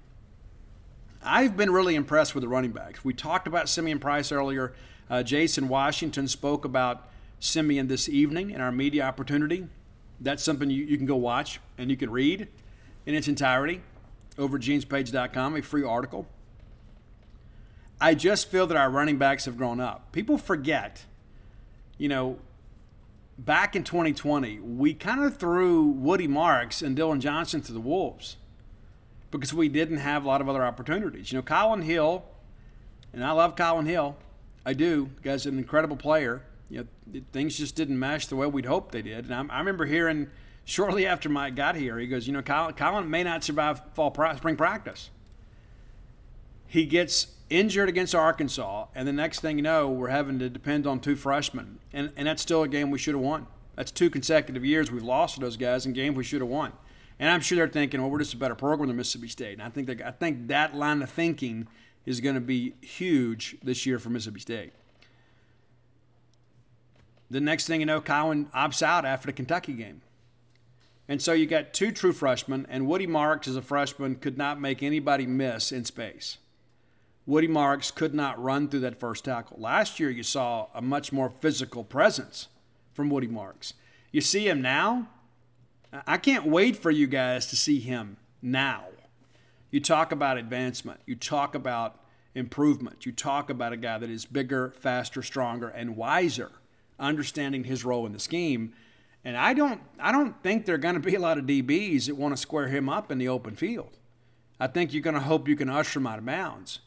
I've 1.22 1.56
been 1.56 1.70
really 1.70 1.94
impressed 1.94 2.34
with 2.34 2.42
the 2.42 2.48
running 2.48 2.72
backs. 2.72 3.04
We 3.04 3.14
talked 3.14 3.46
about 3.46 3.68
Simeon 3.68 3.98
Price 3.98 4.30
earlier. 4.30 4.74
Uh, 5.08 5.22
Jason 5.22 5.68
Washington 5.68 6.28
spoke 6.28 6.64
about 6.64 7.08
Simeon 7.40 7.88
this 7.88 8.08
evening 8.08 8.50
in 8.50 8.60
our 8.60 8.72
media 8.72 9.04
opportunity. 9.04 9.66
That's 10.20 10.42
something 10.42 10.70
you, 10.70 10.84
you 10.84 10.96
can 10.96 11.06
go 11.06 11.16
watch 11.16 11.60
and 11.78 11.90
you 11.90 11.96
can 11.96 12.10
read 12.10 12.48
in 13.06 13.14
its 13.14 13.28
entirety 13.28 13.80
over 14.38 14.56
at 14.56 14.62
genespage.com, 14.62 15.56
a 15.56 15.62
free 15.62 15.84
article. 15.84 16.26
I 18.00 18.14
just 18.14 18.50
feel 18.50 18.66
that 18.66 18.76
our 18.76 18.90
running 18.90 19.18
backs 19.18 19.44
have 19.46 19.56
grown 19.56 19.80
up. 19.80 20.12
People 20.12 20.36
forget, 20.36 21.04
you 21.96 22.08
know, 22.08 22.38
back 23.38 23.74
in 23.74 23.84
2020, 23.84 24.60
we 24.60 24.94
kind 24.94 25.22
of 25.24 25.36
threw 25.36 25.84
Woody 25.84 26.26
Marks 26.26 26.82
and 26.82 26.94
Dillon 26.94 27.20
Johnson 27.20 27.60
to 27.62 27.72
the 27.72 27.80
Wolves 27.80 28.36
because 29.30 29.52
we 29.52 29.68
didn't 29.68 29.98
have 29.98 30.24
a 30.24 30.28
lot 30.28 30.40
of 30.40 30.48
other 30.48 30.64
opportunities. 30.64 31.32
You 31.32 31.38
know, 31.38 31.42
Kylin 31.42 31.82
Hill, 31.82 32.24
and 33.12 33.24
I 33.24 33.32
love 33.32 33.56
Kylin 33.56 33.86
Hill. 33.86 34.16
I 34.64 34.72
do. 34.72 35.10
The 35.16 35.22
guy's 35.22 35.46
an 35.46 35.58
incredible 35.58 35.96
player. 35.96 36.42
You 36.70 36.86
know, 37.12 37.20
things 37.32 37.56
just 37.56 37.74
didn't 37.74 37.98
mesh 37.98 38.26
the 38.26 38.36
way 38.36 38.46
we'd 38.46 38.66
hoped 38.66 38.92
they 38.92 39.02
did. 39.02 39.28
And 39.28 39.34
I, 39.34 39.56
I 39.56 39.58
remember 39.58 39.86
hearing 39.86 40.28
shortly 40.64 41.06
after 41.06 41.28
Mike 41.28 41.56
got 41.56 41.76
here, 41.76 41.98
he 41.98 42.06
goes, 42.06 42.26
you 42.26 42.32
know, 42.32 42.42
Colin, 42.42 42.74
Kylin 42.74 43.08
may 43.08 43.24
not 43.24 43.44
survive 43.44 43.82
fall 43.94 44.14
spring 44.36 44.56
practice. 44.56 45.10
He 46.66 46.86
gets 46.86 47.26
injured 47.58 47.88
against 47.88 48.14
Arkansas, 48.14 48.86
and 48.94 49.06
the 49.06 49.12
next 49.12 49.40
thing 49.40 49.58
you 49.58 49.62
know, 49.62 49.88
we're 49.88 50.08
having 50.08 50.38
to 50.38 50.48
depend 50.48 50.86
on 50.86 51.00
two 51.00 51.16
freshmen, 51.16 51.78
and 51.92 52.12
and 52.16 52.26
that's 52.26 52.42
still 52.42 52.62
a 52.62 52.68
game 52.68 52.90
we 52.90 52.98
should 52.98 53.14
have 53.14 53.22
won. 53.22 53.46
That's 53.76 53.90
two 53.90 54.10
consecutive 54.10 54.64
years 54.64 54.90
we've 54.90 55.02
lost 55.02 55.34
to 55.34 55.40
those 55.40 55.56
guys 55.56 55.86
in 55.86 55.92
games 55.92 56.16
we 56.16 56.24
should 56.24 56.40
have 56.40 56.50
won. 56.50 56.72
And 57.18 57.30
I'm 57.30 57.40
sure 57.40 57.56
they're 57.56 57.68
thinking, 57.68 58.00
well, 58.00 58.10
we're 58.10 58.18
just 58.18 58.34
a 58.34 58.36
better 58.36 58.54
program 58.54 58.88
than 58.88 58.96
Mississippi 58.96 59.28
State. 59.28 59.54
And 59.54 59.62
I 59.62 59.68
think 59.68 60.02
I 60.02 60.10
think 60.10 60.48
that 60.48 60.74
line 60.74 61.02
of 61.02 61.10
thinking 61.10 61.68
is 62.06 62.20
going 62.20 62.34
to 62.34 62.40
be 62.40 62.74
huge 62.80 63.56
this 63.62 63.86
year 63.86 63.98
for 63.98 64.10
Mississippi 64.10 64.40
State. 64.40 64.72
The 67.30 67.40
next 67.40 67.66
thing 67.66 67.80
you 67.80 67.86
know, 67.86 68.00
Cowan 68.00 68.46
opts 68.54 68.82
out 68.82 69.04
after 69.04 69.26
the 69.26 69.32
Kentucky 69.32 69.72
game. 69.72 70.02
And 71.08 71.20
so 71.20 71.32
you 71.32 71.46
got 71.46 71.74
two 71.74 71.92
true 71.92 72.12
freshmen, 72.12 72.66
and 72.68 72.86
Woody 72.86 73.06
Marks 73.06 73.46
as 73.46 73.56
a 73.56 73.62
freshman 73.62 74.16
could 74.16 74.38
not 74.38 74.60
make 74.60 74.82
anybody 74.82 75.26
miss 75.26 75.70
in 75.70 75.84
space. 75.84 76.38
Woody 77.26 77.48
Marks 77.48 77.90
could 77.90 78.14
not 78.14 78.42
run 78.42 78.68
through 78.68 78.80
that 78.80 79.00
first 79.00 79.24
tackle. 79.24 79.56
Last 79.58 79.98
year, 79.98 80.10
you 80.10 80.22
saw 80.22 80.68
a 80.74 80.82
much 80.82 81.12
more 81.12 81.30
physical 81.30 81.82
presence 81.82 82.48
from 82.92 83.08
Woody 83.08 83.26
Marks. 83.26 83.74
You 84.12 84.20
see 84.20 84.48
him 84.48 84.60
now. 84.60 85.08
I 86.06 86.18
can't 86.18 86.46
wait 86.46 86.76
for 86.76 86.90
you 86.90 87.06
guys 87.06 87.46
to 87.46 87.56
see 87.56 87.80
him 87.80 88.18
now. 88.42 88.84
You 89.70 89.80
talk 89.80 90.12
about 90.12 90.38
advancement, 90.38 91.00
you 91.04 91.16
talk 91.16 91.54
about 91.54 92.00
improvement, 92.34 93.06
you 93.06 93.12
talk 93.12 93.50
about 93.50 93.72
a 93.72 93.76
guy 93.76 93.98
that 93.98 94.10
is 94.10 94.24
bigger, 94.24 94.72
faster, 94.78 95.22
stronger, 95.22 95.68
and 95.68 95.96
wiser, 95.96 96.52
understanding 96.98 97.64
his 97.64 97.84
role 97.84 98.06
in 98.06 98.12
the 98.12 98.20
scheme. 98.20 98.72
And 99.24 99.36
I 99.36 99.54
don't, 99.54 99.80
I 99.98 100.12
don't 100.12 100.40
think 100.42 100.66
there 100.66 100.74
are 100.74 100.78
going 100.78 100.94
to 100.94 101.00
be 101.00 101.14
a 101.14 101.20
lot 101.20 101.38
of 101.38 101.46
DBs 101.46 102.06
that 102.06 102.16
want 102.16 102.36
to 102.36 102.40
square 102.40 102.68
him 102.68 102.88
up 102.88 103.10
in 103.10 103.18
the 103.18 103.28
open 103.28 103.56
field. 103.56 103.96
I 104.60 104.66
think 104.66 104.92
you're 104.92 105.02
going 105.02 105.14
to 105.14 105.20
hope 105.20 105.48
you 105.48 105.56
can 105.56 105.70
usher 105.70 105.98
him 105.98 106.06
out 106.06 106.18
of 106.18 106.26
bounds. 106.26 106.80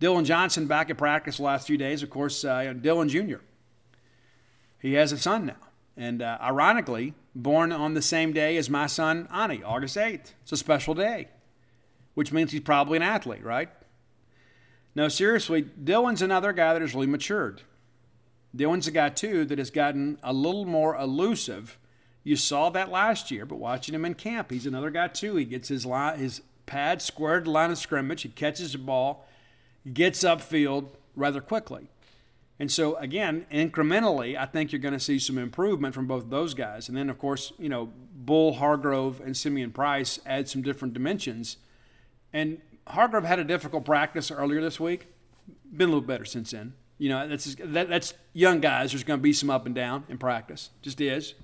Dillon 0.00 0.24
Johnson 0.24 0.66
back 0.66 0.90
at 0.90 0.98
practice 0.98 1.36
the 1.38 1.44
last 1.44 1.66
few 1.66 1.76
days. 1.78 2.02
Of 2.02 2.10
course, 2.10 2.44
uh, 2.44 2.74
Dillon 2.80 3.08
Jr. 3.08 3.38
He 4.78 4.94
has 4.94 5.12
a 5.12 5.18
son 5.18 5.46
now. 5.46 5.56
And 5.96 6.22
uh, 6.22 6.38
ironically, 6.40 7.14
born 7.34 7.72
on 7.72 7.94
the 7.94 8.02
same 8.02 8.32
day 8.32 8.56
as 8.56 8.68
my 8.68 8.86
son, 8.86 9.28
Ani, 9.32 9.62
August 9.62 9.96
8th. 9.96 10.32
It's 10.42 10.52
a 10.52 10.56
special 10.56 10.94
day, 10.94 11.28
which 12.14 12.32
means 12.32 12.52
he's 12.52 12.60
probably 12.60 12.96
an 12.96 13.02
athlete, 13.02 13.44
right? 13.44 13.70
No, 14.94 15.08
seriously, 15.08 15.62
Dillon's 15.62 16.22
another 16.22 16.52
guy 16.52 16.72
that 16.72 16.82
has 16.82 16.94
really 16.94 17.06
matured. 17.06 17.62
Dillon's 18.54 18.86
a 18.86 18.92
guy, 18.92 19.08
too, 19.08 19.44
that 19.46 19.58
has 19.58 19.70
gotten 19.70 20.18
a 20.22 20.32
little 20.32 20.64
more 20.64 20.96
elusive. 20.96 21.78
You 22.22 22.36
saw 22.36 22.70
that 22.70 22.90
last 22.90 23.30
year, 23.30 23.44
but 23.44 23.56
watching 23.56 23.94
him 23.94 24.04
in 24.04 24.14
camp, 24.14 24.50
he's 24.50 24.66
another 24.66 24.90
guy, 24.90 25.08
too. 25.08 25.36
He 25.36 25.44
gets 25.44 25.68
his, 25.68 25.84
line, 25.84 26.18
his 26.18 26.42
pad 26.66 27.02
squared 27.02 27.48
line 27.48 27.70
of 27.70 27.78
scrimmage, 27.78 28.22
he 28.22 28.28
catches 28.28 28.72
the 28.72 28.78
ball, 28.78 29.26
gets 29.92 30.24
upfield 30.24 30.88
rather 31.14 31.40
quickly. 31.40 31.88
And 32.58 32.70
so, 32.70 32.96
again, 32.96 33.46
incrementally, 33.52 34.38
I 34.38 34.46
think 34.46 34.70
you're 34.70 34.80
going 34.80 34.94
to 34.94 35.00
see 35.00 35.18
some 35.18 35.38
improvement 35.38 35.94
from 35.94 36.06
both 36.06 36.30
those 36.30 36.54
guys. 36.54 36.88
And 36.88 36.96
then, 36.96 37.10
of 37.10 37.18
course, 37.18 37.52
you 37.58 37.68
know, 37.68 37.90
Bull, 38.14 38.54
Hargrove, 38.54 39.20
and 39.20 39.36
Simeon 39.36 39.72
Price 39.72 40.20
add 40.24 40.48
some 40.48 40.62
different 40.62 40.94
dimensions. 40.94 41.56
And 42.32 42.60
Hargrove 42.86 43.24
had 43.24 43.40
a 43.40 43.44
difficult 43.44 43.84
practice 43.84 44.30
earlier 44.30 44.60
this 44.60 44.78
week. 44.78 45.08
Been 45.76 45.88
a 45.88 45.92
little 45.92 46.06
better 46.06 46.24
since 46.24 46.52
then. 46.52 46.74
You 46.96 47.08
know, 47.08 47.26
that's 47.26 47.56
that, 47.56 47.88
that's 47.88 48.14
young 48.32 48.60
guys. 48.60 48.92
There's 48.92 49.02
going 49.02 49.18
to 49.18 49.22
be 49.22 49.32
some 49.32 49.50
up 49.50 49.66
and 49.66 49.74
down 49.74 50.04
in 50.08 50.16
practice. 50.16 50.70
Just 50.80 51.00
is. 51.00 51.34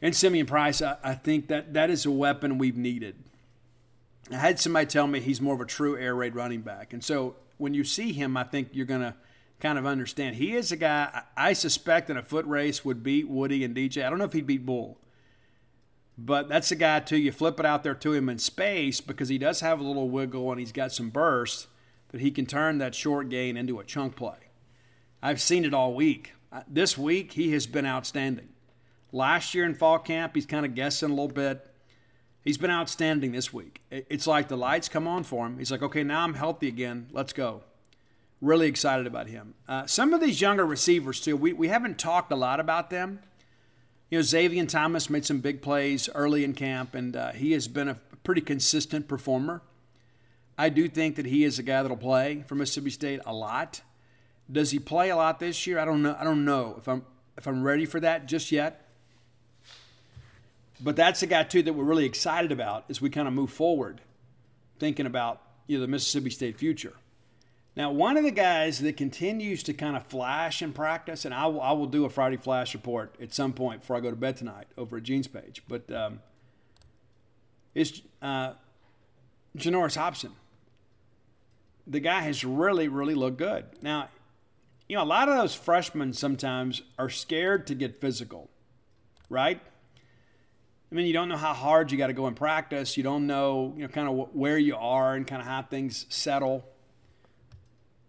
And 0.00 0.14
Simeon 0.14 0.46
Price, 0.46 0.82
I, 0.82 0.98
I 1.02 1.14
think 1.14 1.48
that 1.48 1.74
that 1.74 1.90
is 1.90 2.06
a 2.06 2.12
weapon 2.12 2.58
we've 2.58 2.76
needed. 2.76 3.16
I 4.30 4.36
had 4.36 4.58
somebody 4.58 4.86
tell 4.86 5.06
me 5.06 5.20
he's 5.20 5.40
more 5.40 5.54
of 5.54 5.60
a 5.60 5.66
true 5.66 5.98
air 5.98 6.14
raid 6.14 6.34
running 6.34 6.62
back. 6.62 6.92
And 6.92 7.04
so 7.04 7.36
when 7.58 7.74
you 7.74 7.84
see 7.84 8.12
him, 8.12 8.36
I 8.36 8.44
think 8.44 8.70
you're 8.72 8.86
going 8.86 9.02
to 9.02 9.14
kind 9.60 9.78
of 9.78 9.86
understand. 9.86 10.36
He 10.36 10.54
is 10.54 10.72
a 10.72 10.76
guy 10.76 11.22
I 11.36 11.52
suspect 11.52 12.10
in 12.10 12.16
a 12.16 12.22
foot 12.22 12.46
race 12.46 12.84
would 12.84 13.02
beat 13.02 13.28
Woody 13.28 13.64
and 13.64 13.74
DJ. 13.76 14.04
I 14.04 14.10
don't 14.10 14.18
know 14.18 14.24
if 14.24 14.32
he'd 14.32 14.46
beat 14.46 14.66
Bull. 14.66 14.98
But 16.16 16.48
that's 16.48 16.70
a 16.70 16.76
guy, 16.76 17.00
too. 17.00 17.16
You 17.16 17.32
flip 17.32 17.58
it 17.58 17.66
out 17.66 17.82
there 17.82 17.94
to 17.94 18.12
him 18.12 18.28
in 18.28 18.38
space 18.38 19.00
because 19.00 19.28
he 19.28 19.38
does 19.38 19.60
have 19.60 19.80
a 19.80 19.84
little 19.84 20.08
wiggle 20.08 20.50
and 20.50 20.60
he's 20.60 20.72
got 20.72 20.92
some 20.92 21.10
burst 21.10 21.66
that 22.12 22.20
he 22.20 22.30
can 22.30 22.46
turn 22.46 22.78
that 22.78 22.94
short 22.94 23.28
gain 23.28 23.56
into 23.56 23.80
a 23.80 23.84
chunk 23.84 24.14
play. 24.14 24.50
I've 25.20 25.40
seen 25.40 25.64
it 25.64 25.74
all 25.74 25.94
week. 25.94 26.34
This 26.68 26.96
week, 26.96 27.32
he 27.32 27.52
has 27.52 27.66
been 27.66 27.84
outstanding. 27.86 28.50
Last 29.10 29.54
year 29.54 29.64
in 29.64 29.74
fall 29.74 29.98
camp, 29.98 30.36
he's 30.36 30.46
kind 30.46 30.64
of 30.64 30.76
guessing 30.76 31.10
a 31.10 31.12
little 31.12 31.26
bit. 31.26 31.73
He's 32.44 32.58
been 32.58 32.70
outstanding 32.70 33.32
this 33.32 33.54
week. 33.54 33.80
It's 33.90 34.26
like 34.26 34.48
the 34.48 34.56
lights 34.56 34.90
come 34.90 35.08
on 35.08 35.24
for 35.24 35.46
him. 35.46 35.58
He's 35.58 35.72
like, 35.72 35.82
okay, 35.82 36.04
now 36.04 36.24
I'm 36.24 36.34
healthy 36.34 36.68
again. 36.68 37.08
Let's 37.10 37.32
go. 37.32 37.62
Really 38.42 38.66
excited 38.66 39.06
about 39.06 39.28
him. 39.28 39.54
Uh, 39.66 39.86
some 39.86 40.12
of 40.12 40.20
these 40.20 40.42
younger 40.42 40.66
receivers, 40.66 41.20
too, 41.22 41.36
we, 41.38 41.54
we 41.54 41.68
haven't 41.68 41.98
talked 41.98 42.30
a 42.30 42.36
lot 42.36 42.60
about 42.60 42.90
them. 42.90 43.20
You 44.10 44.18
know, 44.18 44.22
Zavion 44.22 44.68
Thomas 44.68 45.08
made 45.08 45.24
some 45.24 45.40
big 45.40 45.62
plays 45.62 46.10
early 46.14 46.44
in 46.44 46.52
camp, 46.52 46.94
and 46.94 47.16
uh, 47.16 47.32
he 47.32 47.52
has 47.52 47.66
been 47.66 47.88
a 47.88 47.94
pretty 48.22 48.42
consistent 48.42 49.08
performer. 49.08 49.62
I 50.58 50.68
do 50.68 50.86
think 50.88 51.16
that 51.16 51.26
he 51.26 51.44
is 51.44 51.58
a 51.58 51.62
guy 51.62 51.80
that'll 51.82 51.96
play 51.96 52.44
for 52.46 52.54
Mississippi 52.54 52.90
State 52.90 53.20
a 53.24 53.32
lot. 53.32 53.80
Does 54.52 54.70
he 54.70 54.78
play 54.78 55.08
a 55.08 55.16
lot 55.16 55.40
this 55.40 55.66
year? 55.66 55.78
I 55.78 55.86
don't 55.86 56.02
know. 56.02 56.16
I 56.18 56.24
don't 56.24 56.44
know 56.44 56.74
if 56.76 56.86
I'm 56.86 57.04
if 57.36 57.48
I'm 57.48 57.64
ready 57.64 57.86
for 57.86 57.98
that 58.00 58.26
just 58.26 58.52
yet. 58.52 58.83
But 60.80 60.96
that's 60.96 61.20
the 61.20 61.26
guy 61.26 61.44
too 61.44 61.62
that 61.62 61.72
we're 61.72 61.84
really 61.84 62.04
excited 62.04 62.52
about 62.52 62.84
as 62.88 63.00
we 63.00 63.10
kind 63.10 63.28
of 63.28 63.34
move 63.34 63.50
forward, 63.50 64.00
thinking 64.78 65.06
about 65.06 65.40
you 65.66 65.78
know 65.78 65.82
the 65.82 65.88
Mississippi 65.88 66.30
State 66.30 66.58
future. 66.58 66.94
Now, 67.76 67.90
one 67.90 68.16
of 68.16 68.22
the 68.22 68.30
guys 68.30 68.78
that 68.80 68.96
continues 68.96 69.64
to 69.64 69.74
kind 69.74 69.96
of 69.96 70.06
flash 70.06 70.62
in 70.62 70.72
practice, 70.72 71.24
and 71.24 71.34
I 71.34 71.46
will, 71.46 71.60
I 71.60 71.72
will 71.72 71.86
do 71.86 72.04
a 72.04 72.10
Friday 72.10 72.36
flash 72.36 72.72
report 72.72 73.16
at 73.20 73.34
some 73.34 73.52
point 73.52 73.80
before 73.80 73.96
I 73.96 74.00
go 74.00 74.10
to 74.10 74.16
bed 74.16 74.36
tonight 74.36 74.66
over 74.78 74.98
at 74.98 75.02
Gene's 75.02 75.26
page, 75.26 75.62
but 75.66 75.90
um, 75.90 76.20
is 77.74 78.02
uh, 78.22 78.52
Janarius 79.56 79.96
Hobson. 79.96 80.32
The 81.86 82.00
guy 82.00 82.20
has 82.20 82.44
really, 82.44 82.86
really 82.86 83.14
looked 83.14 83.38
good. 83.38 83.64
Now, 83.82 84.08
you 84.88 84.96
know, 84.96 85.02
a 85.02 85.04
lot 85.04 85.28
of 85.28 85.36
those 85.36 85.54
freshmen 85.54 86.12
sometimes 86.12 86.82
are 86.98 87.10
scared 87.10 87.66
to 87.66 87.74
get 87.74 88.00
physical, 88.00 88.50
right? 89.28 89.60
I 90.94 90.96
mean, 90.96 91.06
you 91.06 91.12
don't 91.12 91.28
know 91.28 91.36
how 91.36 91.54
hard 91.54 91.90
you 91.90 91.98
got 91.98 92.06
to 92.06 92.12
go 92.12 92.28
in 92.28 92.34
practice. 92.34 92.96
You 92.96 93.02
don't 93.02 93.26
know, 93.26 93.72
you 93.74 93.82
know, 93.82 93.88
kind 93.88 94.08
of 94.08 94.28
where 94.32 94.56
you 94.56 94.76
are 94.76 95.16
and 95.16 95.26
kind 95.26 95.42
of 95.42 95.48
how 95.48 95.62
things 95.62 96.06
settle. 96.08 96.64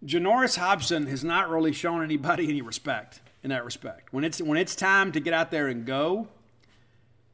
Janoris 0.06 0.56
Hobson 0.56 1.08
has 1.08 1.24
not 1.24 1.50
really 1.50 1.74
shown 1.74 2.04
anybody 2.04 2.48
any 2.48 2.62
respect 2.62 3.22
in 3.42 3.50
that 3.50 3.66
respect. 3.66 4.14
When 4.14 4.24
it's 4.24 4.40
when 4.40 4.60
it's 4.60 4.76
time 4.76 5.12
to 5.14 5.20
get 5.20 5.34
out 5.34 5.50
there 5.50 5.68
and 5.68 5.84
go, 5.84 6.28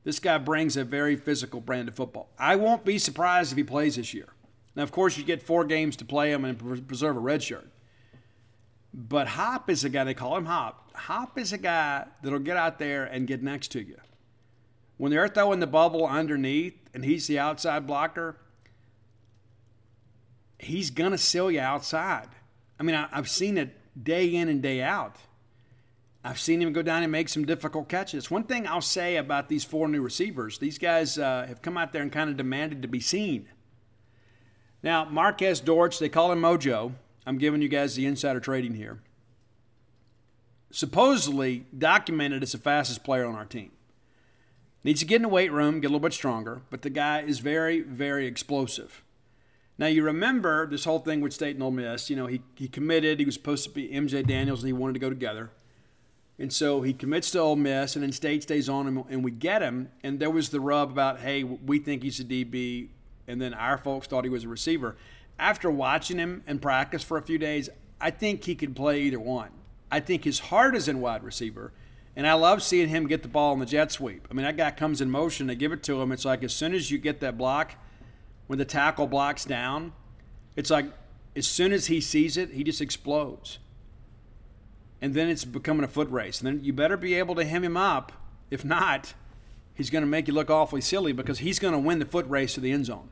this 0.06 0.20
guy 0.20 0.38
brings 0.38 0.78
a 0.78 0.86
very 0.86 1.18
physical 1.18 1.60
brand 1.60 1.90
of 1.90 1.96
football. 1.96 2.30
I 2.40 2.56
won't 2.56 2.86
be 2.86 2.98
surprised 2.98 3.52
if 3.52 3.58
he 3.58 3.64
plays 3.66 3.98
this 3.98 4.14
year. 4.14 4.30
Now, 4.74 4.84
of 4.84 4.94
course, 4.94 5.18
you 5.18 5.26
get 5.26 5.44
four 5.44 5.66
games 5.66 5.98
to 5.98 6.06
play 6.06 6.32
him 6.32 6.46
and 6.46 6.88
preserve 6.88 7.18
a 7.18 7.20
red 7.20 7.44
shirt. 7.44 7.70
But 8.94 9.28
Hop 9.28 9.70
is 9.70 9.84
a 9.84 9.90
guy, 9.90 10.06
they 10.06 10.14
call 10.14 10.38
him 10.38 10.46
Hop. 10.46 10.92
Hop 10.96 11.38
is 11.38 11.52
a 11.52 11.58
guy 11.58 12.06
that'll 12.24 12.40
get 12.40 12.56
out 12.56 12.80
there 12.80 13.04
and 13.04 13.28
get 13.28 13.44
next 13.44 13.68
to 13.74 13.82
you. 13.82 13.98
When 15.02 15.12
they're 15.12 15.28
throwing 15.28 15.62
the 15.62 15.66
bubble 15.66 16.06
underneath 16.06 16.76
and 16.94 17.04
he's 17.04 17.26
the 17.26 17.40
outside 17.40 17.88
blocker, 17.88 18.38
he's 20.60 20.92
going 20.92 21.10
to 21.10 21.18
sell 21.18 21.50
you 21.50 21.60
outside. 21.60 22.28
I 22.80 22.84
mean, 22.84 22.94
I, 22.94 23.08
have 23.12 23.28
seen 23.28 23.58
it 23.58 23.76
day 24.00 24.28
in 24.28 24.48
and 24.48 24.62
day 24.62 24.84
out. 24.84 25.16
I've 26.24 26.40
seen 26.40 26.62
him 26.62 26.72
go 26.72 26.84
down 26.84 27.02
and 27.02 27.12
make 27.12 27.30
some 27.30 27.46
difficult 27.46 27.90
catches. 27.90 28.30
One 28.30 28.44
thing 28.44 28.68
I'll 28.68 28.80
say 28.80 29.18
about 29.18 29.50
these 29.50 29.64
four 29.64 29.88
new 29.88 30.04
receivers, 30.04 30.60
these 30.60 30.78
guys 30.78 31.18
uh, 31.18 31.48
have 31.48 31.64
come 31.64 31.80
out 31.80 31.94
there 31.94 32.04
and 32.04 32.12
kind 32.12 32.30
of 32.30 32.38
demanded 32.38 32.84
to 32.84 32.88
be 32.88 33.00
seen. 33.00 33.50
Now, 34.84 35.06
Marquez 35.06 35.62
Dortch, 35.62 35.98
they 35.98 36.10
call 36.10 36.32
him 36.32 36.42
Mojo. 36.42 36.92
I'm 37.26 37.40
giving 37.40 37.64
you 37.64 37.70
guys 37.70 37.96
the 37.96 38.06
insider 38.06 38.40
trading 38.40 38.76
here. 38.76 39.02
Supposedly 40.70 41.66
documented 41.76 42.44
as 42.44 42.52
the 42.52 42.60
fastest 42.60 43.04
player 43.04 43.26
on 43.26 43.34
our 43.34 43.46
team. 43.46 43.72
Needs 44.84 45.02
to 45.02 45.06
get 45.06 45.18
in 45.18 45.22
the 45.24 45.30
weight 45.30 45.52
room, 45.52 45.80
get 45.80 45.88
a 45.88 45.90
little 45.90 46.00
bit 46.00 46.14
stronger, 46.14 46.62
but 46.70 46.82
the 46.82 46.90
guy 46.90 47.22
is 47.22 47.40
very, 47.40 47.82
very 47.82 48.26
explosive. 48.26 49.04
Now 49.78 49.88
you 49.88 50.04
remember 50.04 50.68
this 50.68 50.86
whole 50.86 51.00
thing 51.00 51.22
with 51.22 51.34
State 51.34 51.56
and 51.56 51.64
Ole 51.64 51.72
Miss. 51.72 52.10
You 52.10 52.16
know, 52.16 52.28
he, 52.28 52.42
he 52.56 52.68
committed. 52.68 53.20
He 53.20 53.26
was 53.26 53.36
supposed 53.36 53.64
to 53.66 53.70
be 53.70 53.90
MJ 53.90 54.26
Daniels, 54.26 54.62
and 54.62 54.68
he 54.68 54.74
wanted 54.74 54.94
to 54.94 55.00
go 55.00 55.10
together. 55.10 55.52
And 56.40 56.52
so 56.52 56.82
he 56.82 56.94
commits 56.94 57.30
to 57.32 57.40
Ole 57.40 57.56
Miss, 57.56 57.96
and 57.96 58.02
then 58.02 58.12
State 58.12 58.44
stays 58.44 58.68
on 58.68 58.88
him, 58.88 59.04
and 59.10 59.24
we 59.24 59.30
get 59.30 59.62
him. 59.62 59.90
And 60.04 60.20
there 60.20 60.32
was 60.32 60.50
the 60.50 60.60
rub 60.60 60.90
about, 60.92 61.20
hey, 61.20 61.44
we 61.44 61.78
think 61.78 62.02
he's 62.02 62.20
a 62.20 62.24
DB, 62.24 62.90
and 63.28 63.40
then 63.40 63.54
our 63.54 63.78
folks 63.78 64.08
thought 64.08 64.24
he 64.24 64.30
was 64.30 64.44
a 64.44 64.50
receiver. 64.50 64.98
After 65.38 65.70
watching 65.70 66.18
him 66.18 66.44
in 66.48 66.58
practice 66.58 67.04
for 67.04 67.18
a 67.18 67.22
few 67.22 67.38
days, 67.38 67.70
I 68.00 68.10
think 68.10 68.44
he 68.44 68.56
could 68.56 68.76
play 68.76 69.02
either 69.02 69.20
one. 69.20 69.50
I 69.92 70.00
think 70.00 70.24
his 70.24 70.40
heart 70.40 70.76
is 70.76 70.88
in 70.88 71.02
wide 71.02 71.24
receiver, 71.24 71.74
and 72.16 72.28
I 72.28 72.34
love 72.34 72.62
seeing 72.62 72.90
him 72.90 73.08
get 73.08 73.22
the 73.22 73.30
ball 73.30 73.54
in 73.54 73.60
the 73.60 73.66
jet 73.66 73.92
sweep. 73.92 74.28
I 74.30 74.34
mean, 74.34 74.46
that 74.46 74.58
guy 74.58 74.72
comes 74.72 75.02
in 75.02 75.10
motion, 75.10 75.48
they 75.48 75.56
give 75.56 75.72
it 75.72 75.84
to 75.84 76.02
him. 76.02 76.12
It's 76.12 76.26
like 76.26 76.44
as 76.44 76.54
soon 76.54 76.74
as 76.74 76.92
you 76.92 76.98
get 76.98 77.20
that 77.20 77.38
block– 77.38 77.76
when 78.52 78.60
the 78.60 78.66
tackle 78.66 79.08
blocks 79.08 79.46
down, 79.46 79.94
it's 80.58 80.70
like 80.70 80.88
as 81.38 81.48
soon 81.48 81.72
as 81.72 81.86
he 81.86 82.02
sees 82.02 82.36
it, 82.36 82.52
he 82.52 82.66
just 82.66 82.82
explodes. 82.82 83.60
And 85.02 85.14
then 85.14 85.30
it's 85.30 85.46
becoming 85.46 85.86
a 85.86 85.88
foot 85.88 86.10
race. 86.12 86.42
And 86.42 86.48
then 86.48 86.62
you 86.62 86.74
better 86.74 86.98
be 86.98 87.14
able 87.14 87.34
to 87.36 87.46
hem 87.46 87.64
him 87.64 87.78
up. 87.78 88.12
If 88.50 88.66
not, 88.66 89.14
he's 89.74 89.90
going 89.90 90.02
to 90.02 90.06
make 90.06 90.28
you 90.28 90.34
look 90.34 90.50
awfully 90.50 90.82
silly 90.82 91.14
because 91.14 91.40
he's 91.40 91.60
going 91.60 91.72
to 91.72 91.80
win 91.80 92.00
the 92.00 92.06
foot 92.06 92.28
race 92.28 92.56
to 92.56 92.60
the 92.60 92.74
end 92.74 92.88
zone. 92.88 93.08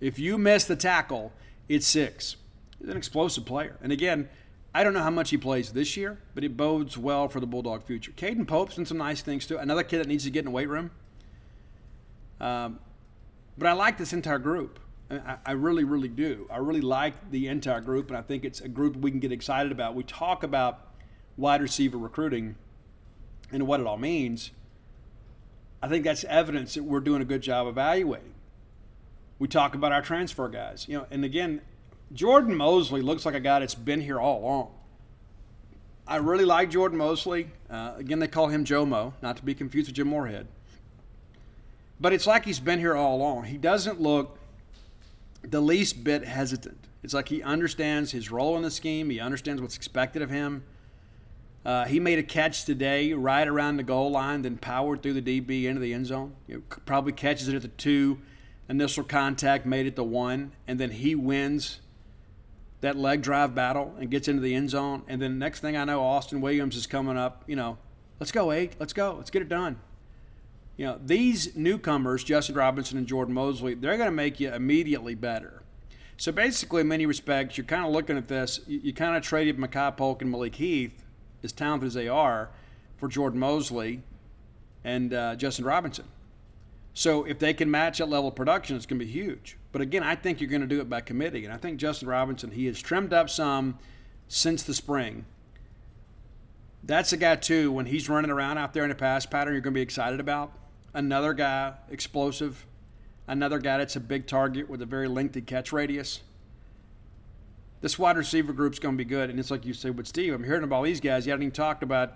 If 0.00 0.18
you 0.18 0.36
miss 0.36 0.64
the 0.64 0.74
tackle, 0.74 1.32
it's 1.68 1.86
six. 1.86 2.34
He's 2.80 2.88
an 2.88 2.96
explosive 2.96 3.44
player. 3.46 3.76
And 3.80 3.92
again, 3.92 4.28
I 4.72 4.84
don't 4.84 4.94
know 4.94 5.02
how 5.02 5.10
much 5.10 5.30
he 5.30 5.36
plays 5.36 5.72
this 5.72 5.96
year, 5.96 6.18
but 6.34 6.44
it 6.44 6.56
bodes 6.56 6.96
well 6.96 7.28
for 7.28 7.40
the 7.40 7.46
Bulldog 7.46 7.82
future. 7.82 8.12
Caden 8.12 8.46
Pope's 8.46 8.76
done 8.76 8.86
some 8.86 8.98
nice 8.98 9.20
things 9.20 9.46
too. 9.46 9.58
Another 9.58 9.82
kid 9.82 9.98
that 9.98 10.06
needs 10.06 10.24
to 10.24 10.30
get 10.30 10.40
in 10.40 10.44
the 10.46 10.50
weight 10.52 10.68
room. 10.68 10.92
Um, 12.40 12.78
but 13.58 13.66
I 13.66 13.72
like 13.72 13.98
this 13.98 14.12
entire 14.12 14.38
group. 14.38 14.78
I, 15.10 15.38
I 15.44 15.52
really, 15.52 15.82
really 15.82 16.08
do. 16.08 16.46
I 16.50 16.58
really 16.58 16.80
like 16.80 17.30
the 17.30 17.48
entire 17.48 17.80
group, 17.80 18.08
and 18.08 18.16
I 18.16 18.22
think 18.22 18.44
it's 18.44 18.60
a 18.60 18.68
group 18.68 18.96
we 18.96 19.10
can 19.10 19.18
get 19.18 19.32
excited 19.32 19.72
about. 19.72 19.94
We 19.94 20.04
talk 20.04 20.44
about 20.44 20.86
wide 21.36 21.60
receiver 21.60 21.98
recruiting 21.98 22.54
and 23.50 23.66
what 23.66 23.80
it 23.80 23.86
all 23.86 23.98
means. 23.98 24.52
I 25.82 25.88
think 25.88 26.04
that's 26.04 26.24
evidence 26.24 26.74
that 26.74 26.84
we're 26.84 27.00
doing 27.00 27.22
a 27.22 27.24
good 27.24 27.42
job 27.42 27.66
evaluating. 27.66 28.34
We 29.38 29.48
talk 29.48 29.74
about 29.74 29.90
our 29.90 30.02
transfer 30.02 30.48
guys, 30.48 30.86
you 30.88 30.98
know, 30.98 31.06
and 31.10 31.24
again, 31.24 31.62
Jordan 32.12 32.56
Mosley 32.56 33.02
looks 33.02 33.24
like 33.24 33.34
a 33.34 33.40
guy 33.40 33.60
that's 33.60 33.74
been 33.74 34.00
here 34.00 34.18
all 34.18 34.40
along. 34.40 34.70
I 36.06 36.16
really 36.16 36.44
like 36.44 36.70
Jordan 36.70 36.98
Mosley. 36.98 37.50
Uh, 37.70 37.92
again, 37.96 38.18
they 38.18 38.26
call 38.26 38.48
him 38.48 38.64
Jomo, 38.64 39.12
not 39.22 39.36
to 39.36 39.44
be 39.44 39.54
confused 39.54 39.88
with 39.88 39.96
Joe 39.96 40.04
Moorhead. 40.04 40.48
But 42.00 42.12
it's 42.12 42.26
like 42.26 42.44
he's 42.44 42.58
been 42.58 42.80
here 42.80 42.96
all 42.96 43.16
along. 43.16 43.44
He 43.44 43.56
doesn't 43.56 44.00
look 44.00 44.38
the 45.42 45.60
least 45.60 46.02
bit 46.02 46.24
hesitant. 46.24 46.78
It's 47.02 47.14
like 47.14 47.28
he 47.28 47.42
understands 47.42 48.10
his 48.10 48.30
role 48.30 48.56
in 48.56 48.62
the 48.62 48.70
scheme, 48.70 49.08
he 49.10 49.20
understands 49.20 49.62
what's 49.62 49.76
expected 49.76 50.20
of 50.20 50.30
him. 50.30 50.64
Uh, 51.64 51.84
he 51.84 52.00
made 52.00 52.18
a 52.18 52.22
catch 52.22 52.64
today 52.64 53.12
right 53.12 53.46
around 53.46 53.76
the 53.76 53.82
goal 53.82 54.10
line, 54.10 54.42
then 54.42 54.56
powered 54.56 55.02
through 55.02 55.20
the 55.20 55.40
DB 55.40 55.64
into 55.64 55.80
the 55.80 55.92
end 55.92 56.06
zone. 56.06 56.34
Know, 56.48 56.62
probably 56.86 57.12
catches 57.12 57.48
it 57.48 57.54
at 57.54 57.62
the 57.62 57.68
two, 57.68 58.18
initial 58.68 59.04
contact 59.04 59.66
made 59.66 59.86
it 59.86 59.94
the 59.94 60.04
one, 60.04 60.52
and 60.66 60.80
then 60.80 60.90
he 60.90 61.14
wins 61.14 61.80
that 62.80 62.96
leg 62.96 63.22
drive 63.22 63.54
battle 63.54 63.94
and 63.98 64.10
gets 64.10 64.28
into 64.28 64.42
the 64.42 64.54
end 64.54 64.70
zone. 64.70 65.02
And 65.06 65.20
then 65.20 65.38
next 65.38 65.60
thing 65.60 65.76
I 65.76 65.84
know, 65.84 66.02
Austin 66.02 66.40
Williams 66.40 66.76
is 66.76 66.86
coming 66.86 67.16
up. 67.16 67.44
You 67.46 67.56
know, 67.56 67.78
let's 68.18 68.32
go, 68.32 68.52
eight, 68.52 68.74
let's 68.78 68.92
go, 68.92 69.14
let's 69.16 69.30
get 69.30 69.42
it 69.42 69.48
done. 69.48 69.78
You 70.76 70.86
know, 70.86 71.00
these 71.04 71.54
newcomers, 71.54 72.24
Justin 72.24 72.54
Robinson 72.54 72.96
and 72.96 73.06
Jordan 73.06 73.34
Mosley, 73.34 73.74
they're 73.74 73.98
going 73.98 74.08
to 74.08 74.14
make 74.14 74.40
you 74.40 74.52
immediately 74.52 75.14
better. 75.14 75.62
So 76.16 76.32
basically, 76.32 76.82
in 76.82 76.88
many 76.88 77.06
respects, 77.06 77.56
you're 77.56 77.66
kind 77.66 77.84
of 77.84 77.92
looking 77.92 78.16
at 78.16 78.28
this. 78.28 78.60
You, 78.66 78.92
kind 78.92 79.16
of 79.16 79.22
traded 79.22 79.56
Makai 79.56 79.96
Polk 79.96 80.22
and 80.22 80.30
Malik 80.30 80.54
Heath, 80.54 81.02
as 81.42 81.52
talented 81.52 81.86
as 81.86 81.94
they 81.94 82.08
are, 82.08 82.50
for 82.96 83.08
Jordan 83.08 83.40
Mosley 83.40 84.02
and 84.84 85.14
uh, 85.14 85.34
Justin 85.36 85.64
Robinson. 85.64 86.04
So 86.92 87.24
if 87.24 87.38
they 87.38 87.54
can 87.54 87.70
match 87.70 87.98
that 87.98 88.08
level 88.08 88.28
of 88.28 88.34
production, 88.34 88.76
it's 88.76 88.86
going 88.86 88.98
to 88.98 89.04
be 89.04 89.10
huge. 89.10 89.56
But 89.72 89.80
again, 89.80 90.02
I 90.02 90.16
think 90.16 90.40
you're 90.40 90.50
going 90.50 90.62
to 90.62 90.66
do 90.66 90.80
it 90.80 90.88
by 90.88 91.00
committee. 91.00 91.44
And 91.44 91.54
I 91.54 91.56
think 91.56 91.78
Justin 91.78 92.08
Robinson, 92.08 92.50
he 92.50 92.66
has 92.66 92.80
trimmed 92.80 93.12
up 93.12 93.30
some 93.30 93.78
since 94.28 94.62
the 94.62 94.74
spring. 94.74 95.24
That's 96.82 97.12
a 97.12 97.16
guy, 97.16 97.36
too, 97.36 97.70
when 97.70 97.86
he's 97.86 98.08
running 98.08 98.30
around 98.30 98.58
out 98.58 98.72
there 98.72 98.84
in 98.84 98.90
a 98.90 98.94
pass 98.94 99.26
pattern, 99.26 99.54
you're 99.54 99.60
going 99.60 99.74
to 99.74 99.78
be 99.78 99.82
excited 99.82 100.18
about. 100.18 100.52
Another 100.92 101.32
guy, 101.34 101.74
explosive. 101.90 102.66
Another 103.28 103.58
guy 103.58 103.78
that's 103.78 103.96
a 103.96 104.00
big 104.00 104.26
target 104.26 104.68
with 104.68 104.82
a 104.82 104.86
very 104.86 105.06
lengthy 105.06 105.40
catch 105.40 105.72
radius. 105.72 106.20
This 107.80 107.98
wide 107.98 108.16
receiver 108.16 108.52
group's 108.52 108.78
going 108.78 108.94
to 108.94 108.98
be 108.98 109.08
good. 109.08 109.30
And 109.30 109.38
it's 109.38 109.50
like 109.50 109.64
you 109.64 109.72
said 109.72 109.96
with 109.96 110.08
Steve, 110.08 110.34
I'm 110.34 110.42
hearing 110.42 110.64
about 110.64 110.84
these 110.84 111.00
guys. 111.00 111.26
You 111.26 111.32
haven't 111.32 111.44
even 111.44 111.52
talked 111.52 111.82
about 111.82 112.14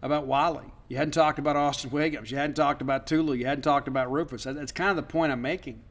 about 0.00 0.26
Wally. 0.26 0.66
You 0.88 0.96
hadn't 0.96 1.12
talked 1.12 1.38
about 1.38 1.56
Austin 1.56 1.90
Williams. 1.90 2.30
You 2.30 2.36
hadn't 2.36 2.56
talked 2.56 2.82
about 2.82 3.06
Tulu. 3.06 3.34
You 3.34 3.46
hadn't 3.46 3.62
talked 3.62 3.88
about 3.88 4.10
Rufus. 4.10 4.44
That's 4.44 4.72
kind 4.72 4.90
of 4.90 4.96
the 4.96 5.02
point 5.02 5.32
I'm 5.32 5.40
making. 5.40 5.82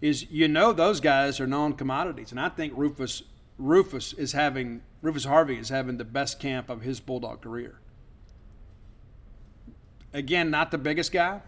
Is 0.00 0.30
you 0.30 0.46
know 0.46 0.72
those 0.72 1.00
guys 1.00 1.40
are 1.40 1.46
known 1.46 1.72
commodities, 1.72 2.30
and 2.30 2.38
I 2.38 2.48
think 2.48 2.72
Rufus 2.76 3.24
Rufus 3.58 4.12
is 4.12 4.32
having 4.32 4.82
Rufus 5.02 5.24
Harvey 5.24 5.56
is 5.56 5.70
having 5.70 5.96
the 5.96 6.04
best 6.04 6.38
camp 6.38 6.70
of 6.70 6.82
his 6.82 7.00
Bulldog 7.00 7.40
career. 7.40 7.80
Again, 10.12 10.50
not 10.50 10.70
the 10.70 10.78
biggest 10.78 11.10
guy, 11.10 11.42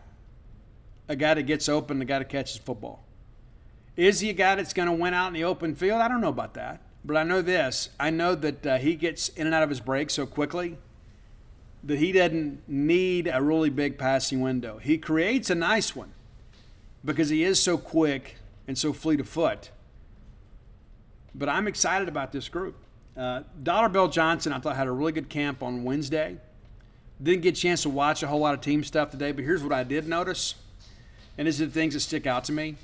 a 1.09 1.15
guy 1.15 1.35
that 1.35 1.45
gets 1.45 1.69
open, 1.69 2.03
a 2.03 2.05
guy 2.05 2.19
that 2.19 2.29
catches 2.29 2.59
football. 2.59 3.05
Is 3.97 4.21
he 4.21 4.31
a 4.31 4.35
guy 4.35 4.57
that's 4.57 4.73
going 4.73 4.89
to 4.89 4.93
win 4.93 5.15
out 5.15 5.29
in 5.29 5.35
the 5.35 5.45
open 5.45 5.77
field? 5.77 6.01
I 6.01 6.09
don't 6.09 6.21
know 6.21 6.29
about 6.29 6.55
that, 6.55 6.83
but 7.05 7.17
I 7.17 7.23
know 7.23 7.43
this. 7.43 7.91
I 7.99 8.11
know 8.11 8.35
that 8.35 8.67
uh, 8.67 8.79
he 8.79 8.97
gets 8.97 9.29
in 9.31 9.47
and 9.47 9.55
out 9.55 9.63
of 9.63 9.71
his 9.71 9.81
break 9.81 10.11
so 10.11 10.27
quickly 10.27 10.77
that 11.85 11.99
he 11.99 12.13
doesn't 12.13 12.69
need 12.69 13.31
a 13.33 13.41
really 13.43 13.71
big 13.71 13.99
passing 13.99 14.41
window. 14.41 14.79
He 14.79 14.99
creates 14.99 15.51
a 15.51 15.55
nice 15.55 15.97
one 15.97 16.13
because 17.05 17.31
he 17.31 17.43
is 17.45 17.61
so 17.61 17.79
quick 17.79 18.37
and 18.69 18.77
so 18.77 18.93
fleet 18.93 19.21
of 19.21 19.29
foot. 19.29 19.71
But 21.35 21.49
I'm 21.49 21.67
excited 21.67 22.09
about 22.09 22.33
this 22.33 22.49
group. 22.49 22.77
Uh, 23.17 23.43
Dollar 23.63 23.89
Bill 23.89 24.09
Johnson, 24.09 24.53
I 24.53 24.59
thought 24.59 24.77
had 24.77 24.87
a 24.87 24.93
really 24.93 25.13
good 25.13 25.29
camp 25.29 25.63
on 25.63 25.85
Wednesday. 25.85 26.37
Didn't 27.23 27.43
get 27.43 27.57
a 27.57 27.61
chance 27.61 27.83
to 27.83 27.91
watch 27.91 28.23
a 28.23 28.27
whole 28.27 28.41
lot 28.41 28.55
of 28.55 28.61
team 28.61 28.83
stuff 28.85 29.11
today, 29.11 29.33
but 29.33 29.45
here's 29.45 29.63
what 29.63 29.73
I 29.73 29.85
did 29.85 30.09
notice, 30.09 30.55
and 31.37 31.47
these 31.47 31.61
are 31.61 31.67
the 31.67 31.73
things 31.73 31.95
that 31.95 32.01
stick 32.01 32.27
out 32.27 32.45
to 32.45 32.53
me. 32.53 32.77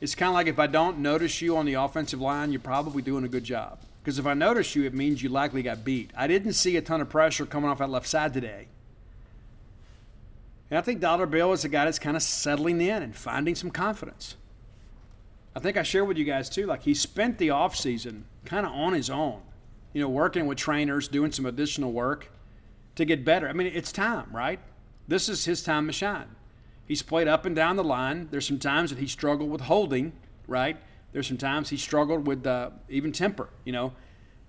It's 0.00 0.14
kind 0.14 0.28
of 0.28 0.34
like 0.34 0.46
if 0.46 0.58
I 0.58 0.66
don't 0.66 0.98
notice 0.98 1.40
you 1.40 1.56
on 1.56 1.66
the 1.66 1.74
offensive 1.74 2.20
line, 2.20 2.52
you're 2.52 2.60
probably 2.60 3.02
doing 3.02 3.24
a 3.24 3.28
good 3.28 3.44
job. 3.44 3.78
Because 4.02 4.18
if 4.18 4.26
I 4.26 4.34
notice 4.34 4.74
you, 4.74 4.84
it 4.84 4.94
means 4.94 5.22
you 5.22 5.28
likely 5.28 5.62
got 5.62 5.84
beat. 5.84 6.10
I 6.16 6.26
didn't 6.26 6.54
see 6.54 6.76
a 6.76 6.82
ton 6.82 7.00
of 7.00 7.08
pressure 7.08 7.46
coming 7.46 7.68
off 7.68 7.78
that 7.78 7.90
left 7.90 8.06
side 8.06 8.32
today. 8.32 8.68
And 10.70 10.78
I 10.78 10.82
think 10.82 11.00
Dollar 11.00 11.26
Bill 11.26 11.52
is 11.52 11.64
a 11.64 11.68
guy 11.68 11.84
that's 11.84 11.98
kind 11.98 12.16
of 12.16 12.22
settling 12.22 12.80
in 12.80 13.02
and 13.02 13.14
finding 13.14 13.54
some 13.54 13.70
confidence. 13.70 14.36
I 15.56 15.60
think 15.60 15.76
I 15.76 15.82
shared 15.82 16.06
with 16.06 16.18
you 16.18 16.24
guys 16.24 16.48
too, 16.48 16.66
like 16.66 16.82
he 16.82 16.94
spent 16.94 17.38
the 17.38 17.48
offseason 17.48 18.22
kind 18.44 18.66
of 18.66 18.72
on 18.72 18.92
his 18.92 19.10
own, 19.10 19.40
you 19.92 20.00
know, 20.00 20.08
working 20.08 20.46
with 20.46 20.58
trainers, 20.58 21.08
doing 21.08 21.32
some 21.32 21.46
additional 21.46 21.92
work 21.92 22.30
to 22.96 23.04
get 23.04 23.24
better. 23.24 23.48
I 23.48 23.52
mean, 23.52 23.66
it's 23.66 23.90
time, 23.90 24.28
right? 24.30 24.60
This 25.08 25.28
is 25.28 25.46
his 25.46 25.62
time 25.62 25.86
to 25.86 25.92
shine. 25.92 26.28
He's 26.86 27.02
played 27.02 27.28
up 27.28 27.44
and 27.44 27.56
down 27.56 27.76
the 27.76 27.84
line. 27.84 28.28
There's 28.30 28.46
some 28.46 28.58
times 28.58 28.90
that 28.90 28.98
he 28.98 29.06
struggled 29.06 29.50
with 29.50 29.62
holding, 29.62 30.12
right? 30.46 30.76
There's 31.12 31.26
some 31.26 31.38
times 31.38 31.70
he 31.70 31.76
struggled 31.76 32.26
with 32.26 32.46
uh, 32.46 32.70
even 32.88 33.12
temper, 33.12 33.48
you 33.64 33.72
know, 33.72 33.92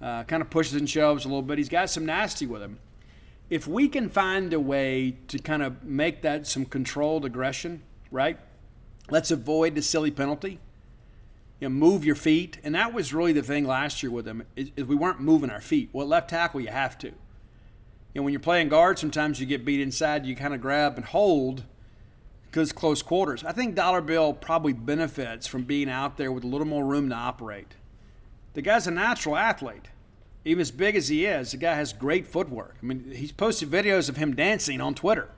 uh, 0.02 0.24
kind 0.24 0.42
of 0.42 0.50
pushes 0.50 0.76
and 0.76 0.90
shoves 0.90 1.26
a 1.26 1.28
little 1.28 1.42
bit. 1.42 1.58
He's 1.58 1.70
got 1.70 1.90
some 1.90 2.06
nasty 2.06 2.46
with 2.46 2.62
him. 2.62 2.80
If 3.50 3.68
we 3.68 3.88
can 3.88 4.10
find 4.10 4.54
a 4.54 4.60
way 4.60 5.18
to 5.28 5.40
kind 5.40 5.64
of 5.64 5.84
make 5.84 6.22
that 6.22 6.46
some 6.46 6.66
controlled 6.66 7.26
aggression, 7.26 7.82
right? 8.12 8.38
Let's 9.10 9.32
avoid 9.32 9.76
the 9.76 9.82
silly 9.82 10.12
penalty. 10.12 10.60
You 11.60 11.68
know, 11.68 11.76
move 11.76 12.06
your 12.06 12.16
feet, 12.16 12.58
and 12.64 12.76
that 12.76 12.94
was 12.94 13.14
really 13.14 13.34
the 13.34 13.42
thing 13.42 13.66
last 13.66 14.02
year 14.04 14.12
with 14.12 14.28
him. 14.28 14.44
Is, 14.56 14.72
is 14.78 14.86
we 14.86 14.96
weren't 14.96 15.20
moving 15.20 15.50
our 15.50 15.60
feet. 15.60 15.90
Well, 15.92 16.08
left 16.08 16.30
tackle, 16.30 16.62
you 16.62 16.70
have 16.70 16.98
to. 17.00 17.08
You 17.08 17.14
know, 18.16 18.24
when 18.24 18.34
you're 18.34 18.40
playing 18.40 18.70
guard, 18.70 18.98
sometimes 18.98 19.40
you 19.40 19.46
get 19.46 19.66
beat 19.66 19.82
inside. 19.82 20.26
You 20.26 20.36
kind 20.36 20.54
of 20.54 20.62
grab 20.62 20.96
and 20.96 21.06
hold 21.06 21.64
because 22.50 22.72
close 22.72 23.02
quarters. 23.02 23.44
I 23.44 23.52
think 23.52 23.76
Dollar 23.76 24.02
Bill 24.02 24.34
probably 24.34 24.74
benefits 24.74 25.46
from 25.46 25.64
being 25.64 25.90
out 25.90 26.18
there 26.18 26.32
with 26.32 26.44
a 26.44 26.48
little 26.48 26.68
more 26.68 26.86
room 26.86 27.10
to 27.10 27.16
operate. 27.16 27.76
The 28.54 28.62
guy's 28.62 28.88
a 28.88 28.92
natural 28.92 29.36
athlete. 29.36 29.90
Even 30.46 30.62
as 30.62 30.72
big 30.72 30.96
as 30.96 31.10
he 31.10 31.26
is, 31.26 31.52
the 31.52 31.58
guy 31.58 31.76
has 31.76 31.94
great 31.94 32.26
footwork. 32.26 32.76
I 32.82 32.86
mean, 32.86 33.12
he's 33.14 33.32
posted 33.32 33.70
videos 33.70 34.10
of 34.10 34.18
him 34.18 34.36
dancing 34.36 34.82
on 34.82 34.96
Twitter. 34.96 35.30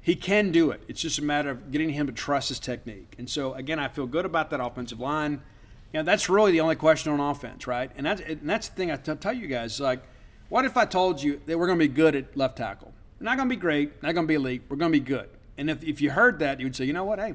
He 0.00 0.14
can 0.14 0.52
do 0.52 0.70
it. 0.70 0.82
It's 0.88 1.02
just 1.02 1.18
a 1.18 1.22
matter 1.22 1.50
of 1.50 1.72
getting 1.72 1.90
him 1.90 2.06
to 2.06 2.12
trust 2.12 2.48
his 2.48 2.60
technique. 2.60 3.14
And 3.18 3.28
so, 3.28 3.54
again, 3.54 3.78
I 3.78 3.88
feel 3.88 4.06
good 4.06 4.24
about 4.24 4.50
that 4.50 4.60
offensive 4.60 5.00
line. 5.00 5.42
You 5.92 6.00
know, 6.00 6.04
that's 6.04 6.28
really 6.28 6.52
the 6.52 6.60
only 6.60 6.76
question 6.76 7.12
on 7.12 7.20
offense, 7.20 7.66
right? 7.66 7.90
And 7.96 8.06
that's, 8.06 8.20
and 8.20 8.48
that's 8.48 8.68
the 8.68 8.76
thing 8.76 8.90
I 8.90 8.96
t- 8.96 9.14
tell 9.16 9.32
you 9.32 9.48
guys. 9.48 9.80
Like, 9.80 10.04
what 10.48 10.64
if 10.64 10.76
I 10.76 10.86
told 10.86 11.22
you 11.22 11.40
that 11.46 11.58
we're 11.58 11.66
going 11.66 11.78
to 11.78 11.88
be 11.88 11.92
good 11.92 12.14
at 12.14 12.36
left 12.36 12.56
tackle? 12.56 12.94
We're 13.20 13.24
not 13.24 13.36
going 13.36 13.48
to 13.48 13.54
be 13.54 13.60
great, 13.60 14.02
not 14.02 14.14
going 14.14 14.26
to 14.26 14.28
be 14.28 14.34
elite. 14.34 14.62
We're 14.68 14.76
going 14.76 14.92
to 14.92 14.98
be 14.98 15.04
good. 15.04 15.28
And 15.58 15.70
if, 15.70 15.82
if 15.82 16.00
you 16.00 16.10
heard 16.10 16.38
that, 16.40 16.60
you 16.60 16.66
would 16.66 16.76
say, 16.76 16.84
you 16.84 16.92
know 16.92 17.04
what? 17.04 17.18
Hey, 17.18 17.34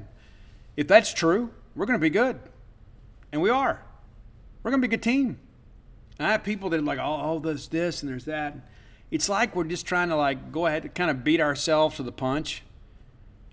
if 0.76 0.88
that's 0.88 1.12
true, 1.12 1.50
we're 1.74 1.86
going 1.86 1.98
to 1.98 2.02
be 2.02 2.10
good. 2.10 2.38
And 3.32 3.42
we 3.42 3.50
are. 3.50 3.82
We're 4.62 4.70
going 4.70 4.80
to 4.80 4.88
be 4.88 4.94
a 4.94 4.96
good 4.96 5.02
team. 5.02 5.38
And 6.18 6.28
I 6.28 6.32
have 6.32 6.44
people 6.44 6.70
that 6.70 6.78
are 6.78 6.82
like, 6.82 6.98
oh, 6.98 7.20
oh, 7.22 7.38
there's 7.38 7.68
this 7.68 8.02
and 8.02 8.10
there's 8.10 8.26
that. 8.26 8.56
It's 9.10 9.28
like 9.28 9.56
we're 9.56 9.64
just 9.64 9.86
trying 9.86 10.08
to 10.08 10.16
like 10.16 10.52
go 10.52 10.66
ahead 10.66 10.84
and 10.84 10.94
kind 10.94 11.10
of 11.10 11.24
beat 11.24 11.40
ourselves 11.40 11.96
to 11.96 12.02
the 12.02 12.12
punch 12.12 12.62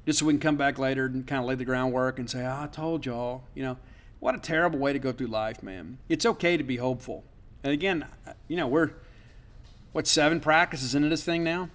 just 0.05 0.19
so 0.19 0.25
we 0.25 0.33
can 0.33 0.39
come 0.39 0.55
back 0.55 0.79
later 0.79 1.05
and 1.05 1.25
kind 1.27 1.41
of 1.41 1.47
lay 1.47 1.55
the 1.55 1.65
groundwork 1.65 2.19
and 2.19 2.29
say, 2.29 2.45
oh, 2.45 2.63
I 2.63 2.67
told 2.67 3.05
y'all. 3.05 3.43
You 3.55 3.63
know, 3.63 3.77
what 4.19 4.35
a 4.35 4.39
terrible 4.39 4.79
way 4.79 4.93
to 4.93 4.99
go 4.99 5.11
through 5.11 5.27
life, 5.27 5.61
man. 5.63 5.97
It's 6.07 6.25
okay 6.25 6.57
to 6.57 6.63
be 6.63 6.77
hopeful. 6.77 7.23
And 7.63 7.73
again, 7.73 8.05
you 8.47 8.57
know, 8.57 8.67
we're, 8.67 8.91
what, 9.91 10.07
seven 10.07 10.39
practices 10.39 10.95
into 10.95 11.09
this 11.09 11.23
thing 11.23 11.43
now? 11.43 11.69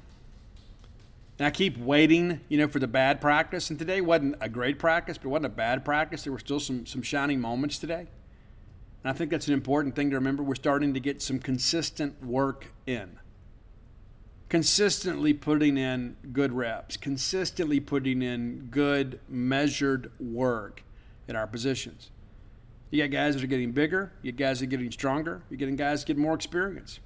And 1.38 1.46
I 1.46 1.50
keep 1.50 1.76
waiting, 1.78 2.40
you 2.48 2.58
know, 2.58 2.68
for 2.68 2.78
the 2.78 2.86
bad 2.86 3.20
practice. 3.20 3.70
And 3.70 3.78
today 3.78 4.00
wasn't 4.00 4.36
a 4.40 4.48
great 4.48 4.78
practice, 4.78 5.18
but 5.18 5.26
it 5.26 5.30
wasn't 5.30 5.46
a 5.46 5.56
bad 5.56 5.84
practice. 5.84 6.22
There 6.22 6.32
were 6.32 6.38
still 6.38 6.60
some 6.60 6.86
some 6.86 7.02
shining 7.02 7.40
moments 7.40 7.78
today. 7.78 8.06
And 9.02 9.10
I 9.10 9.12
think 9.12 9.30
that's 9.30 9.48
an 9.48 9.54
important 9.54 9.96
thing 9.96 10.10
to 10.10 10.16
remember. 10.16 10.42
We're 10.42 10.54
starting 10.54 10.94
to 10.94 11.00
get 11.00 11.20
some 11.20 11.38
consistent 11.38 12.24
work 12.24 12.72
in. 12.86 13.18
Consistently 14.48 15.34
putting 15.34 15.76
in 15.76 16.16
good 16.32 16.52
reps, 16.52 16.96
consistently 16.96 17.80
putting 17.80 18.22
in 18.22 18.68
good 18.70 19.18
measured 19.28 20.12
work 20.20 20.84
at 21.28 21.34
our 21.34 21.46
positions. 21.46 22.10
You 22.90 23.02
got 23.02 23.10
guys 23.10 23.34
that 23.34 23.42
are 23.42 23.48
getting 23.48 23.72
bigger, 23.72 24.12
you 24.22 24.30
got 24.30 24.38
guys 24.38 24.60
that 24.60 24.66
are 24.66 24.70
getting 24.70 24.92
stronger, 24.92 25.42
you're 25.50 25.58
getting 25.58 25.74
guys 25.76 26.00
that 26.00 26.06
get 26.06 26.16
more 26.16 26.34
experience. 26.34 27.00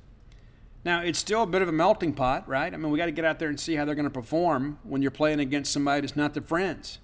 Now, 0.84 1.00
it's 1.00 1.18
still 1.18 1.42
a 1.42 1.46
bit 1.46 1.60
of 1.60 1.68
a 1.68 1.72
melting 1.72 2.14
pot, 2.14 2.48
right? 2.48 2.72
I 2.72 2.76
mean, 2.76 2.90
we 2.90 2.98
got 2.98 3.06
to 3.06 3.12
get 3.12 3.24
out 3.24 3.38
there 3.38 3.48
and 3.48 3.58
see 3.58 3.74
how 3.74 3.84
they're 3.84 3.94
going 3.94 4.04
to 4.04 4.10
perform 4.10 4.78
when 4.84 5.02
you're 5.02 5.10
playing 5.10 5.40
against 5.40 5.72
somebody 5.72 6.02
that's 6.02 6.16
not 6.16 6.34
their 6.34 6.42
friends, 6.42 6.98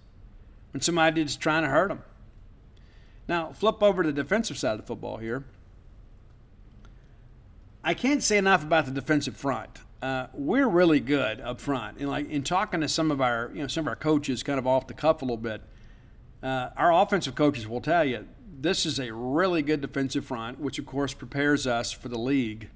when 0.72 0.80
somebody 0.80 1.22
that's 1.22 1.36
trying 1.36 1.64
to 1.64 1.68
hurt 1.68 1.88
them. 1.88 2.02
Now, 3.28 3.52
flip 3.52 3.82
over 3.82 4.02
to 4.02 4.12
the 4.12 4.22
defensive 4.22 4.58
side 4.58 4.78
of 4.78 4.86
football 4.86 5.16
here. 5.16 5.44
I 7.82 7.94
can't 7.94 8.22
say 8.22 8.38
enough 8.38 8.62
about 8.62 8.86
the 8.86 8.90
defensive 8.90 9.36
front. 9.36 9.80
Uh, 10.00 10.28
we're 10.32 10.68
really 10.68 11.00
good 11.00 11.40
up 11.40 11.60
front, 11.60 11.98
and 11.98 12.08
like 12.08 12.28
in 12.28 12.42
talking 12.42 12.80
to 12.82 12.88
some 12.88 13.10
of 13.10 13.20
our, 13.20 13.50
you 13.54 13.62
know, 13.62 13.66
some 13.66 13.84
of 13.84 13.88
our 13.88 13.96
coaches, 13.96 14.42
kind 14.42 14.58
of 14.58 14.66
off 14.66 14.86
the 14.86 14.94
cuff 14.94 15.22
a 15.22 15.24
little 15.24 15.36
bit. 15.36 15.62
Uh, 16.42 16.68
our 16.76 16.92
offensive 16.92 17.34
coaches 17.34 17.66
will 17.66 17.80
tell 17.80 18.04
you 18.04 18.26
this 18.60 18.84
is 18.84 18.98
a 18.98 19.12
really 19.12 19.62
good 19.62 19.80
defensive 19.80 20.26
front, 20.26 20.60
which 20.60 20.78
of 20.78 20.84
course 20.84 21.14
prepares 21.14 21.66
us 21.66 21.90
for 21.90 22.08
the 22.08 22.18
league 22.18 22.68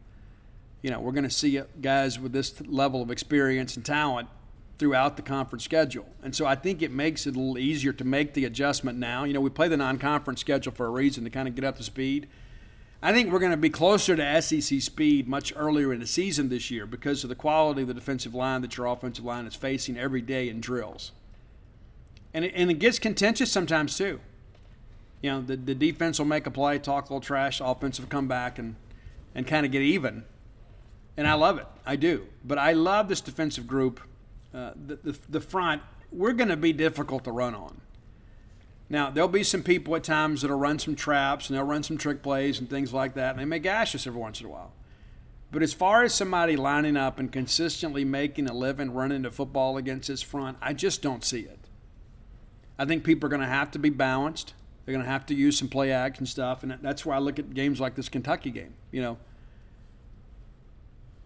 you 0.83 0.91
know, 0.91 1.01
we're 1.01 1.13
going 1.13 1.25
to 1.25 1.31
see 1.31 1.61
guys 1.81 2.19
with 2.19 2.33
this 2.33 2.55
level 2.67 3.03
of 3.03 3.11
experience 3.11 3.77
and 3.77 3.85
talent 3.85 4.29
throughout 4.79 5.17
the 5.17 5.23
conference 5.23 5.65
schedule. 5.65 6.07
And 6.23 6.35
so 6.35 6.47
I 6.47 6.55
think 6.55 6.83
it 6.83 6.93
makes 6.93 7.27
it 7.27 7.35
a 7.35 7.39
little 7.39 7.59
easier 7.59 7.93
to 7.93 8.05
make 8.05 8.35
the 8.35 8.45
adjustment 8.45 8.97
now. 8.99 9.25
You 9.25 9.33
know, 9.33 9.41
we 9.41 9.51
play 9.51 9.69
the 9.69 9.77
non 9.77 9.99
conference 9.99 10.41
schedule 10.41 10.73
for 10.73 10.87
a 10.87 10.91
reason 10.91 11.25
to 11.25 11.31
kind 11.31 11.49
of 11.49 11.55
get 11.55 11.65
up 11.65 11.77
to 11.79 11.83
speed. 11.83 12.29
I 13.01 13.13
think 13.13 13.33
we're 13.33 13.39
going 13.39 13.53
to 13.53 13.57
be 13.57 13.71
closer 13.71 14.17
to 14.17 14.43
SEC 14.43 14.81
speed 14.81 15.29
much 15.29 15.53
earlier 15.55 15.93
in 15.93 16.01
the 16.01 16.07
season 16.07 16.49
this 16.49 16.69
year 16.71 16.85
because 16.85 17.23
of 17.23 17.29
the 17.29 17.37
quality 17.37 17.83
of 17.83 17.89
the 17.89 17.95
defensive 17.95 18.35
line 18.35 18.61
that 18.63 18.77
your 18.77 18.87
offensive 18.87 19.25
line 19.25 19.47
is 19.47 19.55
facing 19.55 19.97
every 19.97 20.21
day 20.21 20.49
in 20.49 20.61
drills. 20.61 21.13
And 22.35 22.45
it, 22.45 22.53
and 22.57 22.71
it 22.71 22.75
gets 22.75 22.99
contentious 22.99 23.53
sometimes 23.53 23.97
too. 23.97 24.21
You 25.23 25.31
know, 25.31 25.41
the, 25.43 25.57
the 25.57 25.75
defense 25.75 26.19
will 26.19 26.27
make 26.27 26.47
a 26.47 26.51
play, 26.51 26.79
talk 26.79 27.09
a 27.09 27.13
little 27.13 27.21
trash, 27.21 27.61
offensive 27.61 28.09
come 28.09 28.27
back 28.27 28.59
and, 28.59 28.75
and 29.35 29.47
kind 29.47 29.65
of 29.65 29.73
get 29.73 29.83
even 29.83 30.25
and 31.19 31.27
I 31.27 31.35
love 31.35 31.59
it. 31.59 31.67
I 31.85 31.97
do. 31.97 32.29
But 32.45 32.59
I 32.59 32.73
love 32.73 33.09
this 33.09 33.21
defensive 33.21 33.67
group. 33.67 34.01
Uh, 34.55 34.71
the, 34.75 34.97
the, 34.97 35.19
the 35.29 35.41
front, 35.41 35.83
we're 36.13 36.33
going 36.33 36.49
to 36.49 36.57
be 36.57 36.73
difficult 36.73 37.25
to 37.25 37.33
run 37.33 37.55
on. 37.55 37.81
Now, 38.89 39.11
there'll 39.11 39.29
be 39.29 39.43
some 39.43 39.63
people 39.63 39.95
at 39.97 40.05
times 40.05 40.41
that'll 40.41 40.57
run 40.57 40.79
some 40.79 40.95
traps 40.95 41.49
and 41.51 41.57
they'll 41.59 41.67
run 41.67 41.83
some 41.83 41.99
trick 41.99 42.23
plays 42.23 42.61
and 42.61 42.71
things 42.71 42.95
like 42.95 43.15
that, 43.15 43.33
and 43.33 43.41
they 43.41 43.45
may 43.45 43.59
gash 43.59 43.95
us 43.95 44.07
every 44.07 44.21
once 44.21 44.41
in 44.41 44.47
a 44.47 44.49
while. 44.49 44.73
But 45.51 45.63
as 45.63 45.75
far 45.75 46.05
as 46.05 46.15
somebody 46.15 46.57
lining 46.57 46.97
up 46.97 47.19
and 47.19 47.33
consistently 47.33 48.05
making 48.05 48.49
a 48.49 48.55
living 48.55 48.93
running 48.93 49.23
the 49.23 49.31
football 49.31 49.77
against 49.77 50.09
this 50.09 50.23
front, 50.23 50.57
I 50.63 50.73
just 50.73 51.03
don't 51.03 51.25
see 51.25 51.41
it. 51.41 51.59
I 52.79 52.85
think 52.85 53.03
people 53.03 53.27
are 53.27 53.31
going 53.31 53.43
to 53.43 53.49
have 53.49 53.73
to 53.73 53.79
be 53.79 53.91
balanced. 53.91 54.55
They're 54.85 54.95
going 54.95 55.05
to 55.05 55.11
have 55.11 55.27
to 55.27 55.35
use 55.35 55.59
some 55.59 55.69
play 55.69 55.91
action 55.91 56.27
stuff, 56.27 56.63
and 56.63 56.79
that's 56.81 57.05
why 57.05 57.17
I 57.17 57.19
look 57.19 57.39
at 57.39 57.53
games 57.53 57.81
like 57.81 57.97
this 57.97 58.09
Kentucky 58.09 58.51
game. 58.51 58.75
You 58.93 59.03
know, 59.03 59.19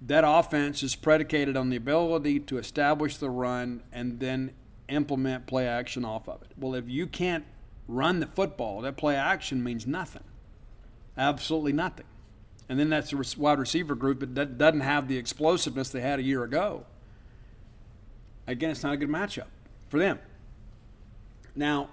that 0.07 0.25
offense 0.27 0.83
is 0.83 0.97
predicated 0.97 1.57
on 1.57 1.71
the 1.71 1.77
ability 1.77 2.41
to 2.41 2.59
establish 2.59 3.17
the 3.17 3.31
run 3.31 3.83
and 3.93 4.19
then 4.19 4.53
implement 4.89 5.47
play 5.47 5.67
action 5.67 6.05
off 6.05 6.29
of 6.29 6.43
it. 6.43 6.53
Well, 6.57 6.75
if 6.75 6.89
you 6.89 7.07
can't 7.07 7.45
run 7.87 8.21
the 8.21 8.27
football, 8.27 8.81
that 8.83 8.97
play 8.97 9.17
action 9.17 9.63
means 9.63 9.87
nothing. 9.87 10.25
Absolutely 11.17 11.73
nothing. 11.73 12.07
And 12.69 12.79
then 12.79 12.91
that's 12.91 13.13
a 13.13 13.23
wide 13.39 13.59
receiver 13.59 13.95
group 13.95 14.21
that 14.35 14.59
doesn't 14.59 14.81
have 14.81 15.09
the 15.09 15.19
explosiveness 15.19 15.91
they 15.91 16.01
had 16.01 16.19
a 16.19 16.23
year 16.23 16.43
ago. 16.43 16.87
Again, 18.47 18.71
it's 18.71 18.83
not 18.83 18.95
a 18.95 18.97
good 18.97 19.09
matchup 19.09 19.47
for 19.89 19.99
them. 19.99 20.19
Now, 21.55 21.91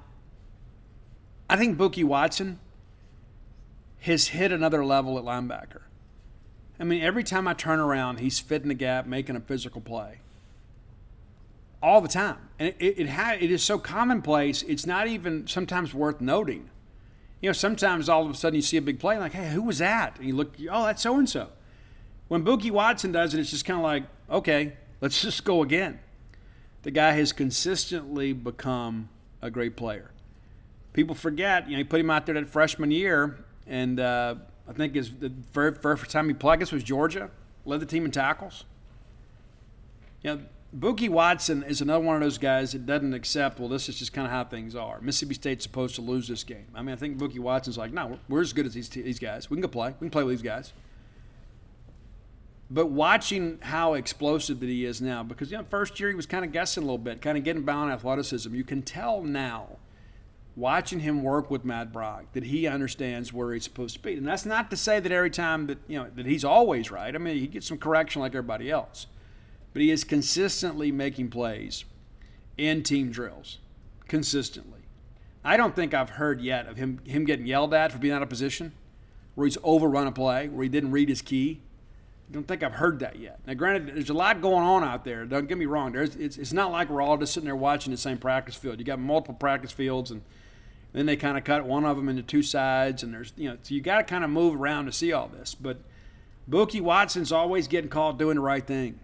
I 1.50 1.58
think 1.58 1.78
Bookie 1.78 2.04
Watson 2.04 2.60
has 4.02 4.30
hit 4.30 4.52
another 4.52 4.86
level 4.86 5.18
at 5.18 5.26
linebacker. 5.26 5.82
I 6.80 6.86
mean, 6.86 7.02
every 7.02 7.24
time 7.24 7.48
I 7.48 7.54
turn 7.54 7.80
around, 7.80 8.20
he's 8.20 8.40
fitting 8.40 8.70
the 8.70 8.74
gap, 8.74 9.06
making 9.06 9.36
a 9.36 9.42
physical 9.42 9.82
play. 9.82 10.20
All 11.84 12.02
the 12.02 12.08
time. 12.08 12.38
And 12.58 12.70
it, 12.70 12.76
it, 12.80 13.00
it, 13.00 13.10
ha- 13.10 13.38
it 13.40 13.52
is 13.52 13.64
so 13.64 13.78
commonplace, 13.78 14.64
it's 14.64 14.86
not 14.86 15.08
even 15.08 15.46
sometimes 15.48 15.94
worth 15.94 16.22
noting. 16.22 16.70
You 17.42 17.50
know, 17.50 17.54
sometimes 17.54 18.10
all 18.10 18.26
of 18.26 18.32
a 18.32 18.34
sudden 18.34 18.56
you 18.56 18.62
see 18.62 18.78
a 18.78 18.82
big 18.82 19.00
play, 19.00 19.18
like, 19.18 19.34
hey, 19.34 19.50
who 19.50 19.62
was 19.62 19.80
that? 19.80 20.18
And 20.18 20.28
you 20.28 20.36
look, 20.36 20.56
oh, 20.70 20.86
that's 20.86 21.02
so 21.02 21.18
and 21.18 21.30
so. 21.30 21.50
When 22.28 22.44
Bookie 22.44 22.72
Watson 22.72 23.12
does 23.12 23.34
it, 23.34 23.40
it's 23.40 23.50
just 23.50 23.66
kind 23.66 23.80
of 23.80 23.84
like, 23.84 24.04
okay, 24.30 24.74
let's 25.02 25.22
just 25.22 25.44
go 25.44 25.64
again. 25.64 26.00
The 26.84 26.92
guy 26.92 27.12
has 27.12 27.34
consistently 27.34 28.32
become 28.32 29.10
a 29.42 29.50
great 29.50 29.76
player. 29.76 30.12
People 30.94 31.16
forget, 31.16 31.66
you 31.68 31.74
know, 31.74 31.78
he 31.80 31.84
put 31.84 32.00
him 32.00 32.10
out 32.10 32.26
there 32.26 32.36
that 32.36 32.48
freshman 32.48 32.92
year, 32.92 33.38
and 33.68 34.00
uh, 34.00 34.36
I 34.70 34.74
think 34.74 34.94
his 34.96 35.12
the 35.14 35.30
very 35.30 35.74
first 35.74 36.10
time 36.12 36.28
he 36.28 36.34
played, 36.34 36.54
I 36.54 36.56
guess 36.58 36.72
was 36.72 36.84
Georgia, 36.84 37.32
led 37.66 37.80
the 37.80 37.86
team 37.86 38.06
in 38.06 38.12
tackles. 38.12 38.66
You 40.22 40.36
know, 40.36 40.42
Bookie 40.72 41.10
Watson 41.10 41.64
is 41.64 41.82
another 41.82 42.04
one 42.04 42.16
of 42.16 42.22
those 42.22 42.38
guys 42.38 42.74
that 42.74 42.86
doesn't 42.86 43.14
accept, 43.14 43.60
well, 43.60 43.70
this 43.70 43.90
is 43.90 43.98
just 43.98 44.14
kind 44.14 44.28
of 44.28 44.32
how 44.32 44.44
things 44.44 44.76
are. 44.76 45.02
Mississippi 45.02 45.34
State's 45.34 45.64
supposed 45.64 45.96
to 45.96 46.02
lose 46.02 46.28
this 46.28 46.44
game. 46.44 46.68
I 46.76 46.84
mean, 46.84 46.94
I 46.94 46.96
think 46.96 47.18
Bookie 47.18 47.40
Watson's 47.40 47.78
like, 47.78 47.92
no, 47.92 48.20
we're 48.28 48.42
as 48.42 48.54
good 48.54 48.68
as 48.68 48.74
these, 48.74 48.90
these 48.90 49.18
guys. 49.18 49.50
We 49.50 49.56
can 49.56 49.62
go 49.62 49.68
play. 49.68 49.96
We 50.00 50.06
can 50.06 50.10
play 50.12 50.24
with 50.24 50.36
these 50.36 50.44
guys. 50.44 50.74
But 52.70 52.92
watching 52.92 53.58
how 53.62 53.96
explosive 53.96 54.60
that 54.60 54.70
he 54.70 54.86
is 54.86 55.02
now, 55.02 55.24
because 55.24 55.52
you 55.52 55.58
know, 55.58 55.66
first 55.72 56.00
year 56.00 56.10
he 56.10 56.16
was 56.16 56.28
kind 56.28 56.46
of 56.46 56.52
guessing 56.52 56.84
a 56.84 56.86
little 56.86 57.00
bit, 57.00 57.20
kind 57.20 57.36
of 57.36 57.44
getting 57.44 57.64
by 57.64 57.74
on 57.74 57.90
athleticism. 57.90 58.54
You 58.54 58.64
can 58.64 58.84
tell 58.84 59.24
now, 59.24 59.78
watching 60.56 61.00
him 61.00 61.24
work 61.24 61.50
with 61.50 61.64
Matt 61.64 61.94
Brock, 61.94 62.26
that 62.34 62.46
he 62.46 62.68
understands 62.68 63.32
where 63.32 63.54
he's 63.54 63.64
supposed 63.64 63.96
to 63.96 64.02
be. 64.02 64.14
And 64.14 64.28
that's 64.28 64.46
not 64.46 64.70
to 64.72 64.78
say 64.78 65.00
that 65.00 65.12
every 65.12 65.30
time 65.30 65.68
that 65.68 65.78
you 65.88 66.00
know 66.00 66.10
that 66.16 66.26
he's 66.26 66.44
always 66.44 66.92
right. 66.92 67.14
I 67.14 67.18
mean, 67.18 67.38
he 67.38 67.48
gets 67.48 67.68
some 67.68 67.78
correction 67.78 68.22
like 68.22 68.32
everybody 68.32 68.70
else, 68.70 69.08
but 69.74 69.82
he 69.82 69.92
is 69.92 70.04
consistently 70.04 70.92
making 70.92 71.30
plays 71.30 71.86
in 72.58 72.84
team 72.84 73.12
drills, 73.12 73.60
consistently. 74.08 74.80
I 75.44 75.56
don't 75.56 75.76
think 75.76 75.94
I've 75.94 76.12
heard 76.12 76.42
yet 76.42 76.68
of 76.68 76.78
him 76.78 77.00
him 77.06 77.26
getting 77.26 77.46
yelled 77.46 77.74
at 77.74 77.92
for 77.92 77.98
being 77.98 78.14
out 78.14 78.22
of 78.22 78.30
position, 78.30 78.74
where 79.36 79.48
he's 79.48 79.58
overrun 79.64 80.08
a 80.08 80.12
play, 80.12 80.50
where 80.50 80.64
he 80.64 80.70
didn't 80.70 80.92
read 80.92 81.10
his 81.10 81.22
key 81.22 81.62
I 82.30 82.34
don't 82.34 82.48
think 82.48 82.62
I've 82.62 82.74
heard 82.74 83.00
that 83.00 83.18
yet. 83.18 83.40
Now, 83.48 83.56
granted, 83.56 83.96
there's 83.96 84.12
a 84.12 84.14
lot 84.14 84.40
going 84.40 84.64
on 84.64 84.84
out 84.84 85.04
there. 85.04 85.26
Don't 85.26 85.48
get 85.48 85.58
me 85.58 85.66
wrong. 85.66 85.92
There's, 85.92 86.16
it's, 86.16 86.38
it's 86.38 86.54
not 86.54 86.72
like 86.72 86.90
we're 86.90 87.02
all 87.02 87.18
just 87.18 87.34
sitting 87.34 87.46
there 87.46 87.56
watching 87.56 87.92
the 87.92 87.98
same 87.98 88.20
practice 88.20 88.54
field. 88.54 88.78
You 88.78 88.86
got 88.86 89.00
multiple 89.00 89.34
practice 89.34 89.72
fields, 89.72 90.12
and 90.12 90.22
then 90.94 91.06
they 91.06 91.16
kind 91.16 91.38
of 91.38 91.44
cut 91.44 91.66
one 91.66 91.86
of 91.86 91.98
them 91.98 92.10
into 92.10 92.24
two 92.24 92.42
sides, 92.42 93.04
and 93.04 93.14
there's 93.14 93.34
you 93.36 93.50
know, 93.50 93.58
so 93.62 93.74
you 93.74 93.82
got 93.82 93.98
to 93.98 94.04
kind 94.04 94.24
of 94.24 94.30
move 94.30 94.60
around 94.60 94.86
to 94.86 94.92
see 94.92 95.14
all 95.14 95.28
this. 95.28 95.56
But 95.56 95.82
Bookie 96.48 96.82
Watson's 96.82 97.32
always 97.32 97.68
getting 97.68 97.90
caught 97.90 98.18
doing 98.18 98.36
the 98.36 98.42
right 98.42 98.66
thing. 98.66 99.00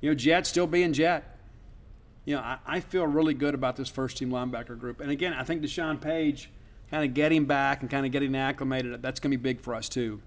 You 0.00 0.10
know, 0.10 0.14
Jet 0.14 0.46
still 0.46 0.66
being 0.66 0.92
Jet. 0.92 1.38
You 2.24 2.36
know, 2.36 2.42
I, 2.42 2.58
I 2.66 2.80
feel 2.80 3.06
really 3.06 3.34
good 3.34 3.54
about 3.54 3.76
this 3.76 3.88
first 3.88 4.16
team 4.16 4.30
linebacker 4.30 4.78
group. 4.78 5.00
And 5.00 5.10
again, 5.10 5.34
I 5.34 5.44
think 5.44 5.62
Deshaun 5.62 6.00
Page 6.00 6.50
kind 6.90 7.04
of 7.04 7.12
getting 7.12 7.44
back 7.44 7.82
and 7.82 7.90
kind 7.90 8.06
of 8.06 8.12
getting 8.12 8.34
acclimated. 8.34 9.02
That's 9.02 9.20
going 9.20 9.32
to 9.32 9.36
be 9.36 9.42
big 9.42 9.60
for 9.60 9.74
us 9.74 9.88
too 9.88 10.22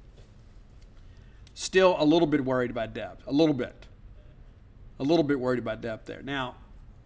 still 1.57 1.95
a 1.97 2.05
little 2.05 2.27
bit 2.27 2.45
worried 2.45 2.69
about 2.69 2.93
depth. 2.93 3.25
A 3.25 3.31
little 3.31 3.55
bit. 3.55 3.87
A 4.99 5.03
little 5.03 5.23
bit 5.23 5.39
worried 5.39 5.57
about 5.57 5.81
depth 5.81 6.05
there. 6.05 6.21
Now, 6.21 6.55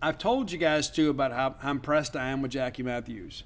I've 0.01 0.17
told 0.17 0.51
you 0.51 0.57
guys 0.57 0.89
too 0.89 1.09
about 1.09 1.31
how, 1.31 1.55
how 1.59 1.71
impressed 1.71 2.17
I 2.17 2.29
am 2.29 2.41
with 2.41 2.51
Jackie 2.51 2.83
Matthews. 2.83 3.43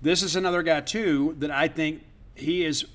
This 0.00 0.22
is 0.22 0.36
another 0.36 0.62
guy 0.62 0.80
too 0.80 1.34
that 1.38 1.50
I 1.50 1.68
think 1.68 2.04
he 2.34 2.64
is 2.64 2.86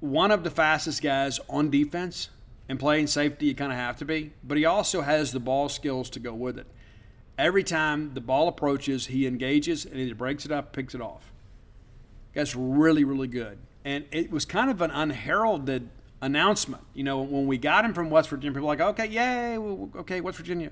one 0.00 0.30
of 0.30 0.44
the 0.44 0.50
fastest 0.50 1.02
guys 1.02 1.40
on 1.48 1.70
defense 1.70 2.28
and 2.68 2.78
playing 2.78 3.08
safety 3.08 3.46
you 3.46 3.54
kind 3.54 3.72
of 3.72 3.78
have 3.78 3.96
to 3.96 4.04
be, 4.04 4.32
but 4.44 4.56
he 4.56 4.64
also 4.64 5.02
has 5.02 5.32
the 5.32 5.40
ball 5.40 5.68
skills 5.68 6.08
to 6.10 6.20
go 6.20 6.32
with 6.32 6.58
it. 6.58 6.66
Every 7.36 7.64
time 7.64 8.14
the 8.14 8.20
ball 8.20 8.46
approaches, 8.46 9.06
he 9.06 9.26
engages 9.26 9.84
and 9.84 9.96
either 9.96 10.14
breaks 10.14 10.46
it 10.46 10.52
up, 10.52 10.72
picks 10.72 10.94
it 10.94 11.00
off. 11.00 11.32
That's 12.34 12.54
really, 12.54 13.02
really 13.02 13.26
good. 13.28 13.58
And 13.84 14.04
it 14.12 14.30
was 14.30 14.44
kind 14.44 14.70
of 14.70 14.80
an 14.80 14.90
unheralded 14.92 15.88
announcement. 16.22 16.84
You 16.94 17.02
know, 17.04 17.20
when 17.20 17.46
we 17.46 17.58
got 17.58 17.84
him 17.84 17.92
from 17.92 18.10
West 18.10 18.30
Virginia, 18.30 18.52
people 18.52 18.68
were 18.68 18.76
like, 18.76 18.80
okay, 18.80 19.06
yay, 19.06 19.58
okay, 19.58 20.20
West 20.20 20.38
Virginia. 20.38 20.70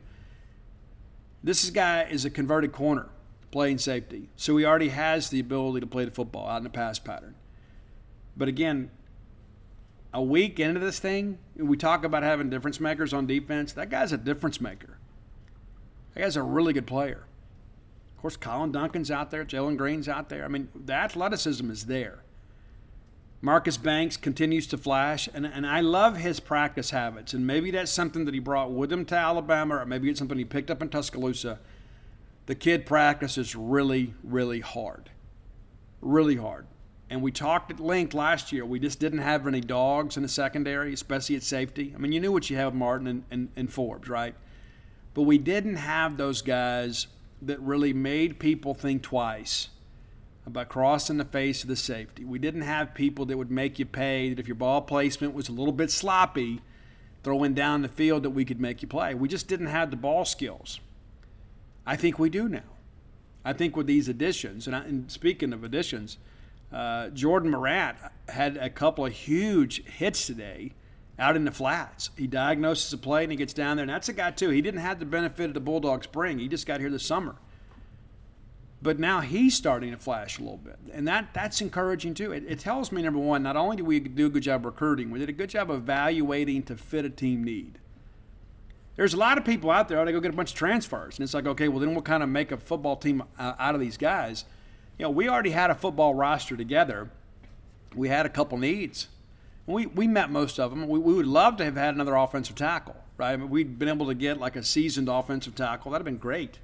This 1.42 1.68
guy 1.70 2.04
is 2.04 2.24
a 2.24 2.30
converted 2.30 2.70
corner 2.70 3.08
playing 3.52 3.78
safety. 3.78 4.28
So 4.34 4.56
he 4.56 4.64
already 4.64 4.88
has 4.88 5.30
the 5.30 5.38
ability 5.38 5.80
to 5.80 5.86
play 5.86 6.04
the 6.04 6.10
football 6.10 6.48
out 6.48 6.56
in 6.56 6.64
the 6.64 6.70
pass 6.70 6.98
pattern. 6.98 7.36
But 8.36 8.48
again, 8.48 8.90
a 10.12 10.22
week 10.22 10.58
into 10.58 10.80
this 10.80 10.98
thing, 10.98 11.38
we 11.54 11.76
talk 11.76 12.04
about 12.04 12.22
having 12.22 12.50
difference 12.50 12.80
makers 12.80 13.12
on 13.12 13.26
defense. 13.26 13.72
That 13.72 13.90
guy's 13.90 14.10
a 14.10 14.18
difference 14.18 14.60
maker. 14.60 14.98
That 16.14 16.22
guy's 16.22 16.36
a 16.36 16.42
really 16.42 16.72
good 16.72 16.86
player. 16.86 17.26
Of 18.16 18.20
course, 18.20 18.36
Collin 18.36 18.72
Duncan's 18.72 19.10
out 19.10 19.30
there, 19.30 19.44
Jalen 19.44 19.76
Green's 19.76 20.08
out 20.08 20.28
there. 20.28 20.44
I 20.44 20.48
mean, 20.48 20.68
the 20.74 20.94
athleticism 20.94 21.70
is 21.70 21.86
there. 21.86 22.22
Marcus 23.44 23.76
Banks 23.76 24.16
continues 24.16 24.68
to 24.68 24.78
flash, 24.78 25.28
and, 25.34 25.44
and 25.44 25.66
I 25.66 25.80
love 25.80 26.18
his 26.18 26.38
practice 26.38 26.90
habits. 26.90 27.34
And 27.34 27.44
maybe 27.44 27.72
that's 27.72 27.90
something 27.90 28.24
that 28.24 28.34
he 28.34 28.40
brought 28.40 28.70
with 28.70 28.92
him 28.92 29.04
to 29.06 29.16
Alabama, 29.16 29.78
or 29.78 29.86
maybe 29.86 30.08
it's 30.08 30.18
something 30.20 30.38
he 30.38 30.44
picked 30.44 30.70
up 30.70 30.80
in 30.80 30.88
Tuscaloosa. 30.88 31.58
The 32.52 32.56
kid 32.56 32.84
practices 32.84 33.56
really, 33.56 34.12
really 34.22 34.60
hard. 34.60 35.08
Really 36.02 36.36
hard. 36.36 36.66
And 37.08 37.22
we 37.22 37.32
talked 37.32 37.70
at 37.70 37.80
length 37.80 38.12
last 38.12 38.52
year. 38.52 38.66
We 38.66 38.78
just 38.78 39.00
didn't 39.00 39.20
have 39.20 39.46
any 39.46 39.62
dogs 39.62 40.18
in 40.18 40.22
the 40.22 40.28
secondary, 40.28 40.92
especially 40.92 41.36
at 41.36 41.44
safety. 41.44 41.94
I 41.96 41.98
mean, 41.98 42.12
you 42.12 42.20
knew 42.20 42.30
what 42.30 42.50
you 42.50 42.58
have 42.58 42.74
Martin 42.74 43.06
and, 43.06 43.24
and, 43.30 43.48
and 43.56 43.72
Forbes, 43.72 44.06
right? 44.06 44.34
But 45.14 45.22
we 45.22 45.38
didn't 45.38 45.76
have 45.76 46.18
those 46.18 46.42
guys 46.42 47.06
that 47.40 47.58
really 47.58 47.94
made 47.94 48.38
people 48.38 48.74
think 48.74 49.00
twice 49.00 49.68
about 50.44 50.68
crossing 50.68 51.16
the 51.16 51.24
face 51.24 51.62
of 51.62 51.70
the 51.70 51.76
safety. 51.76 52.22
We 52.22 52.38
didn't 52.38 52.60
have 52.60 52.92
people 52.92 53.24
that 53.24 53.38
would 53.38 53.50
make 53.50 53.78
you 53.78 53.86
pay 53.86 54.28
that 54.28 54.38
if 54.38 54.46
your 54.46 54.56
ball 54.56 54.82
placement 54.82 55.32
was 55.32 55.48
a 55.48 55.52
little 55.52 55.72
bit 55.72 55.90
sloppy, 55.90 56.60
throwing 57.24 57.54
down 57.54 57.80
the 57.80 57.88
field 57.88 58.22
that 58.24 58.30
we 58.32 58.44
could 58.44 58.60
make 58.60 58.82
you 58.82 58.88
play. 58.88 59.14
We 59.14 59.26
just 59.26 59.48
didn't 59.48 59.68
have 59.68 59.90
the 59.90 59.96
ball 59.96 60.26
skills. 60.26 60.80
I 61.86 61.96
think 61.96 62.18
we 62.18 62.30
do 62.30 62.48
now. 62.48 62.60
I 63.44 63.52
think 63.52 63.76
with 63.76 63.86
these 63.86 64.08
additions, 64.08 64.66
and, 64.66 64.76
I, 64.76 64.80
and 64.80 65.10
speaking 65.10 65.52
of 65.52 65.64
additions, 65.64 66.18
uh, 66.72 67.08
Jordan 67.10 67.50
Morant 67.50 67.98
had 68.28 68.56
a 68.56 68.70
couple 68.70 69.04
of 69.04 69.12
huge 69.12 69.84
hits 69.84 70.26
today 70.26 70.72
out 71.18 71.36
in 71.36 71.44
the 71.44 71.50
flats. 71.50 72.10
He 72.16 72.26
diagnoses 72.26 72.92
a 72.92 72.98
play 72.98 73.24
and 73.24 73.32
he 73.32 73.36
gets 73.36 73.52
down 73.52 73.76
there, 73.76 73.84
and 73.84 73.90
that's 73.90 74.08
a 74.08 74.12
guy 74.12 74.30
too. 74.30 74.50
He 74.50 74.62
didn't 74.62 74.80
have 74.80 74.98
the 74.98 75.04
benefit 75.04 75.46
of 75.46 75.54
the 75.54 75.60
Bulldog 75.60 76.04
spring. 76.04 76.38
He 76.38 76.48
just 76.48 76.66
got 76.66 76.80
here 76.80 76.90
this 76.90 77.04
summer. 77.04 77.36
But 78.80 78.98
now 78.98 79.20
he's 79.20 79.54
starting 79.54 79.92
to 79.92 79.96
flash 79.96 80.38
a 80.38 80.42
little 80.42 80.56
bit, 80.56 80.76
and 80.92 81.06
that 81.06 81.32
that's 81.32 81.60
encouraging 81.60 82.14
too. 82.14 82.32
It, 82.32 82.44
it 82.48 82.58
tells 82.58 82.90
me 82.90 83.00
number 83.02 83.20
one, 83.20 83.40
not 83.42 83.56
only 83.56 83.76
do 83.76 83.84
we 83.84 84.00
do 84.00 84.26
a 84.26 84.28
good 84.28 84.42
job 84.42 84.64
recruiting, 84.64 85.10
we 85.12 85.20
did 85.20 85.28
a 85.28 85.32
good 85.32 85.50
job 85.50 85.70
evaluating 85.70 86.64
to 86.64 86.76
fit 86.76 87.04
a 87.04 87.10
team 87.10 87.44
need. 87.44 87.78
There's 88.96 89.14
a 89.14 89.16
lot 89.16 89.38
of 89.38 89.44
people 89.44 89.70
out 89.70 89.88
there. 89.88 89.98
Oh, 89.98 90.04
they 90.04 90.12
go 90.12 90.20
get 90.20 90.32
a 90.32 90.36
bunch 90.36 90.50
of 90.50 90.56
transfers, 90.56 91.16
and 91.18 91.24
it's 91.24 91.34
like, 91.34 91.46
okay, 91.46 91.68
well 91.68 91.80
then 91.80 91.92
we'll 91.92 92.02
kind 92.02 92.22
of 92.22 92.28
make 92.28 92.52
a 92.52 92.56
football 92.56 92.96
team 92.96 93.22
uh, 93.38 93.54
out 93.58 93.74
of 93.74 93.80
these 93.80 93.96
guys. 93.96 94.44
You 94.98 95.04
know, 95.04 95.10
we 95.10 95.28
already 95.28 95.50
had 95.50 95.70
a 95.70 95.74
football 95.74 96.14
roster 96.14 96.56
together. 96.56 97.10
We 97.94 98.08
had 98.08 98.26
a 98.26 98.28
couple 98.28 98.58
needs. 98.58 99.08
We, 99.66 99.86
we 99.86 100.06
met 100.06 100.30
most 100.30 100.58
of 100.58 100.70
them. 100.70 100.88
We, 100.88 100.98
we 100.98 101.14
would 101.14 101.26
love 101.26 101.56
to 101.58 101.64
have 101.64 101.76
had 101.76 101.94
another 101.94 102.16
offensive 102.16 102.56
tackle, 102.56 102.96
right? 103.16 103.32
I 103.32 103.36
mean, 103.36 103.48
we'd 103.48 103.78
been 103.78 103.88
able 103.88 104.06
to 104.06 104.14
get 104.14 104.38
like 104.38 104.56
a 104.56 104.62
seasoned 104.62 105.08
offensive 105.08 105.54
tackle. 105.54 105.92
That'd 105.92 106.06
have 106.06 106.12
been 106.12 106.20
great. 106.20 106.58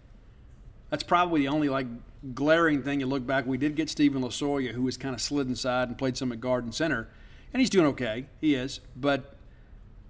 That's 0.91 1.03
probably 1.03 1.43
the 1.43 1.49
only 1.49 1.69
like 1.69 1.87
glaring 2.35 2.83
thing, 2.83 3.01
you 3.01 3.07
look 3.07 3.27
back, 3.27 3.47
we 3.47 3.59
did 3.59 3.77
get 3.77 3.89
Stephen 3.89 4.23
Lasoya, 4.23 4.73
who 4.73 4.83
was 4.83 4.97
kind 4.97 5.15
of 5.15 5.21
slid 5.21 5.47
inside 5.47 5.89
and 5.89 5.97
played 5.97 6.17
some 6.17 6.33
at 6.33 6.41
guard 6.41 6.65
and 6.65 6.75
center, 6.75 7.09
and 7.53 7.61
he's 7.61 7.71
doing 7.71 7.87
okay. 7.87 8.27
He 8.41 8.55
is, 8.55 8.81
but 8.97 9.37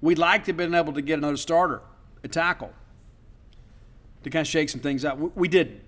we'd 0.00 0.18
like 0.18 0.44
to 0.44 0.50
have 0.50 0.56
been 0.56 0.74
able 0.74 0.92
to 0.92 1.02
get 1.02 1.18
another 1.18 1.36
starter, 1.36 1.82
a 2.24 2.28
tackle, 2.28 2.72
to 4.22 4.30
kind 4.30 4.42
of 4.42 4.48
shake 4.48 4.68
some 4.68 4.80
things 4.80 5.04
out. 5.04 5.36
We 5.36 5.48
didn't. 5.48 5.82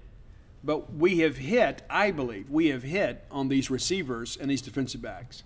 But 0.62 0.92
we 0.92 1.20
have 1.20 1.38
hit, 1.38 1.82
I 1.88 2.10
believe, 2.10 2.50
we 2.50 2.66
have 2.68 2.82
hit 2.82 3.24
on 3.30 3.48
these 3.48 3.70
receivers 3.70 4.36
and 4.36 4.50
these 4.50 4.60
defensive 4.60 5.00
backs. 5.00 5.42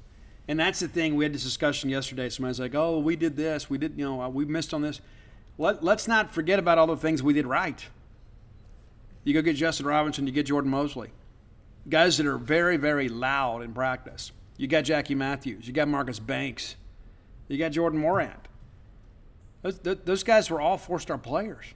And 0.49 0.59
that's 0.59 0.81
the 0.81 0.89
thing. 0.89 1.15
We 1.15 1.25
had 1.25 1.33
this 1.33 1.45
discussion 1.45 1.89
yesterday. 1.89 2.29
Somebody's 2.29 2.61
like, 2.61 2.75
oh, 2.75 2.99
we 2.99 3.17
did 3.17 3.37
this. 3.37 3.71
We 3.71 3.79
did, 3.79 3.95
you 3.97 4.05
know, 4.05 4.21
uh, 4.21 4.29
we 4.29 4.45
missed 4.45 4.75
on 4.75 4.83
this. 4.83 5.01
Let, 5.57 5.85
let's 5.85 6.09
not 6.09 6.35
forget 6.35 6.59
about 6.59 6.79
all 6.79 6.87
the 6.87 6.97
things 6.97 7.23
we 7.23 7.33
did 7.33 7.47
right. 7.47 7.83
You 9.23 9.33
go 9.33 9.41
get 9.41 9.57
Justin 9.57 9.87
Robinson, 9.87 10.27
you 10.27 10.33
get 10.33 10.47
Jordan 10.47 10.71
Mosley. 10.71 11.11
Guys 11.89 12.19
that 12.19 12.27
are 12.27 12.39
very, 12.39 12.77
very 12.77 13.09
loud 13.09 13.63
in 13.63 13.73
practice. 13.73 14.33
You 14.57 14.67
got 14.67 14.83
Jackie 14.83 15.15
Matthews. 15.15 15.67
You 15.67 15.73
got 15.73 15.89
Marcus 15.89 16.19
Banks. 16.19 16.77
You 17.49 17.57
got 17.57 17.73
Jordan 17.73 18.01
Morant. 18.01 18.49
Those, 19.65 19.79
those 20.05 20.23
guys 20.23 20.51
were 20.51 20.61
all 20.61 20.77
four 20.77 21.01
star 21.01 21.17
players. 21.17 21.73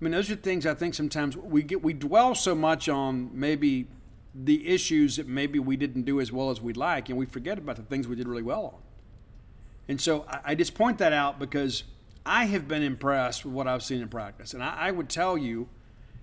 I 0.00 0.04
mean, 0.04 0.12
those 0.12 0.30
are 0.30 0.36
things 0.36 0.64
I 0.64 0.72
think 0.72 0.94
sometimes 0.94 1.36
we 1.36 1.62
get 1.62 1.82
we 1.82 1.92
dwell 1.92 2.34
so 2.34 2.54
much 2.54 2.88
on 2.88 3.30
maybe 3.34 3.88
the 4.34 4.66
issues 4.66 5.16
that 5.16 5.28
maybe 5.28 5.58
we 5.58 5.76
didn't 5.76 6.04
do 6.04 6.18
as 6.18 6.32
well 6.32 6.48
as 6.48 6.58
we'd 6.62 6.78
like, 6.78 7.10
and 7.10 7.18
we 7.18 7.26
forget 7.26 7.58
about 7.58 7.76
the 7.76 7.82
things 7.82 8.08
we 8.08 8.16
did 8.16 8.26
really 8.26 8.42
well 8.42 8.64
on. 8.64 8.80
And 9.86 10.00
so 10.00 10.24
I, 10.26 10.40
I 10.44 10.54
just 10.54 10.74
point 10.74 10.96
that 10.96 11.12
out 11.12 11.38
because 11.38 11.84
I 12.24 12.46
have 12.46 12.66
been 12.66 12.82
impressed 12.82 13.44
with 13.44 13.52
what 13.52 13.68
I've 13.68 13.82
seen 13.82 14.00
in 14.00 14.08
practice, 14.08 14.54
and 14.54 14.62
I, 14.62 14.76
I 14.78 14.90
would 14.92 15.10
tell 15.10 15.36
you 15.36 15.68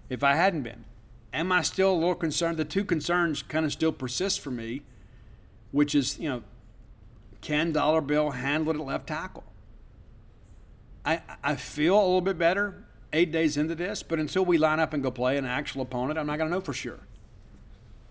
if 0.09 0.23
I 0.23 0.33
hadn't 0.33 0.63
been, 0.63 0.85
am 1.31 1.51
I 1.51 1.61
still 1.61 1.93
a 1.93 1.93
little 1.93 2.15
concerned? 2.15 2.57
The 2.57 2.65
two 2.65 2.83
concerns 2.83 3.43
kind 3.43 3.67
of 3.67 3.71
still 3.71 3.91
persist 3.91 4.39
for 4.39 4.49
me, 4.49 4.81
which 5.71 5.93
is 5.93 6.17
you 6.17 6.27
know, 6.27 6.41
can 7.41 7.71
Dollar 7.71 8.01
Bill 8.01 8.31
handle 8.31 8.73
it 8.73 8.79
at 8.79 8.83
left 8.83 9.05
tackle? 9.05 9.43
I 11.07 11.21
I 11.43 11.55
feel 11.55 11.95
a 11.95 12.05
little 12.05 12.21
bit 12.21 12.37
better 12.37 12.83
eight 13.13 13.31
days 13.31 13.57
into 13.57 13.75
this, 13.75 14.03
but 14.03 14.19
until 14.19 14.45
we 14.45 14.57
line 14.57 14.79
up 14.79 14.93
and 14.93 15.01
go 15.01 15.11
play 15.11 15.37
an 15.37 15.45
actual 15.45 15.81
opponent, 15.81 16.19
I'm 16.19 16.27
not 16.27 16.37
going 16.37 16.49
to 16.49 16.55
know 16.55 16.61
for 16.61 16.73
sure. 16.73 16.99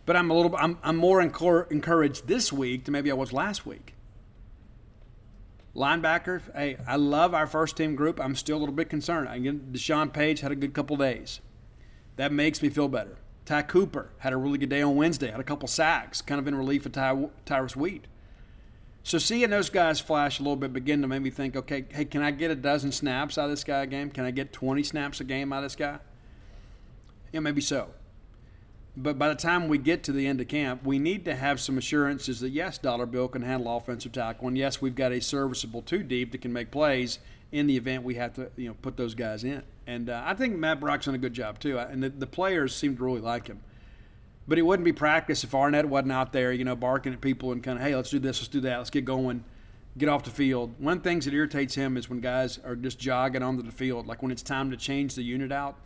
But 0.05 0.17
I'm 0.17 0.31
a 0.31 0.35
little, 0.35 0.57
I'm, 0.57 0.79
I'm 0.83 0.97
more 0.97 1.21
encouraged 1.21 2.29
this 2.29 2.53
week 2.53 2.85
than 2.85 2.93
maybe 2.93 3.11
I 3.11 3.15
was 3.15 3.33
last 3.33 3.67
week. 3.67 3.95
Linebacker, 5.75 6.41
hey, 6.55 6.79
I 6.87 6.97
love 6.97 7.35
our 7.35 7.47
first 7.47 7.77
team 7.77 7.97
group. 7.97 8.19
I'm 8.19 8.35
still 8.35 8.57
a 8.57 8.61
little 8.61 8.75
bit 8.75 8.89
concerned. 8.89 9.29
Again, 9.31 9.69
Deshaun 9.73 10.13
Page 10.13 10.41
had 10.41 10.53
a 10.53 10.57
good 10.57 10.73
couple 10.73 10.97
days. 10.97 11.41
That 12.17 12.33
makes 12.33 12.63
me 12.63 12.71
feel 12.71 12.89
better. 12.89 13.19
Ty 13.45 13.63
Cooper 13.63 14.11
had 14.19 14.33
a 14.33 14.37
really 14.37 14.59
good 14.59 14.71
day 14.71 14.81
on 14.81 14.97
Wednesday, 14.97 15.31
had 15.31 15.39
a 15.39 15.45
couple 15.45 15.69
sacks, 15.69 16.23
kind 16.23 16.39
of 16.39 16.49
in 16.49 16.55
relief 16.55 16.87
of 16.87 16.93
Ty, 16.93 17.29
Tyrus 17.45 17.77
Wheat. 17.77 18.07
So 19.07 19.19
seeing 19.19 19.51
those 19.51 19.71
guys 19.71 20.01
flash 20.01 20.41
a 20.41 20.43
little 20.43 20.57
bit 20.57 20.73
begin 20.73 21.01
to 21.03 21.07
make 21.07 21.23
me 21.23 21.31
think, 21.31 21.55
okay, 21.55 21.85
hey, 21.91 22.07
can 22.07 22.23
I 22.23 22.33
get 22.33 22.51
a 22.51 22.57
dozen 22.57 22.91
snaps 22.91 23.39
out 23.39 23.45
of 23.45 23.51
this 23.51 23.63
guy 23.63 23.85
a 23.85 23.87
game? 23.87 24.11
Can 24.11 24.25
I 24.25 24.33
get 24.33 24.53
20 24.53 24.83
snaps 24.83 25.21
a 25.21 25.25
game 25.25 25.53
out 25.53 25.59
of 25.59 25.67
this 25.67 25.77
guy? 25.77 26.01
Yeah, 27.31 27.39
maybe 27.39 27.61
so. 27.61 27.91
But 28.97 29.17
by 29.17 29.29
the 29.29 29.37
time 29.37 29.69
we 29.69 29.79
get 29.79 30.03
to 30.05 30.13
the 30.13 30.27
end 30.27 30.41
of 30.41 30.49
camp, 30.49 30.85
we 30.85 30.99
need 30.99 31.25
to 31.27 31.37
have 31.37 31.61
some 31.61 31.79
assurances 31.79 32.41
that 32.41 32.49
yes, 32.49 32.79
Dollar 32.79 33.07
Bill 33.07 33.29
can 33.29 33.43
handle 33.43 33.77
offensive 33.77 34.11
tackle, 34.11 34.49
and 34.49 34.59
yes, 34.59 34.83
we've 34.83 34.97
got 34.97 35.13
a 35.13 35.21
serviceable 35.21 35.83
two 35.83 36.03
deep 36.03 36.33
that 36.33 36.41
can 36.41 36.53
make 36.53 36.73
plays 36.73 37.21
in 37.53 37.69
the 37.69 37.77
event 37.77 38.03
we 38.03 38.17
have 38.17 38.35
to, 38.35 38.51
you 38.57 38.71
know, 38.71 38.77
put 38.83 38.97
those 38.97 39.15
guys 39.15 39.45
in. 39.45 39.63
And 39.87 40.11
uh, 40.11 40.25
I 40.27 40.35
think 40.35 40.57
Matt 40.57 40.81
Brock's 40.81 41.07
done 41.07 41.15
a 41.15 41.19
good 41.19 41.33
job 41.33 41.61
too, 41.61 41.79
and 41.79 42.03
the, 42.03 42.09
the 42.09 42.27
players 42.27 42.75
seem 42.75 42.97
to 42.97 43.05
really 43.05 43.21
like 43.21 43.47
him. 43.47 43.61
But 44.49 44.59
it 44.59 44.63
wouldn't 44.63 44.85
be 44.85 44.93
practice 44.93 45.43
if 45.43 45.55
Arnett 45.55 45.89
wasn't 45.89 46.13
out 46.13 46.33
there, 46.33 46.53
you 46.53 46.65
know, 46.65 46.77
barking 46.77 47.13
at 47.13 47.21
people 47.21 47.53
and 47.53 47.63
kind 47.63 47.79
of, 47.79 47.85
hey, 47.85 47.97
let's 47.97 48.11
do 48.11 48.19
this, 48.19 48.41
let's 48.41 48.49
do 48.49 48.61
that, 48.61 48.79
let's 48.79 48.91
get 48.91 49.05
going, 49.05 49.45
get 49.99 50.09
off 50.09 50.23
the 50.23 50.31
field. 50.31 50.75
One 50.79 50.99
of 50.99 51.03
the 51.03 51.09
things 51.09 51.25
that 51.25 51.35
irritates 51.35 51.75
him 51.75 51.97
is 51.97 52.09
when 52.09 52.21
guys 52.21 52.59
are 52.65 52.77
just 52.77 52.99
jogging 52.99 53.43
onto 53.43 53.63
the 53.63 53.73
field, 53.73 54.07
like 54.07 54.23
when 54.23 54.31
it's 54.31 54.43
time 54.43 54.71
to 54.71 54.77
change 54.77 55.15
the 55.17 55.23
unit 55.23 55.51
out. 55.51 55.77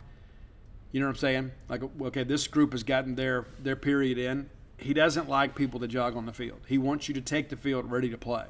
You 0.91 0.99
know 0.99 1.07
what 1.07 1.11
I'm 1.11 1.17
saying? 1.17 1.51
Like, 1.69 1.81
okay, 2.01 2.23
this 2.23 2.47
group 2.47 2.73
has 2.73 2.83
gotten 2.83 3.15
their 3.15 3.45
their 3.59 3.77
period 3.77 4.17
in. 4.17 4.49
He 4.77 4.93
doesn't 4.93 5.29
like 5.29 5.55
people 5.55 5.79
to 5.79 5.87
jog 5.87 6.17
on 6.17 6.25
the 6.25 6.33
field. 6.33 6.59
He 6.67 6.77
wants 6.77 7.07
you 7.07 7.13
to 7.13 7.21
take 7.21 7.49
the 7.49 7.55
field 7.55 7.89
ready 7.89 8.09
to 8.09 8.17
play. 8.17 8.47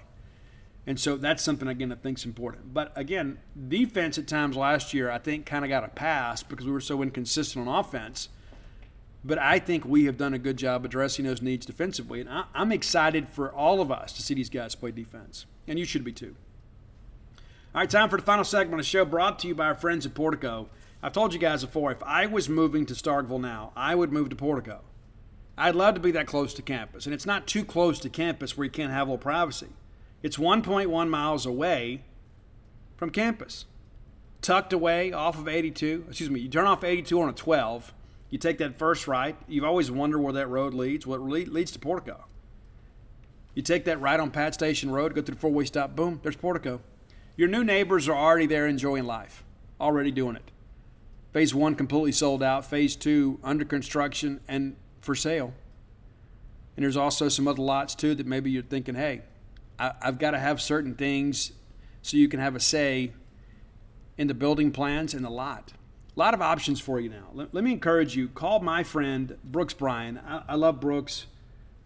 And 0.88 1.00
so 1.00 1.18
that's 1.18 1.44
something 1.44 1.68
again 1.68 1.92
I 1.92 1.96
think 1.96 2.18
is 2.18 2.26
important. 2.26 2.74
But 2.74 2.92
again, 2.96 3.38
defense 3.68 4.18
at 4.18 4.28
times 4.28 4.58
last 4.58 4.94
year 4.94 5.12
I 5.12 5.20
think 5.20 5.46
kind 5.46 5.64
of 5.64 5.70
got 5.70 5.84
a 5.84 5.90
pass 5.90 6.42
because 6.42 6.66
we 6.66 6.72
were 6.72 6.82
so 6.82 7.04
inconsistent 7.04 7.68
on 7.68 7.80
offense 7.80 8.30
but 9.24 9.38
I 9.38 9.60
think 9.60 9.86
we 9.86 10.06
have 10.06 10.18
done 10.18 10.34
a 10.34 10.40
good 10.40 10.58
job 10.58 10.84
addressing 10.84 11.26
those 11.26 11.42
needs 11.42 11.66
defensively. 11.66 12.22
And 12.22 12.30
I, 12.30 12.46
am 12.56 12.72
excited 12.72 13.30
for 13.30 13.52
all 13.52 13.82
of 13.82 13.92
us 13.92 14.14
to 14.14 14.22
see 14.22 14.34
these 14.34 14.50
guys 14.50 14.76
play 14.76 14.92
defense. 14.92 15.46
And 15.68 15.78
you 15.78 15.86
should 15.86 16.04
be 16.04 16.12
too. 16.12 16.36
All 17.74 17.82
right, 17.82 17.90
time 17.90 18.10
for 18.10 18.18
the 18.18 18.24
final 18.24 18.44
segment 18.44 18.80
of 18.80 18.86
the 18.86 18.90
show 18.90 19.06
brought 19.06 19.40
to 19.40 19.48
you 19.48 19.56
by 19.56 19.68
our 19.68 19.76
friends 19.76 20.06
at 20.06 20.14
Portico. 20.14 20.70
I've 21.04 21.14
told 21.14 21.34
you 21.34 21.40
guys 21.40 21.64
before, 21.64 21.92
if 21.92 22.04
I 22.04 22.26
was 22.26 22.50
moving 22.50 22.86
to 22.88 22.94
Starkville 22.94 23.40
now, 23.40 23.72
I 23.76 23.96
would 23.96 24.12
move 24.12 24.30
to 24.30 24.36
Portico. 24.36 24.82
I'd 25.58 25.76
love 25.76 25.96
to 25.96 26.02
be 26.02 26.12
that 26.12 26.28
close 26.28 26.54
to 26.56 26.62
campus. 26.62 27.06
And 27.06 27.14
it's 27.14 27.26
not 27.26 27.48
too 27.48 27.64
close 27.64 28.00
to 28.00 28.10
campus 28.10 28.58
where 28.58 28.66
you 28.66 28.72
can't 28.72 28.92
have 28.92 29.08
a 29.08 29.12
little 29.12 29.22
privacy. 29.22 29.68
It's 30.24 30.38
1.1 30.38 31.10
miles 31.10 31.46
away 31.46 32.04
from 32.98 33.10
campus, 33.10 33.66
tucked 34.42 34.74
away 34.74 35.12
off 35.12 35.38
of 35.38 35.48
82. 35.48 36.06
Excuse 36.10 36.30
me, 36.30 36.40
you 36.40 36.50
turn 36.50 36.66
off 36.66 36.84
82 36.84 37.22
on 37.22 37.30
a 37.30 37.34
12 37.34 37.94
you 38.32 38.38
take 38.38 38.58
that 38.58 38.80
first 38.80 39.08
right. 39.08 39.36
You've 39.48 39.66
always 39.66 39.92
wondered 39.92 40.20
where 40.20 40.34
that 40.34 40.48
road 40.48 40.74
leads. 40.74 41.06
What 41.06 41.22
well, 41.22 41.30
leads 41.30 41.72
to 41.72 41.80
Portico. 41.80 42.26
You 43.54 43.62
take 43.62 43.86
that 43.86 44.00
right 44.00 44.20
on 44.20 44.32
Pat 44.32 44.54
Station 44.54 44.90
Road, 44.90 45.14
go 45.14 45.22
through 45.22 45.36
the 45.36 45.42
four-way 45.42 45.66
stop. 45.66 45.96
Boom, 45.96 46.22
there's 46.24 46.38
Portico. 46.38 46.82
Your 47.36 47.50
new 47.50 47.64
neighbors 47.64 48.08
are 48.08 48.16
already 48.16 48.46
there 48.46 48.66
enjoying 48.66 49.04
life, 49.04 49.44
already 49.80 50.12
doing 50.12 50.38
it. 50.38 50.52
Phase 51.34 51.54
one 51.54 51.76
completely 51.76 52.14
sold 52.14 52.42
out. 52.42 52.66
Phase 52.66 52.96
two 52.96 53.40
under 53.44 53.66
construction 53.66 54.40
and 54.48 54.76
for 55.02 55.16
sale. 55.16 55.54
And 56.78 56.84
there's 56.84 56.98
also 56.98 57.28
some 57.28 57.48
other 57.48 57.62
lots 57.62 57.96
too 57.96 58.16
that 58.16 58.26
maybe 58.26 58.50
you're 58.50 58.64
thinking, 58.64 58.96
hey, 58.96 59.24
I, 59.78 59.94
have 60.02 60.20
got 60.20 60.32
to 60.32 60.40
have 60.40 60.62
certain 60.62 60.96
things 60.96 61.52
so 62.02 62.16
you 62.16 62.30
can 62.30 62.40
have 62.40 62.56
a 62.56 62.60
say 62.60 63.12
in 64.18 64.28
the 64.28 64.34
building 64.34 64.72
plans 64.72 65.14
and 65.14 65.26
the 65.26 65.30
lot. 65.30 65.74
A 66.16 66.20
lot 66.20 66.34
of 66.34 66.42
options 66.42 66.82
for 66.82 67.00
you 67.00 67.10
now. 67.10 67.28
Let, 67.34 67.54
let 67.54 67.64
me 67.64 67.72
encourage 67.72 68.18
you. 68.18 68.28
Call 68.28 68.60
my 68.60 68.84
friend 68.84 69.38
Brooks 69.46 69.74
Bryan. 69.74 70.20
I, 70.28 70.44
I 70.50 70.56
love 70.56 70.82
Brooks. 70.82 71.28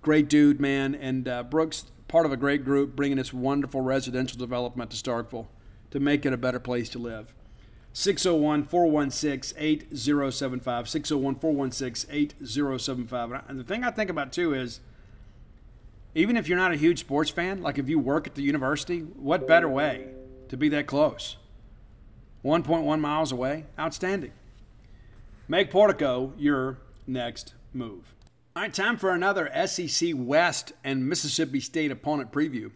Great 0.02 0.28
dude, 0.28 0.60
man. 0.60 0.96
And 0.96 1.28
uh, 1.28 1.44
Brooks, 1.44 1.86
part 2.08 2.26
of 2.26 2.32
a 2.32 2.38
great 2.38 2.66
group, 2.66 2.96
bringing 2.96 3.18
this 3.18 3.32
wonderful 3.32 3.82
residential 3.82 4.38
development 4.40 4.90
to 4.92 4.98
Starkville 4.98 5.46
to 5.92 6.00
make 6.00 6.26
it 6.26 6.34
a 6.34 6.38
better 6.38 6.60
place 6.60 6.90
to 6.90 7.00
live. 7.00 7.34
601 7.94 8.66
416 8.66 9.58
8075. 9.58 10.90
601 10.90 11.36
416 11.36 12.10
8075. 12.12 13.44
And 13.48 13.60
the 13.60 13.64
thing 13.64 13.84
I 13.84 13.92
think 13.92 14.10
about 14.10 14.34
too 14.34 14.56
is 14.56 14.80
even 16.16 16.36
if 16.36 16.48
you're 16.48 16.58
not 16.58 16.72
a 16.72 16.78
huge 16.78 17.00
sports 17.00 17.30
fan, 17.30 17.62
like 17.62 17.78
if 17.78 17.88
you 17.88 18.00
work 18.00 18.26
at 18.26 18.34
the 18.34 18.42
university, 18.42 19.00
what 19.00 19.48
better 19.48 19.70
way 19.70 20.08
to 20.50 20.58
be 20.58 20.68
that 20.70 20.88
close? 20.88 21.38
1.1 22.46 23.00
miles 23.00 23.32
away. 23.32 23.66
Outstanding. 23.80 24.32
Make 25.48 25.72
Portico 25.72 26.32
your 26.38 26.78
next 27.08 27.56
move. 27.74 28.14
All 28.56 28.62
right, 28.62 28.74
time 28.74 28.98
for 28.98 29.10
another 29.10 29.50
SEC 29.66 30.12
West 30.16 30.72
and 30.84 31.10
Mississippi 31.10 31.60
State 31.60 31.92
opponent 31.92 32.32
preview. 32.32 32.72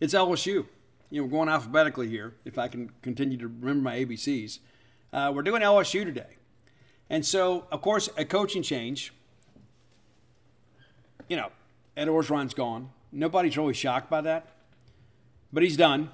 It's 0.00 0.14
LSU. 0.14 0.66
You 1.10 1.20
know, 1.20 1.22
we're 1.24 1.30
going 1.30 1.48
alphabetically 1.48 2.08
here, 2.08 2.34
if 2.44 2.58
I 2.58 2.68
can 2.68 2.92
continue 3.02 3.36
to 3.38 3.48
remember 3.48 3.82
my 3.82 3.96
ABCs. 4.04 4.60
Uh, 5.12 5.32
we're 5.34 5.42
doing 5.42 5.62
LSU 5.62 6.04
today. 6.04 6.36
And 7.10 7.26
so, 7.26 7.66
of 7.72 7.80
course, 7.80 8.08
a 8.16 8.24
coaching 8.24 8.62
change. 8.62 9.12
You 11.28 11.36
know, 11.36 11.50
Ed 11.96 12.08
Orgeron's 12.08 12.54
gone. 12.54 12.90
Nobody's 13.10 13.56
really 13.56 13.74
shocked 13.74 14.08
by 14.08 14.20
that. 14.20 14.46
But 15.52 15.62
he's 15.62 15.76
done. 15.76 16.10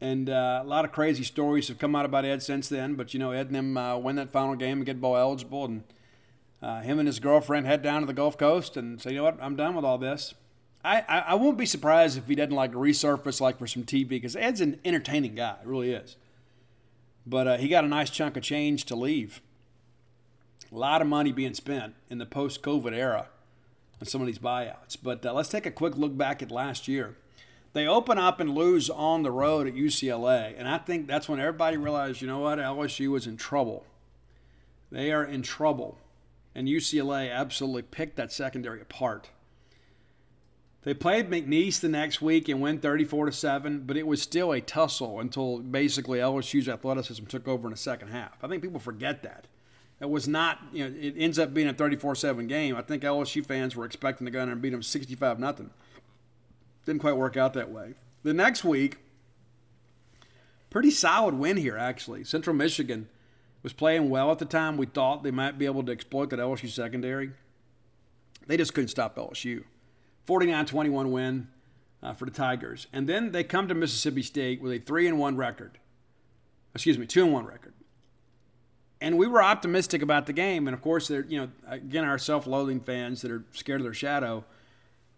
And 0.00 0.30
uh, 0.30 0.60
a 0.62 0.66
lot 0.66 0.84
of 0.84 0.92
crazy 0.92 1.24
stories 1.24 1.68
have 1.68 1.78
come 1.78 1.94
out 1.94 2.06
about 2.06 2.24
Ed 2.24 2.42
since 2.42 2.68
then. 2.68 2.94
But, 2.94 3.12
you 3.12 3.20
know, 3.20 3.32
Ed 3.32 3.48
and 3.48 3.56
him 3.56 3.76
uh, 3.76 3.98
win 3.98 4.16
that 4.16 4.30
final 4.30 4.54
game 4.56 4.78
and 4.78 4.86
get 4.86 5.00
bowl 5.00 5.16
eligible. 5.16 5.66
And 5.66 5.84
uh, 6.62 6.80
him 6.80 6.98
and 6.98 7.06
his 7.06 7.20
girlfriend 7.20 7.66
head 7.66 7.82
down 7.82 8.00
to 8.00 8.06
the 8.06 8.14
Gulf 8.14 8.38
Coast 8.38 8.76
and 8.76 9.00
say, 9.00 9.10
you 9.10 9.16
know 9.18 9.24
what, 9.24 9.38
I'm 9.42 9.56
done 9.56 9.74
with 9.74 9.84
all 9.84 9.98
this. 9.98 10.34
I, 10.82 11.04
I, 11.08 11.18
I 11.18 11.34
won't 11.34 11.58
be 11.58 11.66
surprised 11.66 12.16
if 12.16 12.26
he 12.26 12.34
doesn't 12.34 12.54
like 12.54 12.72
resurface 12.72 13.40
like 13.40 13.58
for 13.58 13.66
some 13.66 13.84
TV 13.84 14.08
because 14.08 14.36
Ed's 14.36 14.62
an 14.62 14.80
entertaining 14.84 15.34
guy, 15.34 15.56
really 15.64 15.92
is. 15.92 16.16
But 17.26 17.46
uh, 17.46 17.56
he 17.58 17.68
got 17.68 17.84
a 17.84 17.88
nice 17.88 18.08
chunk 18.08 18.36
of 18.36 18.42
change 18.42 18.86
to 18.86 18.96
leave. 18.96 19.42
A 20.72 20.76
lot 20.76 21.02
of 21.02 21.08
money 21.08 21.32
being 21.32 21.54
spent 21.54 21.94
in 22.08 22.18
the 22.18 22.26
post 22.26 22.62
COVID 22.62 22.94
era 22.94 23.26
on 24.00 24.06
some 24.06 24.22
of 24.22 24.26
these 24.26 24.38
buyouts. 24.38 24.96
But 25.02 25.24
uh, 25.26 25.34
let's 25.34 25.50
take 25.50 25.66
a 25.66 25.70
quick 25.70 25.96
look 25.96 26.16
back 26.16 26.42
at 26.42 26.50
last 26.50 26.88
year 26.88 27.16
they 27.72 27.86
open 27.86 28.18
up 28.18 28.40
and 28.40 28.54
lose 28.54 28.90
on 28.90 29.22
the 29.22 29.30
road 29.30 29.66
at 29.66 29.74
UCLA. 29.74 30.54
And 30.56 30.68
I 30.68 30.78
think 30.78 31.06
that's 31.06 31.28
when 31.28 31.38
everybody 31.38 31.76
realized, 31.76 32.20
you 32.20 32.26
know 32.26 32.40
what, 32.40 32.58
LSU 32.58 33.10
was 33.10 33.26
in 33.26 33.36
trouble. 33.36 33.84
They 34.90 35.12
are 35.12 35.24
in 35.24 35.42
trouble. 35.42 35.98
and 36.52 36.66
UCLA 36.66 37.32
absolutely 37.32 37.82
picked 37.82 38.16
that 38.16 38.32
secondary 38.32 38.80
apart. 38.80 39.30
They 40.82 40.94
played 40.94 41.30
McNeese 41.30 41.78
the 41.80 41.88
next 41.88 42.20
week 42.22 42.48
and 42.48 42.60
went 42.60 42.82
34 42.82 43.26
to 43.26 43.32
7, 43.32 43.80
but 43.86 43.96
it 43.96 44.06
was 44.06 44.20
still 44.22 44.50
a 44.50 44.60
tussle 44.60 45.20
until 45.20 45.58
basically 45.58 46.18
LSU's 46.18 46.68
athleticism 46.68 47.26
took 47.26 47.46
over 47.46 47.68
in 47.68 47.72
the 47.72 47.76
second 47.76 48.08
half. 48.08 48.42
I 48.42 48.48
think 48.48 48.62
people 48.62 48.80
forget 48.80 49.22
that. 49.22 49.46
It 50.00 50.08
was 50.08 50.26
not, 50.26 50.58
you 50.72 50.88
know, 50.88 50.96
it 50.98 51.14
ends 51.18 51.38
up 51.38 51.52
being 51.52 51.68
a 51.68 51.74
34 51.74 52.14
7 52.14 52.46
game. 52.46 52.74
I 52.74 52.82
think 52.82 53.02
LSU 53.02 53.44
fans 53.44 53.76
were 53.76 53.84
expecting 53.84 54.24
to 54.24 54.30
go 54.30 54.42
in 54.42 54.48
and 54.48 54.62
beat 54.62 54.70
them 54.70 54.82
65 54.82 55.38
0. 55.38 55.70
Didn't 56.86 57.00
quite 57.00 57.16
work 57.16 57.36
out 57.36 57.54
that 57.54 57.70
way. 57.70 57.94
The 58.22 58.34
next 58.34 58.64
week, 58.64 58.98
pretty 60.70 60.90
solid 60.90 61.34
win 61.34 61.56
here, 61.56 61.76
actually. 61.76 62.24
Central 62.24 62.54
Michigan 62.54 63.08
was 63.62 63.72
playing 63.72 64.10
well 64.10 64.30
at 64.30 64.38
the 64.38 64.44
time. 64.44 64.76
We 64.76 64.86
thought 64.86 65.22
they 65.22 65.30
might 65.30 65.58
be 65.58 65.66
able 65.66 65.82
to 65.84 65.92
exploit 65.92 66.30
that 66.30 66.38
LSU 66.38 66.68
secondary. 66.68 67.32
They 68.46 68.56
just 68.56 68.74
couldn't 68.74 68.88
stop 68.88 69.16
LSU. 69.16 69.64
49 70.24 70.66
21 70.66 71.12
win 71.12 71.48
uh, 72.02 72.14
for 72.14 72.24
the 72.24 72.30
Tigers. 72.30 72.86
And 72.92 73.08
then 73.08 73.32
they 73.32 73.44
come 73.44 73.68
to 73.68 73.74
Mississippi 73.74 74.22
State 74.22 74.60
with 74.60 74.72
a 74.72 74.78
3 74.78 75.08
and 75.08 75.18
1 75.18 75.36
record. 75.36 75.78
Excuse 76.74 76.98
me, 76.98 77.06
2 77.06 77.24
and 77.24 77.32
1 77.32 77.44
record. 77.46 77.74
And 79.00 79.16
we 79.16 79.26
were 79.26 79.42
optimistic 79.42 80.02
about 80.02 80.26
the 80.26 80.32
game. 80.32 80.68
And 80.68 80.74
of 80.74 80.82
course, 80.82 81.08
they're, 81.08 81.24
you 81.24 81.40
know, 81.40 81.48
again, 81.66 82.04
our 82.04 82.18
self 82.18 82.46
loathing 82.46 82.80
fans 82.80 83.22
that 83.22 83.30
are 83.30 83.44
scared 83.52 83.80
of 83.80 83.84
their 83.84 83.94
shadow. 83.94 84.44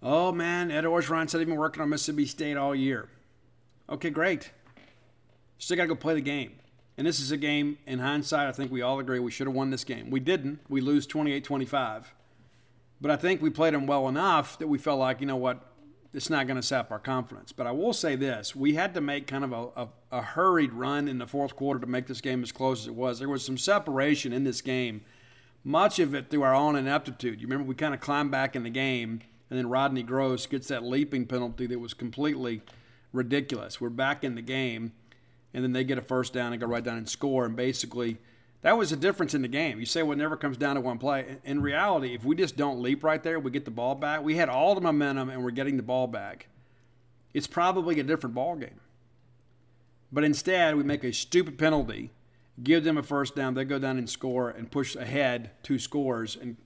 Oh, 0.03 0.33
man, 0.33 0.71
Ed 0.71 0.85
Orgeron 0.85 1.31
said 1.31 1.39
he'd 1.39 1.47
been 1.47 1.57
working 1.57 1.83
on 1.83 1.89
Mississippi 1.89 2.27
State 2.27 2.57
all 2.57 2.75
year. 2.75 3.09
Okay, 3.89 4.11
great. 4.11 4.51
Still 5.59 5.77
got 5.77 5.85
to 5.85 5.89
go 5.89 5.95
play 5.95 6.15
the 6.15 6.21
game. 6.21 6.53
And 6.99 7.07
this 7.07 7.21
is 7.21 7.31
a 7.31 7.37
game, 7.37 7.79
in 7.87 8.01
hindsight, 8.01 8.49
I 8.49 8.53
think 8.53 8.73
we 8.73 8.83
all 8.83 8.99
agree 8.99 9.19
we 9.19 9.31
should 9.31 9.47
have 9.47 9.55
won 9.55 9.71
this 9.71 9.85
game. 9.85 10.11
We 10.11 10.21
didn't. 10.21 10.61
We 10.69 10.81
lose 10.81 11.07
28 11.07 11.45
25. 11.45 12.15
But 13.01 13.11
I 13.11 13.17
think 13.17 13.41
we 13.41 13.51
played 13.51 13.75
them 13.75 13.87
well 13.87 14.09
enough 14.09 14.59
that 14.59 14.69
we 14.69 14.79
felt 14.79 14.99
like, 14.99 15.21
you 15.21 15.27
know 15.27 15.37
what, 15.37 15.73
it's 16.13 16.31
not 16.31 16.47
going 16.47 16.57
to 16.57 16.63
sap 16.63 16.91
our 16.91 16.99
confidence. 16.99 17.53
But 17.53 17.67
I 17.67 17.73
will 17.73 17.93
say 17.93 18.17
this 18.17 18.55
we 18.55 18.75
had 18.75 18.95
to 18.95 19.01
make 19.01 19.27
kind 19.27 19.45
of 19.45 19.53
a, 19.53 19.83
a, 19.83 19.89
a, 20.19 20.23
hurried 20.23 20.73
run 20.73 21.09
in 21.09 21.19
the 21.19 21.27
fourth 21.27 21.57
quarter 21.57 21.81
to 21.81 21.87
make 21.87 22.07
this 22.07 22.21
game 22.21 22.43
as 22.43 22.53
close 22.53 22.83
as 22.83 22.89
it 22.89 22.95
was. 22.95 23.19
There 23.19 23.29
was 23.29 23.45
some 23.45 23.59
separation 23.59 24.33
in 24.33 24.45
this 24.45 24.61
game, 24.61 25.03
much 25.65 25.99
of 25.99 26.15
it 26.15 26.31
through 26.31 26.43
our 26.43 26.55
own 26.55 26.77
ineptitude. 26.77 27.41
You 27.41 27.47
remember 27.47 27.65
we 27.65 27.75
kind 27.75 27.95
of 27.95 28.01
climbed 28.01 28.31
back 28.31 28.55
in 28.55 28.63
the 28.63 28.71
game, 28.71 29.23
and 29.53 29.59
then 29.59 29.69
Rodney 29.69 30.03
Gross 30.03 30.47
gets 30.47 30.69
that 30.69 30.83
leaping 30.83 31.27
penalty 31.27 31.67
that 31.67 31.79
was 31.79 31.93
completely 31.93 32.63
ridiculous. 33.13 33.83
We're 33.83 33.91
back 33.91 34.25
in 34.25 34.35
the 34.35 34.41
game, 34.41 34.95
and 35.53 35.63
then 35.63 35.75
they 35.75 35.85
get 35.85 35.99
a 35.99 36.01
first 36.01 36.33
down 36.33 36.55
and 36.55 36.61
go 36.61 36.67
right 36.67 36.83
down 36.83 36.97
and 36.97 37.07
score. 37.07 37.45
And 37.45 37.55
basically, 37.55 38.17
that 38.63 38.79
was 38.79 38.93
a 38.93 38.97
difference 38.97 39.35
in 39.35 39.43
the 39.43 39.49
game. 39.49 39.79
You 39.79 39.85
say 39.85 40.03
well, 40.03 40.17
never 40.17 40.39
comes 40.39 40.57
down 40.57 40.77
to 40.77 40.81
one 40.81 40.97
play. 40.97 41.37
In 41.45 41.61
reality, 41.61 42.15
if 42.15 42.25
we 42.25 42.35
just 42.35 42.57
don't 42.57 42.81
leap 42.81 43.05
right 43.05 43.23
there, 43.23 43.39
we 43.39 43.51
get 43.51 43.67
the 43.67 43.71
ball 43.71 43.95
back. 43.95 44.23
We 44.23 44.37
had 44.37 44.49
all 44.49 44.75
the 44.75 44.81
momentum 44.81 45.29
and 45.29 45.45
we're 45.45 45.51
getting 45.51 45.77
the 45.77 45.83
ball 45.83 46.07
back. 46.07 46.49
It's 47.35 47.47
probably 47.47 48.01
a 48.01 48.05
different 48.05 48.35
ball 48.35 48.57
game. 48.57 48.81
But 50.11 50.25
instead, 50.25 50.77
we 50.77 50.83
make 50.83 51.05
a 51.05 51.13
stupid 51.13 51.59
penalty, 51.59 52.11
give 52.63 52.85
them 52.85 52.97
a 52.97 53.03
first 53.03 53.37
down, 53.37 53.53
they 53.53 53.65
go 53.65 53.79
down 53.79 53.99
and 53.99 54.09
score 54.09 54.49
and 54.49 54.71
push 54.71 54.97
ahead 54.97 55.51
two 55.63 55.79
scores. 55.79 56.39
And 56.41 56.57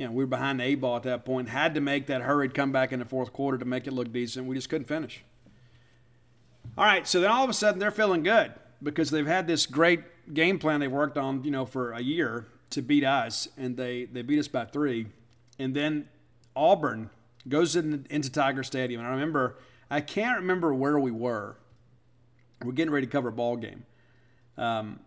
you 0.00 0.06
know, 0.06 0.12
we 0.12 0.24
were 0.24 0.28
behind 0.28 0.58
the 0.58 0.64
eight 0.64 0.76
ball 0.76 0.96
at 0.96 1.02
that 1.02 1.26
point. 1.26 1.50
Had 1.50 1.74
to 1.74 1.82
make 1.82 2.06
that 2.06 2.22
hurried 2.22 2.54
comeback 2.54 2.90
in 2.90 3.00
the 3.00 3.04
fourth 3.04 3.34
quarter 3.34 3.58
to 3.58 3.66
make 3.66 3.86
it 3.86 3.92
look 3.92 4.10
decent. 4.10 4.46
We 4.46 4.54
just 4.54 4.70
couldn't 4.70 4.88
finish. 4.88 5.22
All 6.78 6.86
right, 6.86 7.06
so 7.06 7.20
then 7.20 7.30
all 7.30 7.44
of 7.44 7.50
a 7.50 7.52
sudden 7.52 7.78
they're 7.78 7.90
feeling 7.90 8.22
good 8.22 8.54
because 8.82 9.10
they've 9.10 9.26
had 9.26 9.46
this 9.46 9.66
great 9.66 10.00
game 10.32 10.58
plan 10.58 10.80
they've 10.80 10.90
worked 10.90 11.18
on, 11.18 11.44
you 11.44 11.50
know, 11.50 11.66
for 11.66 11.92
a 11.92 12.00
year 12.00 12.46
to 12.70 12.80
beat 12.80 13.04
us, 13.04 13.48
and 13.58 13.76
they 13.76 14.06
they 14.06 14.22
beat 14.22 14.38
us 14.38 14.48
by 14.48 14.64
three, 14.64 15.08
and 15.58 15.76
then 15.76 16.08
Auburn 16.56 17.10
goes 17.46 17.76
in, 17.76 18.06
into 18.08 18.32
Tiger 18.32 18.62
Stadium, 18.62 19.02
and 19.02 19.08
I 19.08 19.12
remember 19.12 19.58
I 19.90 20.00
can't 20.00 20.40
remember 20.40 20.72
where 20.72 20.98
we 20.98 21.10
were. 21.10 21.58
We're 22.64 22.72
getting 22.72 22.92
ready 22.92 23.06
to 23.06 23.12
cover 23.12 23.28
a 23.28 23.32
ball 23.32 23.58
game. 23.58 23.84
Um, 24.56 25.00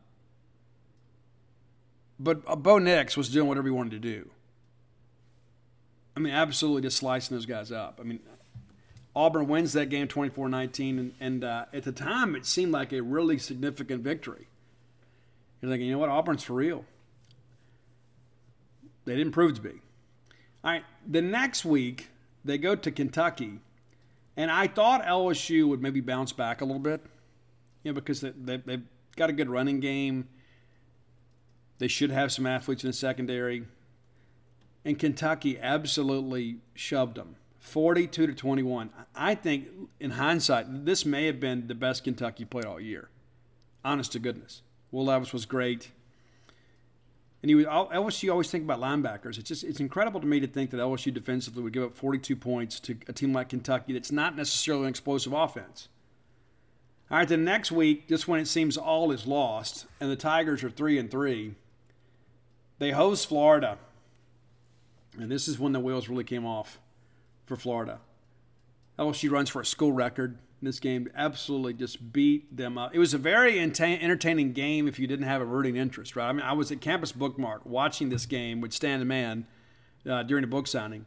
but 2.20 2.44
uh, 2.45 2.56
Bo 2.56 2.78
Nix 2.78 3.18
was 3.18 3.30
doing 3.30 3.48
whatever 3.48 3.70
he 3.70 3.74
wanted 3.74 3.94
to 3.94 3.99
do. 3.99 4.30
I 6.15 6.19
mean, 6.19 6.34
absolutely 6.34 6.84
just 6.84 6.98
slicing 6.98 7.35
those 7.35 7.45
guys 7.45 7.72
up. 7.72 7.99
I 7.99 8.03
mean, 8.03 8.19
Auburn 9.15 9.48
wins 9.48 9.73
that 9.73 9.90
game 9.90 10.07
24 10.07 10.49
19, 10.49 10.99
and, 10.99 11.14
and 11.19 11.44
uh, 11.44 11.65
at 11.73 11.84
the 11.84 11.91
time 11.91 12.35
it 12.35 12.45
seemed 12.45 12.72
like 12.72 12.91
a 12.91 13.02
really 13.02 13.38
significant 13.38 14.03
victory. 14.03 14.48
You're 15.61 15.72
thinking, 15.72 15.88
you 15.88 15.94
know 15.94 15.99
what, 15.99 16.10
Auburn's 16.10 16.44
for 16.44 16.53
real. 16.53 16.85
They 19.06 19.15
didn't 19.15 19.34
prove 19.34 19.56
to 19.56 19.61
be. 19.61 19.81
All 20.64 20.72
right, 20.72 20.84
the 21.07 21.22
next 21.22 21.65
week 21.65 22.10
they 22.44 22.57
go 22.57 22.76
to 22.76 22.91
Kentucky, 22.91 23.60
and 24.35 24.49
I 24.49 24.68
thought 24.68 25.03
LSU 25.03 25.68
would 25.68 25.81
maybe 25.81 26.02
bounce 26.02 26.31
back 26.31 26.61
a 26.61 26.65
little 26.65 26.80
bit, 26.81 27.02
you 27.84 27.91
know, 27.91 27.95
because 27.95 28.22
they, 28.22 28.31
they, 28.31 28.57
they've 28.57 28.84
got 29.15 29.30
a 29.30 29.34
good 29.34 29.49
running 29.49 29.80
game. 29.80 30.27
They 31.77 31.88
should 31.88 32.11
have 32.11 32.31
some 32.31 32.45
athletes 32.45 32.84
in 32.84 32.90
the 32.90 32.94
secondary. 32.94 33.65
And 34.85 34.99
Kentucky 34.99 35.60
absolutely 35.60 36.57
shoved 36.76 37.15
them 37.15 37.38
42 37.60 38.27
to 38.27 38.34
21. 38.34 38.89
I 39.15 39.35
think, 39.35 39.68
in 39.99 40.11
hindsight, 40.11 40.85
this 40.85 41.05
may 41.05 41.26
have 41.27 41.39
been 41.39 41.68
the 41.68 41.76
best 41.76 42.03
Kentucky 42.03 42.43
played 42.43 42.65
all 42.65 42.80
year. 42.80 43.10
Honest 43.85 44.11
to 44.11 44.19
goodness. 44.19 44.61
Will 44.91 45.05
Levis 45.05 45.31
was 45.31 45.45
great. 45.45 45.91
And 47.41 47.53
was, 47.55 47.65
LSU 47.65 48.31
always 48.31 48.49
think 48.49 48.64
about 48.64 48.80
linebackers. 48.80 49.38
It's 49.38 49.47
just 49.47 49.64
it's 49.64 49.80
incredible 49.80 50.19
to 50.22 50.27
me 50.27 50.39
to 50.39 50.47
think 50.47 50.72
that 50.72 50.77
LSU 50.77 51.14
defensively 51.14 51.61
would 51.64 51.73
give 51.73 51.84
up 51.84 51.95
42 51.95 52.35
points 52.35 52.80
to 52.81 52.95
a 53.07 53.14
team 53.14 53.34
like 53.34 53.49
Kentucky 53.49 53.93
that's 53.93 54.11
not 54.11 54.35
necessarily 54.35 54.84
an 54.84 54.89
explosive 54.89 55.34
offense. 55.34 55.89
All 57.11 57.18
right, 57.18 57.27
the 57.27 57.38
next 57.38 57.72
week, 57.72 58.07
just 58.07 58.27
when 58.27 58.39
it 58.39 58.47
seems 58.47 58.77
all 58.77 59.11
is 59.11 59.27
lost, 59.27 59.85
and 59.99 60.10
the 60.10 60.15
Tigers 60.15 60.64
are 60.64 60.69
three 60.69 60.97
and 60.97 61.11
three, 61.11 61.55
they 62.80 62.91
host 62.91 63.27
Florida, 63.27 63.77
and 65.19 65.31
this 65.31 65.48
is 65.48 65.60
when 65.60 65.72
the 65.72 65.80
wheels 65.80 66.10
really 66.10 66.23
came 66.23 66.45
off 66.45 66.80
for 67.45 67.56
Florida. 67.56 67.99
LSU 68.98 69.31
runs 69.31 69.49
for 69.49 69.61
a 69.61 69.65
school 69.65 69.91
record 69.91 70.38
in 70.61 70.65
this 70.65 70.80
game. 70.80 71.10
Absolutely 71.15 71.73
just 71.73 72.14
beat 72.14 72.56
them 72.56 72.77
up. 72.77 72.94
It 72.94 72.99
was 72.99 73.14
a 73.14 73.18
very 73.18 73.60
entertaining 73.60 74.53
game 74.53 74.88
if 74.88 74.99
you 74.99 75.07
didn't 75.07 75.26
have 75.26 75.41
a 75.41 75.45
rooting 75.45 75.76
interest, 75.76 76.15
right? 76.15 76.30
I 76.30 76.31
mean, 76.31 76.41
I 76.41 76.53
was 76.53 76.72
at 76.72 76.81
Campus 76.81 77.11
Book 77.11 77.38
Mart 77.38 77.65
watching 77.65 78.10
this 78.10 78.26
game 78.26 78.61
with 78.61 78.73
Stan 78.73 78.99
the 78.99 79.06
Man 79.06 79.45
uh, 80.10 80.23
during 80.23 80.44
the 80.44 80.48
book 80.48 80.68
signing. 80.68 81.06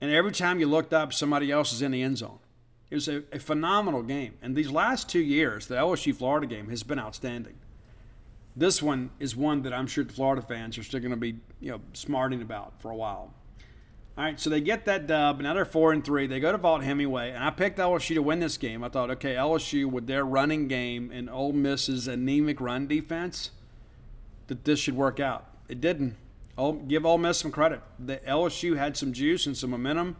And 0.00 0.10
every 0.10 0.32
time 0.32 0.58
you 0.58 0.66
looked 0.66 0.92
up, 0.92 1.12
somebody 1.12 1.50
else 1.50 1.72
is 1.72 1.80
in 1.80 1.92
the 1.92 2.02
end 2.02 2.18
zone. 2.18 2.40
It 2.90 2.96
was 2.96 3.08
a, 3.08 3.22
a 3.32 3.38
phenomenal 3.38 4.02
game. 4.02 4.34
And 4.42 4.56
these 4.56 4.70
last 4.70 5.08
two 5.08 5.20
years, 5.20 5.68
the 5.68 5.76
LSU 5.76 6.14
Florida 6.14 6.46
game 6.46 6.68
has 6.68 6.82
been 6.82 6.98
outstanding. 6.98 7.54
This 8.54 8.82
one 8.82 9.10
is 9.18 9.34
one 9.34 9.62
that 9.62 9.72
I'm 9.72 9.86
sure 9.86 10.04
the 10.04 10.12
Florida 10.12 10.42
fans 10.42 10.76
are 10.76 10.82
still 10.82 11.00
going 11.00 11.10
to 11.10 11.16
be, 11.16 11.36
you 11.60 11.70
know, 11.70 11.80
smarting 11.94 12.42
about 12.42 12.74
for 12.80 12.90
a 12.90 12.96
while. 12.96 13.32
All 14.18 14.24
right, 14.24 14.38
so 14.38 14.50
they 14.50 14.60
get 14.60 14.84
that 14.84 15.06
dub. 15.06 15.40
Now 15.40 15.54
they're 15.54 15.64
four 15.64 15.92
and 15.92 16.04
three. 16.04 16.26
They 16.26 16.38
go 16.38 16.52
to 16.52 16.58
Vaught-Hemingway, 16.58 17.30
and 17.30 17.42
I 17.42 17.48
picked 17.48 17.78
LSU 17.78 18.14
to 18.14 18.22
win 18.22 18.40
this 18.40 18.58
game. 18.58 18.84
I 18.84 18.90
thought, 18.90 19.10
okay, 19.12 19.36
LSU 19.36 19.90
with 19.90 20.06
their 20.06 20.22
running 20.22 20.68
game 20.68 21.10
and 21.10 21.30
Ole 21.30 21.54
Miss's 21.54 22.06
anemic 22.06 22.60
run 22.60 22.86
defense, 22.86 23.52
that 24.48 24.64
this 24.64 24.78
should 24.78 24.96
work 24.96 25.18
out. 25.18 25.46
It 25.66 25.80
didn't. 25.80 26.16
I'll 26.58 26.74
give 26.74 27.06
Ole 27.06 27.16
Miss 27.16 27.38
some 27.38 27.50
credit. 27.50 27.80
The 27.98 28.18
LSU 28.18 28.76
had 28.76 28.98
some 28.98 29.14
juice 29.14 29.46
and 29.46 29.56
some 29.56 29.70
momentum. 29.70 30.18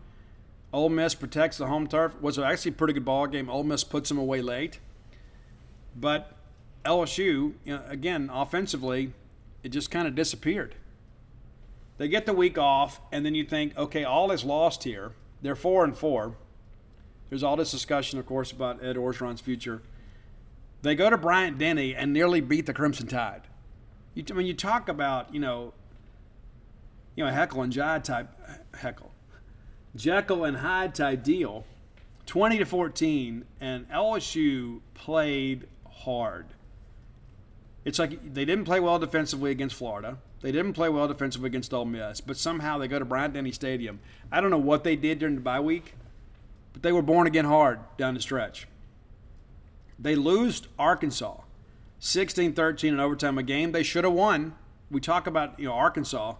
Ole 0.72 0.88
Miss 0.88 1.14
protects 1.14 1.58
the 1.58 1.66
home 1.66 1.86
turf. 1.86 2.18
Was 2.22 2.38
actually 2.38 2.70
a 2.70 2.74
pretty 2.74 2.94
good 2.94 3.04
ball 3.04 3.26
game. 3.26 3.50
Ole 3.50 3.64
Miss 3.64 3.84
puts 3.84 4.08
them 4.08 4.16
away 4.16 4.40
late, 4.40 4.80
but 5.94 6.34
LSU, 6.84 7.54
you 7.64 7.76
know, 7.76 7.82
again, 7.88 8.30
offensively, 8.32 9.12
it 9.62 9.70
just 9.70 9.90
kind 9.90 10.08
of 10.08 10.14
disappeared. 10.14 10.74
They 11.98 12.08
get 12.08 12.26
the 12.26 12.32
week 12.32 12.58
off, 12.58 13.00
and 13.12 13.24
then 13.24 13.34
you 13.34 13.44
think, 13.44 13.76
okay, 13.76 14.04
all 14.04 14.32
is 14.32 14.44
lost 14.44 14.84
here. 14.84 15.12
They're 15.40 15.54
four 15.54 15.84
and 15.84 15.96
four. 15.96 16.36
There's 17.28 17.42
all 17.42 17.56
this 17.56 17.70
discussion, 17.70 18.18
of 18.18 18.26
course, 18.26 18.50
about 18.52 18.82
Ed 18.82 18.96
Orgeron's 18.96 19.40
future. 19.40 19.82
They 20.82 20.94
go 20.94 21.08
to 21.10 21.16
Bryant 21.16 21.58
Denny 21.58 21.94
and 21.94 22.12
nearly 22.12 22.40
beat 22.40 22.66
the 22.66 22.74
Crimson 22.74 23.06
Tide. 23.06 23.42
You, 24.14 24.24
mean, 24.34 24.46
you 24.46 24.54
talk 24.54 24.88
about, 24.88 25.32
you 25.32 25.40
know, 25.40 25.72
you 27.14 27.24
know, 27.24 27.30
Heckle 27.30 27.62
and 27.62 27.74
Hyde 27.74 28.04
type, 28.04 28.28
Heckle, 28.74 29.12
Jekyll 29.94 30.44
and 30.44 30.58
Hyde 30.58 30.94
type 30.94 31.22
deal, 31.22 31.64
20 32.26 32.58
to 32.58 32.66
14, 32.66 33.44
and 33.60 33.88
LSU 33.90 34.80
played 34.94 35.66
hard. 35.88 36.46
It's 37.84 37.98
like 37.98 38.34
they 38.34 38.44
didn't 38.44 38.64
play 38.64 38.80
well 38.80 38.98
defensively 38.98 39.50
against 39.50 39.74
Florida. 39.74 40.18
They 40.40 40.52
didn't 40.52 40.74
play 40.74 40.88
well 40.88 41.08
defensively 41.08 41.48
against 41.48 41.74
Ole 41.74 41.84
Miss, 41.84 42.20
but 42.20 42.36
somehow 42.36 42.78
they 42.78 42.88
go 42.88 42.98
to 42.98 43.04
Bryant 43.04 43.34
Denny 43.34 43.52
Stadium. 43.52 44.00
I 44.30 44.40
don't 44.40 44.50
know 44.50 44.58
what 44.58 44.84
they 44.84 44.96
did 44.96 45.18
during 45.18 45.34
the 45.34 45.40
bye 45.40 45.60
week, 45.60 45.94
but 46.72 46.82
they 46.82 46.92
were 46.92 47.02
born 47.02 47.26
again 47.26 47.44
hard 47.44 47.80
down 47.96 48.14
the 48.14 48.20
stretch. 48.20 48.68
They 49.98 50.14
lose 50.14 50.62
Arkansas 50.78 51.40
16 52.00 52.52
13 52.54 52.94
in 52.94 53.00
overtime, 53.00 53.38
a 53.38 53.42
game 53.44 53.70
they 53.70 53.84
should 53.84 54.04
have 54.04 54.12
won. 54.12 54.54
We 54.90 55.00
talk 55.00 55.26
about 55.26 55.58
you 55.58 55.66
know 55.66 55.74
Arkansas. 55.74 56.34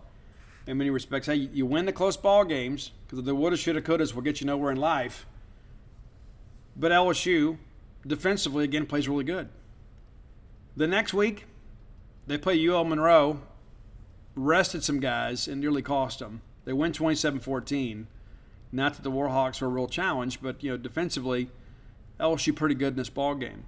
in 0.66 0.78
many 0.78 0.90
respects. 0.90 1.26
Hey, 1.26 1.34
you 1.34 1.66
win 1.66 1.86
the 1.86 1.92
close 1.92 2.16
ball 2.16 2.44
games 2.44 2.92
because 3.06 3.24
the 3.24 3.34
woulda, 3.34 3.56
shoulda, 3.56 3.80
couldas 3.80 4.14
will 4.14 4.22
get 4.22 4.40
you 4.40 4.46
nowhere 4.46 4.70
in 4.70 4.78
life. 4.78 5.26
But 6.76 6.92
LSU, 6.92 7.58
defensively, 8.06 8.64
again, 8.64 8.86
plays 8.86 9.08
really 9.08 9.24
good. 9.24 9.48
The 10.76 10.86
next 10.86 11.12
week, 11.12 11.46
they 12.26 12.38
play 12.38 12.66
UL 12.66 12.84
Monroe, 12.84 13.40
rested 14.34 14.82
some 14.82 15.00
guys, 15.00 15.46
and 15.46 15.60
nearly 15.60 15.82
cost 15.82 16.20
them. 16.20 16.40
They 16.64 16.72
win 16.72 16.92
27 16.92 17.40
14. 17.40 18.06
Not 18.70 18.94
that 18.94 19.02
the 19.02 19.10
Warhawks 19.10 19.60
were 19.60 19.66
a 19.66 19.70
real 19.70 19.88
challenge, 19.88 20.40
but 20.40 20.62
you 20.62 20.70
know 20.70 20.76
defensively, 20.78 21.50
LSU 22.18 22.56
pretty 22.56 22.74
good 22.74 22.94
in 22.94 22.96
this 22.96 23.10
ball 23.10 23.34
game. 23.34 23.64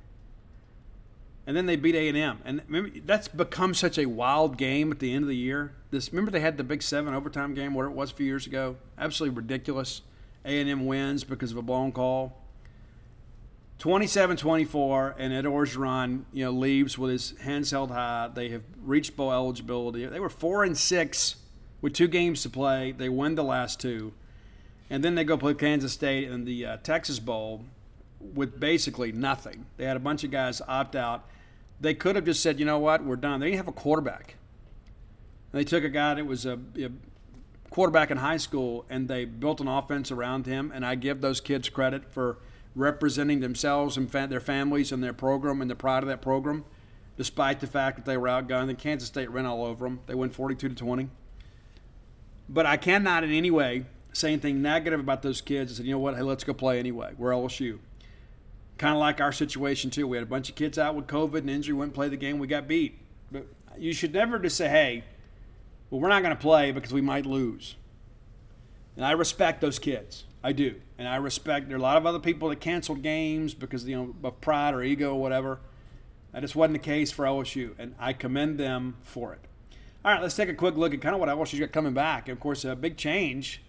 And 1.46 1.54
then 1.54 1.66
they 1.66 1.76
beat 1.76 1.94
A 1.94 2.08
and 2.08 2.16
M, 2.16 2.38
and 2.46 2.62
remember, 2.66 2.98
that's 3.04 3.28
become 3.28 3.74
such 3.74 3.98
a 3.98 4.06
wild 4.06 4.56
game 4.56 4.90
at 4.90 4.98
the 4.98 5.12
end 5.12 5.24
of 5.24 5.28
the 5.28 5.36
year. 5.36 5.74
This 5.90 6.10
remember 6.10 6.30
they 6.30 6.40
had 6.40 6.56
the 6.56 6.64
Big 6.64 6.82
Seven 6.82 7.12
overtime 7.12 7.52
game, 7.52 7.74
whatever 7.74 7.92
it 7.92 7.96
was 7.96 8.12
a 8.12 8.14
few 8.14 8.24
years 8.24 8.46
ago. 8.46 8.76
Absolutely 8.96 9.36
ridiculous. 9.36 10.00
A 10.46 10.58
and 10.58 10.70
M 10.70 10.86
wins 10.86 11.22
because 11.22 11.52
of 11.52 11.58
a 11.58 11.62
blown 11.62 11.92
call. 11.92 12.43
27-24, 13.78 15.14
and 15.18 15.32
Ed 15.32 15.44
Orgeron, 15.44 16.24
you 16.32 16.44
know, 16.44 16.50
leaves 16.50 16.96
with 16.96 17.10
his 17.10 17.38
hands 17.38 17.70
held 17.70 17.90
high. 17.90 18.30
They 18.32 18.48
have 18.50 18.62
reached 18.80 19.16
bowl 19.16 19.32
eligibility. 19.32 20.06
They 20.06 20.20
were 20.20 20.30
four 20.30 20.64
and 20.64 20.76
six 20.76 21.36
with 21.80 21.92
two 21.92 22.08
games 22.08 22.42
to 22.42 22.50
play. 22.50 22.92
They 22.92 23.08
win 23.08 23.34
the 23.34 23.44
last 23.44 23.80
two, 23.80 24.12
and 24.88 25.04
then 25.04 25.16
they 25.16 25.24
go 25.24 25.36
play 25.36 25.54
Kansas 25.54 25.92
State 25.92 26.30
in 26.30 26.44
the 26.44 26.64
uh, 26.64 26.76
Texas 26.78 27.18
Bowl 27.18 27.64
with 28.20 28.58
basically 28.58 29.12
nothing. 29.12 29.66
They 29.76 29.84
had 29.84 29.96
a 29.96 30.00
bunch 30.00 30.24
of 30.24 30.30
guys 30.30 30.62
opt 30.66 30.96
out. 30.96 31.28
They 31.80 31.94
could 31.94 32.16
have 32.16 32.24
just 32.24 32.42
said, 32.42 32.58
you 32.58 32.64
know 32.64 32.78
what, 32.78 33.04
we're 33.04 33.16
done. 33.16 33.40
They 33.40 33.46
didn't 33.46 33.58
have 33.58 33.68
a 33.68 33.72
quarterback. 33.72 34.36
And 35.52 35.60
they 35.60 35.64
took 35.64 35.84
a 35.84 35.90
guy 35.90 36.14
that 36.14 36.24
was 36.24 36.46
a, 36.46 36.58
a 36.78 36.88
quarterback 37.70 38.10
in 38.10 38.18
high 38.18 38.38
school, 38.38 38.86
and 38.88 39.08
they 39.08 39.24
built 39.24 39.60
an 39.60 39.68
offense 39.68 40.10
around 40.10 40.46
him. 40.46 40.72
And 40.74 40.86
I 40.86 40.94
give 40.94 41.20
those 41.20 41.40
kids 41.40 41.68
credit 41.68 42.10
for 42.12 42.38
representing 42.74 43.40
themselves 43.40 43.96
and 43.96 44.10
fa- 44.10 44.26
their 44.28 44.40
families 44.40 44.92
and 44.92 45.02
their 45.02 45.12
program 45.12 45.60
and 45.60 45.70
the 45.70 45.76
pride 45.76 46.02
of 46.02 46.08
that 46.08 46.22
program, 46.22 46.64
despite 47.16 47.60
the 47.60 47.66
fact 47.66 47.96
that 47.96 48.04
they 48.04 48.16
were 48.16 48.28
outgunned. 48.28 48.68
And 48.68 48.78
Kansas 48.78 49.08
State 49.08 49.30
ran 49.30 49.46
all 49.46 49.64
over 49.64 49.86
them. 49.86 50.00
They 50.06 50.14
went 50.14 50.34
42 50.34 50.68
to 50.68 50.74
20. 50.74 51.08
But 52.48 52.66
I 52.66 52.76
cannot 52.76 53.24
in 53.24 53.32
any 53.32 53.50
way 53.50 53.86
say 54.12 54.28
anything 54.32 54.62
negative 54.62 55.00
about 55.00 55.22
those 55.22 55.40
kids 55.40 55.72
I 55.72 55.76
said, 55.76 55.86
you 55.86 55.92
know 55.92 55.98
what, 55.98 56.16
hey, 56.16 56.22
let's 56.22 56.44
go 56.44 56.54
play 56.54 56.78
anyway. 56.78 57.12
We're 57.18 57.30
LSU. 57.30 57.78
Kind 58.78 58.94
of 58.94 59.00
like 59.00 59.20
our 59.20 59.32
situation, 59.32 59.90
too. 59.90 60.06
We 60.06 60.16
had 60.16 60.24
a 60.24 60.28
bunch 60.28 60.48
of 60.48 60.54
kids 60.54 60.78
out 60.78 60.94
with 60.94 61.06
COVID 61.06 61.38
and 61.38 61.50
injury, 61.50 61.74
wouldn't 61.74 61.94
play 61.94 62.08
the 62.08 62.16
game, 62.16 62.38
we 62.38 62.46
got 62.46 62.68
beat. 62.68 62.98
But 63.30 63.46
you 63.78 63.92
should 63.92 64.12
never 64.12 64.38
just 64.38 64.56
say, 64.56 64.68
hey, 64.68 65.04
well, 65.90 66.00
we're 66.00 66.08
not 66.08 66.22
going 66.22 66.34
to 66.34 66.40
play 66.40 66.72
because 66.72 66.92
we 66.92 67.00
might 67.00 67.26
lose. 67.26 67.76
And 68.96 69.04
I 69.04 69.12
respect 69.12 69.60
those 69.60 69.78
kids. 69.78 70.24
I 70.44 70.52
do. 70.52 70.74
And 70.98 71.08
I 71.08 71.16
respect, 71.16 71.68
there 71.68 71.76
are 71.76 71.80
a 71.80 71.82
lot 71.82 71.96
of 71.96 72.04
other 72.04 72.18
people 72.18 72.50
that 72.50 72.60
canceled 72.60 73.02
games 73.02 73.54
because 73.54 73.88
you 73.88 73.96
know, 73.96 74.28
of 74.28 74.42
pride 74.42 74.74
or 74.74 74.82
ego 74.82 75.14
or 75.14 75.20
whatever. 75.20 75.58
That 76.32 76.42
just 76.42 76.54
wasn't 76.54 76.74
the 76.74 76.80
case 76.80 77.10
for 77.10 77.24
LSU. 77.24 77.70
And 77.78 77.94
I 77.98 78.12
commend 78.12 78.58
them 78.58 78.98
for 79.00 79.32
it. 79.32 79.40
All 80.04 80.12
right, 80.12 80.20
let's 80.20 80.36
take 80.36 80.50
a 80.50 80.54
quick 80.54 80.76
look 80.76 80.92
at 80.92 81.00
kind 81.00 81.14
of 81.14 81.20
what 81.20 81.30
LSU's 81.30 81.60
got 81.60 81.72
coming 81.72 81.94
back. 81.94 82.28
Of 82.28 82.40
course, 82.40 82.62
a 82.66 82.76
big 82.76 82.98
change, 82.98 83.62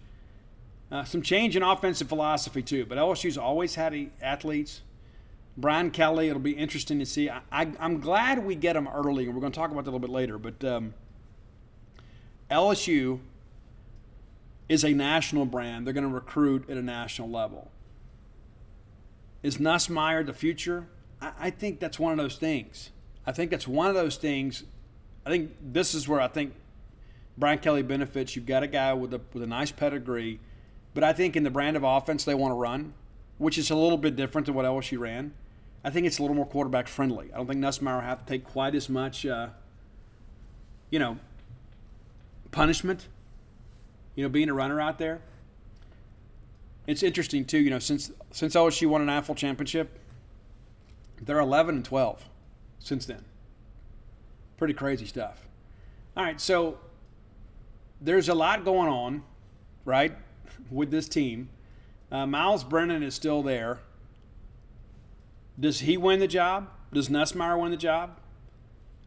uh, 0.92 1.04
some 1.04 1.22
change 1.22 1.56
in 1.56 1.62
offensive 1.62 2.10
philosophy 2.10 2.60
too. 2.60 2.84
But 2.84 2.98
LSU's 2.98 3.38
always 3.38 3.76
had 3.76 4.10
athletes. 4.20 4.82
Brian 5.56 5.90
Kelly, 5.90 6.28
it'll 6.28 6.40
be 6.40 6.52
interesting 6.52 6.98
to 6.98 7.06
see. 7.06 7.30
I, 7.30 7.40
am 7.80 8.00
glad 8.00 8.44
we 8.44 8.54
get 8.54 8.76
him 8.76 8.86
early, 8.86 9.24
and 9.24 9.34
we're 9.34 9.40
going 9.40 9.52
to 9.52 9.58
talk 9.58 9.70
about 9.70 9.86
that 9.86 9.90
a 9.90 9.92
little 9.92 10.06
bit 10.06 10.10
later. 10.10 10.36
But 10.36 10.62
um, 10.62 10.92
LSU 12.50 13.20
is 14.68 14.84
a 14.84 14.92
national 14.92 15.46
brand. 15.46 15.86
They're 15.86 15.94
going 15.94 16.08
to 16.08 16.14
recruit 16.14 16.68
at 16.68 16.76
a 16.76 16.82
national 16.82 17.30
level. 17.30 17.70
Is 19.42 19.58
Nussmeier 19.58 20.26
the 20.26 20.32
future? 20.32 20.88
I, 21.20 21.32
I 21.38 21.50
think 21.50 21.80
that's 21.80 21.98
one 21.98 22.12
of 22.12 22.18
those 22.18 22.36
things. 22.36 22.90
I 23.26 23.32
think 23.32 23.50
that's 23.50 23.68
one 23.68 23.88
of 23.88 23.94
those 23.94 24.16
things 24.16 24.64
I 25.26 25.28
think 25.28 25.56
this 25.60 25.92
is 25.92 26.06
where 26.06 26.20
I 26.20 26.28
think 26.28 26.54
Brian 27.36 27.58
Kelly 27.58 27.82
benefits. 27.82 28.36
You've 28.36 28.46
got 28.46 28.62
a 28.62 28.68
guy 28.68 28.94
with 28.94 29.12
a 29.12 29.20
with 29.32 29.42
a 29.42 29.46
nice 29.46 29.72
pedigree, 29.72 30.38
but 30.94 31.02
I 31.02 31.12
think 31.12 31.34
in 31.34 31.42
the 31.42 31.50
brand 31.50 31.76
of 31.76 31.82
offense 31.82 32.24
they 32.24 32.34
want 32.34 32.52
to 32.52 32.54
run, 32.54 32.94
which 33.36 33.58
is 33.58 33.68
a 33.68 33.74
little 33.74 33.98
bit 33.98 34.14
different 34.14 34.46
than 34.46 34.54
what 34.54 34.64
LSU 34.64 35.00
ran. 35.00 35.34
I 35.82 35.90
think 35.90 36.06
it's 36.06 36.18
a 36.18 36.22
little 36.22 36.36
more 36.36 36.46
quarterback 36.46 36.86
friendly. 36.86 37.32
I 37.32 37.38
don't 37.38 37.48
think 37.48 37.60
Nussmeier 37.60 37.96
will 37.96 38.00
have 38.02 38.24
to 38.24 38.32
take 38.32 38.44
quite 38.44 38.74
as 38.76 38.88
much, 38.88 39.26
uh, 39.26 39.48
you 40.90 40.98
know, 41.00 41.18
punishment. 42.52 43.08
You 44.16 44.24
know, 44.24 44.28
being 44.28 44.48
a 44.48 44.54
runner 44.54 44.80
out 44.80 44.98
there. 44.98 45.20
It's 46.86 47.02
interesting 47.02 47.44
too. 47.44 47.58
You 47.58 47.70
know, 47.70 47.78
since 47.78 48.10
since 48.32 48.54
LSU 48.54 48.88
won 48.88 49.00
an 49.00 49.06
national 49.06 49.36
championship, 49.36 49.98
they're 51.22 51.38
11 51.38 51.76
and 51.76 51.84
12 51.84 52.28
since 52.78 53.06
then. 53.06 53.24
Pretty 54.56 54.74
crazy 54.74 55.06
stuff. 55.06 55.46
All 56.16 56.24
right, 56.24 56.40
so 56.40 56.78
there's 58.00 58.28
a 58.28 58.34
lot 58.34 58.64
going 58.64 58.88
on, 58.88 59.22
right, 59.84 60.16
with 60.70 60.90
this 60.90 61.08
team. 61.08 61.50
Uh, 62.10 62.26
Myles 62.26 62.64
Brennan 62.64 63.02
is 63.02 63.14
still 63.14 63.42
there. 63.42 63.80
Does 65.58 65.80
he 65.80 65.96
win 65.96 66.20
the 66.20 66.28
job? 66.28 66.68
Does 66.92 67.08
Nussmeier 67.08 67.60
win 67.60 67.70
the 67.70 67.76
job? 67.76 68.18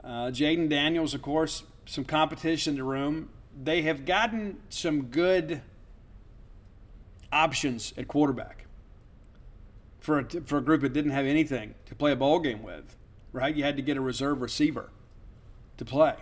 Uh, 0.03 0.27
Jayden 0.27 0.69
Daniels, 0.69 1.14
of 1.14 1.22
course, 1.22 1.64
some 1.86 2.03
competition 2.03 2.73
in 2.73 2.77
the 2.77 2.84
room. 2.84 3.30
They 3.61 3.81
have 3.81 4.06
gotten 4.06 4.60
some 4.69 5.03
good 5.03 5.61
options 7.31 7.94
at 7.98 8.07
quarterback 8.07 8.65
for 9.99 10.19
a, 10.19 10.23
for 10.23 10.57
a 10.57 10.61
group 10.61 10.81
that 10.81 10.94
didn't 10.94 11.11
have 11.11 11.26
anything 11.26 11.76
to 11.86 11.95
play 11.95 12.11
a 12.11 12.15
bowl 12.15 12.40
game 12.40 12.64
with, 12.64 12.95
right? 13.34 13.53
You 13.53 13.64
had 13.64 13.76
to 13.76 13.81
get 13.81 13.98
a 13.98 14.02
reserve 14.02 14.41
receiver 14.41 14.90
to 15.77 15.86
play 15.86 16.15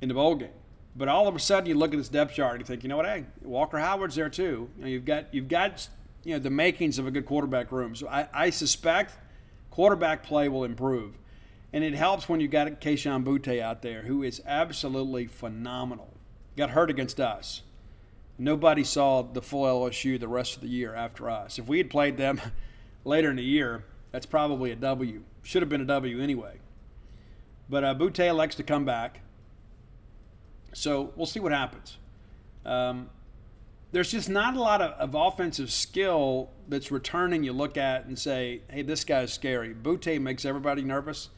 in 0.00 0.08
the 0.08 0.14
bowl 0.14 0.34
game. 0.34 0.48
But 0.96 1.08
all 1.08 1.26
of 1.26 1.34
a 1.34 1.40
sudden, 1.40 1.68
you 1.68 1.74
look 1.74 1.92
at 1.92 1.98
this 1.98 2.08
depth 2.08 2.34
chart 2.34 2.52
and 2.52 2.60
you 2.60 2.66
think, 2.66 2.82
you 2.82 2.88
know 2.88 2.96
what? 2.96 3.06
Hey, 3.06 3.24
Walker 3.42 3.78
Howard's 3.78 4.14
there 4.14 4.28
too. 4.28 4.70
You 4.76 4.82
know, 4.82 4.88
you've 4.88 5.04
got 5.04 5.34
you've 5.34 5.48
got 5.48 5.88
you 6.22 6.34
know 6.34 6.38
the 6.38 6.50
makings 6.50 6.98
of 6.98 7.06
a 7.06 7.10
good 7.10 7.26
quarterback 7.26 7.72
room. 7.72 7.96
So 7.96 8.08
I, 8.08 8.28
I 8.32 8.50
suspect 8.50 9.16
quarterback 9.70 10.22
play 10.22 10.48
will 10.48 10.64
improve, 10.64 11.18
and 11.72 11.82
it 11.82 11.94
helps 11.94 12.28
when 12.28 12.40
you 12.40 12.46
have 12.46 12.52
got 12.52 12.80
Kayshon 12.80 13.24
Boutte 13.24 13.60
out 13.60 13.82
there, 13.82 14.02
who 14.02 14.22
is 14.22 14.40
absolutely 14.46 15.26
phenomenal. 15.26 16.13
Got 16.56 16.70
hurt 16.70 16.90
against 16.90 17.20
us. 17.20 17.62
Nobody 18.38 18.84
saw 18.84 19.22
the 19.22 19.42
full 19.42 19.64
LSU 19.64 20.18
the 20.18 20.28
rest 20.28 20.56
of 20.56 20.62
the 20.62 20.68
year 20.68 20.94
after 20.94 21.30
us. 21.30 21.58
If 21.58 21.66
we 21.66 21.78
had 21.78 21.90
played 21.90 22.16
them 22.16 22.40
later 23.04 23.30
in 23.30 23.36
the 23.36 23.44
year, 23.44 23.84
that's 24.10 24.26
probably 24.26 24.70
a 24.70 24.76
W. 24.76 25.22
Should 25.42 25.62
have 25.62 25.68
been 25.68 25.80
a 25.80 25.86
W 25.86 26.20
anyway. 26.20 26.58
But 27.68 27.84
uh, 27.84 27.94
Boutte 27.94 28.26
elects 28.26 28.56
to 28.56 28.62
come 28.62 28.84
back. 28.84 29.20
So 30.72 31.12
we'll 31.16 31.26
see 31.26 31.40
what 31.40 31.52
happens. 31.52 31.98
Um, 32.64 33.10
there's 33.92 34.10
just 34.10 34.28
not 34.28 34.56
a 34.56 34.60
lot 34.60 34.82
of, 34.82 34.92
of, 34.92 35.14
offensive 35.14 35.70
skill 35.70 36.50
that's 36.68 36.90
returning. 36.90 37.44
You 37.44 37.52
look 37.52 37.76
at 37.76 38.06
and 38.06 38.18
say, 38.18 38.62
hey, 38.68 38.82
this 38.82 39.04
guy's 39.04 39.32
scary. 39.32 39.72
Boutte 39.72 40.20
makes 40.20 40.44
everybody 40.44 40.82
nervous. 40.82 41.28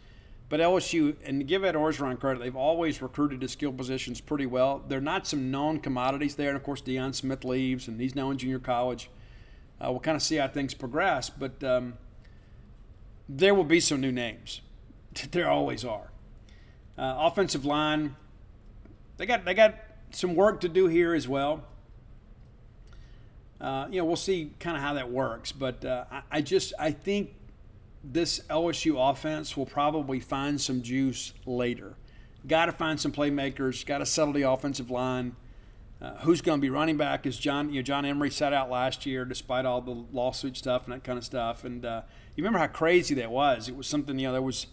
But 0.48 0.60
LSU, 0.60 1.16
and 1.24 1.46
give 1.46 1.64
Ed 1.64 1.74
Orgeron 1.74 2.20
credit, 2.20 2.38
they've 2.38 2.54
always 2.54 3.02
recruited 3.02 3.40
to 3.40 3.48
skill 3.48 3.72
positions 3.72 4.20
pretty 4.20 4.46
well. 4.46 4.82
They're 4.86 5.00
not 5.00 5.26
some 5.26 5.50
known 5.50 5.80
commodities 5.80 6.36
there. 6.36 6.48
And 6.48 6.56
of 6.56 6.62
course, 6.62 6.80
Deion 6.80 7.14
Smith 7.14 7.44
leaves, 7.44 7.88
and 7.88 8.00
he's 8.00 8.14
now 8.14 8.30
in 8.30 8.38
junior 8.38 8.60
college. 8.60 9.10
Uh, 9.80 9.90
we'll 9.90 10.00
kind 10.00 10.14
of 10.14 10.22
see 10.22 10.36
how 10.36 10.46
things 10.46 10.72
progress. 10.72 11.30
But 11.30 11.62
um, 11.64 11.94
there 13.28 13.54
will 13.54 13.64
be 13.64 13.80
some 13.80 14.00
new 14.00 14.12
names. 14.12 14.60
there 15.32 15.50
always 15.50 15.84
are. 15.84 16.10
Uh, 16.96 17.14
offensive 17.18 17.64
line, 17.64 18.16
they 19.16 19.26
got 19.26 19.44
they 19.44 19.52
got 19.52 19.74
some 20.12 20.34
work 20.34 20.60
to 20.60 20.68
do 20.68 20.86
here 20.86 21.12
as 21.14 21.28
well. 21.28 21.64
Uh, 23.60 23.86
you 23.90 23.98
know, 23.98 24.04
we'll 24.04 24.16
see 24.16 24.52
kind 24.60 24.76
of 24.76 24.82
how 24.82 24.94
that 24.94 25.10
works, 25.10 25.50
but 25.50 25.84
uh, 25.84 26.04
I, 26.10 26.22
I, 26.30 26.40
just 26.42 26.74
I 26.78 26.90
think 26.90 27.34
this 28.12 28.40
LSU 28.48 29.10
offense 29.10 29.56
will 29.56 29.66
probably 29.66 30.20
find 30.20 30.60
some 30.60 30.82
juice 30.82 31.32
later. 31.44 31.94
Got 32.46 32.66
to 32.66 32.72
find 32.72 33.00
some 33.00 33.12
playmakers. 33.12 33.84
Got 33.84 33.98
to 33.98 34.06
settle 34.06 34.32
the 34.32 34.42
offensive 34.42 34.90
line. 34.90 35.34
Uh, 36.00 36.14
who's 36.18 36.42
going 36.42 36.58
to 36.58 36.62
be 36.62 36.70
running 36.70 36.96
back? 36.96 37.26
Is 37.26 37.38
John? 37.38 37.70
You 37.70 37.76
know, 37.76 37.82
John 37.82 38.04
Emery 38.04 38.30
sat 38.30 38.52
out 38.52 38.70
last 38.70 39.06
year 39.06 39.24
despite 39.24 39.64
all 39.64 39.80
the 39.80 40.04
lawsuit 40.12 40.56
stuff 40.56 40.84
and 40.84 40.92
that 40.92 41.02
kind 41.02 41.18
of 41.18 41.24
stuff. 41.24 41.64
And 41.64 41.84
uh, 41.84 42.02
you 42.34 42.44
remember 42.44 42.58
how 42.58 42.66
crazy 42.66 43.14
that 43.14 43.30
was? 43.30 43.68
It 43.68 43.76
was 43.76 43.86
something. 43.86 44.18
You 44.18 44.28
know, 44.28 44.32
there 44.32 44.42
was 44.42 44.66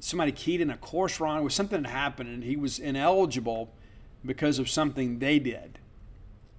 somebody 0.00 0.32
keyed 0.32 0.60
in 0.60 0.68
a 0.68 0.76
course 0.76 1.20
wrong. 1.20 1.38
It 1.38 1.44
was 1.44 1.54
something 1.54 1.82
that 1.82 1.88
happened, 1.88 2.28
and 2.28 2.44
he 2.44 2.56
was 2.56 2.78
ineligible 2.78 3.72
because 4.24 4.58
of 4.58 4.68
something 4.68 5.20
they 5.20 5.38
did, 5.38 5.78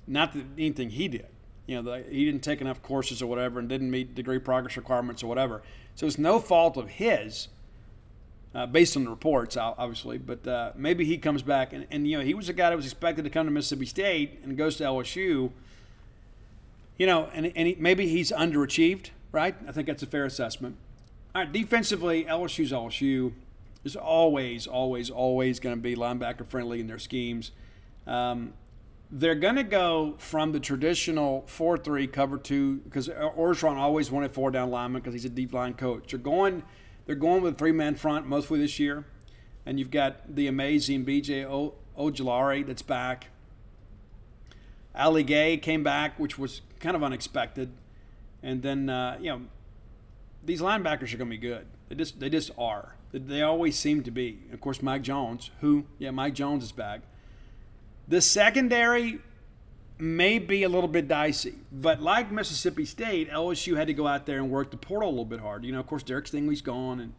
not 0.08 0.34
that 0.34 0.46
anything 0.58 0.90
he 0.90 1.08
did. 1.08 1.28
You 1.66 1.82
know, 1.82 1.82
the, 1.82 2.06
he 2.10 2.26
didn't 2.26 2.42
take 2.42 2.62
enough 2.62 2.82
courses 2.82 3.22
or 3.22 3.28
whatever, 3.28 3.60
and 3.60 3.70
didn't 3.70 3.92
meet 3.92 4.16
degree 4.16 4.40
progress 4.40 4.76
requirements 4.78 5.24
or 5.24 5.28
whatever. 5.28 5.62
So 5.96 6.08
it's 6.08 6.18
no 6.18 6.40
fault 6.40 6.78
of 6.78 6.90
his. 6.90 7.48
uh, 8.56 8.66
based 8.68 8.96
on 8.96 9.04
the 9.06 9.10
reports, 9.10 9.58
obviously. 9.58 10.18
But 10.18 10.48
uh, 10.48 10.72
maybe 10.76 11.06
he 11.06 11.18
comes 11.18 11.42
back, 11.42 11.74
and, 11.74 11.88
and 11.90 12.08
you 12.08 12.18
know 12.18 12.24
he 12.24 12.34
was 12.34 12.50
a 12.50 12.54
guy 12.54 12.70
that 12.70 12.76
was 12.76 12.86
expected 12.86 13.24
to 13.24 13.30
come 13.30 13.46
to 13.48 13.52
Mississippi 13.52 13.86
State 13.86 14.40
and 14.44 14.58
goes 14.58 14.78
to 14.78 14.84
LSU. 14.84 15.52
You 16.98 17.08
know, 17.08 17.30
and, 17.34 17.52
and 17.56 17.68
he, 17.68 17.76
maybe 17.80 18.08
he's 18.08 18.32
underachieved, 18.32 19.10
right? 19.32 19.56
I 19.68 19.72
think 19.72 19.88
that's 19.88 20.04
a 20.04 20.08
fair 20.08 20.26
assessment. 20.26 20.78
All 21.34 21.42
right, 21.42 21.52
defensively, 21.52 22.26
LSU's 22.26 22.72
LSU 22.72 23.34
is 23.84 23.96
always, 23.96 24.68
always, 24.68 25.10
always 25.10 25.60
going 25.60 25.76
to 25.76 25.82
be 25.82 25.96
linebacker 25.96 26.46
friendly 26.46 26.80
in 26.80 26.86
their 26.86 27.00
schemes. 27.00 27.52
Um, 28.06 28.54
they're 29.16 29.36
going 29.36 29.58
to 29.58 29.64
go 29.64 30.16
from 30.18 30.54
the 30.54 30.60
traditional 30.60 31.44
4 31.46 31.78
3 31.78 32.08
cover 32.08 32.36
2 32.36 32.78
because 32.78 33.08
Orgeron 33.08 33.78
always 33.78 34.10
wanted 34.10 34.32
four 34.32 34.50
down 34.50 34.72
lineman 34.72 35.02
because 35.02 35.14
he's 35.14 35.24
a 35.24 35.30
deep 35.30 35.54
line 35.54 35.76
coach. 35.76 36.10
They're 36.10 36.20
going, 36.20 36.64
they're 37.06 37.16
going 37.16 37.44
with 37.44 37.54
a 37.54 37.56
three 37.56 37.72
man 37.72 37.94
front 37.94 38.26
mostly 38.26 38.60
this 38.60 38.80
year. 38.80 39.06
And 39.68 39.78
you've 39.78 39.92
got 39.92 40.36
the 40.36 40.48
amazing 40.48 41.06
BJ 41.06 41.46
o- 41.46 41.76
Ojulari 41.96 42.66
that's 42.66 42.82
back. 42.82 43.28
Ali 44.96 45.22
Gaye 45.22 45.58
came 45.58 45.84
back, 45.84 46.20
which 46.20 46.40
was 46.40 46.62
kind 46.80 46.96
of 46.96 47.04
unexpected. 47.04 47.72
And 48.42 48.64
then, 48.64 48.90
uh, 48.90 49.18
you 49.22 49.30
know, 49.30 49.42
these 50.44 50.60
linebackers 50.60 51.14
are 51.14 51.18
going 51.18 51.30
to 51.30 51.38
be 51.38 51.38
good. 51.38 51.68
They 51.88 51.96
just, 51.96 52.20
they 52.20 52.30
just 52.30 52.50
are. 52.58 52.96
They 53.12 53.44
always 53.44 53.78
seem 53.78 54.02
to 54.04 54.12
be. 54.12 54.40
Of 54.52 54.60
course, 54.60 54.82
Mike 54.82 55.04
Jones, 55.04 55.52
who, 55.62 55.86
yeah, 56.00 56.10
Mike 56.10 56.34
Jones 56.34 56.64
is 56.64 56.72
back. 56.72 57.02
The 58.08 58.22
secondary 58.22 59.20
may 59.98 60.40
be 60.40 60.64
a 60.64 60.70
little 60.70 60.90
bit 60.90 61.08
dicey, 61.08 61.56
but 61.72 62.02
like 62.02 62.32
Mississippi 62.32 62.86
State, 62.86 63.30
LSU 63.30 63.78
had 63.78 63.88
to 63.88 63.94
go 63.94 64.08
out 64.08 64.26
there 64.26 64.38
and 64.38 64.50
work 64.50 64.72
the 64.72 64.78
portal 64.78 65.10
a 65.10 65.12
little 65.12 65.26
bit 65.26 65.40
hard. 65.40 65.64
You 65.64 65.72
know, 65.72 65.80
of 65.80 65.88
course, 65.88 66.04
Derek 66.04 66.26
Stingley's 66.26 66.62
gone, 66.62 67.00
and 67.00 67.14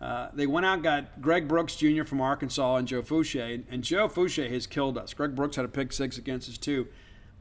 uh, 0.00 0.28
they 0.32 0.46
went 0.46 0.66
out 0.66 0.74
and 0.74 0.82
got 0.82 1.22
Greg 1.22 1.46
Brooks 1.46 1.76
Jr. 1.76 2.04
from 2.04 2.20
Arkansas 2.20 2.76
and 2.76 2.88
Joe 2.88 3.02
Foucha, 3.02 3.62
and 3.70 3.84
Joe 3.84 4.08
Foucha 4.08 4.50
has 4.50 4.66
killed 4.66 4.98
us. 4.98 5.14
Greg 5.14 5.34
Brooks 5.34 5.56
had 5.56 5.64
a 5.64 5.68
pick 5.68 5.92
six 5.92 6.18
against 6.18 6.48
us 6.48 6.58
too. 6.58 6.88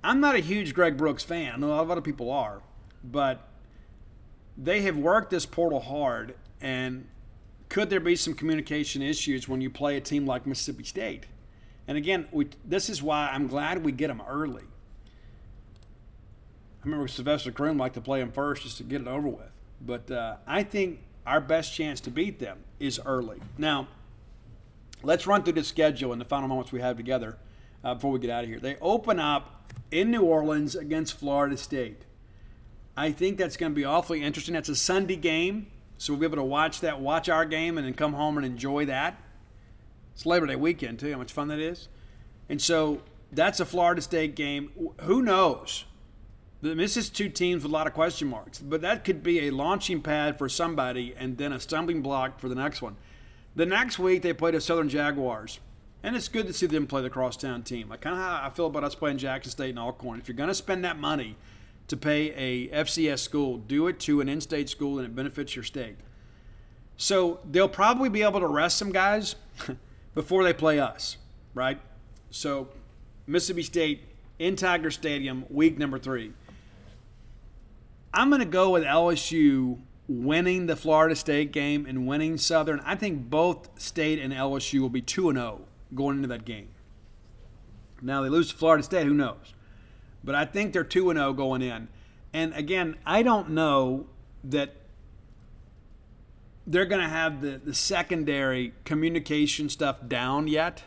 I'm 0.03 0.20
not 0.20 0.36
a 0.36 0.40
huge 0.40 0.74
Greg 0.76 0.98
Brooks 0.98 1.24
fan. 1.24 1.53
I 1.53 1.57
know 1.57 1.68
a 1.68 1.70
lot 1.70 1.82
of 1.82 1.91
other 1.91 2.02
people 2.02 2.30
are, 2.30 2.62
but 3.03 3.48
they 4.57 4.82
have 4.82 4.98
worked 4.98 5.32
this 5.32 5.45
portal 5.45 5.80
hard, 5.80 6.36
and 6.62 7.07
could 7.70 7.90
there 7.90 7.99
be 7.99 8.16
some 8.16 8.36
communication 8.36 9.02
issues 9.02 9.49
when 9.49 9.62
you 9.62 9.70
play 9.70 9.98
a 9.98 10.02
team 10.02 10.28
like 10.28 10.45
Mississippi 10.45 10.84
State? 10.84 11.26
And 11.88 11.98
again, 11.98 12.28
we, 12.32 12.49
this 12.64 12.90
is 12.90 13.03
why 13.03 13.30
I'm 13.32 13.48
glad 13.48 13.84
we 13.84 13.91
get 13.91 14.07
them 14.07 14.22
early. 14.28 14.64
I 16.82 16.86
remember 16.86 17.07
Sylvester 17.07 17.52
Croom 17.52 17.78
liked 17.78 17.95
to 17.95 18.02
play 18.02 18.20
them 18.20 18.32
first 18.32 18.64
just 18.64 18.78
to 18.78 18.84
get 18.84 19.02
it 19.02 19.07
over 19.07 19.28
with. 19.28 19.52
But 19.82 20.10
uh, 20.10 20.38
I 20.48 20.64
think 20.64 20.99
our 21.26 21.41
best 21.41 21.74
chance 21.74 21.99
to 22.02 22.12
beat 22.12 22.40
them 22.40 22.60
is 22.80 22.99
early. 23.06 23.40
Now, 23.57 23.88
let's 25.03 25.26
run 25.28 25.44
through 25.44 25.53
the 25.53 25.64
schedule 25.64 26.14
in 26.14 26.20
the 26.20 26.26
final 26.26 26.48
moments 26.48 26.72
we 26.72 26.82
have 26.82 26.98
together 26.98 27.38
uh, 27.84 27.95
before 27.95 28.12
we 28.12 28.20
get 28.20 28.30
out 28.30 28.44
of 28.44 28.49
here. 28.49 28.60
They 28.60 28.78
open 28.82 29.20
up 29.20 29.72
in 29.91 30.12
New 30.12 30.24
Orleans 30.24 30.76
against 30.76 31.18
Florida 31.18 31.57
State. 31.57 32.03
I 32.98 33.12
think 33.12 33.38
that's 33.38 33.57
going 33.57 33.72
to 33.72 33.76
be 33.76 33.86
awfully 33.86 34.24
interesting. 34.24 34.53
That's 34.53 34.70
a 34.70 34.76
Sunday 34.76 35.18
game, 35.18 35.68
so 35.98 36.14
we'll 36.14 36.20
be 36.22 36.26
able 36.26 36.38
to 36.38 36.44
watch 36.44 36.80
that, 36.82 36.99
watch 36.99 37.30
our 37.30 37.45
game, 37.45 37.78
and 37.78 37.86
then 37.86 37.94
come 37.94 38.14
home 38.14 38.38
and 38.38 38.45
enjoy 38.45 38.86
that. 38.86 39.20
It's 40.16 40.26
Labor 40.26 40.48
Day 40.48 40.56
weekend, 40.56 41.00
too. 41.00 41.12
How 41.12 41.18
much 41.18 41.34
fun 41.34 41.50
that 41.50 41.60
is. 41.60 41.90
And 42.48 42.62
so 42.62 43.02
that's 43.32 43.60
a 43.60 43.66
Florida 43.66 44.02
State 44.02 44.36
game. 44.36 44.72
Who 45.02 45.22
knows? 45.22 45.84
This 46.62 46.98
is 46.98 47.10
two 47.10 47.30
teams 47.30 47.64
with 47.64 47.72
a 47.72 47.74
lot 47.74 47.86
of 47.86 47.94
question 47.94 48.30
marks, 48.30 48.58
but 48.58 48.82
that 48.82 49.04
could 49.04 49.22
be 49.22 49.48
a 49.48 49.52
launching 49.52 50.02
pad 50.02 50.38
for 50.38 50.50
somebody 50.50 51.14
and 51.16 51.38
then 51.38 51.52
a 51.52 51.60
stumbling 51.60 52.02
block 52.02 52.40
for 52.40 52.50
the 52.50 52.56
next 52.56 52.82
one. 52.82 52.96
The 53.56 53.66
next 53.66 54.00
week, 54.00 54.22
they 54.22 54.34
play 54.34 54.52
the 54.52 54.62
Southern 54.62 54.90
Jaguars. 54.90 55.60
And 56.02 56.16
it's 56.16 56.28
good 56.28 56.48
to 56.48 56.54
see 56.54 56.66
them 56.66 56.88
play 56.88 57.02
the 57.02 57.10
crosstown 57.10 57.64
team. 57.64 57.90
Like 57.90 58.02
kind 58.02 58.16
of 58.16 58.22
how 58.22 58.42
I 58.44 58.50
feel 58.50 58.68
about 58.68 58.84
us 58.84 58.96
playing 58.96 59.18
Jackson 59.18 59.52
State 59.52 59.72
and 59.72 59.80
Alcorn. 59.80 60.20
If 60.20 60.28
you're 60.28 60.38
going 60.38 60.50
to 60.50 60.56
spend 60.56 60.86
that 60.86 60.98
money 60.98 61.36
to 61.88 61.98
pay 61.98 62.32
a 62.32 62.84
FCS 62.84 63.20
school, 63.20 63.58
do 63.58 63.88
it 63.88 64.00
to 64.02 64.22
an 64.22 64.30
in-state 64.30 64.70
school 64.70 64.98
and 64.98 65.08
it 65.08 65.16
benefits 65.16 65.56
your 65.56 65.64
state. 65.64 65.98
So 66.98 67.40
they'll 67.50 67.68
probably 67.68 68.10
be 68.10 68.24
able 68.24 68.40
to 68.40 68.48
rest 68.48 68.78
some 68.78 68.92
guys 68.92 69.36
before 70.16 70.44
they 70.44 70.54
play 70.54 70.80
us, 70.80 71.18
right? 71.54 71.80
So, 72.32 72.70
Mississippi 73.28 73.64
State 73.64 74.04
in 74.40 74.56
Tiger 74.56 74.90
Stadium, 74.90 75.46
week 75.50 75.78
number 75.78 76.00
three. 76.00 76.34
I'm 78.14 78.30
going 78.30 78.40
to 78.40 78.46
go 78.46 78.72
with 78.72 78.84
LSU 78.84 79.80
winning 80.08 80.68
the 80.68 80.76
Florida 80.76 81.16
State 81.16 81.52
game 81.52 81.86
and 81.86 82.08
winning 82.08 82.38
Southern. 82.38 82.80
I 82.82 82.96
think 82.96 83.30
both 83.30 83.70
State 83.80 84.20
and 84.20 84.34
LSU 84.34 84.80
will 84.80 84.90
be 84.90 85.02
2 85.02 85.34
0 85.34 85.62
going 85.94 86.18
into 86.18 86.30
that 86.30 86.46
game. 86.46 86.70
Now, 88.02 88.22
they 88.22 88.30
lose 88.30 88.50
to 88.50 88.56
Florida 88.56 88.84
State, 88.84 89.06
who 89.06 89.14
knows? 89.14 89.54
But 90.24 90.36
I 90.36 90.46
think 90.46 90.74
they're 90.74 90.84
2 90.84 91.14
0 91.14 91.34
going 91.34 91.62
in. 91.62 91.90
And 92.34 92.54
again, 92.54 92.96
I 93.06 93.24
don't 93.24 93.52
know 93.52 94.08
that 94.46 94.76
they're 96.68 96.86
going 96.86 97.02
to 97.02 97.08
have 97.08 97.42
the, 97.42 97.62
the 97.64 97.74
secondary 97.74 98.74
communication 98.84 99.70
stuff 99.70 99.98
down 100.08 100.48
yet. 100.48 100.84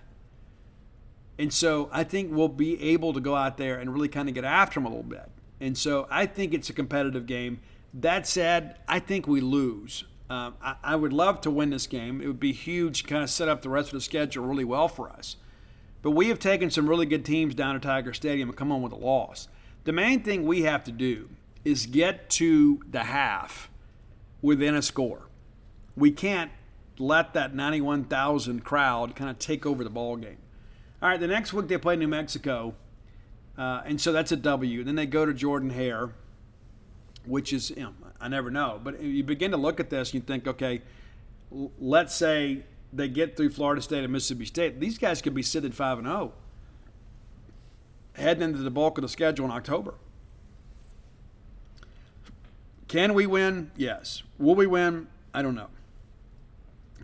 And 1.38 1.52
so 1.52 1.88
I 1.92 2.02
think 2.04 2.32
we'll 2.32 2.48
be 2.48 2.82
able 2.82 3.12
to 3.12 3.20
go 3.20 3.36
out 3.36 3.58
there 3.58 3.78
and 3.78 3.92
really 3.92 4.08
kind 4.08 4.28
of 4.28 4.34
get 4.34 4.44
after 4.44 4.80
them 4.80 4.86
a 4.86 4.88
little 4.88 5.04
bit. 5.04 5.30
And 5.60 5.78
so 5.78 6.06
I 6.10 6.26
think 6.26 6.52
it's 6.52 6.68
a 6.68 6.72
competitive 6.72 7.26
game. 7.26 7.60
That 7.94 8.26
said, 8.26 8.76
I 8.88 8.98
think 8.98 9.26
we 9.26 9.40
lose. 9.40 10.04
Um, 10.28 10.54
I, 10.62 10.76
I, 10.82 10.96
would 10.96 11.12
love 11.12 11.40
to 11.42 11.50
win 11.50 11.70
this 11.70 11.86
game. 11.86 12.20
It 12.20 12.26
would 12.26 12.40
be 12.40 12.52
huge, 12.52 13.06
kind 13.06 13.22
of 13.22 13.30
set 13.30 13.48
up 13.48 13.62
the 13.62 13.70
rest 13.70 13.88
of 13.88 13.94
the 13.94 14.00
schedule 14.02 14.44
really 14.44 14.64
well 14.64 14.86
for 14.86 15.08
us. 15.08 15.36
But 16.02 16.10
we 16.10 16.28
have 16.28 16.38
taken 16.38 16.70
some 16.70 16.88
really 16.88 17.06
good 17.06 17.24
teams 17.24 17.54
down 17.54 17.74
to 17.74 17.80
Tiger 17.80 18.12
Stadium 18.12 18.50
and 18.50 18.58
come 18.58 18.70
on 18.70 18.82
with 18.82 18.92
a 18.92 18.96
loss. 18.96 19.48
The 19.84 19.92
main 19.92 20.22
thing 20.22 20.44
we 20.44 20.62
have 20.62 20.84
to 20.84 20.92
do 20.92 21.30
is 21.64 21.86
get 21.86 22.28
to 22.30 22.82
the 22.90 23.04
half 23.04 23.70
within 24.42 24.74
a 24.74 24.82
score 24.82 25.27
we 25.98 26.10
can't 26.10 26.50
let 26.98 27.34
that 27.34 27.54
91,000 27.54 28.64
crowd 28.64 29.14
kind 29.14 29.30
of 29.30 29.38
take 29.38 29.66
over 29.66 29.84
the 29.84 29.90
ball 29.90 30.16
game. 30.16 30.38
All 31.02 31.08
right, 31.08 31.20
the 31.20 31.28
next 31.28 31.52
week 31.52 31.68
they 31.68 31.78
play 31.78 31.96
New 31.96 32.08
Mexico, 32.08 32.74
uh, 33.56 33.82
and 33.84 34.00
so 34.00 34.12
that's 34.12 34.32
a 34.32 34.36
W. 34.36 34.82
Then 34.84 34.96
they 34.96 35.06
go 35.06 35.24
to 35.24 35.32
Jordan 35.32 35.70
Hare, 35.70 36.10
which 37.24 37.52
is 37.52 37.70
you 37.70 37.82
know, 37.82 37.94
I 38.20 38.28
never 38.28 38.50
know, 38.50 38.80
but 38.82 39.00
you 39.00 39.22
begin 39.22 39.52
to 39.52 39.56
look 39.56 39.78
at 39.78 39.90
this 39.90 40.08
and 40.12 40.14
you 40.14 40.20
think, 40.26 40.48
okay, 40.48 40.82
let's 41.78 42.14
say 42.14 42.64
they 42.92 43.08
get 43.08 43.36
through 43.36 43.50
Florida 43.50 43.80
State 43.80 44.02
and 44.02 44.12
Mississippi 44.12 44.44
State, 44.44 44.80
these 44.80 44.98
guys 44.98 45.22
could 45.22 45.34
be 45.34 45.42
sitting 45.42 45.70
five 45.70 45.98
and 45.98 46.06
zero, 46.06 46.32
oh, 48.16 48.20
heading 48.20 48.42
into 48.42 48.58
the 48.58 48.70
bulk 48.70 48.98
of 48.98 49.02
the 49.02 49.08
schedule 49.08 49.44
in 49.44 49.52
October. 49.52 49.94
Can 52.88 53.14
we 53.14 53.26
win? 53.26 53.70
Yes. 53.76 54.22
Will 54.38 54.54
we 54.54 54.66
win? 54.66 55.08
I 55.34 55.42
don't 55.42 55.54
know. 55.54 55.68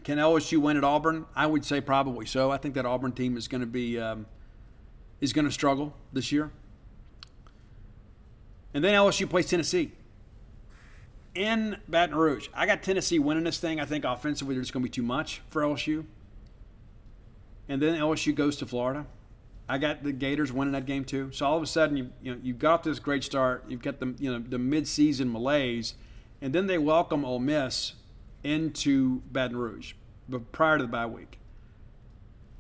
Can 0.05 0.19
LSU 0.19 0.59
win 0.59 0.77
at 0.77 0.85
Auburn? 0.85 1.25
I 1.35 1.47
would 1.47 1.65
say 1.65 1.81
probably 1.81 2.27
so. 2.27 2.51
I 2.51 2.59
think 2.59 2.75
that 2.75 2.85
Auburn 2.85 3.13
team 3.13 3.39
is 3.39 3.49
going 3.49 3.63
to 3.63 3.67
be 3.67 3.99
um, 3.99 4.27
is 5.21 5.33
going 5.33 5.47
to 5.47 5.51
struggle 5.51 5.95
this 6.13 6.31
year. 6.31 6.53
And 8.75 8.85
then 8.85 8.93
LSU 8.95 9.29
plays 9.29 9.47
Tennessee 9.47 9.93
in 11.35 11.79
Baton 11.89 12.15
Rouge. 12.15 12.49
I 12.53 12.67
got 12.67 12.83
Tennessee 12.83 13.19
winning 13.19 13.45
this 13.45 13.59
thing. 13.59 13.81
I 13.81 13.87
think 13.87 14.05
offensively 14.05 14.55
there's 14.55 14.71
going 14.71 14.83
to 14.83 14.89
be 14.89 14.93
too 14.93 15.03
much 15.03 15.41
for 15.49 15.63
LSU. 15.63 16.05
And 17.67 17.81
then 17.81 17.99
LSU 17.99 18.35
goes 18.35 18.57
to 18.57 18.67
Florida. 18.67 19.07
I 19.67 19.79
got 19.79 20.03
the 20.03 20.13
Gators 20.13 20.53
winning 20.53 20.73
that 20.73 20.85
game 20.85 21.07
too. 21.07 21.31
So 21.33 21.47
all 21.47 21.57
of 21.57 21.63
a 21.63 21.67
sudden 21.67 21.97
you 21.97 22.11
you 22.21 22.35
know 22.35 22.41
you've 22.43 22.59
got 22.59 22.83
this 22.83 22.99
great 22.99 23.25
start. 23.25 23.65
You've 23.69 23.83
got 23.83 24.01
the 24.01 24.15
you 24.19 24.31
know 24.31 24.39
the 24.39 24.59
midseason 24.59 25.33
malaise, 25.33 25.95
and 26.43 26.55
then 26.55 26.67
they 26.67 26.77
welcome 26.77 27.25
Ole 27.25 27.39
Miss 27.39 27.95
into 28.45 29.23
Baton 29.33 29.57
Rouge, 29.57 29.95
but 30.29 30.53
prior 30.53 30.79
to 30.79 30.85
the 30.85 30.89
bye 30.89 31.07
week. 31.07 31.39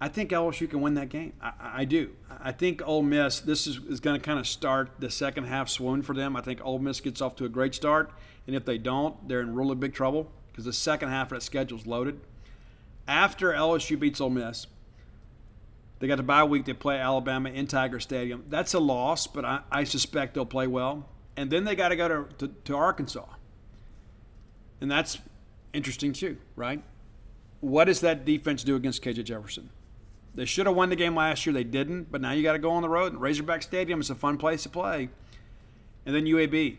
I 0.00 0.08
think 0.08 0.30
LSU 0.30 0.68
can 0.68 0.80
win 0.80 0.94
that 0.94 1.08
game. 1.08 1.32
I, 1.40 1.52
I 1.60 1.84
do. 1.84 2.10
I 2.42 2.52
think 2.52 2.86
Ole 2.86 3.02
Miss. 3.02 3.40
This 3.40 3.66
is, 3.66 3.78
is 3.88 4.00
going 4.00 4.20
to 4.20 4.24
kind 4.24 4.38
of 4.38 4.46
start 4.46 4.90
the 4.98 5.10
second 5.10 5.44
half 5.44 5.68
swoon 5.68 6.02
for 6.02 6.14
them. 6.14 6.36
I 6.36 6.40
think 6.42 6.60
Ole 6.62 6.78
Miss 6.78 7.00
gets 7.00 7.20
off 7.20 7.36
to 7.36 7.44
a 7.44 7.48
great 7.48 7.74
start, 7.74 8.10
and 8.46 8.54
if 8.54 8.64
they 8.64 8.76
don't, 8.76 9.28
they're 9.28 9.40
in 9.40 9.54
really 9.54 9.74
big 9.74 9.94
trouble 9.94 10.30
because 10.50 10.66
the 10.66 10.72
second 10.72 11.08
half 11.08 11.32
of 11.32 11.38
that 11.38 11.42
schedule 11.42 11.78
is 11.78 11.86
loaded. 11.86 12.20
After 13.08 13.52
LSU 13.52 13.98
beats 13.98 14.20
Ole 14.20 14.30
Miss, 14.30 14.66
they 16.00 16.06
got 16.06 16.16
the 16.16 16.22
bye 16.22 16.44
week. 16.44 16.64
They 16.64 16.74
play 16.74 16.98
Alabama 16.98 17.48
in 17.48 17.66
Tiger 17.66 17.98
Stadium. 18.00 18.44
That's 18.48 18.74
a 18.74 18.80
loss, 18.80 19.26
but 19.26 19.44
I, 19.44 19.60
I 19.70 19.84
suspect 19.84 20.34
they'll 20.34 20.44
play 20.44 20.66
well. 20.66 21.08
And 21.36 21.50
then 21.50 21.64
they 21.64 21.74
got 21.74 21.88
to 21.88 21.96
go 21.96 22.08
to, 22.08 22.34
to, 22.38 22.54
to 22.64 22.76
Arkansas, 22.76 23.26
and 24.80 24.90
that's 24.90 25.18
interesting 25.74 26.12
too, 26.12 26.38
right? 26.56 26.82
What 27.60 27.84
does 27.84 28.00
that 28.00 28.24
defense 28.24 28.64
do 28.64 28.76
against 28.76 29.02
KJ 29.02 29.24
Jefferson? 29.24 29.70
They 30.34 30.44
should 30.44 30.66
have 30.66 30.74
won 30.74 30.90
the 30.90 30.96
game 30.96 31.14
last 31.14 31.46
year. 31.46 31.52
They 31.52 31.64
didn't, 31.64 32.10
but 32.10 32.20
now 32.20 32.32
you 32.32 32.42
got 32.42 32.54
to 32.54 32.58
go 32.58 32.70
on 32.72 32.82
the 32.82 32.88
road. 32.88 33.12
And 33.12 33.20
Razorback 33.20 33.62
Stadium 33.62 34.00
is 34.00 34.10
a 34.10 34.14
fun 34.14 34.36
place 34.36 34.64
to 34.64 34.68
play. 34.68 35.08
And 36.04 36.14
then 36.14 36.24
UAB, 36.24 36.78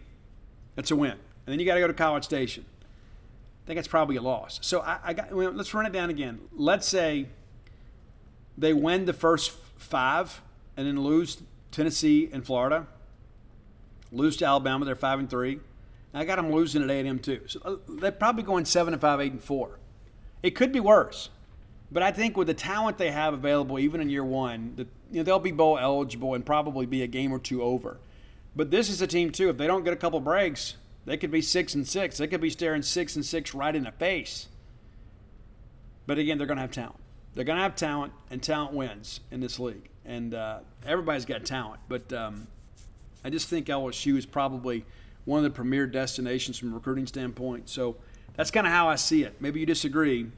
that's 0.76 0.92
a 0.92 0.96
win. 0.96 1.12
And 1.12 1.20
then 1.48 1.60
you 1.60 1.66
got 1.66 1.76
to 1.76 1.80
go 1.80 1.88
to 1.88 1.94
College 1.94 2.24
Station. 2.24 2.66
I 3.64 3.68
think 3.68 3.78
that's 3.78 3.88
probably 3.88 4.18
a 4.18 4.22
loss. 4.22 4.60
So 4.62 4.82
I, 4.82 5.00
I 5.04 5.14
got. 5.14 5.34
Well, 5.34 5.52
let's 5.52 5.74
run 5.74 5.86
it 5.86 5.92
down 5.92 6.10
again. 6.10 6.40
Let's 6.54 6.88
say 6.88 7.28
they 8.58 8.74
win 8.74 9.06
the 9.06 9.14
first 9.14 9.52
five 9.78 10.42
and 10.78 10.86
then 10.86 11.02
lose 11.02 11.42
Tennessee 11.72 12.30
and 12.32 12.46
Florida, 12.46 12.86
lose 14.12 14.38
to 14.38 14.46
Alabama. 14.46 14.86
They're 14.86 14.96
five 14.96 15.18
and 15.18 15.30
three. 15.30 15.60
I 16.16 16.26
got 16.26 16.38
them 16.38 16.52
losing 16.52 16.84
at 16.84 16.90
A 16.90 16.94
and 16.94 17.08
M 17.08 17.20
too. 17.20 17.42
So 17.48 17.60
uh, 17.64 17.76
they're 17.88 18.12
probably 18.12 18.44
going 18.44 18.66
seven 18.66 18.94
and 18.94 19.02
five, 19.02 19.20
eight 19.20 19.32
and 19.32 19.44
four. 19.44 19.80
It 20.42 20.52
could 20.52 20.72
be 20.72 20.80
worse, 20.80 21.30
but 21.92 22.04
I 22.04 22.12
think 22.12 22.38
with 22.38 22.48
the 22.48 22.54
talent 22.54 22.98
they 22.98 23.12
have 23.12 23.34
available, 23.34 23.80
even 23.80 24.02
in 24.02 24.10
year 24.10 24.24
one, 24.24 24.74
that 24.76 24.88
you 25.12 25.18
know, 25.18 25.24
they'll 25.24 25.40
be 25.40 25.52
bowl 25.52 25.78
eligible 25.78 26.34
and 26.34 26.46
probably 26.46 26.86
be 26.86 27.04
a 27.04 27.08
game 27.08 27.32
or 27.32 27.40
two 27.40 27.62
over. 27.62 28.00
But 28.56 28.72
this 28.72 28.90
is 28.90 29.02
a 29.02 29.08
team 29.08 29.32
too. 29.32 29.50
If 29.50 29.58
they 29.58 29.68
don't 29.68 29.84
get 29.84 29.94
a 29.94 29.98
couple 29.98 30.20
breaks, 30.20 30.76
they 31.06 31.18
could 31.18 31.32
be 31.32 31.42
six 31.42 31.76
and 31.76 31.88
six. 31.88 32.18
They 32.18 32.28
could 32.28 32.42
be 32.42 32.50
staring 32.50 32.82
six 32.82 33.16
and 33.16 33.26
six 33.26 33.54
right 33.54 33.76
in 33.76 33.84
the 33.84 33.92
face. 33.92 34.48
But 36.08 36.18
again, 36.18 36.38
they're 36.38 36.48
going 36.48 36.58
to 36.58 36.62
have 36.62 36.72
talent. 36.72 37.00
They're 37.34 37.44
going 37.44 37.58
to 37.58 37.64
have 37.64 37.76
talent, 37.76 38.14
and 38.32 38.42
talent 38.42 38.74
wins 38.74 39.20
in 39.30 39.42
this 39.42 39.60
league. 39.60 39.90
And 40.06 40.34
uh, 40.34 40.60
everybody's 40.86 41.26
got 41.26 41.46
talent, 41.46 41.82
but 41.90 42.14
um, 42.14 42.48
I 43.24 43.30
just 43.30 43.50
think 43.50 43.68
LSU 43.68 44.18
is 44.18 44.26
probably 44.26 44.86
one 45.26 45.40
of 45.40 45.44
the 45.44 45.50
premier 45.50 45.88
destinations 45.88 46.58
from 46.58 46.72
a 46.72 46.76
recruiting 46.76 47.08
standpoint. 47.08 47.70
So 47.70 47.98
that's 48.36 48.52
kind 48.52 48.66
of 48.66 48.74
how 48.74 48.90
I 48.90 48.96
see 48.96 49.24
it. 49.24 49.36
Maybe 49.40 49.60
you 49.60 49.66
disagree. 49.66 50.32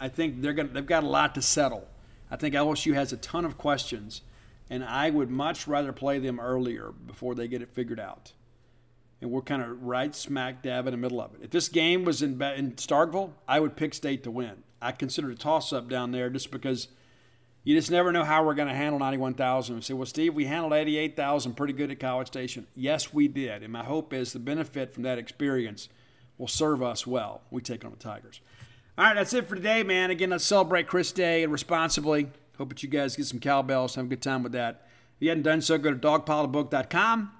I 0.00 0.08
think 0.08 0.42
they're 0.42 0.52
going 0.52 0.72
they've 0.72 0.84
got 0.84 1.04
a 1.04 1.08
lot 1.08 1.34
to 1.36 1.42
settle. 1.42 1.86
I 2.30 2.36
think 2.36 2.54
LSU 2.54 2.94
has 2.94 3.12
a 3.12 3.18
ton 3.18 3.44
of 3.44 3.58
questions, 3.58 4.22
and 4.70 4.82
I 4.82 5.10
would 5.10 5.30
much 5.30 5.68
rather 5.68 5.92
play 5.92 6.18
them 6.18 6.40
earlier 6.40 6.92
before 7.06 7.34
they 7.34 7.46
get 7.46 7.62
it 7.62 7.68
figured 7.70 8.00
out 8.00 8.32
and 9.22 9.30
we're 9.30 9.40
kind 9.40 9.62
of 9.62 9.82
right 9.82 10.14
smack 10.14 10.62
dab 10.62 10.86
in 10.88 10.90
the 10.90 10.98
middle 10.98 11.20
of 11.20 11.32
it. 11.34 11.40
If 11.42 11.50
this 11.50 11.68
game 11.68 12.04
was 12.04 12.22
in, 12.22 12.42
in 12.42 12.72
Starkville, 12.72 13.30
I 13.46 13.60
would 13.60 13.76
pick 13.76 13.94
State 13.94 14.24
to 14.24 14.30
win. 14.30 14.64
I 14.82 14.90
consider 14.90 15.30
it 15.30 15.34
a 15.34 15.38
toss 15.38 15.72
up 15.72 15.88
down 15.88 16.10
there 16.10 16.28
just 16.28 16.50
because 16.50 16.88
you 17.64 17.76
just 17.76 17.90
never 17.90 18.10
know 18.12 18.24
how 18.24 18.44
we're 18.44 18.54
going 18.54 18.68
to 18.68 18.74
handle 18.74 18.98
91,000. 18.98 19.76
We 19.76 19.82
say, 19.82 19.94
well, 19.94 20.06
Steve, 20.06 20.34
we 20.34 20.46
handled 20.46 20.72
88,000 20.72 21.54
pretty 21.54 21.72
good 21.72 21.90
at 21.90 22.00
College 22.00 22.26
Station. 22.26 22.66
Yes, 22.74 23.14
we 23.14 23.28
did. 23.28 23.62
And 23.62 23.72
my 23.72 23.84
hope 23.84 24.12
is 24.12 24.32
the 24.32 24.40
benefit 24.40 24.92
from 24.92 25.04
that 25.04 25.18
experience 25.18 25.88
will 26.38 26.48
serve 26.48 26.82
us 26.82 27.06
well. 27.06 27.42
We 27.50 27.60
take 27.60 27.84
on 27.84 27.92
the 27.92 27.96
Tigers. 27.96 28.40
All 28.98 29.04
right, 29.04 29.14
that's 29.14 29.32
it 29.32 29.48
for 29.48 29.54
today, 29.54 29.84
man. 29.84 30.10
Again, 30.10 30.30
let's 30.30 30.44
celebrate 30.44 30.88
Chris 30.88 31.12
Day 31.12 31.44
and 31.44 31.52
responsibly. 31.52 32.28
Hope 32.58 32.70
that 32.70 32.82
you 32.82 32.88
guys 32.88 33.16
get 33.16 33.26
some 33.26 33.38
cowbells, 33.38 33.94
have 33.94 34.06
a 34.06 34.08
good 34.08 34.22
time 34.22 34.42
with 34.42 34.52
that. 34.52 34.88
If 35.16 35.22
you 35.22 35.28
hadn't 35.28 35.44
done 35.44 35.62
so, 35.62 35.78
go 35.78 35.92
to 35.92 35.96
dogpilebook.com 35.96 37.30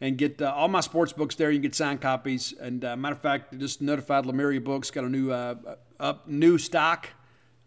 and 0.00 0.16
get 0.16 0.40
uh, 0.40 0.52
all 0.56 0.68
my 0.68 0.80
sports 0.80 1.12
books 1.12 1.34
there. 1.34 1.50
You 1.50 1.58
can 1.58 1.62
get 1.62 1.74
signed 1.74 2.00
copies. 2.00 2.54
And 2.58 2.84
uh, 2.84 2.96
matter 2.96 3.16
of 3.16 3.20
fact, 3.20 3.58
just 3.58 3.82
notified 3.82 4.24
Lemuria 4.24 4.60
Books 4.60 4.90
got 4.90 5.04
a 5.04 5.08
new 5.08 5.32
uh, 5.32 5.56
up 5.98 6.28
new 6.28 6.58
stock 6.58 7.08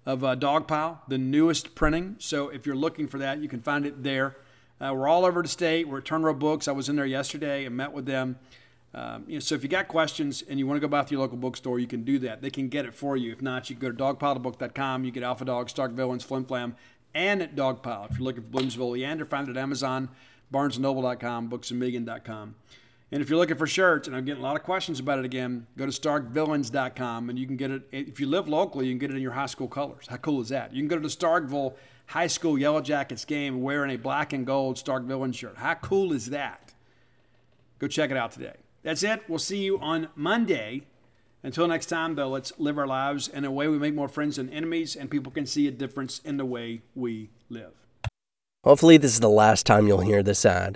of 0.05 0.23
uh, 0.23 0.35
Dogpile, 0.35 0.99
the 1.07 1.17
newest 1.17 1.75
printing. 1.75 2.15
So 2.19 2.49
if 2.49 2.65
you're 2.65 2.75
looking 2.75 3.07
for 3.07 3.17
that, 3.19 3.39
you 3.39 3.47
can 3.47 3.59
find 3.59 3.85
it 3.85 4.03
there. 4.03 4.37
Uh, 4.79 4.93
we're 4.95 5.07
all 5.07 5.25
over 5.25 5.41
the 5.41 5.47
state. 5.47 5.87
We're 5.87 5.99
at 5.99 6.05
Turner 6.05 6.33
Books. 6.33 6.67
I 6.67 6.71
was 6.71 6.89
in 6.89 6.95
there 6.95 7.05
yesterday 7.05 7.65
and 7.65 7.77
met 7.77 7.93
with 7.93 8.05
them. 8.05 8.39
Um, 8.93 9.23
you 9.27 9.35
know, 9.35 9.39
so 9.39 9.55
if 9.55 9.63
you 9.63 9.69
got 9.69 9.87
questions 9.87 10.43
and 10.49 10.59
you 10.59 10.67
want 10.67 10.77
to 10.77 10.81
go 10.85 10.89
by 10.89 11.03
to 11.03 11.11
your 11.11 11.21
local 11.21 11.37
bookstore, 11.37 11.79
you 11.79 11.87
can 11.87 12.03
do 12.03 12.19
that. 12.19 12.41
They 12.41 12.49
can 12.49 12.67
get 12.67 12.85
it 12.85 12.93
for 12.93 13.15
you. 13.15 13.31
If 13.31 13.41
not, 13.41 13.69
you 13.69 13.75
can 13.75 13.89
go 13.89 13.91
to 13.91 14.15
dogpilebook.com. 14.15 15.05
You 15.05 15.11
get 15.11 15.23
Alpha 15.23 15.45
Dog, 15.45 15.69
Stark 15.69 15.91
Villains, 15.91 16.23
Flim 16.23 16.45
Flam, 16.45 16.75
and 17.13 17.41
at 17.41 17.55
Dogpile. 17.55 18.09
If 18.09 18.17
you're 18.17 18.25
looking 18.25 18.43
for 18.43 18.49
Bloomsville 18.49 18.91
Leander, 18.91 19.25
find 19.25 19.47
it 19.47 19.51
at 19.51 19.57
Amazon 19.57 20.09
barnesandnoble.com, 20.51 21.49
booksamillion.com. 21.49 22.55
And 23.11 23.21
if 23.21 23.29
you're 23.29 23.37
looking 23.37 23.57
for 23.57 23.67
shirts, 23.67 24.07
and 24.07 24.15
I'm 24.15 24.23
getting 24.23 24.41
a 24.41 24.45
lot 24.45 24.55
of 24.55 24.63
questions 24.63 24.99
about 24.99 25.19
it 25.19 25.25
again, 25.25 25.67
go 25.77 25.85
to 25.85 25.91
starkvillains.com 25.91 27.29
and 27.29 27.37
you 27.37 27.45
can 27.45 27.57
get 27.57 27.69
it. 27.69 27.83
If 27.91 28.21
you 28.21 28.27
live 28.27 28.47
locally, 28.47 28.85
you 28.87 28.93
can 28.93 28.99
get 28.99 29.11
it 29.11 29.17
in 29.17 29.21
your 29.21 29.33
high 29.33 29.47
school 29.47 29.67
colors. 29.67 30.07
How 30.09 30.15
cool 30.17 30.41
is 30.41 30.49
that? 30.49 30.73
You 30.73 30.81
can 30.81 30.87
go 30.87 30.95
to 30.95 31.01
the 31.01 31.09
Starkville 31.09 31.73
High 32.05 32.27
School 32.27 32.57
Yellow 32.57 32.81
Jackets 32.81 33.25
game 33.25 33.61
wearing 33.61 33.91
a 33.91 33.97
black 33.97 34.31
and 34.31 34.45
gold 34.45 34.77
Stark 34.77 35.03
Villains 35.03 35.35
shirt. 35.35 35.57
How 35.57 35.73
cool 35.73 36.13
is 36.13 36.27
that? 36.27 36.73
Go 37.79 37.87
check 37.87 38.11
it 38.11 38.17
out 38.17 38.31
today. 38.31 38.55
That's 38.83 39.03
it. 39.03 39.23
We'll 39.27 39.39
see 39.39 39.61
you 39.61 39.77
on 39.79 40.07
Monday. 40.15 40.83
Until 41.43 41.67
next 41.67 41.87
time, 41.87 42.15
though, 42.15 42.29
let's 42.29 42.53
live 42.59 42.77
our 42.77 42.87
lives 42.87 43.27
in 43.27 43.43
a 43.43 43.51
way 43.51 43.67
we 43.67 43.77
make 43.77 43.95
more 43.95 44.07
friends 44.07 44.37
than 44.37 44.49
enemies, 44.49 44.95
and 44.95 45.09
people 45.09 45.31
can 45.31 45.45
see 45.45 45.67
a 45.67 45.71
difference 45.71 46.19
in 46.19 46.37
the 46.37 46.45
way 46.45 46.81
we 46.95 47.29
live. 47.49 47.73
Hopefully, 48.63 48.97
this 48.97 49.13
is 49.13 49.19
the 49.19 49.29
last 49.29 49.65
time 49.65 49.87
you'll 49.87 50.01
hear 50.01 50.21
this 50.21 50.45
ad. 50.45 50.75